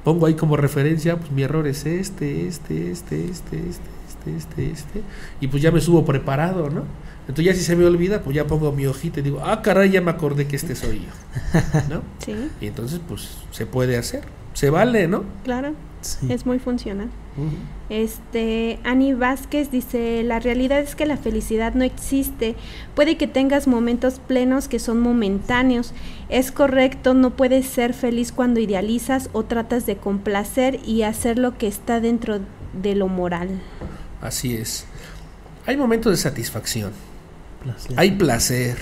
Pongo 0.04 0.26
ahí 0.26 0.34
como 0.34 0.56
referencia, 0.56 1.16
pues 1.16 1.30
mi 1.30 1.42
error 1.42 1.66
es 1.66 1.86
este, 1.86 2.46
este, 2.46 2.90
este, 2.90 3.30
este, 3.30 3.56
este, 3.56 3.80
este, 4.08 4.36
este, 4.36 4.70
este. 4.70 5.02
Y 5.40 5.46
pues 5.46 5.62
ya 5.62 5.70
me 5.70 5.80
subo 5.80 6.04
preparado, 6.04 6.68
¿no? 6.68 6.82
Entonces 7.28 7.44
ya 7.44 7.54
si 7.54 7.62
se 7.62 7.74
me 7.74 7.84
olvida, 7.84 8.22
pues 8.22 8.36
ya 8.36 8.46
pongo 8.46 8.70
mi 8.72 8.86
hojita 8.86 9.20
y 9.20 9.24
digo, 9.24 9.40
ah, 9.44 9.60
caray, 9.62 9.90
ya 9.90 10.00
me 10.00 10.10
acordé 10.12 10.46
que 10.46 10.56
este 10.56 10.76
soy 10.76 11.00
yo. 11.00 11.80
¿No? 11.90 12.02
Sí. 12.24 12.34
Y 12.60 12.66
entonces, 12.66 13.00
pues, 13.06 13.38
se 13.50 13.66
puede 13.66 13.96
hacer. 13.96 14.22
Se 14.54 14.70
vale, 14.70 15.08
¿no? 15.08 15.24
Claro. 15.44 15.74
Sí. 16.02 16.32
Es 16.32 16.46
muy 16.46 16.60
funcional. 16.60 17.08
Uh 17.36 17.42
-huh. 17.42 17.76
Este, 17.88 18.78
Ani 18.84 19.12
Vázquez 19.12 19.70
dice, 19.70 20.22
la 20.22 20.38
realidad 20.38 20.78
es 20.80 20.94
que 20.94 21.04
la 21.04 21.16
felicidad 21.16 21.74
no 21.74 21.84
existe. 21.84 22.54
Puede 22.94 23.16
que 23.16 23.26
tengas 23.26 23.66
momentos 23.66 24.20
plenos 24.26 24.68
que 24.68 24.78
son 24.78 25.00
momentáneos. 25.00 25.94
Es 26.28 26.52
correcto, 26.52 27.12
no 27.14 27.30
puedes 27.30 27.66
ser 27.66 27.92
feliz 27.92 28.32
cuando 28.32 28.60
idealizas 28.60 29.30
o 29.32 29.44
tratas 29.44 29.84
de 29.84 29.96
complacer 29.96 30.78
y 30.86 31.02
hacer 31.02 31.38
lo 31.38 31.58
que 31.58 31.66
está 31.66 32.00
dentro 32.00 32.38
de 32.82 32.94
lo 32.94 33.08
moral. 33.08 33.48
Así 34.20 34.54
es. 34.54 34.86
Hay 35.66 35.76
momentos 35.76 36.12
de 36.12 36.16
satisfacción. 36.18 36.92
Hay 37.96 38.12
placer. 38.12 38.76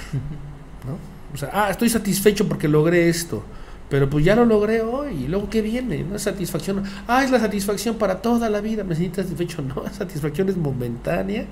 ¿no? 0.87 0.99
O 1.35 1.37
sea, 1.37 1.51
ah, 1.53 1.71
estoy 1.71 1.89
satisfecho 1.89 2.49
porque 2.49 2.69
logré 2.69 3.09
esto 3.09 3.45
pero 3.89 4.09
pues 4.09 4.25
ya 4.25 4.35
lo 4.35 4.45
logré 4.45 4.81
hoy, 4.81 5.25
y 5.25 5.29
luego 5.29 5.51
¿qué 5.51 5.61
viene? 5.63 6.03
¿No? 6.03 6.19
Satisfacción, 6.19 6.83
ah, 7.07 7.23
es 7.23 7.31
la 7.31 7.39
satisfacción 7.39 7.97
para 7.97 8.23
toda 8.23 8.49
la 8.49 8.61
vida, 8.61 8.83
me 8.83 8.97
siento 8.97 9.23
satisfecho, 9.23 9.63
no, 9.77 9.85
la 9.85 9.93
satisfacción 9.93 10.49
es 10.49 10.57
momentánea, 10.57 11.45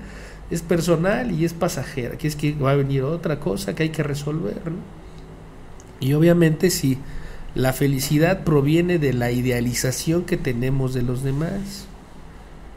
es 0.49 0.61
personal 0.61 1.31
y 1.31 1.45
es 1.45 1.53
pasajera, 1.53 2.17
que 2.17 2.27
es 2.27 2.35
que 2.35 2.53
va 2.53 2.71
a 2.71 2.75
venir 2.75 3.03
otra 3.03 3.39
cosa 3.39 3.75
que 3.75 3.83
hay 3.83 3.89
que 3.89 4.03
resolver, 4.03 4.57
¿no? 4.65 5.03
Y 5.99 6.13
obviamente 6.15 6.69
si 6.69 6.97
la 7.55 7.71
felicidad 7.71 8.43
proviene 8.43 8.99
de 8.99 9.13
la 9.13 9.31
idealización 9.31 10.25
que 10.25 10.35
tenemos 10.35 10.93
de 10.93 11.03
los 11.03 11.23
demás 11.23 11.87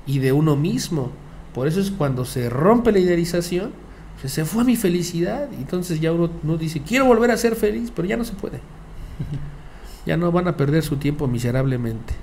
y 0.07 0.21
de 0.21 0.31
uno 0.31 0.55
mismo, 0.55 1.11
por 1.55 1.67
eso 1.67 1.81
es 1.81 1.91
cuando 1.91 2.25
se 2.25 2.49
rompe 2.51 2.93
la 2.93 3.01
idealización, 3.01 3.73
se 4.29 4.45
fue 4.45 4.65
mi 4.65 4.77
felicidad, 4.77 5.49
y 5.53 5.57
entonces 5.57 6.01
ya 6.01 6.13
uno, 6.13 6.31
uno 6.43 6.57
dice, 6.57 6.83
quiero 6.83 7.05
volver 7.05 7.31
a 7.31 7.37
ser 7.37 7.57
feliz, 7.57 7.93
pero 7.95 8.07
ya 8.09 8.17
no 8.17 8.25
se 8.25 8.35
puede 8.35 8.61
ya 10.07 10.17
no 10.17 10.33
van 10.33 10.49
a 10.49 10.57
perder 10.57 10.83
su 10.83 10.97
tiempo 10.97 11.27
miserablemente. 11.27 12.15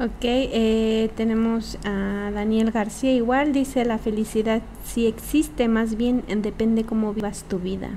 Ok, 0.00 0.22
eh, 0.22 1.10
tenemos 1.16 1.78
a 1.84 2.30
Daniel 2.32 2.70
García 2.70 3.12
igual, 3.12 3.52
dice 3.52 3.84
la 3.84 3.98
felicidad 3.98 4.62
si 4.84 5.06
existe, 5.06 5.68
más 5.68 5.96
bien 5.96 6.24
depende 6.42 6.84
cómo 6.84 7.12
vivas 7.12 7.44
tu 7.48 7.58
vida. 7.58 7.90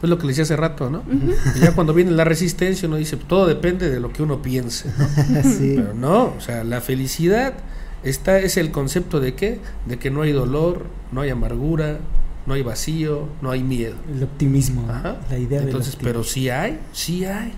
Pues 0.00 0.10
lo 0.10 0.18
que 0.18 0.24
le 0.24 0.28
decía 0.28 0.44
hace 0.44 0.56
rato, 0.56 0.90
¿no? 0.90 0.98
Uh 0.98 1.02
-huh. 1.12 1.60
Ya 1.60 1.74
cuando 1.74 1.94
viene 1.94 2.10
la 2.10 2.24
resistencia 2.24 2.88
uno 2.88 2.96
dice, 2.96 3.16
todo 3.16 3.46
depende 3.46 3.90
de 3.90 4.00
lo 4.00 4.12
que 4.12 4.22
uno 4.22 4.42
piense, 4.42 4.90
¿no? 4.98 5.42
sí. 5.42 5.74
Pero 5.76 5.94
no, 5.94 6.34
o 6.36 6.40
sea, 6.40 6.64
la 6.64 6.80
felicidad 6.80 7.54
está, 8.02 8.38
es 8.38 8.56
el 8.56 8.70
concepto 8.70 9.20
de 9.20 9.34
qué? 9.34 9.60
De 9.86 9.98
que 9.98 10.10
no 10.10 10.22
hay 10.22 10.32
dolor, 10.32 10.86
no 11.12 11.20
hay 11.20 11.30
amargura, 11.30 11.98
no 12.46 12.54
hay 12.54 12.62
vacío, 12.62 13.28
no 13.42 13.50
hay 13.50 13.62
miedo. 13.62 13.96
El 14.14 14.22
optimismo, 14.22 14.86
Ajá. 14.90 15.18
la 15.30 15.38
idea 15.38 15.60
Entonces, 15.60 15.96
pero 15.96 16.24
sí 16.24 16.48
hay, 16.48 16.78
sí 16.92 17.24
hay. 17.24 17.52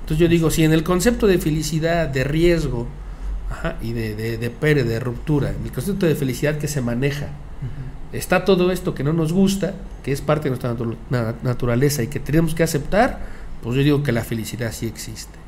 Entonces 0.00 0.18
yo 0.18 0.28
digo, 0.28 0.50
si 0.50 0.64
en 0.64 0.72
el 0.72 0.82
concepto 0.82 1.26
de 1.26 1.38
felicidad, 1.38 2.08
de 2.08 2.24
riesgo 2.24 2.88
ajá, 3.50 3.76
y 3.82 3.92
de, 3.92 4.14
de, 4.14 4.38
de 4.38 4.50
pérdida, 4.50 4.86
de 4.86 5.00
ruptura, 5.00 5.50
en 5.50 5.64
el 5.64 5.72
concepto 5.72 6.06
de 6.06 6.14
felicidad 6.14 6.58
que 6.58 6.68
se 6.68 6.80
maneja, 6.80 7.26
uh 7.26 8.08
-huh. 8.14 8.16
está 8.16 8.44
todo 8.44 8.72
esto 8.72 8.94
que 8.94 9.04
no 9.04 9.12
nos 9.12 9.32
gusta, 9.32 9.74
que 10.02 10.10
es 10.10 10.20
parte 10.20 10.50
de 10.50 10.56
nuestra 10.56 10.74
naturaleza 11.42 12.02
y 12.02 12.06
que 12.06 12.18
tenemos 12.18 12.54
que 12.54 12.62
aceptar, 12.62 13.20
pues 13.62 13.76
yo 13.76 13.82
digo 13.82 14.02
que 14.02 14.12
la 14.12 14.24
felicidad 14.24 14.72
sí 14.72 14.86
existe. 14.86 15.39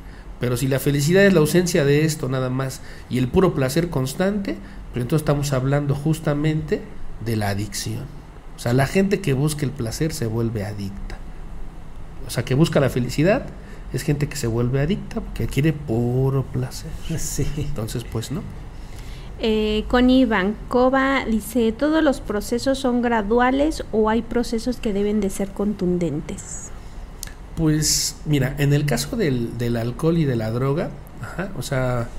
Pero 0.43 0.57
si 0.57 0.67
la 0.67 0.79
felicidad 0.79 1.23
es 1.23 1.31
la 1.31 1.39
ausencia 1.39 1.85
de 1.85 2.03
esto 2.03 2.27
nada 2.27 2.49
más 2.49 2.81
y 3.09 3.17
el 3.17 3.29
puro 3.29 3.53
placer 3.55 3.89
constante, 3.89 4.57
pues 4.91 5.01
entonces 5.01 5.21
estamos 5.21 5.53
hablando 5.53 5.95
justamente 5.95 6.81
de 7.23 7.37
la 7.37 7.47
adicción. 7.47 8.03
O 8.57 8.59
sea, 8.59 8.73
la 8.73 8.85
gente 8.85 9.21
que 9.21 9.31
busca 9.31 9.65
el 9.65 9.71
placer 9.71 10.11
se 10.11 10.25
vuelve 10.25 10.65
adicta. 10.65 11.17
O 12.27 12.29
sea, 12.29 12.43
que 12.43 12.55
busca 12.55 12.81
la 12.81 12.89
felicidad 12.89 13.45
es 13.93 14.01
gente 14.01 14.27
que 14.27 14.35
se 14.35 14.47
vuelve 14.47 14.81
adicta 14.81 15.21
porque 15.21 15.47
quiere 15.47 15.71
puro 15.71 16.43
placer. 16.43 16.91
Sí. 17.17 17.47
Entonces, 17.55 18.03
pues 18.03 18.29
no. 18.29 18.41
Eh, 19.39 19.85
Connie 19.87 20.25
Vancova 20.25 21.23
dice, 21.23 21.71
¿todos 21.71 22.03
los 22.03 22.19
procesos 22.19 22.79
son 22.79 23.01
graduales 23.01 23.85
o 23.93 24.09
hay 24.09 24.21
procesos 24.21 24.75
que 24.75 24.91
deben 24.91 25.21
de 25.21 25.29
ser 25.29 25.51
contundentes? 25.51 26.72
Pues 27.55 28.17
mira, 28.25 28.55
en 28.57 28.73
el 28.73 28.85
caso 28.85 29.15
del, 29.15 29.57
del 29.57 29.77
alcohol 29.77 30.17
y 30.17 30.25
de 30.25 30.35
la 30.35 30.49
droga, 30.51 30.89
ajá, 31.21 31.51
o 31.57 31.61
sea, 31.61 32.09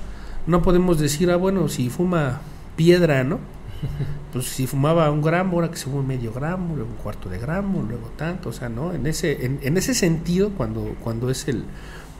no 0.47 0.61
podemos 0.61 0.99
decir, 0.99 1.29
ah, 1.29 1.35
bueno, 1.35 1.67
si 1.67 1.89
fuma 1.89 2.41
piedra, 2.75 3.23
¿no? 3.23 3.39
Pues 4.31 4.47
si 4.47 4.67
fumaba 4.67 5.09
un 5.11 5.21
gramo, 5.21 5.55
ahora 5.55 5.71
que 5.71 5.77
se 5.77 5.85
fume 5.85 6.03
medio 6.03 6.33
gramo, 6.33 6.75
luego 6.75 6.91
un 6.91 6.97
cuarto 6.97 7.29
de 7.29 7.39
gramo, 7.39 7.85
luego 7.87 8.11
tanto, 8.17 8.49
o 8.49 8.51
sea, 8.51 8.67
¿no? 8.67 8.91
En 8.93 9.07
ese, 9.07 9.45
en, 9.45 9.59
en 9.61 9.77
ese 9.77 9.93
sentido, 9.93 10.49
cuando, 10.49 10.93
cuando 11.01 11.29
es 11.29 11.47
el, 11.47 11.63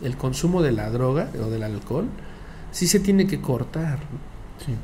el 0.01 0.15
consumo 0.15 0.61
de 0.61 0.71
la 0.71 0.89
droga 0.91 1.29
o 1.45 1.49
del 1.49 1.63
alcohol, 1.63 2.07
sí 2.71 2.87
se 2.87 3.01
tiene 3.01 3.27
que 3.27 3.41
cortar. 3.41 3.99
Sí. 4.65 4.75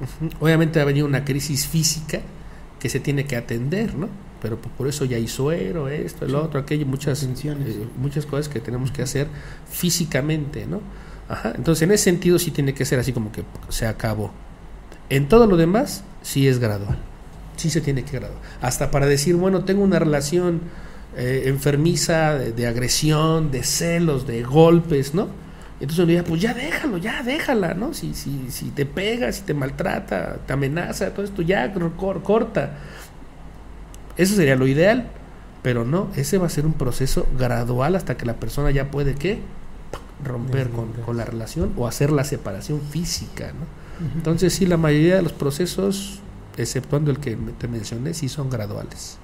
Ujú. 0.00 0.44
Obviamente 0.44 0.80
ha 0.80 0.84
venido 0.84 1.04
una 1.04 1.24
crisis 1.24 1.66
física 1.66 2.20
que 2.78 2.88
se 2.88 3.00
tiene 3.00 3.26
que 3.26 3.36
atender, 3.36 3.96
¿no? 3.96 4.08
Pero 4.42 4.56
pues, 4.58 4.74
por 4.76 4.88
eso 4.88 5.04
ya 5.04 5.16
hay 5.16 5.28
suero, 5.28 5.88
esto, 5.88 6.24
el 6.24 6.32
Sí. 6.32 6.36
otro, 6.36 6.58
aquello, 6.60 6.84
muchas, 6.84 7.22
eh, 7.22 7.86
muchas 7.96 8.26
cosas 8.26 8.48
que 8.48 8.58
tenemos 8.60 8.90
que 8.90 9.02
hacer 9.02 9.28
físicamente, 9.70 10.66
¿no? 10.66 10.80
Ajá. 11.28 11.52
Entonces, 11.56 11.82
en 11.82 11.92
ese 11.92 12.04
sentido 12.04 12.38
sí 12.38 12.50
tiene 12.50 12.74
que 12.74 12.84
ser 12.84 12.98
así 12.98 13.12
como 13.12 13.30
que 13.32 13.44
se 13.68 13.86
acabó. 13.86 14.32
En 15.08 15.28
todo 15.28 15.46
lo 15.46 15.56
demás, 15.56 16.04
sí 16.22 16.46
es 16.48 16.58
gradual. 16.58 16.98
Sí 17.56 17.70
se 17.70 17.80
tiene 17.80 18.02
que 18.04 18.18
graduar. 18.18 18.40
Hasta 18.60 18.90
para 18.90 19.06
decir, 19.06 19.36
bueno, 19.36 19.64
tengo 19.64 19.82
una 19.82 19.98
relación 19.98 20.60
eh, 21.16 21.44
enfermiza 21.46 22.34
de, 22.34 22.52
de 22.52 22.66
agresión, 22.66 23.50
de 23.50 23.62
celos, 23.62 24.26
de 24.26 24.42
golpes, 24.42 25.14
¿no? 25.14 25.28
Entonces 25.74 25.98
uno 25.98 26.06
diría, 26.06 26.24
pues 26.24 26.40
ya 26.40 26.54
déjalo, 26.54 26.96
ya 26.98 27.22
déjala, 27.22 27.74
¿no? 27.74 27.92
Si, 27.92 28.14
si, 28.14 28.46
si 28.50 28.66
te 28.70 28.86
pega, 28.86 29.30
si 29.32 29.42
te 29.42 29.52
maltrata, 29.52 30.38
te 30.46 30.52
amenaza, 30.52 31.10
todo 31.12 31.24
esto, 31.24 31.42
ya 31.42 31.72
cor- 31.72 32.22
corta. 32.22 32.78
Eso 34.16 34.34
sería 34.34 34.56
lo 34.56 34.66
ideal, 34.66 35.08
pero 35.62 35.84
no, 35.84 36.08
ese 36.16 36.38
va 36.38 36.46
a 36.46 36.50
ser 36.50 36.66
un 36.66 36.74
proceso 36.74 37.26
gradual 37.38 37.96
hasta 37.96 38.16
que 38.16 38.26
la 38.26 38.34
persona 38.34 38.70
ya 38.70 38.90
puede, 38.90 39.14
¿qué? 39.14 39.40
Romper 40.24 40.70
con, 40.70 40.92
con 41.04 41.16
la 41.16 41.24
relación 41.24 41.72
o 41.76 41.86
hacer 41.86 42.10
la 42.10 42.24
separación 42.24 42.80
física, 42.80 43.52
¿no? 43.52 43.82
Entonces 44.16 44.52
sí, 44.52 44.66
la 44.66 44.76
mayoría 44.76 45.16
de 45.16 45.22
los 45.22 45.32
procesos, 45.32 46.20
exceptuando 46.56 47.10
el 47.10 47.18
que 47.18 47.36
te 47.58 47.68
mencioné, 47.68 48.14
sí 48.14 48.28
son 48.28 48.50
graduales. 48.50 49.18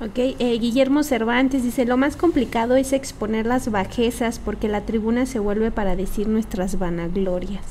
Ok, 0.00 0.18
eh, 0.18 0.58
Guillermo 0.58 1.02
Cervantes 1.02 1.62
dice, 1.62 1.84
lo 1.84 1.96
más 1.96 2.16
complicado 2.16 2.76
es 2.76 2.92
exponer 2.92 3.46
las 3.46 3.70
bajezas 3.70 4.38
porque 4.38 4.68
la 4.68 4.82
tribuna 4.82 5.24
se 5.24 5.38
vuelve 5.38 5.70
para 5.70 5.94
decir 5.96 6.28
nuestras 6.28 6.78
vanaglorias. 6.78 7.62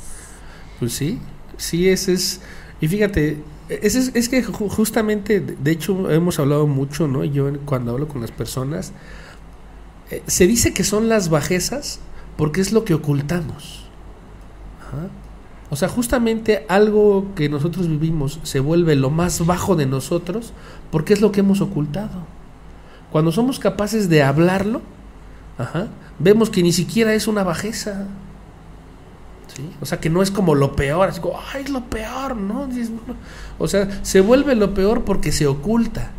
Pues 0.80 0.94
sí, 0.94 1.20
sí, 1.58 1.90
ese 1.90 2.14
es. 2.14 2.42
Y 2.80 2.88
fíjate, 2.88 3.38
es, 3.82 3.96
es 4.14 4.30
que 4.30 4.46
ju- 4.46 4.70
justamente, 4.70 5.40
de 5.40 5.72
hecho, 5.72 6.10
hemos 6.12 6.40
hablado 6.40 6.68
mucho, 6.68 7.08
¿no? 7.08 7.24
Yo 7.24 7.52
cuando 7.66 7.92
hablo 7.92 8.08
con 8.08 8.22
las 8.22 8.32
personas, 8.32 8.92
eh, 10.12 10.22
se 10.28 10.48
dice 10.48 10.74
que 10.74 10.84
son 10.84 11.10
las 11.10 11.30
bajezas 11.30 12.00
porque 12.38 12.62
es 12.62 12.72
lo 12.74 12.84
que 12.86 12.94
ocultamos. 12.94 13.82
O 15.70 15.76
sea, 15.76 15.90
justamente 15.90 16.66
algo 16.70 17.28
que 17.36 17.50
nosotros 17.50 17.88
vivimos 17.88 18.40
se 18.44 18.60
vuelve 18.60 18.96
lo 18.96 19.10
más 19.10 19.44
bajo 19.46 19.76
de 19.76 19.88
nosotros 19.88 20.54
porque 20.92 21.14
es 21.14 21.22
lo 21.22 21.32
que 21.32 21.40
hemos 21.40 21.62
ocultado. 21.62 22.28
Cuando 23.12 23.32
somos 23.32 23.58
capaces 23.60 24.08
de 24.10 24.22
hablarlo, 24.22 24.82
vemos 26.20 26.50
que 26.52 26.62
ni 26.62 26.72
siquiera 26.72 27.14
es 27.16 27.28
una 27.28 27.44
bajeza. 27.44 28.06
O 29.82 29.86
sea, 29.86 30.00
que 30.00 30.10
no 30.10 30.22
es 30.22 30.32
como 30.32 30.56
lo 30.56 30.76
peor, 30.76 31.10
es 31.10 31.20
como, 31.20 31.40
ay, 31.54 31.64
es 31.64 31.70
lo 31.70 31.84
peor, 31.86 32.36
¿no? 32.36 32.68
O 33.60 33.68
sea, 33.68 34.00
se 34.04 34.22
vuelve 34.22 34.56
lo 34.56 34.74
peor 34.74 35.04
porque 35.04 35.32
se 35.32 35.48
oculta. 35.48 36.12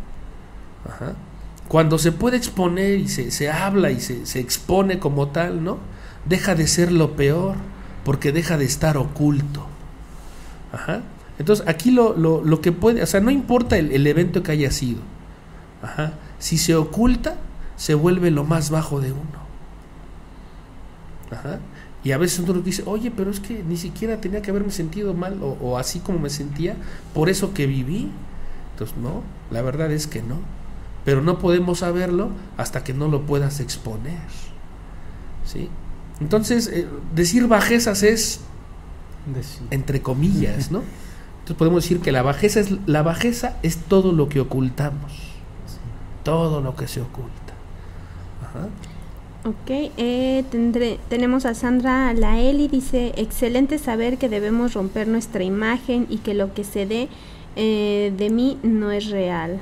Cuando 1.67 1.97
se 1.97 2.11
puede 2.11 2.37
exponer 2.37 2.99
y 2.99 3.07
se, 3.07 3.31
se 3.31 3.49
habla 3.49 3.91
y 3.91 3.99
se, 3.99 4.25
se 4.25 4.39
expone 4.39 4.99
como 4.99 5.29
tal, 5.29 5.63
¿no? 5.63 5.79
Deja 6.25 6.55
de 6.55 6.67
ser 6.67 6.91
lo 6.91 7.15
peor 7.15 7.55
porque 8.03 8.31
deja 8.31 8.57
de 8.57 8.65
estar 8.65 8.97
oculto. 8.97 9.65
Ajá. 10.71 11.01
Entonces, 11.37 11.67
aquí 11.67 11.91
lo, 11.91 12.15
lo, 12.15 12.43
lo 12.43 12.61
que 12.61 12.71
puede, 12.71 13.03
o 13.03 13.05
sea, 13.05 13.19
no 13.19 13.31
importa 13.31 13.77
el, 13.77 13.91
el 13.91 14.07
evento 14.07 14.43
que 14.43 14.51
haya 14.51 14.71
sido. 14.71 14.99
Ajá. 15.81 16.13
Si 16.39 16.57
se 16.57 16.75
oculta, 16.75 17.35
se 17.75 17.93
vuelve 17.95 18.31
lo 18.31 18.43
más 18.43 18.69
bajo 18.69 19.01
de 19.01 19.11
uno. 19.11 19.45
Ajá. 21.31 21.59
Y 22.05 22.11
a 22.11 22.17
veces 22.17 22.39
uno 22.39 22.53
dice, 22.61 22.83
oye, 22.85 23.11
pero 23.11 23.31
es 23.31 23.41
que 23.41 23.63
ni 23.63 23.75
siquiera 23.75 24.21
tenía 24.21 24.41
que 24.41 24.51
haberme 24.51 24.71
sentido 24.71 25.13
mal 25.15 25.41
o, 25.41 25.57
o 25.59 25.77
así 25.77 25.99
como 25.99 26.19
me 26.19 26.29
sentía, 26.29 26.75
por 27.13 27.29
eso 27.29 27.53
que 27.53 27.65
viví. 27.65 28.11
Entonces, 28.71 28.95
no, 28.95 29.23
la 29.49 29.61
verdad 29.63 29.91
es 29.91 30.05
que 30.05 30.21
no. 30.21 30.37
Pero 31.03 31.21
no 31.21 31.39
podemos 31.39 31.79
saberlo 31.79 32.29
hasta 32.57 32.83
que 32.83 32.93
no 32.93 33.07
lo 33.07 33.25
puedas 33.25 33.59
exponer. 33.59 34.19
¿Sí? 35.45 35.69
Entonces, 36.21 36.67
eh, 36.67 36.87
decir 37.13 37.47
bajezas 37.47 38.03
es 38.03 38.41
entre 39.71 40.01
comillas, 40.01 40.71
¿no? 40.71 40.83
Entonces 41.39 41.57
podemos 41.57 41.83
decir 41.83 42.01
que 42.01 42.11
la 42.11 42.21
bajeza 42.21 42.59
es 42.59 42.69
la 42.85 43.01
bajeza 43.01 43.57
es 43.63 43.77
todo 43.77 44.11
lo 44.11 44.29
que 44.29 44.39
ocultamos. 44.39 45.11
Todo 46.23 46.61
lo 46.61 46.75
que 46.75 46.87
se 46.87 47.01
oculta. 47.01 47.53
Ajá. 48.43 48.67
Ok, 49.47 49.69
eh, 49.69 50.43
tendré, 50.49 50.97
tenemos 51.07 51.45
a 51.45 51.53
Sandra 51.53 52.11
Laeli, 52.15 52.67
dice, 52.67 53.13
excelente 53.15 53.77
saber 53.77 54.17
que 54.17 54.27
debemos 54.27 54.73
romper 54.73 55.07
nuestra 55.07 55.43
imagen 55.43 56.07
y 56.09 56.17
que 56.17 56.33
lo 56.33 56.55
que 56.55 56.63
se 56.63 56.87
dé 56.87 57.09
eh, 57.55 58.11
de 58.17 58.31
mí 58.31 58.57
no 58.63 58.91
es 58.91 59.11
real. 59.11 59.59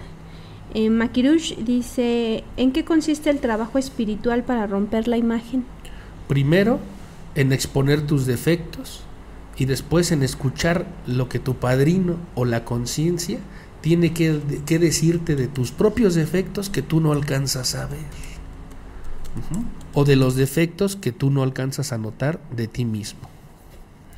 Eh, 0.74 0.90
Makirush 0.90 1.58
dice, 1.58 2.46
¿en 2.56 2.72
qué 2.72 2.86
consiste 2.86 3.30
el 3.30 3.40
trabajo 3.40 3.78
espiritual 3.78 4.44
para 4.44 4.68
romper 4.68 5.10
la 5.10 5.18
imagen? 5.18 5.66
Primero 6.30 6.80
en 7.36 7.52
exponer 7.52 8.08
tus 8.08 8.26
defectos 8.26 9.02
y 9.58 9.66
después 9.66 10.14
en 10.14 10.24
escuchar 10.24 10.86
lo 11.08 11.28
que 11.28 11.40
tu 11.40 11.56
padrino 11.56 12.16
o 12.36 12.46
la 12.46 12.64
conciencia 12.64 13.40
tiene 13.82 14.14
que, 14.14 14.40
que 14.66 14.80
decirte 14.80 15.36
de 15.36 15.50
tus 15.50 15.74
propios 15.74 16.16
defectos 16.16 16.70
que 16.70 16.82
tú 16.82 17.02
no 17.02 17.12
alcanzas 17.12 17.76
a 17.76 17.88
ver. 17.88 18.33
O 19.94 20.06
de 20.06 20.16
los 20.16 20.36
defectos 20.36 20.96
que 20.96 21.12
tú 21.12 21.30
no 21.30 21.44
alcanzas 21.44 21.92
a 21.92 21.98
notar 21.98 22.40
de 22.56 22.68
ti 22.68 22.86
mismo. 22.86 23.22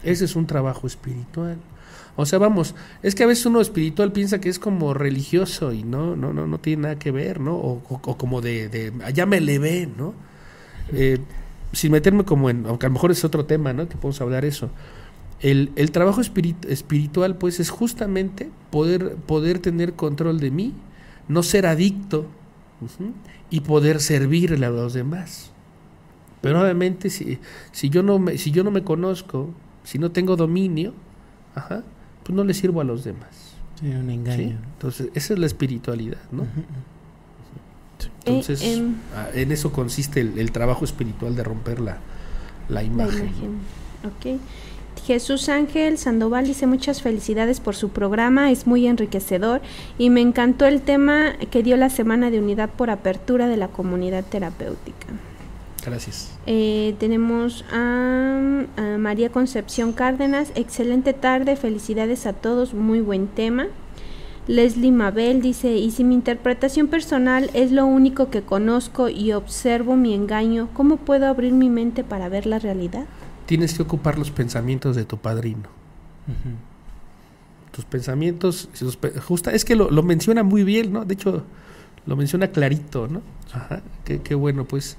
Ese 0.03 0.25
es 0.25 0.35
un 0.35 0.45
trabajo 0.45 0.87
espiritual. 0.87 1.57
O 2.17 2.25
sea, 2.25 2.39
vamos, 2.39 2.75
es 3.03 3.13
que 3.15 3.23
a 3.23 3.27
veces 3.27 3.45
uno 3.45 3.59
espiritual 3.59 4.11
piensa 4.11 4.39
que 4.39 4.47
es 4.49 4.57
como 4.59 4.93
religioso 4.93 5.73
y 5.73 5.83
no, 5.83 6.15
no, 6.15 6.31
no, 6.31 6.47
no 6.47 6.59
tiene 6.59 6.83
nada 6.83 6.99
que 6.99 7.11
ver, 7.11 7.39
¿no? 7.41 7.55
O, 7.55 7.81
como 8.17 8.41
de, 8.41 8.93
allá 9.03 9.25
me 9.25 9.37
elevé, 9.37 9.89
¿no? 9.97 10.13
Eh, 10.93 11.19
sin 11.73 11.91
meterme 11.91 12.23
como 12.23 12.49
en, 12.49 12.65
aunque 12.67 12.85
a 12.85 12.89
lo 12.89 12.93
mejor 12.93 13.11
es 13.11 13.25
otro 13.25 13.45
tema, 13.45 13.73
¿no? 13.73 13.89
Que 13.89 13.97
podemos 13.97 14.21
hablar 14.21 14.45
eso. 14.45 14.69
El, 15.41 15.71
el 15.75 15.91
trabajo 15.91 16.21
espirit- 16.21 16.65
espiritual, 16.69 17.35
pues, 17.35 17.59
es 17.59 17.69
justamente 17.69 18.49
poder, 18.71 19.15
poder 19.15 19.59
tener 19.59 19.93
control 19.93 20.39
de 20.39 20.51
mí, 20.51 20.73
no 21.27 21.43
ser 21.43 21.65
adicto 21.65 22.27
y 23.55 23.61
poder 23.61 24.01
servirle 24.01 24.65
a 24.65 24.69
los 24.69 24.93
demás. 24.93 25.51
Pero 26.41 26.61
obviamente, 26.61 27.09
si, 27.09 27.39
si, 27.71 27.89
yo 27.89 28.03
no 28.03 28.19
me, 28.19 28.37
si 28.37 28.51
yo 28.51 28.63
no 28.63 28.71
me 28.71 28.83
conozco, 28.83 29.49
si 29.83 29.97
no 29.97 30.11
tengo 30.11 30.35
dominio, 30.35 30.93
ajá, 31.55 31.83
pues 32.23 32.35
no 32.35 32.43
le 32.43 32.53
sirvo 32.53 32.81
a 32.81 32.83
los 32.83 33.03
demás. 33.03 33.53
Sí, 33.79 33.87
un 33.87 34.07
¿sí? 34.07 34.13
engaño. 34.13 34.57
Entonces, 34.73 35.09
esa 35.15 35.33
es 35.33 35.39
la 35.39 35.45
espiritualidad, 35.45 36.19
¿no? 36.31 36.45
Entonces, 38.25 38.61
Eh, 38.61 38.73
em, 38.73 38.95
ah, 39.15 39.27
en 39.33 39.51
eso 39.51 39.71
consiste 39.71 40.19
el, 40.21 40.37
el 40.37 40.51
trabajo 40.51 40.83
espiritual 40.85 41.35
de 41.35 41.43
romper 41.43 41.79
la, 41.79 41.93
la 42.67 42.75
La 42.75 42.83
imagen. 42.83 43.27
imagen. 43.27 43.59
Ok. 44.03 44.39
Jesús 45.05 45.49
Ángel 45.49 45.99
Sandoval 45.99 46.47
dice 46.47 46.65
muchas 46.65 47.03
felicidades 47.03 47.59
por 47.59 47.75
su 47.75 47.89
programa, 47.89 48.49
es 48.49 48.65
muy 48.65 48.87
enriquecedor 48.87 49.61
y 49.99 50.09
me 50.09 50.21
encantó 50.21 50.65
el 50.65 50.81
tema 50.81 51.33
que 51.51 51.61
dio 51.61 51.77
la 51.77 51.91
semana 51.91 52.31
de 52.31 52.39
unidad 52.39 52.71
por 52.71 52.89
apertura 52.89 53.47
de 53.47 53.55
la 53.55 53.67
comunidad 53.67 54.25
terapéutica. 54.25 55.05
Gracias. 55.85 56.35
Eh, 56.47 56.95
tenemos 56.97 57.65
a, 57.71 58.39
a 58.77 58.97
María 58.97 59.29
Concepción 59.29 59.93
Cárdenas, 59.93 60.51
excelente 60.55 61.13
tarde, 61.13 61.55
felicidades 61.55 62.25
a 62.25 62.33
todos, 62.33 62.73
muy 62.73 62.99
buen 62.99 63.27
tema. 63.27 63.67
Leslie 64.47 64.91
Mabel 64.91 65.39
dice, 65.39 65.75
y 65.75 65.91
si 65.91 66.03
mi 66.03 66.15
interpretación 66.15 66.87
personal 66.87 67.51
es 67.53 67.71
lo 67.71 67.85
único 67.85 68.31
que 68.31 68.41
conozco 68.41 69.09
y 69.09 69.33
observo 69.33 69.95
mi 69.95 70.15
engaño, 70.15 70.67
¿cómo 70.73 70.97
puedo 70.97 71.27
abrir 71.27 71.53
mi 71.53 71.69
mente 71.69 72.03
para 72.03 72.27
ver 72.27 72.47
la 72.47 72.57
realidad? 72.57 73.05
Tienes 73.45 73.73
que 73.75 73.83
ocupar 73.83 74.17
los 74.17 74.31
pensamientos 74.31 74.95
de 74.95 75.05
tu 75.05 75.17
padrino. 75.17 75.69
Tus 77.71 77.85
pensamientos, 77.85 78.69
justa, 79.27 79.51
es 79.51 79.65
que 79.65 79.75
lo, 79.75 79.91
lo 79.91 80.01
menciona 80.01 80.43
muy 80.43 80.63
bien, 80.63 80.93
¿no? 80.93 81.03
De 81.05 81.13
hecho, 81.15 81.43
lo 82.05 82.15
menciona 82.15 82.47
clarito, 82.47 83.07
¿no? 83.07 83.21
Ajá, 83.53 83.81
qué, 84.05 84.21
qué 84.21 84.33
bueno, 84.33 84.65
pues 84.65 84.97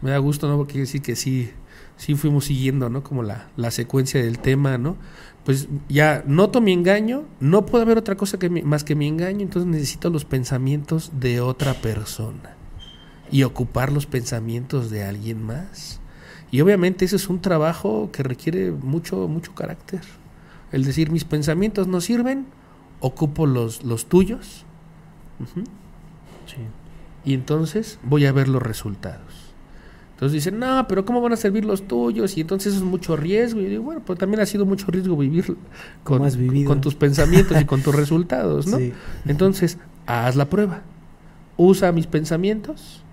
me 0.00 0.10
da 0.10 0.18
gusto, 0.18 0.48
¿no? 0.48 0.56
Porque 0.56 0.72
quiere 0.72 0.86
decir 0.86 1.02
que 1.02 1.16
sí, 1.16 1.50
sí 1.98 2.14
fuimos 2.14 2.46
siguiendo, 2.46 2.88
¿no? 2.88 3.02
Como 3.02 3.22
la, 3.22 3.48
la 3.56 3.70
secuencia 3.70 4.22
del 4.22 4.38
tema, 4.38 4.78
¿no? 4.78 4.96
Pues 5.44 5.68
ya 5.88 6.24
noto 6.26 6.60
mi 6.62 6.72
engaño, 6.72 7.24
no 7.40 7.66
puede 7.66 7.82
haber 7.84 7.98
otra 7.98 8.16
cosa 8.16 8.38
que 8.38 8.48
mi- 8.48 8.62
más 8.62 8.84
que 8.84 8.94
mi 8.94 9.06
engaño, 9.06 9.42
entonces 9.42 9.70
necesito 9.70 10.08
los 10.10 10.24
pensamientos 10.24 11.12
de 11.20 11.40
otra 11.40 11.74
persona 11.74 12.54
y 13.30 13.42
ocupar 13.42 13.92
los 13.92 14.06
pensamientos 14.06 14.90
de 14.90 15.04
alguien 15.04 15.42
más. 15.42 16.00
Y 16.50 16.60
obviamente 16.60 17.04
ese 17.04 17.16
es 17.16 17.28
un 17.28 17.40
trabajo 17.40 18.10
que 18.12 18.22
requiere 18.22 18.70
mucho, 18.70 19.28
mucho 19.28 19.54
carácter. 19.54 20.00
El 20.72 20.84
decir 20.84 21.10
mis 21.10 21.24
pensamientos 21.24 21.86
no 21.86 22.00
sirven, 22.00 22.46
ocupo 23.00 23.46
los, 23.46 23.84
los 23.84 24.06
tuyos. 24.06 24.64
Y 27.24 27.34
entonces 27.34 27.98
voy 28.02 28.26
a 28.26 28.32
ver 28.32 28.48
los 28.48 28.62
resultados. 28.62 29.48
Entonces 30.12 30.32
dicen, 30.32 30.58
no, 30.58 30.86
pero 30.88 31.04
¿cómo 31.04 31.20
van 31.20 31.32
a 31.32 31.36
servir 31.36 31.64
los 31.64 31.86
tuyos? 31.86 32.36
Y 32.36 32.40
entonces 32.40 32.74
es 32.74 32.82
mucho 32.82 33.16
riesgo. 33.16 33.60
Y 33.60 33.64
yo 33.64 33.70
digo, 33.70 33.82
bueno, 33.84 34.02
pues 34.04 34.18
también 34.18 34.40
ha 34.40 34.46
sido 34.46 34.66
mucho 34.66 34.86
riesgo 34.88 35.16
vivir 35.16 35.56
con, 36.02 36.28
con 36.64 36.80
tus 36.80 36.96
pensamientos 36.96 37.60
y 37.60 37.64
con 37.64 37.82
tus 37.82 37.94
resultados, 37.94 38.66
¿no? 38.66 38.78
Sí. 38.78 38.92
Entonces, 39.26 39.78
haz 40.06 40.34
la 40.34 40.46
prueba. 40.46 40.82
Usa 41.56 41.92
mis 41.92 42.06
pensamientos 42.06 43.04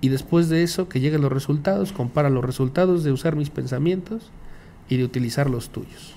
y 0.00 0.08
después 0.08 0.48
de 0.48 0.62
eso, 0.62 0.88
que 0.88 1.00
lleguen 1.00 1.20
los 1.22 1.32
resultados, 1.32 1.92
compara 1.92 2.30
los 2.30 2.44
resultados 2.44 3.04
de 3.04 3.12
usar 3.12 3.36
mis 3.36 3.50
pensamientos 3.50 4.30
y 4.88 4.96
de 4.96 5.04
utilizar 5.04 5.48
los 5.50 5.70
tuyos. 5.70 6.14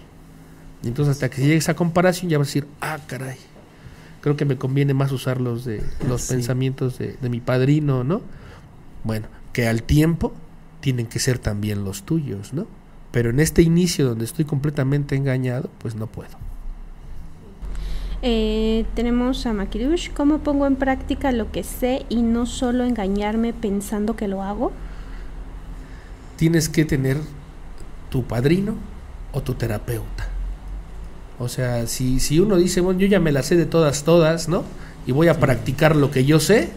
Y 0.83 0.87
entonces, 0.87 1.13
hasta 1.13 1.29
que 1.29 1.41
llegue 1.41 1.55
esa 1.55 1.75
comparación, 1.75 2.29
ya 2.29 2.37
vas 2.37 2.47
a 2.47 2.49
decir, 2.49 2.67
ah, 2.81 2.97
caray, 3.07 3.37
creo 4.21 4.35
que 4.37 4.45
me 4.45 4.57
conviene 4.57 4.93
más 4.93 5.11
usar 5.11 5.39
los, 5.41 5.65
de, 5.65 5.83
los 6.07 6.21
Sí. 6.21 6.33
pensamientos 6.33 6.97
de, 6.97 7.17
de 7.21 7.29
mi 7.29 7.39
padrino, 7.39 8.03
¿no? 8.03 8.21
Bueno, 9.03 9.27
que 9.53 9.67
al 9.67 9.83
tiempo 9.83 10.33
tienen 10.81 11.07
que 11.07 11.19
ser 11.19 11.39
también 11.39 11.83
los 11.85 12.03
tuyos, 12.03 12.53
¿no? 12.53 12.67
Pero 13.11 13.29
en 13.29 13.39
este 13.39 13.61
inicio 13.61 14.07
donde 14.07 14.25
estoy 14.25 14.43
completamente 14.45 15.15
engañado, 15.15 15.69
pues 15.79 15.95
no 15.95 16.07
puedo. 16.07 16.31
Eh, 18.23 18.85
tenemos 18.95 19.45
a 19.45 19.53
Makirush. 19.53 20.09
¿Cómo 20.13 20.39
pongo 20.39 20.65
en 20.65 20.77
práctica 20.77 21.31
lo 21.31 21.51
que 21.51 21.63
sé 21.63 22.05
y 22.09 22.23
no 22.23 22.45
solo 22.45 22.83
engañarme 22.83 23.53
pensando 23.53 24.15
que 24.15 24.27
lo 24.27 24.41
hago? 24.41 24.71
tienes 26.43 26.67
que 26.67 26.83
tener 26.83 27.17
tu 28.09 28.25
padrino 28.25 28.75
o 29.31 29.41
tu 29.41 29.53
terapeuta. 29.53 30.27
O 31.39 31.47
sea, 31.47 31.87
si, 31.87 32.19
si 32.19 32.39
uno 32.39 32.57
dice, 32.57 32.81
bueno, 32.81 32.99
yo 32.99 33.07
ya 33.07 33.21
me 33.21 33.31
la 33.31 33.43
sé 33.43 33.55
de 33.55 33.65
todas, 33.65 34.03
todas, 34.03 34.49
¿no? 34.49 34.65
Y 35.07 35.13
voy 35.13 35.29
a 35.29 35.39
practicar 35.39 35.95
lo 35.95 36.11
que 36.11 36.25
yo 36.25 36.41
sé, 36.41 36.69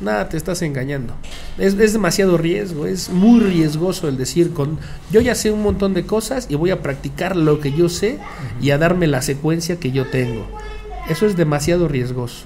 nada, 0.00 0.30
te 0.30 0.38
estás 0.38 0.62
engañando. 0.62 1.14
Es, 1.58 1.74
es 1.74 1.92
demasiado 1.92 2.38
riesgo, 2.38 2.86
es 2.86 3.10
muy 3.10 3.40
riesgoso 3.40 4.08
el 4.08 4.16
decir, 4.16 4.54
con 4.54 4.78
yo 5.10 5.20
ya 5.20 5.34
sé 5.34 5.50
un 5.50 5.62
montón 5.62 5.92
de 5.92 6.06
cosas 6.06 6.46
y 6.48 6.54
voy 6.54 6.70
a 6.70 6.80
practicar 6.80 7.36
lo 7.36 7.60
que 7.60 7.72
yo 7.72 7.90
sé 7.90 8.18
y 8.62 8.70
a 8.70 8.78
darme 8.78 9.06
la 9.06 9.20
secuencia 9.22 9.76
que 9.78 9.92
yo 9.92 10.10
tengo. 10.10 10.46
Eso 11.08 11.26
es 11.26 11.36
demasiado 11.36 11.88
riesgoso. 11.88 12.44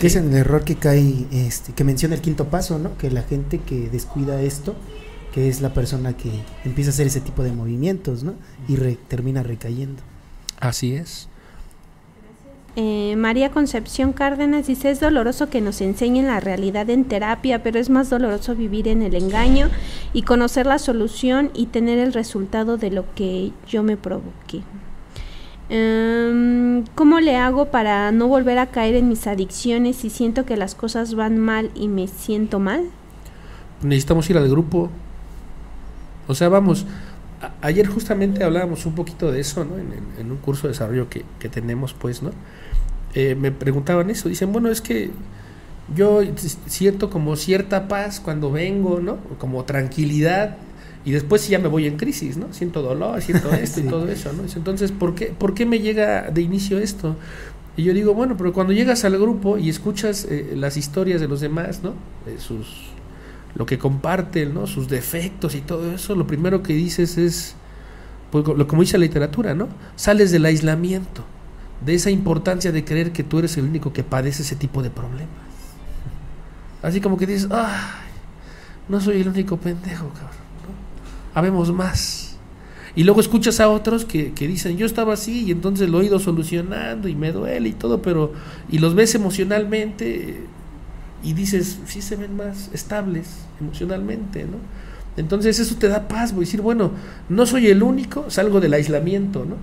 Es 0.00 0.12
Sí. 0.12 0.18
en 0.18 0.30
el 0.32 0.38
error 0.38 0.64
que 0.64 0.74
cae, 0.76 1.26
este, 1.32 1.72
que 1.72 1.84
menciona 1.84 2.14
el 2.16 2.20
quinto 2.20 2.46
paso, 2.48 2.78
¿no? 2.78 2.96
Que 2.98 3.10
la 3.10 3.22
gente 3.22 3.58
que 3.58 3.88
descuida 3.90 4.40
esto, 4.42 4.74
que 5.32 5.48
es 5.48 5.60
la 5.60 5.72
persona 5.72 6.16
que 6.16 6.30
empieza 6.64 6.90
a 6.90 6.92
hacer 6.92 7.06
ese 7.06 7.20
tipo 7.20 7.42
de 7.42 7.52
movimientos, 7.52 8.22
¿no? 8.24 8.34
Y 8.68 8.76
re- 8.76 8.98
termina 9.08 9.42
recayendo. 9.42 10.02
Así 10.60 10.94
es. 10.94 11.28
Eh, 12.76 13.14
María 13.16 13.50
Concepción 13.52 14.12
Cárdenas 14.12 14.66
dice, 14.66 14.90
es 14.90 14.98
doloroso 14.98 15.48
que 15.48 15.60
nos 15.60 15.80
enseñen 15.80 16.26
la 16.26 16.40
realidad 16.40 16.90
en 16.90 17.04
terapia, 17.04 17.62
pero 17.62 17.78
es 17.78 17.88
más 17.88 18.10
doloroso 18.10 18.56
vivir 18.56 18.88
en 18.88 19.00
el 19.02 19.14
engaño 19.14 19.70
y 20.12 20.22
conocer 20.22 20.66
la 20.66 20.80
solución 20.80 21.52
y 21.54 21.66
tener 21.66 21.98
el 22.00 22.12
resultado 22.12 22.76
de 22.76 22.90
lo 22.90 23.04
que 23.14 23.52
yo 23.68 23.84
me 23.84 23.96
provoqué. 23.96 24.62
Em, 25.68 26.84
¿Cómo 26.94 27.20
le 27.20 27.36
hago 27.36 27.66
para 27.66 28.12
no 28.12 28.28
volver 28.28 28.58
a 28.58 28.66
caer 28.66 28.96
en 28.96 29.08
mis 29.08 29.26
adicciones 29.26 29.96
si 29.96 30.10
siento 30.10 30.44
que 30.44 30.56
las 30.56 30.74
cosas 30.74 31.14
van 31.14 31.38
mal 31.38 31.70
y 31.74 31.88
me 31.88 32.06
siento 32.06 32.58
mal? 32.60 32.84
necesitamos 33.84 34.28
ir 34.30 34.38
al 34.38 34.48
grupo. 34.48 34.90
O 36.26 36.34
sea, 36.34 36.48
vamos, 36.48 36.86
ayer 37.60 37.86
justamente 37.86 38.42
hablábamos 38.42 38.86
un 38.86 38.94
poquito 38.94 39.30
de 39.30 39.40
eso, 39.40 39.64
¿no? 39.64 39.76
En, 39.76 40.30
un 40.30 40.38
curso 40.38 40.66
de 40.66 40.72
desarrollo 40.72 41.08
que, 41.08 41.24
que 41.38 41.48
tenemos, 41.48 41.92
pues, 41.92 42.22
¿no? 42.22 42.30
Eh, 43.14 43.34
me 43.34 43.52
preguntaban 43.52 44.10
eso, 44.10 44.28
dicen, 44.28 44.52
bueno, 44.52 44.70
es 44.70 44.80
que 44.80 45.10
yo 45.94 46.22
siento 46.66 47.10
como 47.10 47.36
cierta 47.36 47.86
paz 47.88 48.20
cuando 48.20 48.50
vengo, 48.50 49.00
¿no? 49.00 49.18
Como 49.38 49.64
tranquilidad, 49.64 50.56
y 51.04 51.12
después 51.12 51.42
sí 51.42 51.52
ya 51.52 51.58
me 51.58 51.68
voy 51.68 51.86
en 51.86 51.96
crisis, 51.96 52.36
¿no? 52.36 52.52
Siento 52.52 52.82
dolor, 52.82 53.20
siento 53.20 53.52
esto 53.52 53.80
y 53.80 53.84
todo 53.84 54.08
eso, 54.08 54.32
¿no? 54.32 54.44
Entonces, 54.54 54.92
¿por 54.92 55.14
qué, 55.14 55.26
¿por 55.26 55.54
qué 55.54 55.66
me 55.66 55.80
llega 55.80 56.30
de 56.30 56.42
inicio 56.42 56.78
esto? 56.78 57.16
Y 57.76 57.82
yo 57.82 57.92
digo, 57.92 58.14
bueno, 58.14 58.36
pero 58.36 58.52
cuando 58.52 58.72
llegas 58.72 59.04
al 59.04 59.18
grupo 59.18 59.58
y 59.58 59.68
escuchas 59.68 60.26
eh, 60.30 60.54
las 60.56 60.76
historias 60.76 61.20
de 61.20 61.28
los 61.28 61.40
demás, 61.40 61.82
¿no? 61.82 61.94
Sus 62.38 62.94
lo 63.54 63.66
que 63.66 63.78
comparten, 63.78 64.54
¿no? 64.54 64.66
sus 64.66 64.88
defectos 64.88 65.54
y 65.54 65.60
todo 65.60 65.92
eso, 65.92 66.14
lo 66.14 66.26
primero 66.26 66.62
que 66.62 66.74
dices 66.74 67.16
es, 67.18 67.54
pues, 68.30 68.46
lo 68.46 68.66
como 68.66 68.82
dice 68.82 68.98
la 68.98 69.04
literatura, 69.04 69.54
¿no? 69.54 69.68
Sales 69.96 70.32
del 70.32 70.44
aislamiento, 70.44 71.24
de 71.84 71.94
esa 71.94 72.10
importancia 72.10 72.72
de 72.72 72.84
creer 72.84 73.12
que 73.12 73.22
tú 73.22 73.38
eres 73.38 73.56
el 73.56 73.64
único 73.64 73.92
que 73.92 74.02
padece 74.02 74.42
ese 74.42 74.56
tipo 74.56 74.82
de 74.82 74.90
problemas. 74.90 75.28
Así 76.82 77.00
como 77.00 77.16
que 77.16 77.26
dices, 77.26 77.48
ay, 77.50 78.08
no 78.88 79.00
soy 79.00 79.20
el 79.20 79.28
único 79.28 79.56
pendejo, 79.56 80.08
cabrón. 80.08 80.43
Habemos 81.34 81.72
más. 81.72 82.36
Y 82.96 83.02
luego 83.02 83.20
escuchas 83.20 83.58
a 83.60 83.68
otros 83.68 84.04
que, 84.04 84.32
que 84.32 84.46
dicen, 84.46 84.76
yo 84.76 84.86
estaba 84.86 85.14
así 85.14 85.44
y 85.44 85.50
entonces 85.50 85.88
lo 85.88 86.00
he 86.00 86.06
ido 86.06 86.20
solucionando 86.20 87.08
y 87.08 87.16
me 87.16 87.32
duele 87.32 87.70
y 87.70 87.72
todo, 87.72 88.00
pero, 88.00 88.32
y 88.70 88.78
los 88.78 88.94
ves 88.94 89.16
emocionalmente 89.16 90.42
y 91.24 91.32
dices, 91.32 91.78
sí 91.86 92.02
se 92.02 92.16
ven 92.16 92.36
más 92.36 92.70
estables 92.72 93.38
emocionalmente, 93.60 94.44
¿no? 94.44 94.58
Entonces 95.16 95.58
eso 95.58 95.76
te 95.76 95.88
da 95.88 96.06
paz, 96.06 96.32
voy 96.32 96.44
a 96.44 96.46
decir, 96.46 96.60
bueno, 96.60 96.92
no 97.28 97.46
soy 97.46 97.68
el 97.68 97.82
único, 97.82 98.30
salgo 98.30 98.60
del 98.60 98.74
aislamiento, 98.74 99.44
¿no? 99.44 99.56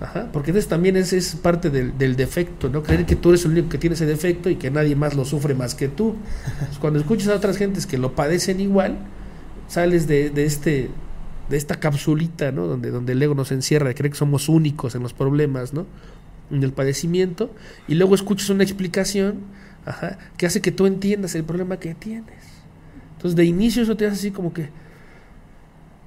Ajá, 0.00 0.28
porque 0.32 0.50
entonces 0.50 0.68
también 0.68 0.96
es, 0.96 1.12
es 1.12 1.34
parte 1.34 1.70
del, 1.70 1.98
del 1.98 2.16
defecto, 2.16 2.68
¿no? 2.68 2.82
Creer 2.82 3.04
que 3.04 3.16
tú 3.16 3.30
eres 3.30 3.44
el 3.44 3.52
único 3.52 3.68
que 3.68 3.78
tiene 3.78 3.94
ese 3.94 4.06
defecto 4.06 4.48
y 4.48 4.56
que 4.56 4.70
nadie 4.70 4.96
más 4.96 5.14
lo 5.14 5.24
sufre 5.24 5.54
más 5.54 5.74
que 5.74 5.88
tú. 5.88 6.14
Entonces, 6.52 6.78
cuando 6.80 7.00
escuchas 7.00 7.28
a 7.28 7.34
otras 7.34 7.56
gentes 7.56 7.86
que 7.86 7.98
lo 7.98 8.14
padecen 8.14 8.60
igual, 8.60 8.98
sales 9.72 10.06
de, 10.06 10.28
de 10.28 10.44
este 10.44 10.90
de 11.48 11.56
esta 11.56 11.76
capsulita, 11.76 12.52
¿no? 12.52 12.66
Donde, 12.66 12.90
donde 12.90 13.12
el 13.12 13.22
ego 13.22 13.34
nos 13.34 13.52
encierra, 13.52 13.88
de 13.88 13.94
creer 13.94 14.12
que 14.12 14.18
somos 14.18 14.48
únicos 14.48 14.94
en 14.94 15.02
los 15.02 15.12
problemas, 15.12 15.72
¿no? 15.72 15.86
En 16.50 16.62
el 16.62 16.72
padecimiento, 16.72 17.50
y 17.88 17.94
luego 17.94 18.14
escuchas 18.14 18.48
una 18.50 18.62
explicación 18.62 19.40
ajá, 19.84 20.18
que 20.36 20.46
hace 20.46 20.60
que 20.60 20.72
tú 20.72 20.86
entiendas 20.86 21.34
el 21.34 21.44
problema 21.44 21.78
que 21.78 21.94
tienes. 21.94 22.42
Entonces, 23.16 23.36
de 23.36 23.44
inicio 23.44 23.82
eso 23.82 23.96
te 23.96 24.06
hace 24.06 24.14
así 24.14 24.30
como 24.30 24.52
que... 24.52 24.68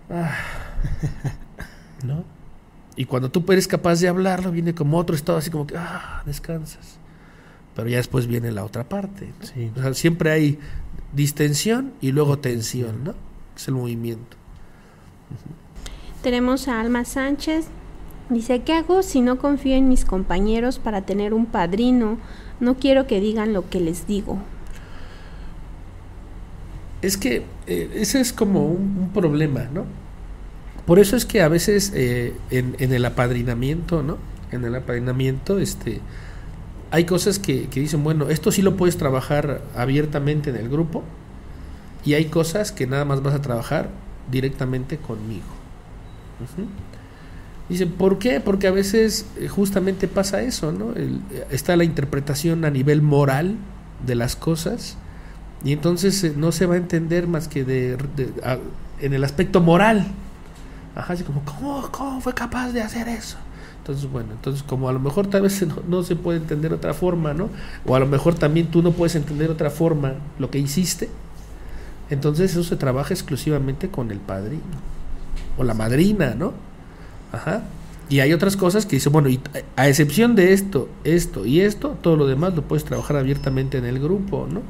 ah, 0.09 0.35
¿No? 2.05 2.23
Y 2.95 3.05
cuando 3.05 3.29
tú 3.29 3.43
eres 3.51 3.67
capaz 3.67 3.99
de 3.99 4.07
hablarlo, 4.07 4.51
viene 4.51 4.73
como 4.73 4.97
otro 4.97 5.15
estado 5.15 5.37
así 5.37 5.49
como 5.49 5.67
que, 5.67 5.75
ah, 5.77 6.23
descansas. 6.25 6.97
Pero 7.75 7.89
ya 7.89 7.97
después 7.97 8.27
viene 8.27 8.51
la 8.51 8.63
otra 8.63 8.87
parte. 8.87 9.33
¿no? 9.39 9.45
Sí. 9.45 9.71
O 9.75 9.81
sea, 9.81 9.93
siempre 9.93 10.31
hay 10.31 10.59
distensión 11.13 11.93
y 11.99 12.11
luego 12.11 12.39
tensión, 12.39 13.03
¿no? 13.03 13.15
Es 13.55 13.67
el 13.67 13.75
movimiento. 13.75 14.37
Tenemos 16.21 16.67
a 16.67 16.79
Alma 16.79 17.05
Sánchez. 17.05 17.67
Dice, 18.29 18.63
¿qué 18.63 18.73
hago 18.73 19.03
si 19.03 19.21
no 19.21 19.37
confío 19.37 19.75
en 19.75 19.87
mis 19.87 20.05
compañeros 20.05 20.79
para 20.79 21.01
tener 21.03 21.33
un 21.33 21.45
padrino? 21.45 22.17
No 22.59 22.75
quiero 22.75 23.05
que 23.05 23.19
digan 23.19 23.53
lo 23.53 23.69
que 23.69 23.79
les 23.79 24.07
digo. 24.07 24.39
Es 27.01 27.17
que 27.17 27.43
eh, 27.67 27.91
ese 27.95 28.19
es 28.19 28.33
como 28.33 28.65
un, 28.65 28.97
un 28.99 29.09
problema, 29.13 29.67
¿no? 29.71 29.85
Por 30.87 30.97
eso 30.97 31.15
es 31.15 31.25
que 31.25 31.41
a 31.41 31.47
veces 31.47 31.91
eh, 31.93 32.33
en, 32.49 32.75
en 32.79 32.93
el 32.93 33.05
apadrinamiento, 33.05 34.01
¿no? 34.01 34.17
En 34.51 34.65
el 34.65 34.73
apadrinamiento, 34.73 35.59
este, 35.59 35.99
hay 36.89 37.05
cosas 37.05 37.37
que, 37.37 37.67
que 37.67 37.79
dicen, 37.79 38.03
bueno, 38.03 38.29
esto 38.29 38.51
sí 38.51 38.63
lo 38.63 38.75
puedes 38.77 38.97
trabajar 38.97 39.61
abiertamente 39.75 40.49
en 40.49 40.55
el 40.55 40.69
grupo 40.69 41.03
y 42.05 42.13
hay 42.13 42.25
cosas 42.25 42.71
que 42.71 42.87
nada 42.87 43.03
más 43.03 43.21
vas 43.21 43.33
a 43.33 43.41
trabajar 43.41 43.89
directamente 44.31 44.97
conmigo. 44.97 45.45
Ujú. 46.41 46.67
Dicen, 47.67 47.91
¿por 47.91 48.19
qué? 48.19 48.39
Porque 48.39 48.67
a 48.67 48.71
veces 48.71 49.25
eh, 49.37 49.47
justamente 49.47 50.07
pasa 50.07 50.41
eso, 50.43 50.71
¿no? 50.71 50.93
Eh, 50.95 51.19
está 51.49 51.75
la 51.75 51.83
interpretación 51.83 52.63
a 52.63 52.69
nivel 52.69 53.01
moral 53.01 53.55
de 54.05 54.15
las 54.15 54.35
cosas 54.35 54.97
y 55.63 55.71
entonces 55.71 56.23
eh, 56.23 56.33
no 56.37 56.51
se 56.51 56.67
va 56.67 56.75
a 56.75 56.77
entender 56.77 57.27
más 57.27 57.47
que 57.47 57.63
de, 57.63 57.97
en 58.99 59.13
el 59.13 59.23
aspecto 59.23 59.61
moral. 59.61 60.05
Ajá, 60.95 61.13
así 61.13 61.23
como, 61.23 61.43
¿cómo, 61.43 61.89
¿cómo 61.91 62.21
fue 62.21 62.33
capaz 62.33 62.71
de 62.71 62.81
hacer 62.81 63.07
eso? 63.07 63.37
Entonces, 63.79 64.09
bueno, 64.11 64.31
entonces 64.31 64.63
como 64.63 64.89
a 64.89 64.93
lo 64.93 64.99
mejor 64.99 65.27
tal 65.27 65.43
vez 65.43 65.63
no, 65.87 66.03
se 66.03 66.15
puede 66.15 66.37
entender 66.37 66.71
de 66.71 66.77
otra 66.77 66.93
forma, 66.93 67.33
¿no? 67.33 67.49
O 67.85 67.95
a 67.95 67.99
lo 67.99 68.05
mejor 68.05 68.35
también 68.35 68.67
tú 68.67 68.81
no 68.81 68.91
puedes 68.91 69.15
entender 69.15 69.47
de 69.47 69.53
otra 69.53 69.69
forma 69.69 70.13
lo 70.37 70.51
que 70.51 70.59
hiciste. 70.59 71.09
Entonces 72.09 72.51
eso 72.51 72.63
se 72.63 72.75
trabaja 72.75 73.13
exclusivamente 73.13 73.89
con 73.89 74.11
el 74.11 74.19
padrino 74.19 74.63
o 75.57 75.63
la 75.63 75.73
madrina, 75.73 76.35
¿no? 76.35 76.53
Ajá. 77.31 77.63
Y 78.07 78.19
hay 78.19 78.33
otras 78.33 78.55
cosas 78.55 78.85
que 78.85 78.97
dicen, 78.97 79.11
bueno, 79.11 79.29
y 79.29 79.39
a 79.75 79.87
excepción 79.87 80.35
de 80.35 80.53
esto, 80.53 80.89
esto 81.03 81.45
y 81.45 81.61
esto, 81.61 81.97
todo 82.01 82.15
lo 82.15 82.27
demás 82.27 82.55
lo 82.55 82.61
puedes 82.61 82.85
trabajar 82.85 83.17
abiertamente 83.17 83.77
en 83.77 83.85
el 83.85 83.99
grupo, 83.99 84.47
¿no? 84.49 84.61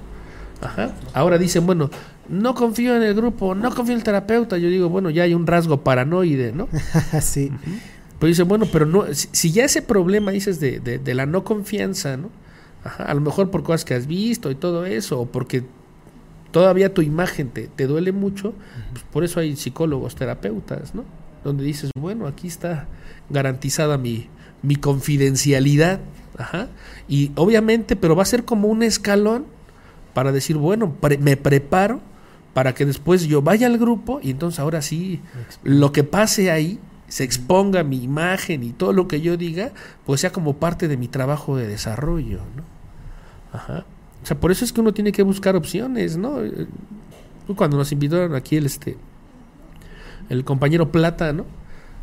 Ajá. 0.61 0.93
Ahora 1.13 1.37
dicen, 1.37 1.65
bueno, 1.65 1.89
no 2.29 2.55
confío 2.55 2.95
en 2.95 3.03
el 3.03 3.13
grupo, 3.13 3.53
no 3.53 3.75
confío 3.75 3.93
en 3.93 3.99
el 3.99 4.03
terapeuta. 4.03 4.57
Yo 4.57 4.69
digo, 4.69 4.87
bueno, 4.87 5.09
ya 5.09 5.23
hay 5.23 5.33
un 5.33 5.45
rasgo 5.45 5.81
paranoide, 5.83 6.53
¿no? 6.53 6.69
sí. 7.21 7.51
Pero 8.19 8.27
dice, 8.27 8.43
bueno, 8.43 8.65
pero 8.71 8.85
no, 8.85 9.03
si, 9.11 9.51
ya 9.51 9.65
ese 9.65 9.81
problema 9.81 10.31
dices 10.31 10.61
de, 10.61 10.79
de, 10.79 11.13
la 11.13 11.25
no 11.25 11.43
confianza, 11.43 12.15
¿no? 12.15 12.29
a 12.83 13.13
lo 13.15 13.21
mejor 13.21 13.49
por 13.49 13.63
cosas 13.63 13.83
que 13.83 13.95
has 13.95 14.07
visto 14.07 14.51
y 14.51 14.55
todo 14.55 14.85
eso, 14.85 15.19
o 15.21 15.25
porque 15.25 15.63
todavía 16.55 16.93
tu 16.93 17.01
imagen 17.01 17.49
te, 17.49 17.67
te 17.67 17.85
duele 17.85 18.13
mucho, 18.13 18.53
pues 18.93 19.03
por 19.11 19.25
eso 19.25 19.41
hay 19.41 19.57
psicólogos, 19.57 20.15
terapeutas, 20.15 20.95
¿no? 20.95 21.03
Donde 21.43 21.65
dices, 21.65 21.91
bueno, 21.99 22.27
aquí 22.27 22.47
está 22.47 22.87
garantizada 23.29 23.97
mi, 23.97 24.29
mi 24.61 24.77
confidencialidad, 24.77 25.99
Ajá. 26.37 26.69
Y 27.09 27.33
obviamente, 27.35 27.97
pero 27.97 28.15
va 28.15 28.23
a 28.23 28.25
ser 28.25 28.45
como 28.45 28.69
un 28.69 28.83
escalón 28.83 29.47
para 30.13 30.31
decir, 30.31 30.55
bueno, 30.55 30.95
me 31.19 31.35
preparo 31.35 31.99
para 32.53 32.73
que 32.73 32.85
después 32.85 33.25
yo 33.25 33.41
vaya 33.41 33.67
al 33.67 33.77
grupo 33.77 34.21
y 34.23 34.31
entonces 34.31 34.61
ahora 34.61 34.81
sí, 34.81 35.21
lo 35.61 35.91
que 35.91 36.05
pase 36.05 36.51
ahí, 36.51 36.79
se 37.09 37.25
exponga 37.25 37.83
mi 37.83 38.01
imagen 38.01 38.63
y 38.63 38.71
todo 38.71 38.93
lo 38.93 39.09
que 39.09 39.19
yo 39.19 39.35
diga, 39.35 39.73
pues 40.05 40.21
sea 40.21 40.31
como 40.31 40.55
parte 40.55 40.87
de 40.87 40.95
mi 40.95 41.09
trabajo 41.09 41.57
de 41.57 41.67
desarrollo, 41.67 42.39
¿no? 42.55 42.63
Ajá. 43.51 43.85
O 44.25 44.27
sea, 44.27 44.39
por 44.39 44.51
eso 44.51 44.65
es 44.65 44.73
que 44.73 44.81
uno 44.81 44.91
tiene 44.91 45.11
que 45.11 45.21
buscar 45.21 45.55
opciones, 45.55 46.17
¿no? 46.17 46.39
Cuando 47.55 47.77
nos 47.77 47.91
invitaron 47.91 48.33
aquí 48.33 48.55
el 48.55 48.65
este 48.65 48.97
el 50.29 50.43
compañero 50.43 50.91
Plata, 50.91 51.31
¿no? 51.31 51.45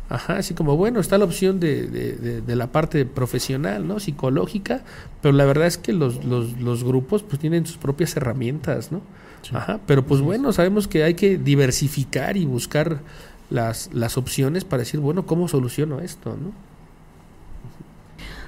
Ajá, 0.07 0.37
así 0.37 0.53
como, 0.53 0.77
bueno, 0.77 1.01
está 1.01 1.17
la 1.17 1.25
opción 1.25 1.59
de, 1.59 1.85
de, 1.85 2.55
la 2.55 2.71
parte 2.71 3.05
profesional, 3.05 3.85
¿no? 3.85 3.99
Psicológica, 3.99 4.85
pero 5.21 5.33
la 5.33 5.43
verdad 5.43 5.67
es 5.67 5.77
que 5.77 5.91
los, 5.91 6.23
los, 6.23 6.57
los 6.61 6.85
grupos 6.85 7.23
pues 7.23 7.39
tienen 7.39 7.65
sus 7.65 7.75
propias 7.75 8.15
herramientas, 8.15 8.89
¿no? 8.89 9.01
Ajá, 9.51 9.81
pero 9.85 10.05
pues 10.05 10.21
bueno, 10.21 10.53
sabemos 10.53 10.87
que 10.87 11.03
hay 11.03 11.15
que 11.15 11.37
diversificar 11.37 12.37
y 12.37 12.45
buscar 12.45 13.01
las, 13.49 13.89
las 13.91 14.17
opciones 14.17 14.63
para 14.63 14.83
decir, 14.83 15.01
bueno, 15.01 15.25
¿cómo 15.25 15.49
soluciono 15.49 15.99
esto, 15.99 16.37
no? 16.41 16.53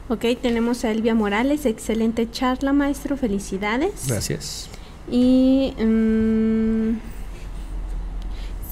Ok, 0.07 0.25
tenemos 0.41 0.85
a 0.85 0.91
Elvia 0.91 1.15
Morales, 1.15 1.65
excelente 1.65 2.29
charla, 2.29 2.73
maestro, 2.73 3.17
felicidades. 3.17 4.07
Gracias. 4.07 4.69
Y... 5.09 5.73
Mm, 5.79 6.97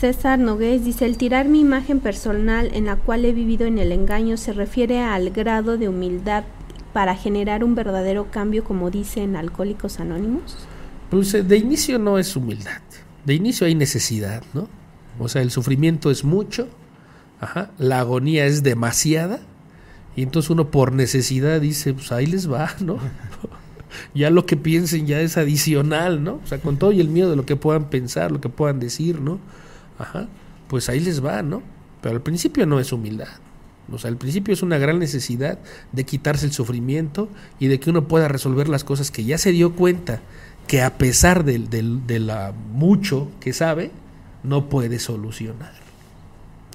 César 0.04 0.38
Nogués 0.38 0.84
dice, 0.84 1.06
el 1.06 1.16
tirar 1.16 1.48
mi 1.48 1.62
imagen 1.62 2.02
personal 2.02 2.72
en 2.74 2.88
la 2.88 2.98
cual 2.98 3.24
he 3.24 3.32
vivido 3.32 3.66
en 3.66 3.80
el 3.80 3.94
engaño 3.94 4.36
se 4.36 4.52
refiere 4.52 5.00
al 5.00 5.30
grado 5.30 5.78
de 5.78 5.88
humildad 5.88 6.44
para 6.92 7.16
generar 7.16 7.64
un 7.64 7.74
verdadero 7.74 8.30
cambio, 8.30 8.66
como 8.66 8.92
dicen 8.92 9.38
Alcohólicos 9.38 10.02
Anónimos. 10.02 10.58
Pues 11.10 11.34
eh, 11.34 11.42
de 11.42 11.56
inicio 11.56 12.00
no 12.00 12.20
es 12.20 12.36
humildad, 12.36 12.82
de 13.24 13.34
inicio 13.34 13.66
hay 13.66 13.76
necesidad, 13.76 14.44
¿no? 14.54 14.68
O 15.20 15.30
sea, 15.30 15.42
el 15.42 15.52
sufrimiento 15.52 16.12
es 16.12 16.26
mucho, 16.26 16.68
ajá, 17.40 17.72
la 17.78 18.00
agonía 18.00 18.46
es 18.46 18.62
demasiada, 18.62 19.40
y 20.16 20.24
entonces 20.24 20.50
uno 20.50 20.70
por 20.70 20.94
necesidad 20.94 21.60
dice, 21.62 21.94
pues 21.94 22.12
ahí 22.12 22.26
les 22.26 22.52
va, 22.52 22.72
¿no? 22.80 23.00
ya 24.14 24.30
lo 24.30 24.46
que 24.46 24.58
piensen 24.58 25.08
ya 25.08 25.22
es 25.22 25.38
adicional, 25.38 26.24
¿no? 26.24 26.40
O 26.44 26.48
sea, 26.48 26.60
con 26.60 26.78
todo 26.78 26.92
y 26.92 27.00
el 27.00 27.10
miedo 27.10 27.30
de 27.30 27.36
lo 27.36 27.46
que 27.46 27.56
puedan 27.56 27.90
pensar, 27.90 28.32
lo 28.32 28.42
que 28.42 28.50
puedan 28.50 28.80
decir, 28.80 29.22
¿no? 29.22 29.40
Ajá, 29.98 30.28
pues 30.68 30.90
ahí 30.90 31.00
les 31.00 31.24
va, 31.24 31.42
¿no? 31.42 31.64
Pero 32.02 32.16
al 32.16 32.22
principio 32.22 32.66
no 32.66 32.80
es 32.80 32.92
humildad. 32.92 33.30
O 33.92 33.98
sea, 33.98 34.10
al 34.10 34.18
principio 34.18 34.54
es 34.54 34.62
una 34.62 34.78
gran 34.78 35.00
necesidad 35.00 35.60
de 35.92 36.06
quitarse 36.06 36.46
el 36.46 36.54
sufrimiento 36.54 37.30
y 37.60 37.68
de 37.68 37.80
que 37.80 37.90
uno 37.90 38.08
pueda 38.08 38.28
resolver 38.28 38.70
las 38.70 38.84
cosas 38.84 39.12
que 39.12 39.26
ya 39.26 39.38
se 39.38 39.52
dio 39.52 39.76
cuenta 39.76 40.22
que 40.68 40.82
a 40.82 40.98
pesar 40.98 41.44
de, 41.44 41.60
de, 41.60 42.20
la 42.20 42.54
mucho 42.72 43.30
que 43.42 43.52
sabe, 43.52 43.92
no 44.44 44.70
puede 44.70 45.00
solucionar. 45.00 45.74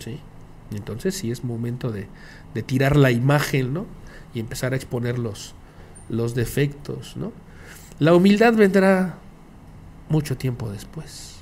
¿Sí? 0.05 0.20
Entonces 0.70 1.15
sí 1.15 1.31
es 1.31 1.44
momento 1.44 1.90
de, 1.90 2.09
de, 2.54 2.62
tirar 2.62 2.96
la 2.96 3.10
imagen, 3.10 3.74
¿no? 3.74 3.86
Y 4.34 4.40
empezar 4.40 4.72
a 4.72 4.76
exponer 4.76 5.18
los, 5.18 5.54
los 6.08 6.34
defectos, 6.34 7.16
¿no? 7.16 7.32
La 7.98 8.14
humildad 8.14 8.54
vendrá 8.54 9.16
mucho 10.08 10.36
tiempo 10.36 10.70
después. 10.70 11.36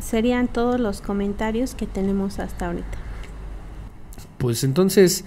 Serían 0.00 0.48
todos 0.48 0.78
los 0.78 1.00
comentarios 1.00 1.74
que 1.74 1.86
tenemos 1.86 2.38
hasta 2.38 2.66
ahorita. 2.66 2.98
Pues 4.36 4.64
entonces, 4.64 5.24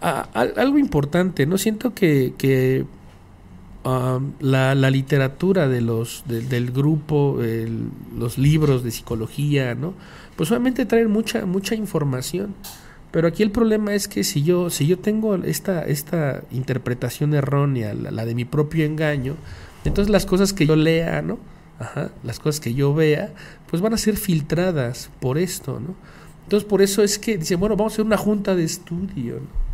algo 0.00 0.78
importante, 0.78 1.46
¿no? 1.46 1.58
Siento 1.58 1.92
que, 1.92 2.32
que 2.38 2.86
la, 4.40 4.90
literatura 4.90 5.68
de 5.68 5.80
los, 5.80 6.24
del 6.26 6.70
grupo, 6.72 7.38
los 8.16 8.38
libros 8.38 8.82
de 8.82 8.90
psicología, 8.90 9.74
¿no? 9.74 9.94
Pues 10.36 10.50
obviamente 10.50 10.86
traen 10.86 11.10
mucha, 11.10 11.46
mucha 11.46 11.74
información. 11.74 12.54
Pero 13.10 13.28
aquí 13.28 13.42
el 13.42 13.50
problema 13.50 13.94
es 13.94 14.08
que 14.08 14.24
si 14.24 14.42
yo, 14.42 14.68
si 14.68 14.86
yo 14.86 14.98
tengo 14.98 15.36
esta, 15.36 15.84
esta 15.84 16.42
interpretación 16.50 17.34
errónea, 17.34 17.94
la, 17.94 18.24
de 18.26 18.34
mi 18.34 18.44
propio 18.44 18.84
engaño, 18.84 19.36
entonces 19.84 20.10
las 20.10 20.26
cosas 20.26 20.52
que 20.52 20.66
yo 20.66 20.76
lea, 20.76 21.22
¿no? 21.22 21.38
Ajá, 21.78 22.10
las 22.24 22.38
cosas 22.38 22.60
que 22.60 22.74
yo 22.74 22.94
vea, 22.94 23.32
pues 23.70 23.80
van 23.80 23.94
a 23.94 23.98
ser 23.98 24.16
filtradas 24.16 25.10
por 25.20 25.38
esto, 25.38 25.80
¿no? 25.80 25.94
Entonces 26.42 26.68
por 26.68 26.82
eso 26.82 27.02
es 27.02 27.18
que 27.18 27.38
dice, 27.38 27.56
bueno, 27.56 27.76
vamos 27.76 27.92
a 27.92 27.94
hacer 27.94 28.04
una 28.04 28.16
junta 28.16 28.54
de 28.54 28.64
estudio, 28.64 29.36
¿no? 29.36 29.66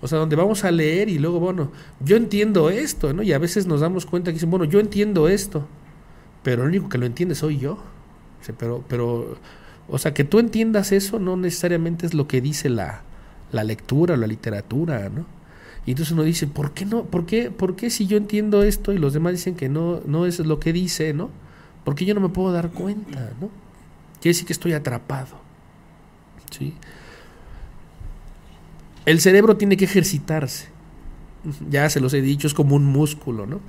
O 0.00 0.08
sea, 0.08 0.18
donde 0.18 0.36
vamos 0.36 0.64
a 0.64 0.70
leer 0.70 1.08
y 1.08 1.18
luego, 1.18 1.40
bueno, 1.40 1.72
yo 2.00 2.16
entiendo 2.16 2.68
esto, 2.70 3.12
¿no? 3.12 3.22
Y 3.22 3.32
a 3.32 3.38
veces 3.38 3.66
nos 3.66 3.80
damos 3.80 4.06
cuenta 4.06 4.30
que 4.30 4.34
dicen, 4.34 4.50
bueno, 4.50 4.64
yo 4.64 4.78
entiendo 4.78 5.28
esto, 5.28 5.66
pero 6.42 6.62
lo 6.62 6.68
único 6.68 6.88
que 6.88 6.98
lo 6.98 7.06
entiende 7.06 7.34
soy 7.34 7.58
yo. 7.58 7.78
Pero, 8.58 8.84
pero, 8.86 9.36
o 9.88 9.98
sea, 9.98 10.14
que 10.14 10.24
tú 10.24 10.38
entiendas 10.38 10.92
eso 10.92 11.18
no 11.18 11.36
necesariamente 11.36 12.06
es 12.06 12.14
lo 12.14 12.26
que 12.26 12.40
dice 12.40 12.68
la, 12.68 13.02
la 13.52 13.64
lectura, 13.64 14.16
la 14.16 14.26
literatura, 14.26 15.08
¿no? 15.08 15.26
Y 15.86 15.92
entonces 15.92 16.12
uno 16.12 16.24
dice, 16.24 16.48
¿por 16.48 16.72
qué 16.72 16.84
no? 16.84 17.04
¿Por 17.04 17.26
qué, 17.26 17.50
¿Por 17.50 17.76
qué 17.76 17.90
si 17.90 18.06
yo 18.06 18.16
entiendo 18.16 18.64
esto 18.64 18.92
y 18.92 18.98
los 18.98 19.12
demás 19.12 19.32
dicen 19.32 19.54
que 19.54 19.68
no, 19.68 20.00
no 20.04 20.26
es 20.26 20.40
lo 20.40 20.58
que 20.58 20.72
dice, 20.72 21.14
¿no? 21.14 21.30
Porque 21.84 22.04
yo 22.04 22.14
no 22.14 22.20
me 22.20 22.28
puedo 22.28 22.52
dar 22.52 22.70
cuenta, 22.70 23.30
¿no? 23.40 23.48
Quiere 24.20 24.34
decir 24.34 24.46
que 24.46 24.52
estoy 24.52 24.72
atrapado. 24.72 25.36
¿sí? 26.50 26.74
El 29.04 29.20
cerebro 29.20 29.56
tiene 29.56 29.76
que 29.76 29.84
ejercitarse. 29.84 30.68
Ya 31.70 31.88
se 31.88 32.00
los 32.00 32.12
he 32.14 32.20
dicho, 32.20 32.48
es 32.48 32.54
como 32.54 32.74
un 32.74 32.84
músculo, 32.84 33.46
¿no? 33.46 33.60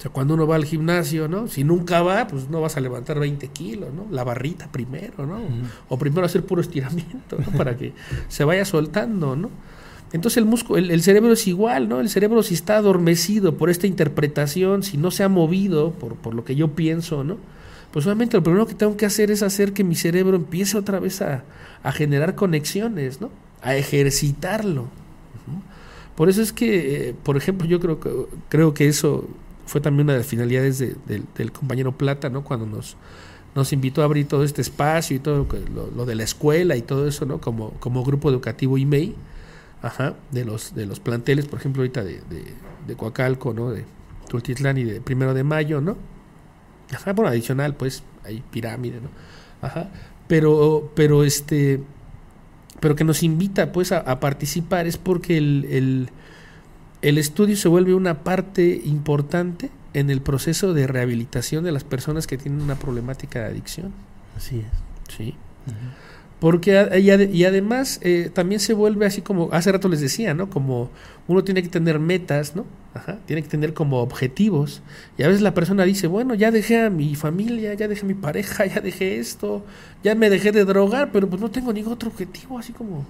O 0.00 0.02
sea, 0.02 0.10
cuando 0.10 0.32
uno 0.32 0.46
va 0.46 0.56
al 0.56 0.64
gimnasio, 0.64 1.28
¿no? 1.28 1.46
Si 1.46 1.62
nunca 1.62 2.00
va, 2.00 2.26
pues 2.26 2.48
no 2.48 2.62
vas 2.62 2.78
a 2.78 2.80
levantar 2.80 3.20
20 3.20 3.48
kilos, 3.48 3.92
¿no? 3.92 4.06
La 4.10 4.24
barrita 4.24 4.72
primero, 4.72 5.26
¿no? 5.26 5.40
O 5.90 5.98
primero 5.98 6.24
hacer 6.24 6.42
puro 6.46 6.62
estiramiento, 6.62 7.36
¿no? 7.36 7.54
Para 7.58 7.76
que 7.76 7.92
se 8.28 8.44
vaya 8.44 8.64
soltando, 8.64 9.36
¿no? 9.36 9.50
Entonces 10.14 10.38
el, 10.38 10.46
músculo, 10.46 10.78
el, 10.78 11.02
cerebro 11.02 11.34
es 11.34 11.46
igual, 11.46 11.90
¿no? 11.90 12.00
El 12.00 12.08
cerebro 12.08 12.42
si 12.42 12.54
está 12.54 12.78
adormecido 12.78 13.58
por 13.58 13.68
esta 13.68 13.86
interpretación, 13.86 14.84
si 14.84 14.96
no 14.96 15.10
se 15.10 15.22
ha 15.22 15.28
movido 15.28 15.90
por, 15.90 16.14
por 16.14 16.34
lo 16.34 16.46
que 16.46 16.56
yo 16.56 16.68
pienso, 16.68 17.22
¿no? 17.22 17.36
Pues 17.92 18.06
obviamente 18.06 18.38
lo 18.38 18.42
primero 18.42 18.66
que 18.66 18.72
tengo 18.74 18.96
que 18.96 19.04
hacer 19.04 19.30
es 19.30 19.42
hacer 19.42 19.74
que 19.74 19.84
mi 19.84 19.96
cerebro 19.96 20.34
empiece 20.34 20.78
otra 20.78 20.98
vez 20.98 21.20
a, 21.20 21.44
a 21.82 21.92
generar 21.92 22.36
conexiones, 22.36 23.20
¿no? 23.20 23.28
A 23.60 23.76
ejercitarlo. 23.76 24.86
Por 26.16 26.30
eso 26.30 26.40
es 26.40 26.54
que, 26.54 27.10
eh, 27.10 27.14
por 27.22 27.36
ejemplo, 27.36 27.66
yo 27.66 27.80
creo 27.80 28.00
que, 28.00 28.10
creo 28.48 28.72
que 28.72 28.88
eso 28.88 29.28
fue 29.70 29.80
también 29.80 30.06
una 30.06 30.14
de 30.14 30.18
las 30.18 30.26
finalidades 30.26 30.78
del 30.80 31.52
compañero 31.52 31.96
Plata, 31.96 32.28
¿no? 32.28 32.42
Cuando 32.42 32.66
nos, 32.66 32.96
nos 33.54 33.72
invitó 33.72 34.02
a 34.02 34.06
abrir 34.06 34.26
todo 34.26 34.42
este 34.42 34.60
espacio 34.60 35.16
y 35.16 35.20
todo 35.20 35.46
lo, 35.72 35.90
lo, 35.94 36.06
de 36.06 36.16
la 36.16 36.24
escuela 36.24 36.76
y 36.76 36.82
todo 36.82 37.06
eso, 37.06 37.24
¿no? 37.24 37.40
Como, 37.40 37.70
como 37.74 38.02
grupo 38.02 38.30
educativo 38.30 38.78
IMEI 38.78 39.14
ajá, 39.80 40.16
de 40.32 40.44
los, 40.44 40.74
de 40.74 40.86
los 40.86 40.98
planteles, 40.98 41.46
por 41.46 41.60
ejemplo, 41.60 41.82
ahorita 41.82 42.02
de, 42.02 42.14
de, 42.14 42.44
de 42.84 42.96
Coacalco, 42.96 43.54
¿no? 43.54 43.70
De 43.70 43.84
Tultitlán 44.28 44.76
y 44.76 44.82
de 44.82 45.00
Primero 45.00 45.34
de 45.34 45.44
Mayo, 45.44 45.80
¿no? 45.80 45.96
Ajá, 46.92 47.12
bueno, 47.12 47.30
adicional, 47.30 47.76
pues, 47.76 48.02
hay 48.24 48.42
pirámide, 48.50 49.00
¿no? 49.00 49.08
Ajá, 49.62 49.90
pero, 50.26 50.90
pero 50.96 51.22
este, 51.22 51.80
pero 52.80 52.96
que 52.96 53.04
nos 53.04 53.22
invita, 53.22 53.70
pues, 53.70 53.92
a, 53.92 54.18
participar 54.18 54.88
es 54.88 54.96
porque 54.96 55.38
el, 55.38 56.10
el 57.02 57.18
estudio 57.18 57.56
se 57.56 57.68
vuelve 57.68 57.94
una 57.94 58.22
parte 58.22 58.80
importante 58.84 59.70
en 59.94 60.10
el 60.10 60.20
proceso 60.20 60.74
de 60.74 60.86
rehabilitación 60.86 61.64
de 61.64 61.72
las 61.72 61.84
personas 61.84 62.26
que 62.26 62.38
tienen 62.38 62.60
una 62.60 62.76
problemática 62.76 63.40
de 63.40 63.46
adicción. 63.46 63.92
Así 64.36 64.60
es. 64.60 65.16
Sí. 65.16 65.34
Porque 66.38 66.88
y, 67.32 67.44
además 67.44 68.00
eh, 68.02 68.30
también 68.32 68.60
se 68.60 68.72
vuelve 68.72 69.04
así 69.04 69.20
como 69.20 69.50
hace 69.52 69.72
rato 69.72 69.88
les 69.88 70.00
decía, 70.00 70.32
¿no? 70.32 70.48
Como 70.48 70.90
uno 71.28 71.44
tiene 71.44 71.62
que 71.62 71.68
tener 71.68 71.98
metas, 71.98 72.56
¿no? 72.56 72.64
Ajá, 72.94 73.18
tiene 73.26 73.42
que 73.42 73.48
tener 73.48 73.74
como 73.74 73.98
objetivos. 74.00 74.82
Y 75.18 75.22
a 75.22 75.28
veces 75.28 75.42
la 75.42 75.54
persona 75.54 75.84
dice, 75.84 76.06
bueno, 76.06 76.34
ya 76.34 76.50
dejé 76.50 76.82
a 76.82 76.90
mi 76.90 77.14
familia, 77.14 77.74
ya 77.74 77.88
dejé 77.88 78.04
a 78.04 78.08
mi 78.08 78.14
pareja, 78.14 78.64
ya 78.74 78.80
dejé 78.80 79.18
esto, 79.18 79.64
ya 80.02 80.14
me 80.14 80.30
dejé 80.30 80.50
de 80.50 80.64
drogar, 80.64 81.12
pero 81.12 81.28
pues 81.28 81.42
no 81.42 81.50
tengo 81.50 81.72
ningún 81.72 81.92
otro 81.92 82.08
objetivo, 82.08 82.58
así 82.58 82.72
como, 82.72 83.04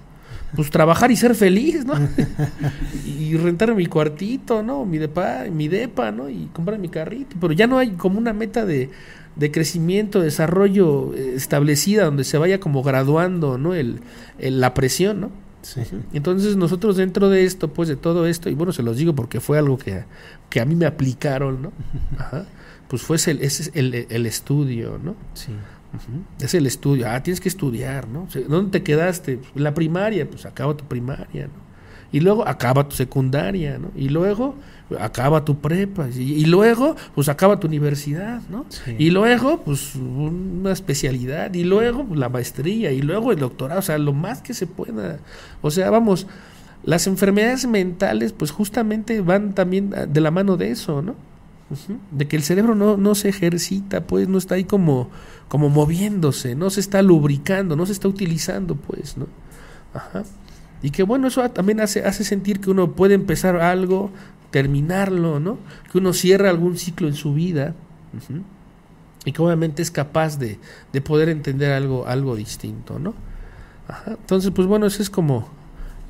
pues 0.55 0.71
trabajar 0.71 1.11
y 1.11 1.17
ser 1.17 1.35
feliz, 1.35 1.85
¿no? 1.85 1.95
y 3.07 3.37
rentar 3.37 3.75
mi 3.75 3.87
cuartito, 3.87 4.63
¿no? 4.63 4.85
Mi 4.85 4.99
depa, 4.99 5.45
mi 5.51 5.69
depa, 5.69 6.11
¿no? 6.11 6.29
Y 6.29 6.49
comprar 6.53 6.79
mi 6.79 6.89
carrito. 6.89 7.37
Pero 7.41 7.53
ya 7.53 7.67
no 7.67 7.79
hay 7.79 7.93
como 7.93 8.19
una 8.19 8.33
meta 8.33 8.65
de, 8.65 8.91
de 9.37 9.51
crecimiento, 9.51 10.21
desarrollo 10.21 11.15
eh, 11.15 11.35
establecida 11.35 12.05
donde 12.05 12.25
se 12.25 12.39
vaya 12.39 12.61
como 12.61 12.83
graduando, 12.83 13.59
¿no? 13.59 13.75
El, 13.75 14.01
la 14.39 14.75
presión, 14.75 15.21
¿no? 15.21 15.31
Entonces 16.15 16.57
nosotros 16.57 16.97
dentro 16.97 17.29
de 17.29 17.45
esto, 17.45 17.69
pues 17.69 17.89
de 17.89 17.97
todo 17.97 18.27
esto, 18.27 18.49
y 18.49 18.55
bueno, 18.55 18.73
se 18.73 18.83
los 18.83 18.97
digo 18.97 19.15
porque 19.15 19.41
fue 19.41 19.59
algo 19.59 19.77
que, 19.77 20.05
que 20.49 20.61
a 20.61 20.65
mí 20.65 20.75
me 20.75 20.87
aplicaron, 20.87 21.61
¿no? 21.61 21.73
Ajá. 22.19 22.47
Pues 22.89 23.03
fue 23.03 23.19
el, 23.27 23.43
ese 23.43 23.63
es 23.65 23.71
el, 23.75 23.95
el 24.09 24.27
estudio, 24.27 24.99
¿no? 25.03 25.15
Sí. 25.35 25.53
Es 26.41 26.55
el 26.55 26.67
estudio. 26.67 27.11
Ah, 27.11 27.23
tienes 27.23 27.41
que 27.41 27.49
estudiar, 27.49 28.09
¿no? 28.09 28.29
¿Dónde 28.49 28.71
te 28.71 28.83
quedaste? 28.83 29.41
En 29.55 29.63
la 29.63 29.75
primaria, 29.75 30.29
pues 30.29 30.47
acaba 30.47 30.77
tu 30.77 30.85
primaria, 30.85 31.47
¿no? 31.47 31.71
Y 32.13 32.21
luego 32.21 32.47
acaba 32.47 32.89
tu 32.89 32.97
secundaria, 32.97 33.79
¿no? 33.79 33.93
Y 33.95 34.09
luego 34.09 34.57
acaba 34.99 35.45
tu 35.45 35.61
prepa. 35.61 36.09
Y, 36.09 36.45
luego, 36.47 36.97
pues 37.15 37.29
acaba 37.29 37.61
tu 37.61 37.69
universidad, 37.69 38.43
¿no? 38.51 38.67
Y 38.99 39.11
luego, 39.11 39.63
pues 39.63 39.95
una 39.95 40.73
especialidad. 40.73 41.55
Y 41.55 41.63
luego, 41.63 42.05
pues, 42.05 42.19
la 42.19 42.29
maestría. 42.29 42.91
Y 42.91 43.01
luego 43.01 43.31
el 43.31 43.39
doctorado. 43.39 43.79
O 43.79 43.83
sea, 43.83 43.97
lo 43.99 44.13
más 44.13 44.43
que 44.43 44.55
se 44.55 44.67
pueda. 44.67 45.19
O 45.63 45.71
sea, 45.71 45.91
vamos, 45.91 46.27
las 46.83 47.07
enfermedades 47.07 47.67
mentales, 47.67 48.33
pues 48.33 48.51
justamente 48.51 49.21
van 49.21 49.55
también 49.55 49.95
de 50.09 50.21
la 50.21 50.33
mano 50.33 50.57
de 50.57 50.71
eso, 50.71 51.03
¿no? 51.03 51.15
De 52.11 52.27
que 52.27 52.37
el 52.37 52.43
cerebro 52.43 52.75
no, 52.75 52.97
no 52.97 53.15
se 53.15 53.29
ejercita, 53.29 54.03
pues 54.03 54.29
no 54.29 54.39
está 54.39 54.57
ahí 54.57 54.65
como, 54.65 55.09
como 55.49 55.69
moviéndose, 55.69 56.57
no 56.57 56.69
se 56.71 56.81
está 56.81 57.01
lubricando, 57.03 57.77
no 57.77 57.87
se 57.87 57.93
está 57.93 58.09
utilizando, 58.09 58.75
pues, 58.75 59.17
¿no? 59.17 59.27
Ajá. 59.95 60.25
Y 60.83 60.91
que 60.91 61.03
bueno, 61.03 61.29
eso 61.29 61.49
también 61.51 61.81
hace, 61.81 62.05
hace 62.05 62.25
sentir 62.25 62.61
que 62.61 62.71
uno 62.71 62.93
puede 62.93 63.15
empezar 63.15 63.57
algo, 63.57 64.11
terminarlo, 64.51 65.39
¿no? 65.39 65.59
Que 65.93 65.99
uno 65.99 66.13
cierra 66.13 66.51
algún 66.51 66.77
ciclo 66.77 67.07
en 67.07 67.15
su 67.15 67.35
vida. 67.35 67.75
Y 69.25 69.33
que 69.33 69.43
obviamente 69.43 69.83
es 69.83 69.91
capaz 69.91 70.39
de, 70.39 70.59
de, 70.93 71.01
poder 71.01 71.29
entender 71.29 71.73
algo, 71.73 72.07
algo 72.07 72.35
distinto, 72.35 72.99
¿no? 72.99 73.15
Ajá. 73.87 74.13
Entonces, 74.13 74.51
pues 74.51 74.67
bueno, 74.67 74.87
esa 74.87 75.03
es 75.03 75.11
como 75.11 75.49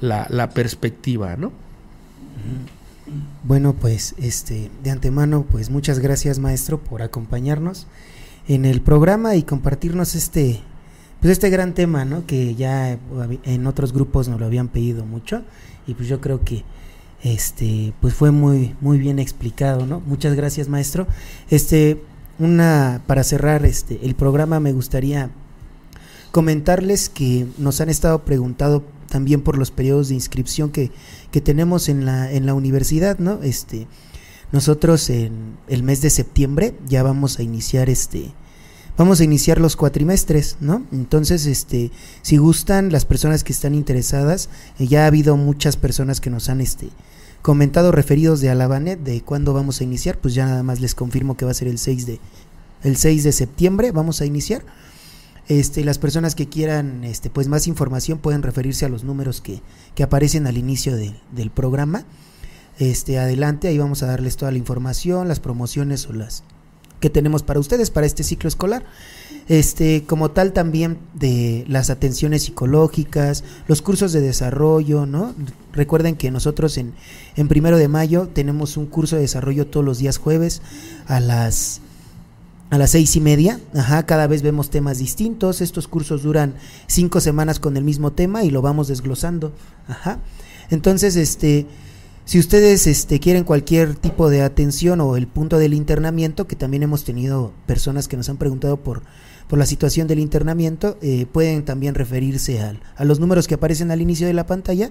la, 0.01 0.27
la 0.31 0.51
perspectiva, 0.51 1.37
¿no? 1.37 1.53
Bueno, 3.43 3.75
pues 3.75 4.15
este 4.19 4.71
de 4.83 4.91
antemano, 4.91 5.45
pues 5.51 5.71
muchas 5.71 5.99
gracias 5.99 6.39
maestro 6.39 6.79
por 6.79 7.03
acompañarnos 7.03 7.87
en 8.47 8.65
el 8.65 8.81
programa 8.83 9.35
y 9.37 9.43
compartirnos 9.43 10.15
este 10.15 10.61
pues 11.21 11.33
este 11.33 11.51
gran 11.51 11.75
tema, 11.75 12.05
¿no? 12.05 12.25
Que 12.27 12.55
ya 12.55 12.99
en 13.45 13.67
otros 13.67 13.93
grupos 13.93 14.29
nos 14.29 14.41
lo 14.41 14.47
habían 14.47 14.69
pedido 14.69 15.05
mucho 15.05 15.43
y 15.87 15.95
pues 15.95 16.09
yo 16.09 16.21
creo 16.21 16.45
que 16.45 16.65
este 17.23 17.93
pues 18.01 18.15
fue 18.15 18.31
muy 18.31 18.77
muy 18.81 18.99
bien 18.99 19.19
explicado, 19.19 19.87
¿no? 19.87 20.01
Muchas 20.01 20.35
gracias, 20.35 20.69
maestro. 20.69 21.07
Este 21.51 22.03
una 22.39 23.03
para 23.07 23.25
cerrar 23.25 23.65
este 23.67 23.99
el 24.03 24.15
programa 24.15 24.61
me 24.61 24.73
gustaría 24.73 25.31
comentarles 26.31 27.09
que 27.09 27.47
nos 27.59 27.81
han 27.81 27.89
estado 27.89 28.25
preguntando 28.25 28.85
también 29.11 29.43
por 29.43 29.59
los 29.59 29.71
periodos 29.71 30.09
de 30.09 30.15
inscripción 30.15 30.71
que, 30.71 30.91
que 31.31 31.43
tenemos 31.43 31.91
en 31.91 32.07
la, 32.07 32.33
en 32.33 32.47
la 32.47 32.55
universidad, 32.55 33.19
¿no? 33.19 33.43
Este, 33.43 33.87
nosotros 34.53 35.11
en 35.11 35.59
el 35.69 35.83
mes 35.83 36.01
de 36.01 36.09
septiembre 36.09 36.75
ya 36.87 37.03
vamos 37.03 37.39
a 37.39 37.43
iniciar 37.43 37.91
este, 37.91 38.33
vamos 38.97 39.21
a 39.21 39.25
iniciar 39.25 39.61
los 39.61 39.77
cuatrimestres, 39.77 40.57
¿no? 40.61 40.85
Entonces, 40.93 41.47
este, 41.47 41.91
si 42.23 42.37
gustan 42.39 42.91
las 42.93 43.05
personas 43.05 43.45
que 43.45 43.53
están 43.53 43.75
interesadas, 43.75 44.49
eh, 44.79 44.87
ya 44.87 45.05
ha 45.05 45.07
habido 45.07 45.37
muchas 45.37 45.77
personas 45.77 46.21
que 46.21 46.31
nos 46.31 46.49
han, 46.49 46.61
este, 46.61 46.89
comentado 47.43 47.93
referidos 47.93 48.41
de 48.41 48.51
Alabanet 48.51 49.01
de 49.01 49.23
cuándo 49.23 49.55
vamos 49.55 49.81
a 49.81 49.85
iniciar, 49.85 50.19
pues 50.19 50.35
ya 50.35 50.47
nada 50.47 50.63
más 50.63 50.81
les 50.81 50.95
confirmo 50.95 51.37
que 51.37 51.45
va 51.45 51.51
a 51.53 51.55
ser 51.55 51.69
el 51.69 51.79
6 51.79 52.07
de, 52.07 52.21
el 52.83 52.97
6 52.97 53.25
de 53.25 53.33
septiembre, 53.33 53.93
vamos 53.93 54.21
a 54.21 54.27
iniciar. 54.27 54.63
Este, 55.51 55.83
las 55.83 55.99
personas 55.99 56.37
que 56.37 56.49
quieran 56.49 57.03
este, 57.03 57.29
pues 57.29 57.49
más 57.49 57.67
información 57.67 58.19
pueden 58.19 58.43
referirse 58.43 58.85
a 58.85 58.89
los 58.89 59.03
números 59.03 59.41
que, 59.41 59.61
que 59.97 60.05
aparecen 60.05 60.47
al 60.47 60.57
inicio 60.57 60.95
del 60.95 61.51
programa. 61.51 62.05
Este, 62.79 63.19
adelante, 63.19 63.67
ahí 63.67 63.77
vamos 63.77 64.05
a 64.05 64.07
darles 64.07 64.37
toda 64.37 64.53
la 64.53 64.59
información, 64.59 65.27
las 65.27 65.41
promociones 65.41 66.07
o 66.07 66.13
las 66.13 66.45
que 67.01 67.11
tenemos 67.11 67.43
para 67.43 67.59
ustedes 67.59 67.91
para 67.91 68.07
este 68.07 68.23
ciclo 68.23 68.47
escolar. 68.47 68.85
Este, 69.49 70.05
como 70.05 70.31
tal 70.31 70.53
también 70.53 70.99
de 71.15 71.65
las 71.67 71.91
atenciones 71.91 72.45
psicológicas, 72.45 73.43
los 73.67 73.83
cursos 73.83 74.13
de 74.13 74.21
desarrollo, 74.21 75.05
¿no? 75.05 75.35
Recuerden 75.73 76.15
que 76.15 76.31
nosotros 76.31 76.79
en, 76.79 76.95
en 77.35 77.49
primero 77.49 77.77
de 77.77 77.89
mayo 77.89 78.29
tenemos 78.33 78.77
un 78.77 78.87
curso 78.87 79.17
de 79.17 79.23
desarrollo 79.23 79.67
todos 79.67 79.85
los 79.85 79.99
días 79.99 80.19
jueves 80.19 80.63
a 81.09 81.19
las 81.19 81.81
a 82.71 82.79
las 82.79 82.91
seis 82.91 83.15
y 83.17 83.21
media. 83.21 83.61
Ajá, 83.75 84.07
cada 84.07 84.27
vez 84.27 84.43
vemos 84.43 84.71
temas 84.71 84.99
distintos. 84.99 85.61
Estos 85.61 85.89
cursos 85.89 86.23
duran 86.23 86.55
cinco 86.87 87.21
semanas 87.21 87.61
con 87.61 87.77
el 87.77 87.85
mismo 87.85 88.13
tema 88.13 88.45
y 88.45 88.51
lo 88.51 88.63
vamos 88.63 88.89
desglosando. 88.89 89.53
Ajá. 89.89 90.21
Entonces, 90.71 91.17
este, 91.17 91.67
si 92.25 92.39
ustedes 92.39 92.87
este, 92.87 93.19
quieren 93.19 93.43
cualquier 93.43 93.97
tipo 93.97 94.31
de 94.31 94.43
atención 94.43 95.01
o 95.01 95.17
el 95.17 95.27
punto 95.27 95.59
del 95.59 95.75
internamiento, 95.75 96.47
que 96.47 96.55
también 96.55 96.85
hemos 96.85 97.05
tenido 97.05 97.53
personas 97.67 98.07
que 98.07 98.17
nos 98.17 98.29
han 98.29 98.37
preguntado 98.37 98.77
por, 98.77 99.03
por 99.49 99.59
la 99.59 99.67
situación 99.67 100.07
del 100.07 100.21
internamiento, 100.21 100.97
eh, 101.03 101.27
pueden 101.27 101.65
también 101.65 101.97
referirse 101.97 102.63
al, 102.63 102.81
a 102.97 103.05
los 103.05 103.19
números 103.19 103.49
que 103.49 103.55
aparecen 103.55 103.91
al 103.91 104.01
inicio 104.01 104.29
de 104.29 104.35
la 104.35 104.47
pantalla 104.47 104.91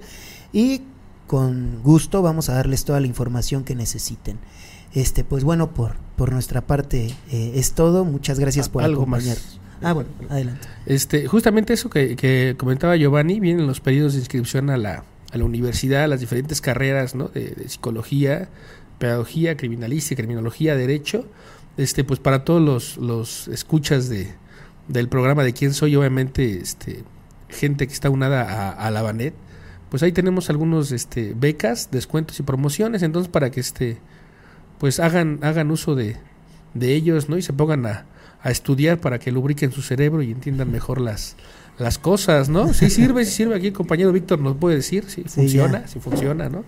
y 0.51 0.81
con 1.27 1.81
gusto 1.83 2.21
vamos 2.21 2.49
a 2.49 2.55
darles 2.55 2.83
toda 2.83 2.99
la 2.99 3.07
información 3.07 3.63
que 3.63 3.75
necesiten. 3.75 4.37
Este, 4.93 5.23
pues 5.23 5.43
bueno, 5.43 5.73
por, 5.73 5.95
por 6.15 6.31
nuestra 6.31 6.61
parte 6.61 7.13
eh, 7.31 7.51
es 7.55 7.73
todo. 7.73 8.05
Muchas 8.05 8.39
gracias 8.39 8.67
ah, 8.67 8.71
por 8.71 8.83
algo 8.83 9.01
acompañarnos. 9.03 9.59
Ah, 9.81 9.93
bueno, 9.93 10.09
adelante. 10.29 10.67
Este, 10.85 11.27
justamente 11.27 11.73
eso 11.73 11.89
que, 11.89 12.55
comentaba 12.57 12.95
Giovanni, 12.97 13.39
vienen 13.39 13.67
los 13.67 13.79
pedidos 13.79 14.13
de 14.13 14.19
inscripción 14.19 14.69
a 14.69 14.77
la, 14.77 15.05
a 15.31 15.37
la 15.37 15.45
universidad, 15.45 16.03
a 16.03 16.07
las 16.07 16.19
diferentes 16.19 16.59
carreras 16.59 17.15
¿no? 17.15 17.29
de, 17.29 17.69
psicología, 17.69 18.49
pedagogía, 18.97 19.55
criminalística, 19.55 20.21
criminología, 20.21 20.75
derecho. 20.75 21.25
Este, 21.77 22.03
pues 22.03 22.19
para 22.19 22.43
todos 22.43 22.61
los, 22.61 22.97
los 22.97 23.47
escuchas 23.47 24.09
de, 24.09 24.33
del 24.89 25.07
programa 25.07 25.43
de 25.43 25.53
quién 25.53 25.73
soy, 25.73 25.95
obviamente, 25.95 26.59
este, 26.59 27.03
gente 27.47 27.87
que 27.87 27.93
está 27.93 28.09
unada 28.09 28.43
a, 28.43 28.71
a 28.71 28.91
la 28.91 29.01
Banet, 29.01 29.33
pues 29.89 30.03
ahí 30.03 30.11
tenemos 30.11 30.49
algunos 30.49 30.91
este, 30.91 31.33
becas, 31.35 31.89
descuentos 31.89 32.39
y 32.39 32.43
promociones, 32.43 33.01
entonces 33.01 33.31
para 33.31 33.49
que 33.49 33.61
este 33.61 33.97
pues 34.79 34.99
hagan, 34.99 35.39
hagan 35.41 35.71
uso 35.71 35.95
de, 35.95 36.17
de 36.73 36.95
ellos, 36.95 37.29
¿no? 37.29 37.37
Y 37.37 37.41
se 37.41 37.53
pongan 37.53 37.85
a, 37.85 38.05
a, 38.41 38.49
estudiar 38.49 38.99
para 38.99 39.19
que 39.19 39.31
lubriquen 39.31 39.71
su 39.71 39.81
cerebro 39.81 40.21
y 40.21 40.31
entiendan 40.31 40.71
mejor 40.71 41.01
las, 41.01 41.35
las 41.77 41.97
cosas, 41.97 42.49
¿no? 42.49 42.73
Sí 42.73 42.89
sirve, 42.89 43.25
sí 43.25 43.31
sirve. 43.31 43.55
Aquí 43.55 43.67
el 43.67 43.73
compañero 43.73 44.11
Víctor 44.11 44.39
nos 44.39 44.57
puede 44.57 44.77
decir 44.77 45.05
si 45.07 45.23
funciona, 45.23 45.87
si 45.87 45.99
funciona, 45.99 46.49
¿no? 46.49 46.63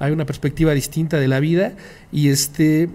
Hay 0.00 0.12
una 0.12 0.26
perspectiva 0.26 0.72
distinta 0.72 1.18
de 1.18 1.28
la 1.28 1.38
vida 1.38 1.74
y 2.10 2.28
este, 2.28 2.90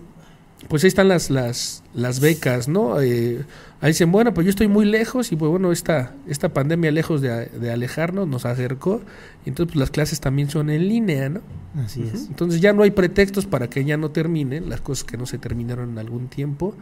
pues 0.68 0.84
ahí 0.84 0.90
están 0.90 1.07
las, 1.07 1.30
las, 1.30 1.84
las 1.94 2.19
becas, 2.19 2.68
¿no? 2.68 3.02
Eh, 3.02 3.44
ahí 3.81 3.91
dicen, 3.91 4.11
bueno, 4.11 4.34
pues 4.34 4.45
yo 4.45 4.49
estoy 4.49 4.68
muy 4.68 4.86
lejos 4.86 5.31
y 5.31 5.36
pues 5.36 5.49
bueno, 5.49 5.72
esta, 5.72 6.14
esta 6.27 6.49
pandemia 6.49 6.91
lejos 6.91 7.22
de, 7.22 7.45
de 7.45 7.72
alejarnos 7.72 8.27
nos 8.27 8.45
acercó 8.45 9.02
y 9.45 9.49
entonces 9.49 9.73
pues 9.73 9.80
las 9.80 9.91
clases 9.91 10.19
también 10.19 10.49
son 10.49 10.69
en 10.69 10.88
línea, 10.88 11.30
¿no? 11.30 11.41
Así 11.84 12.03
es. 12.03 12.27
Entonces 12.27 12.60
ya 12.60 12.73
no 12.73 12.84
hay 12.84 12.91
pretextos 12.91 13.45
para 13.45 13.69
que 13.69 13.86
ya 13.86 13.95
no 13.95 14.11
terminen 14.11 14.69
las 14.69 14.81
cosas 14.81 15.06
que 15.06 15.18
no 15.18 15.26
se 15.26 15.38
terminaron 15.38 15.91
en 15.91 15.98
algún 15.98 16.27
tiempo 16.27 16.76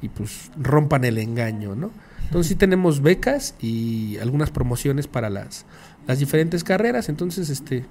y 0.00 0.08
pues 0.08 0.50
rompan 0.56 1.04
el 1.04 1.18
engaño, 1.18 1.74
¿no? 1.74 1.90
Entonces 2.24 2.48
sí 2.48 2.54
tenemos 2.54 3.02
becas 3.02 3.54
y 3.60 4.16
algunas 4.18 4.50
promociones 4.50 5.06
para 5.06 5.28
las, 5.28 5.66
las 6.06 6.18
diferentes 6.18 6.64
carreras, 6.64 7.08
entonces 7.08 7.50
este 7.50 7.84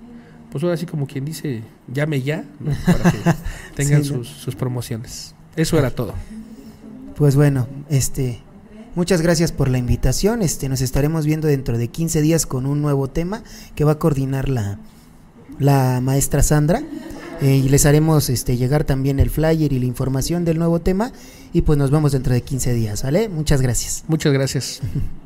pues 0.54 0.64
ahora 0.64 0.78
sí 0.78 0.86
como 0.86 1.08
quien 1.08 1.26
dice, 1.26 1.64
llame 1.92 2.22
ya, 2.22 2.46
para 2.86 3.12
que 3.12 3.18
tengan 3.76 4.04
sus, 4.04 4.28
sus 4.28 4.56
promociones. 4.56 5.34
Eso 5.56 5.80
era 5.80 5.90
todo. 5.90 6.14
Pues 7.16 7.36
bueno, 7.36 7.68
este 7.90 8.40
Muchas 8.96 9.24
gracias 9.24 9.52
por 9.52 9.70
la 9.70 9.80
invitación. 9.80 10.44
Este, 10.44 10.70
nos 10.70 10.82
estaremos 10.82 11.26
viendo 11.26 11.48
dentro 11.48 11.80
de 11.80 11.88
15 11.88 12.22
días 12.22 12.46
con 12.46 12.68
un 12.68 12.84
nuevo 12.84 13.10
tema 13.10 13.44
que 13.74 13.84
va 13.84 13.94
a 13.94 13.98
coordinar 13.98 14.50
la, 14.50 14.78
la 15.58 16.00
maestra 16.00 16.44
Sandra. 16.44 16.84
Eh, 17.42 17.56
y 17.56 17.70
les 17.70 17.88
haremos 17.88 18.30
este, 18.30 18.56
llegar 18.56 18.84
también 18.84 19.20
el 19.20 19.32
flyer 19.32 19.74
y 19.74 19.80
la 19.80 19.86
información 19.86 20.46
del 20.46 20.60
nuevo 20.60 20.80
tema. 20.80 21.12
Y 21.54 21.64
pues 21.64 21.80
nos 21.80 21.90
vemos 21.90 22.12
dentro 22.12 22.36
de 22.36 22.42
15 22.42 22.74
días, 22.76 23.02
¿vale? 23.02 23.30
Muchas 23.30 23.64
gracias. 23.64 24.04
Muchas 24.08 24.32
gracias. 24.32 24.82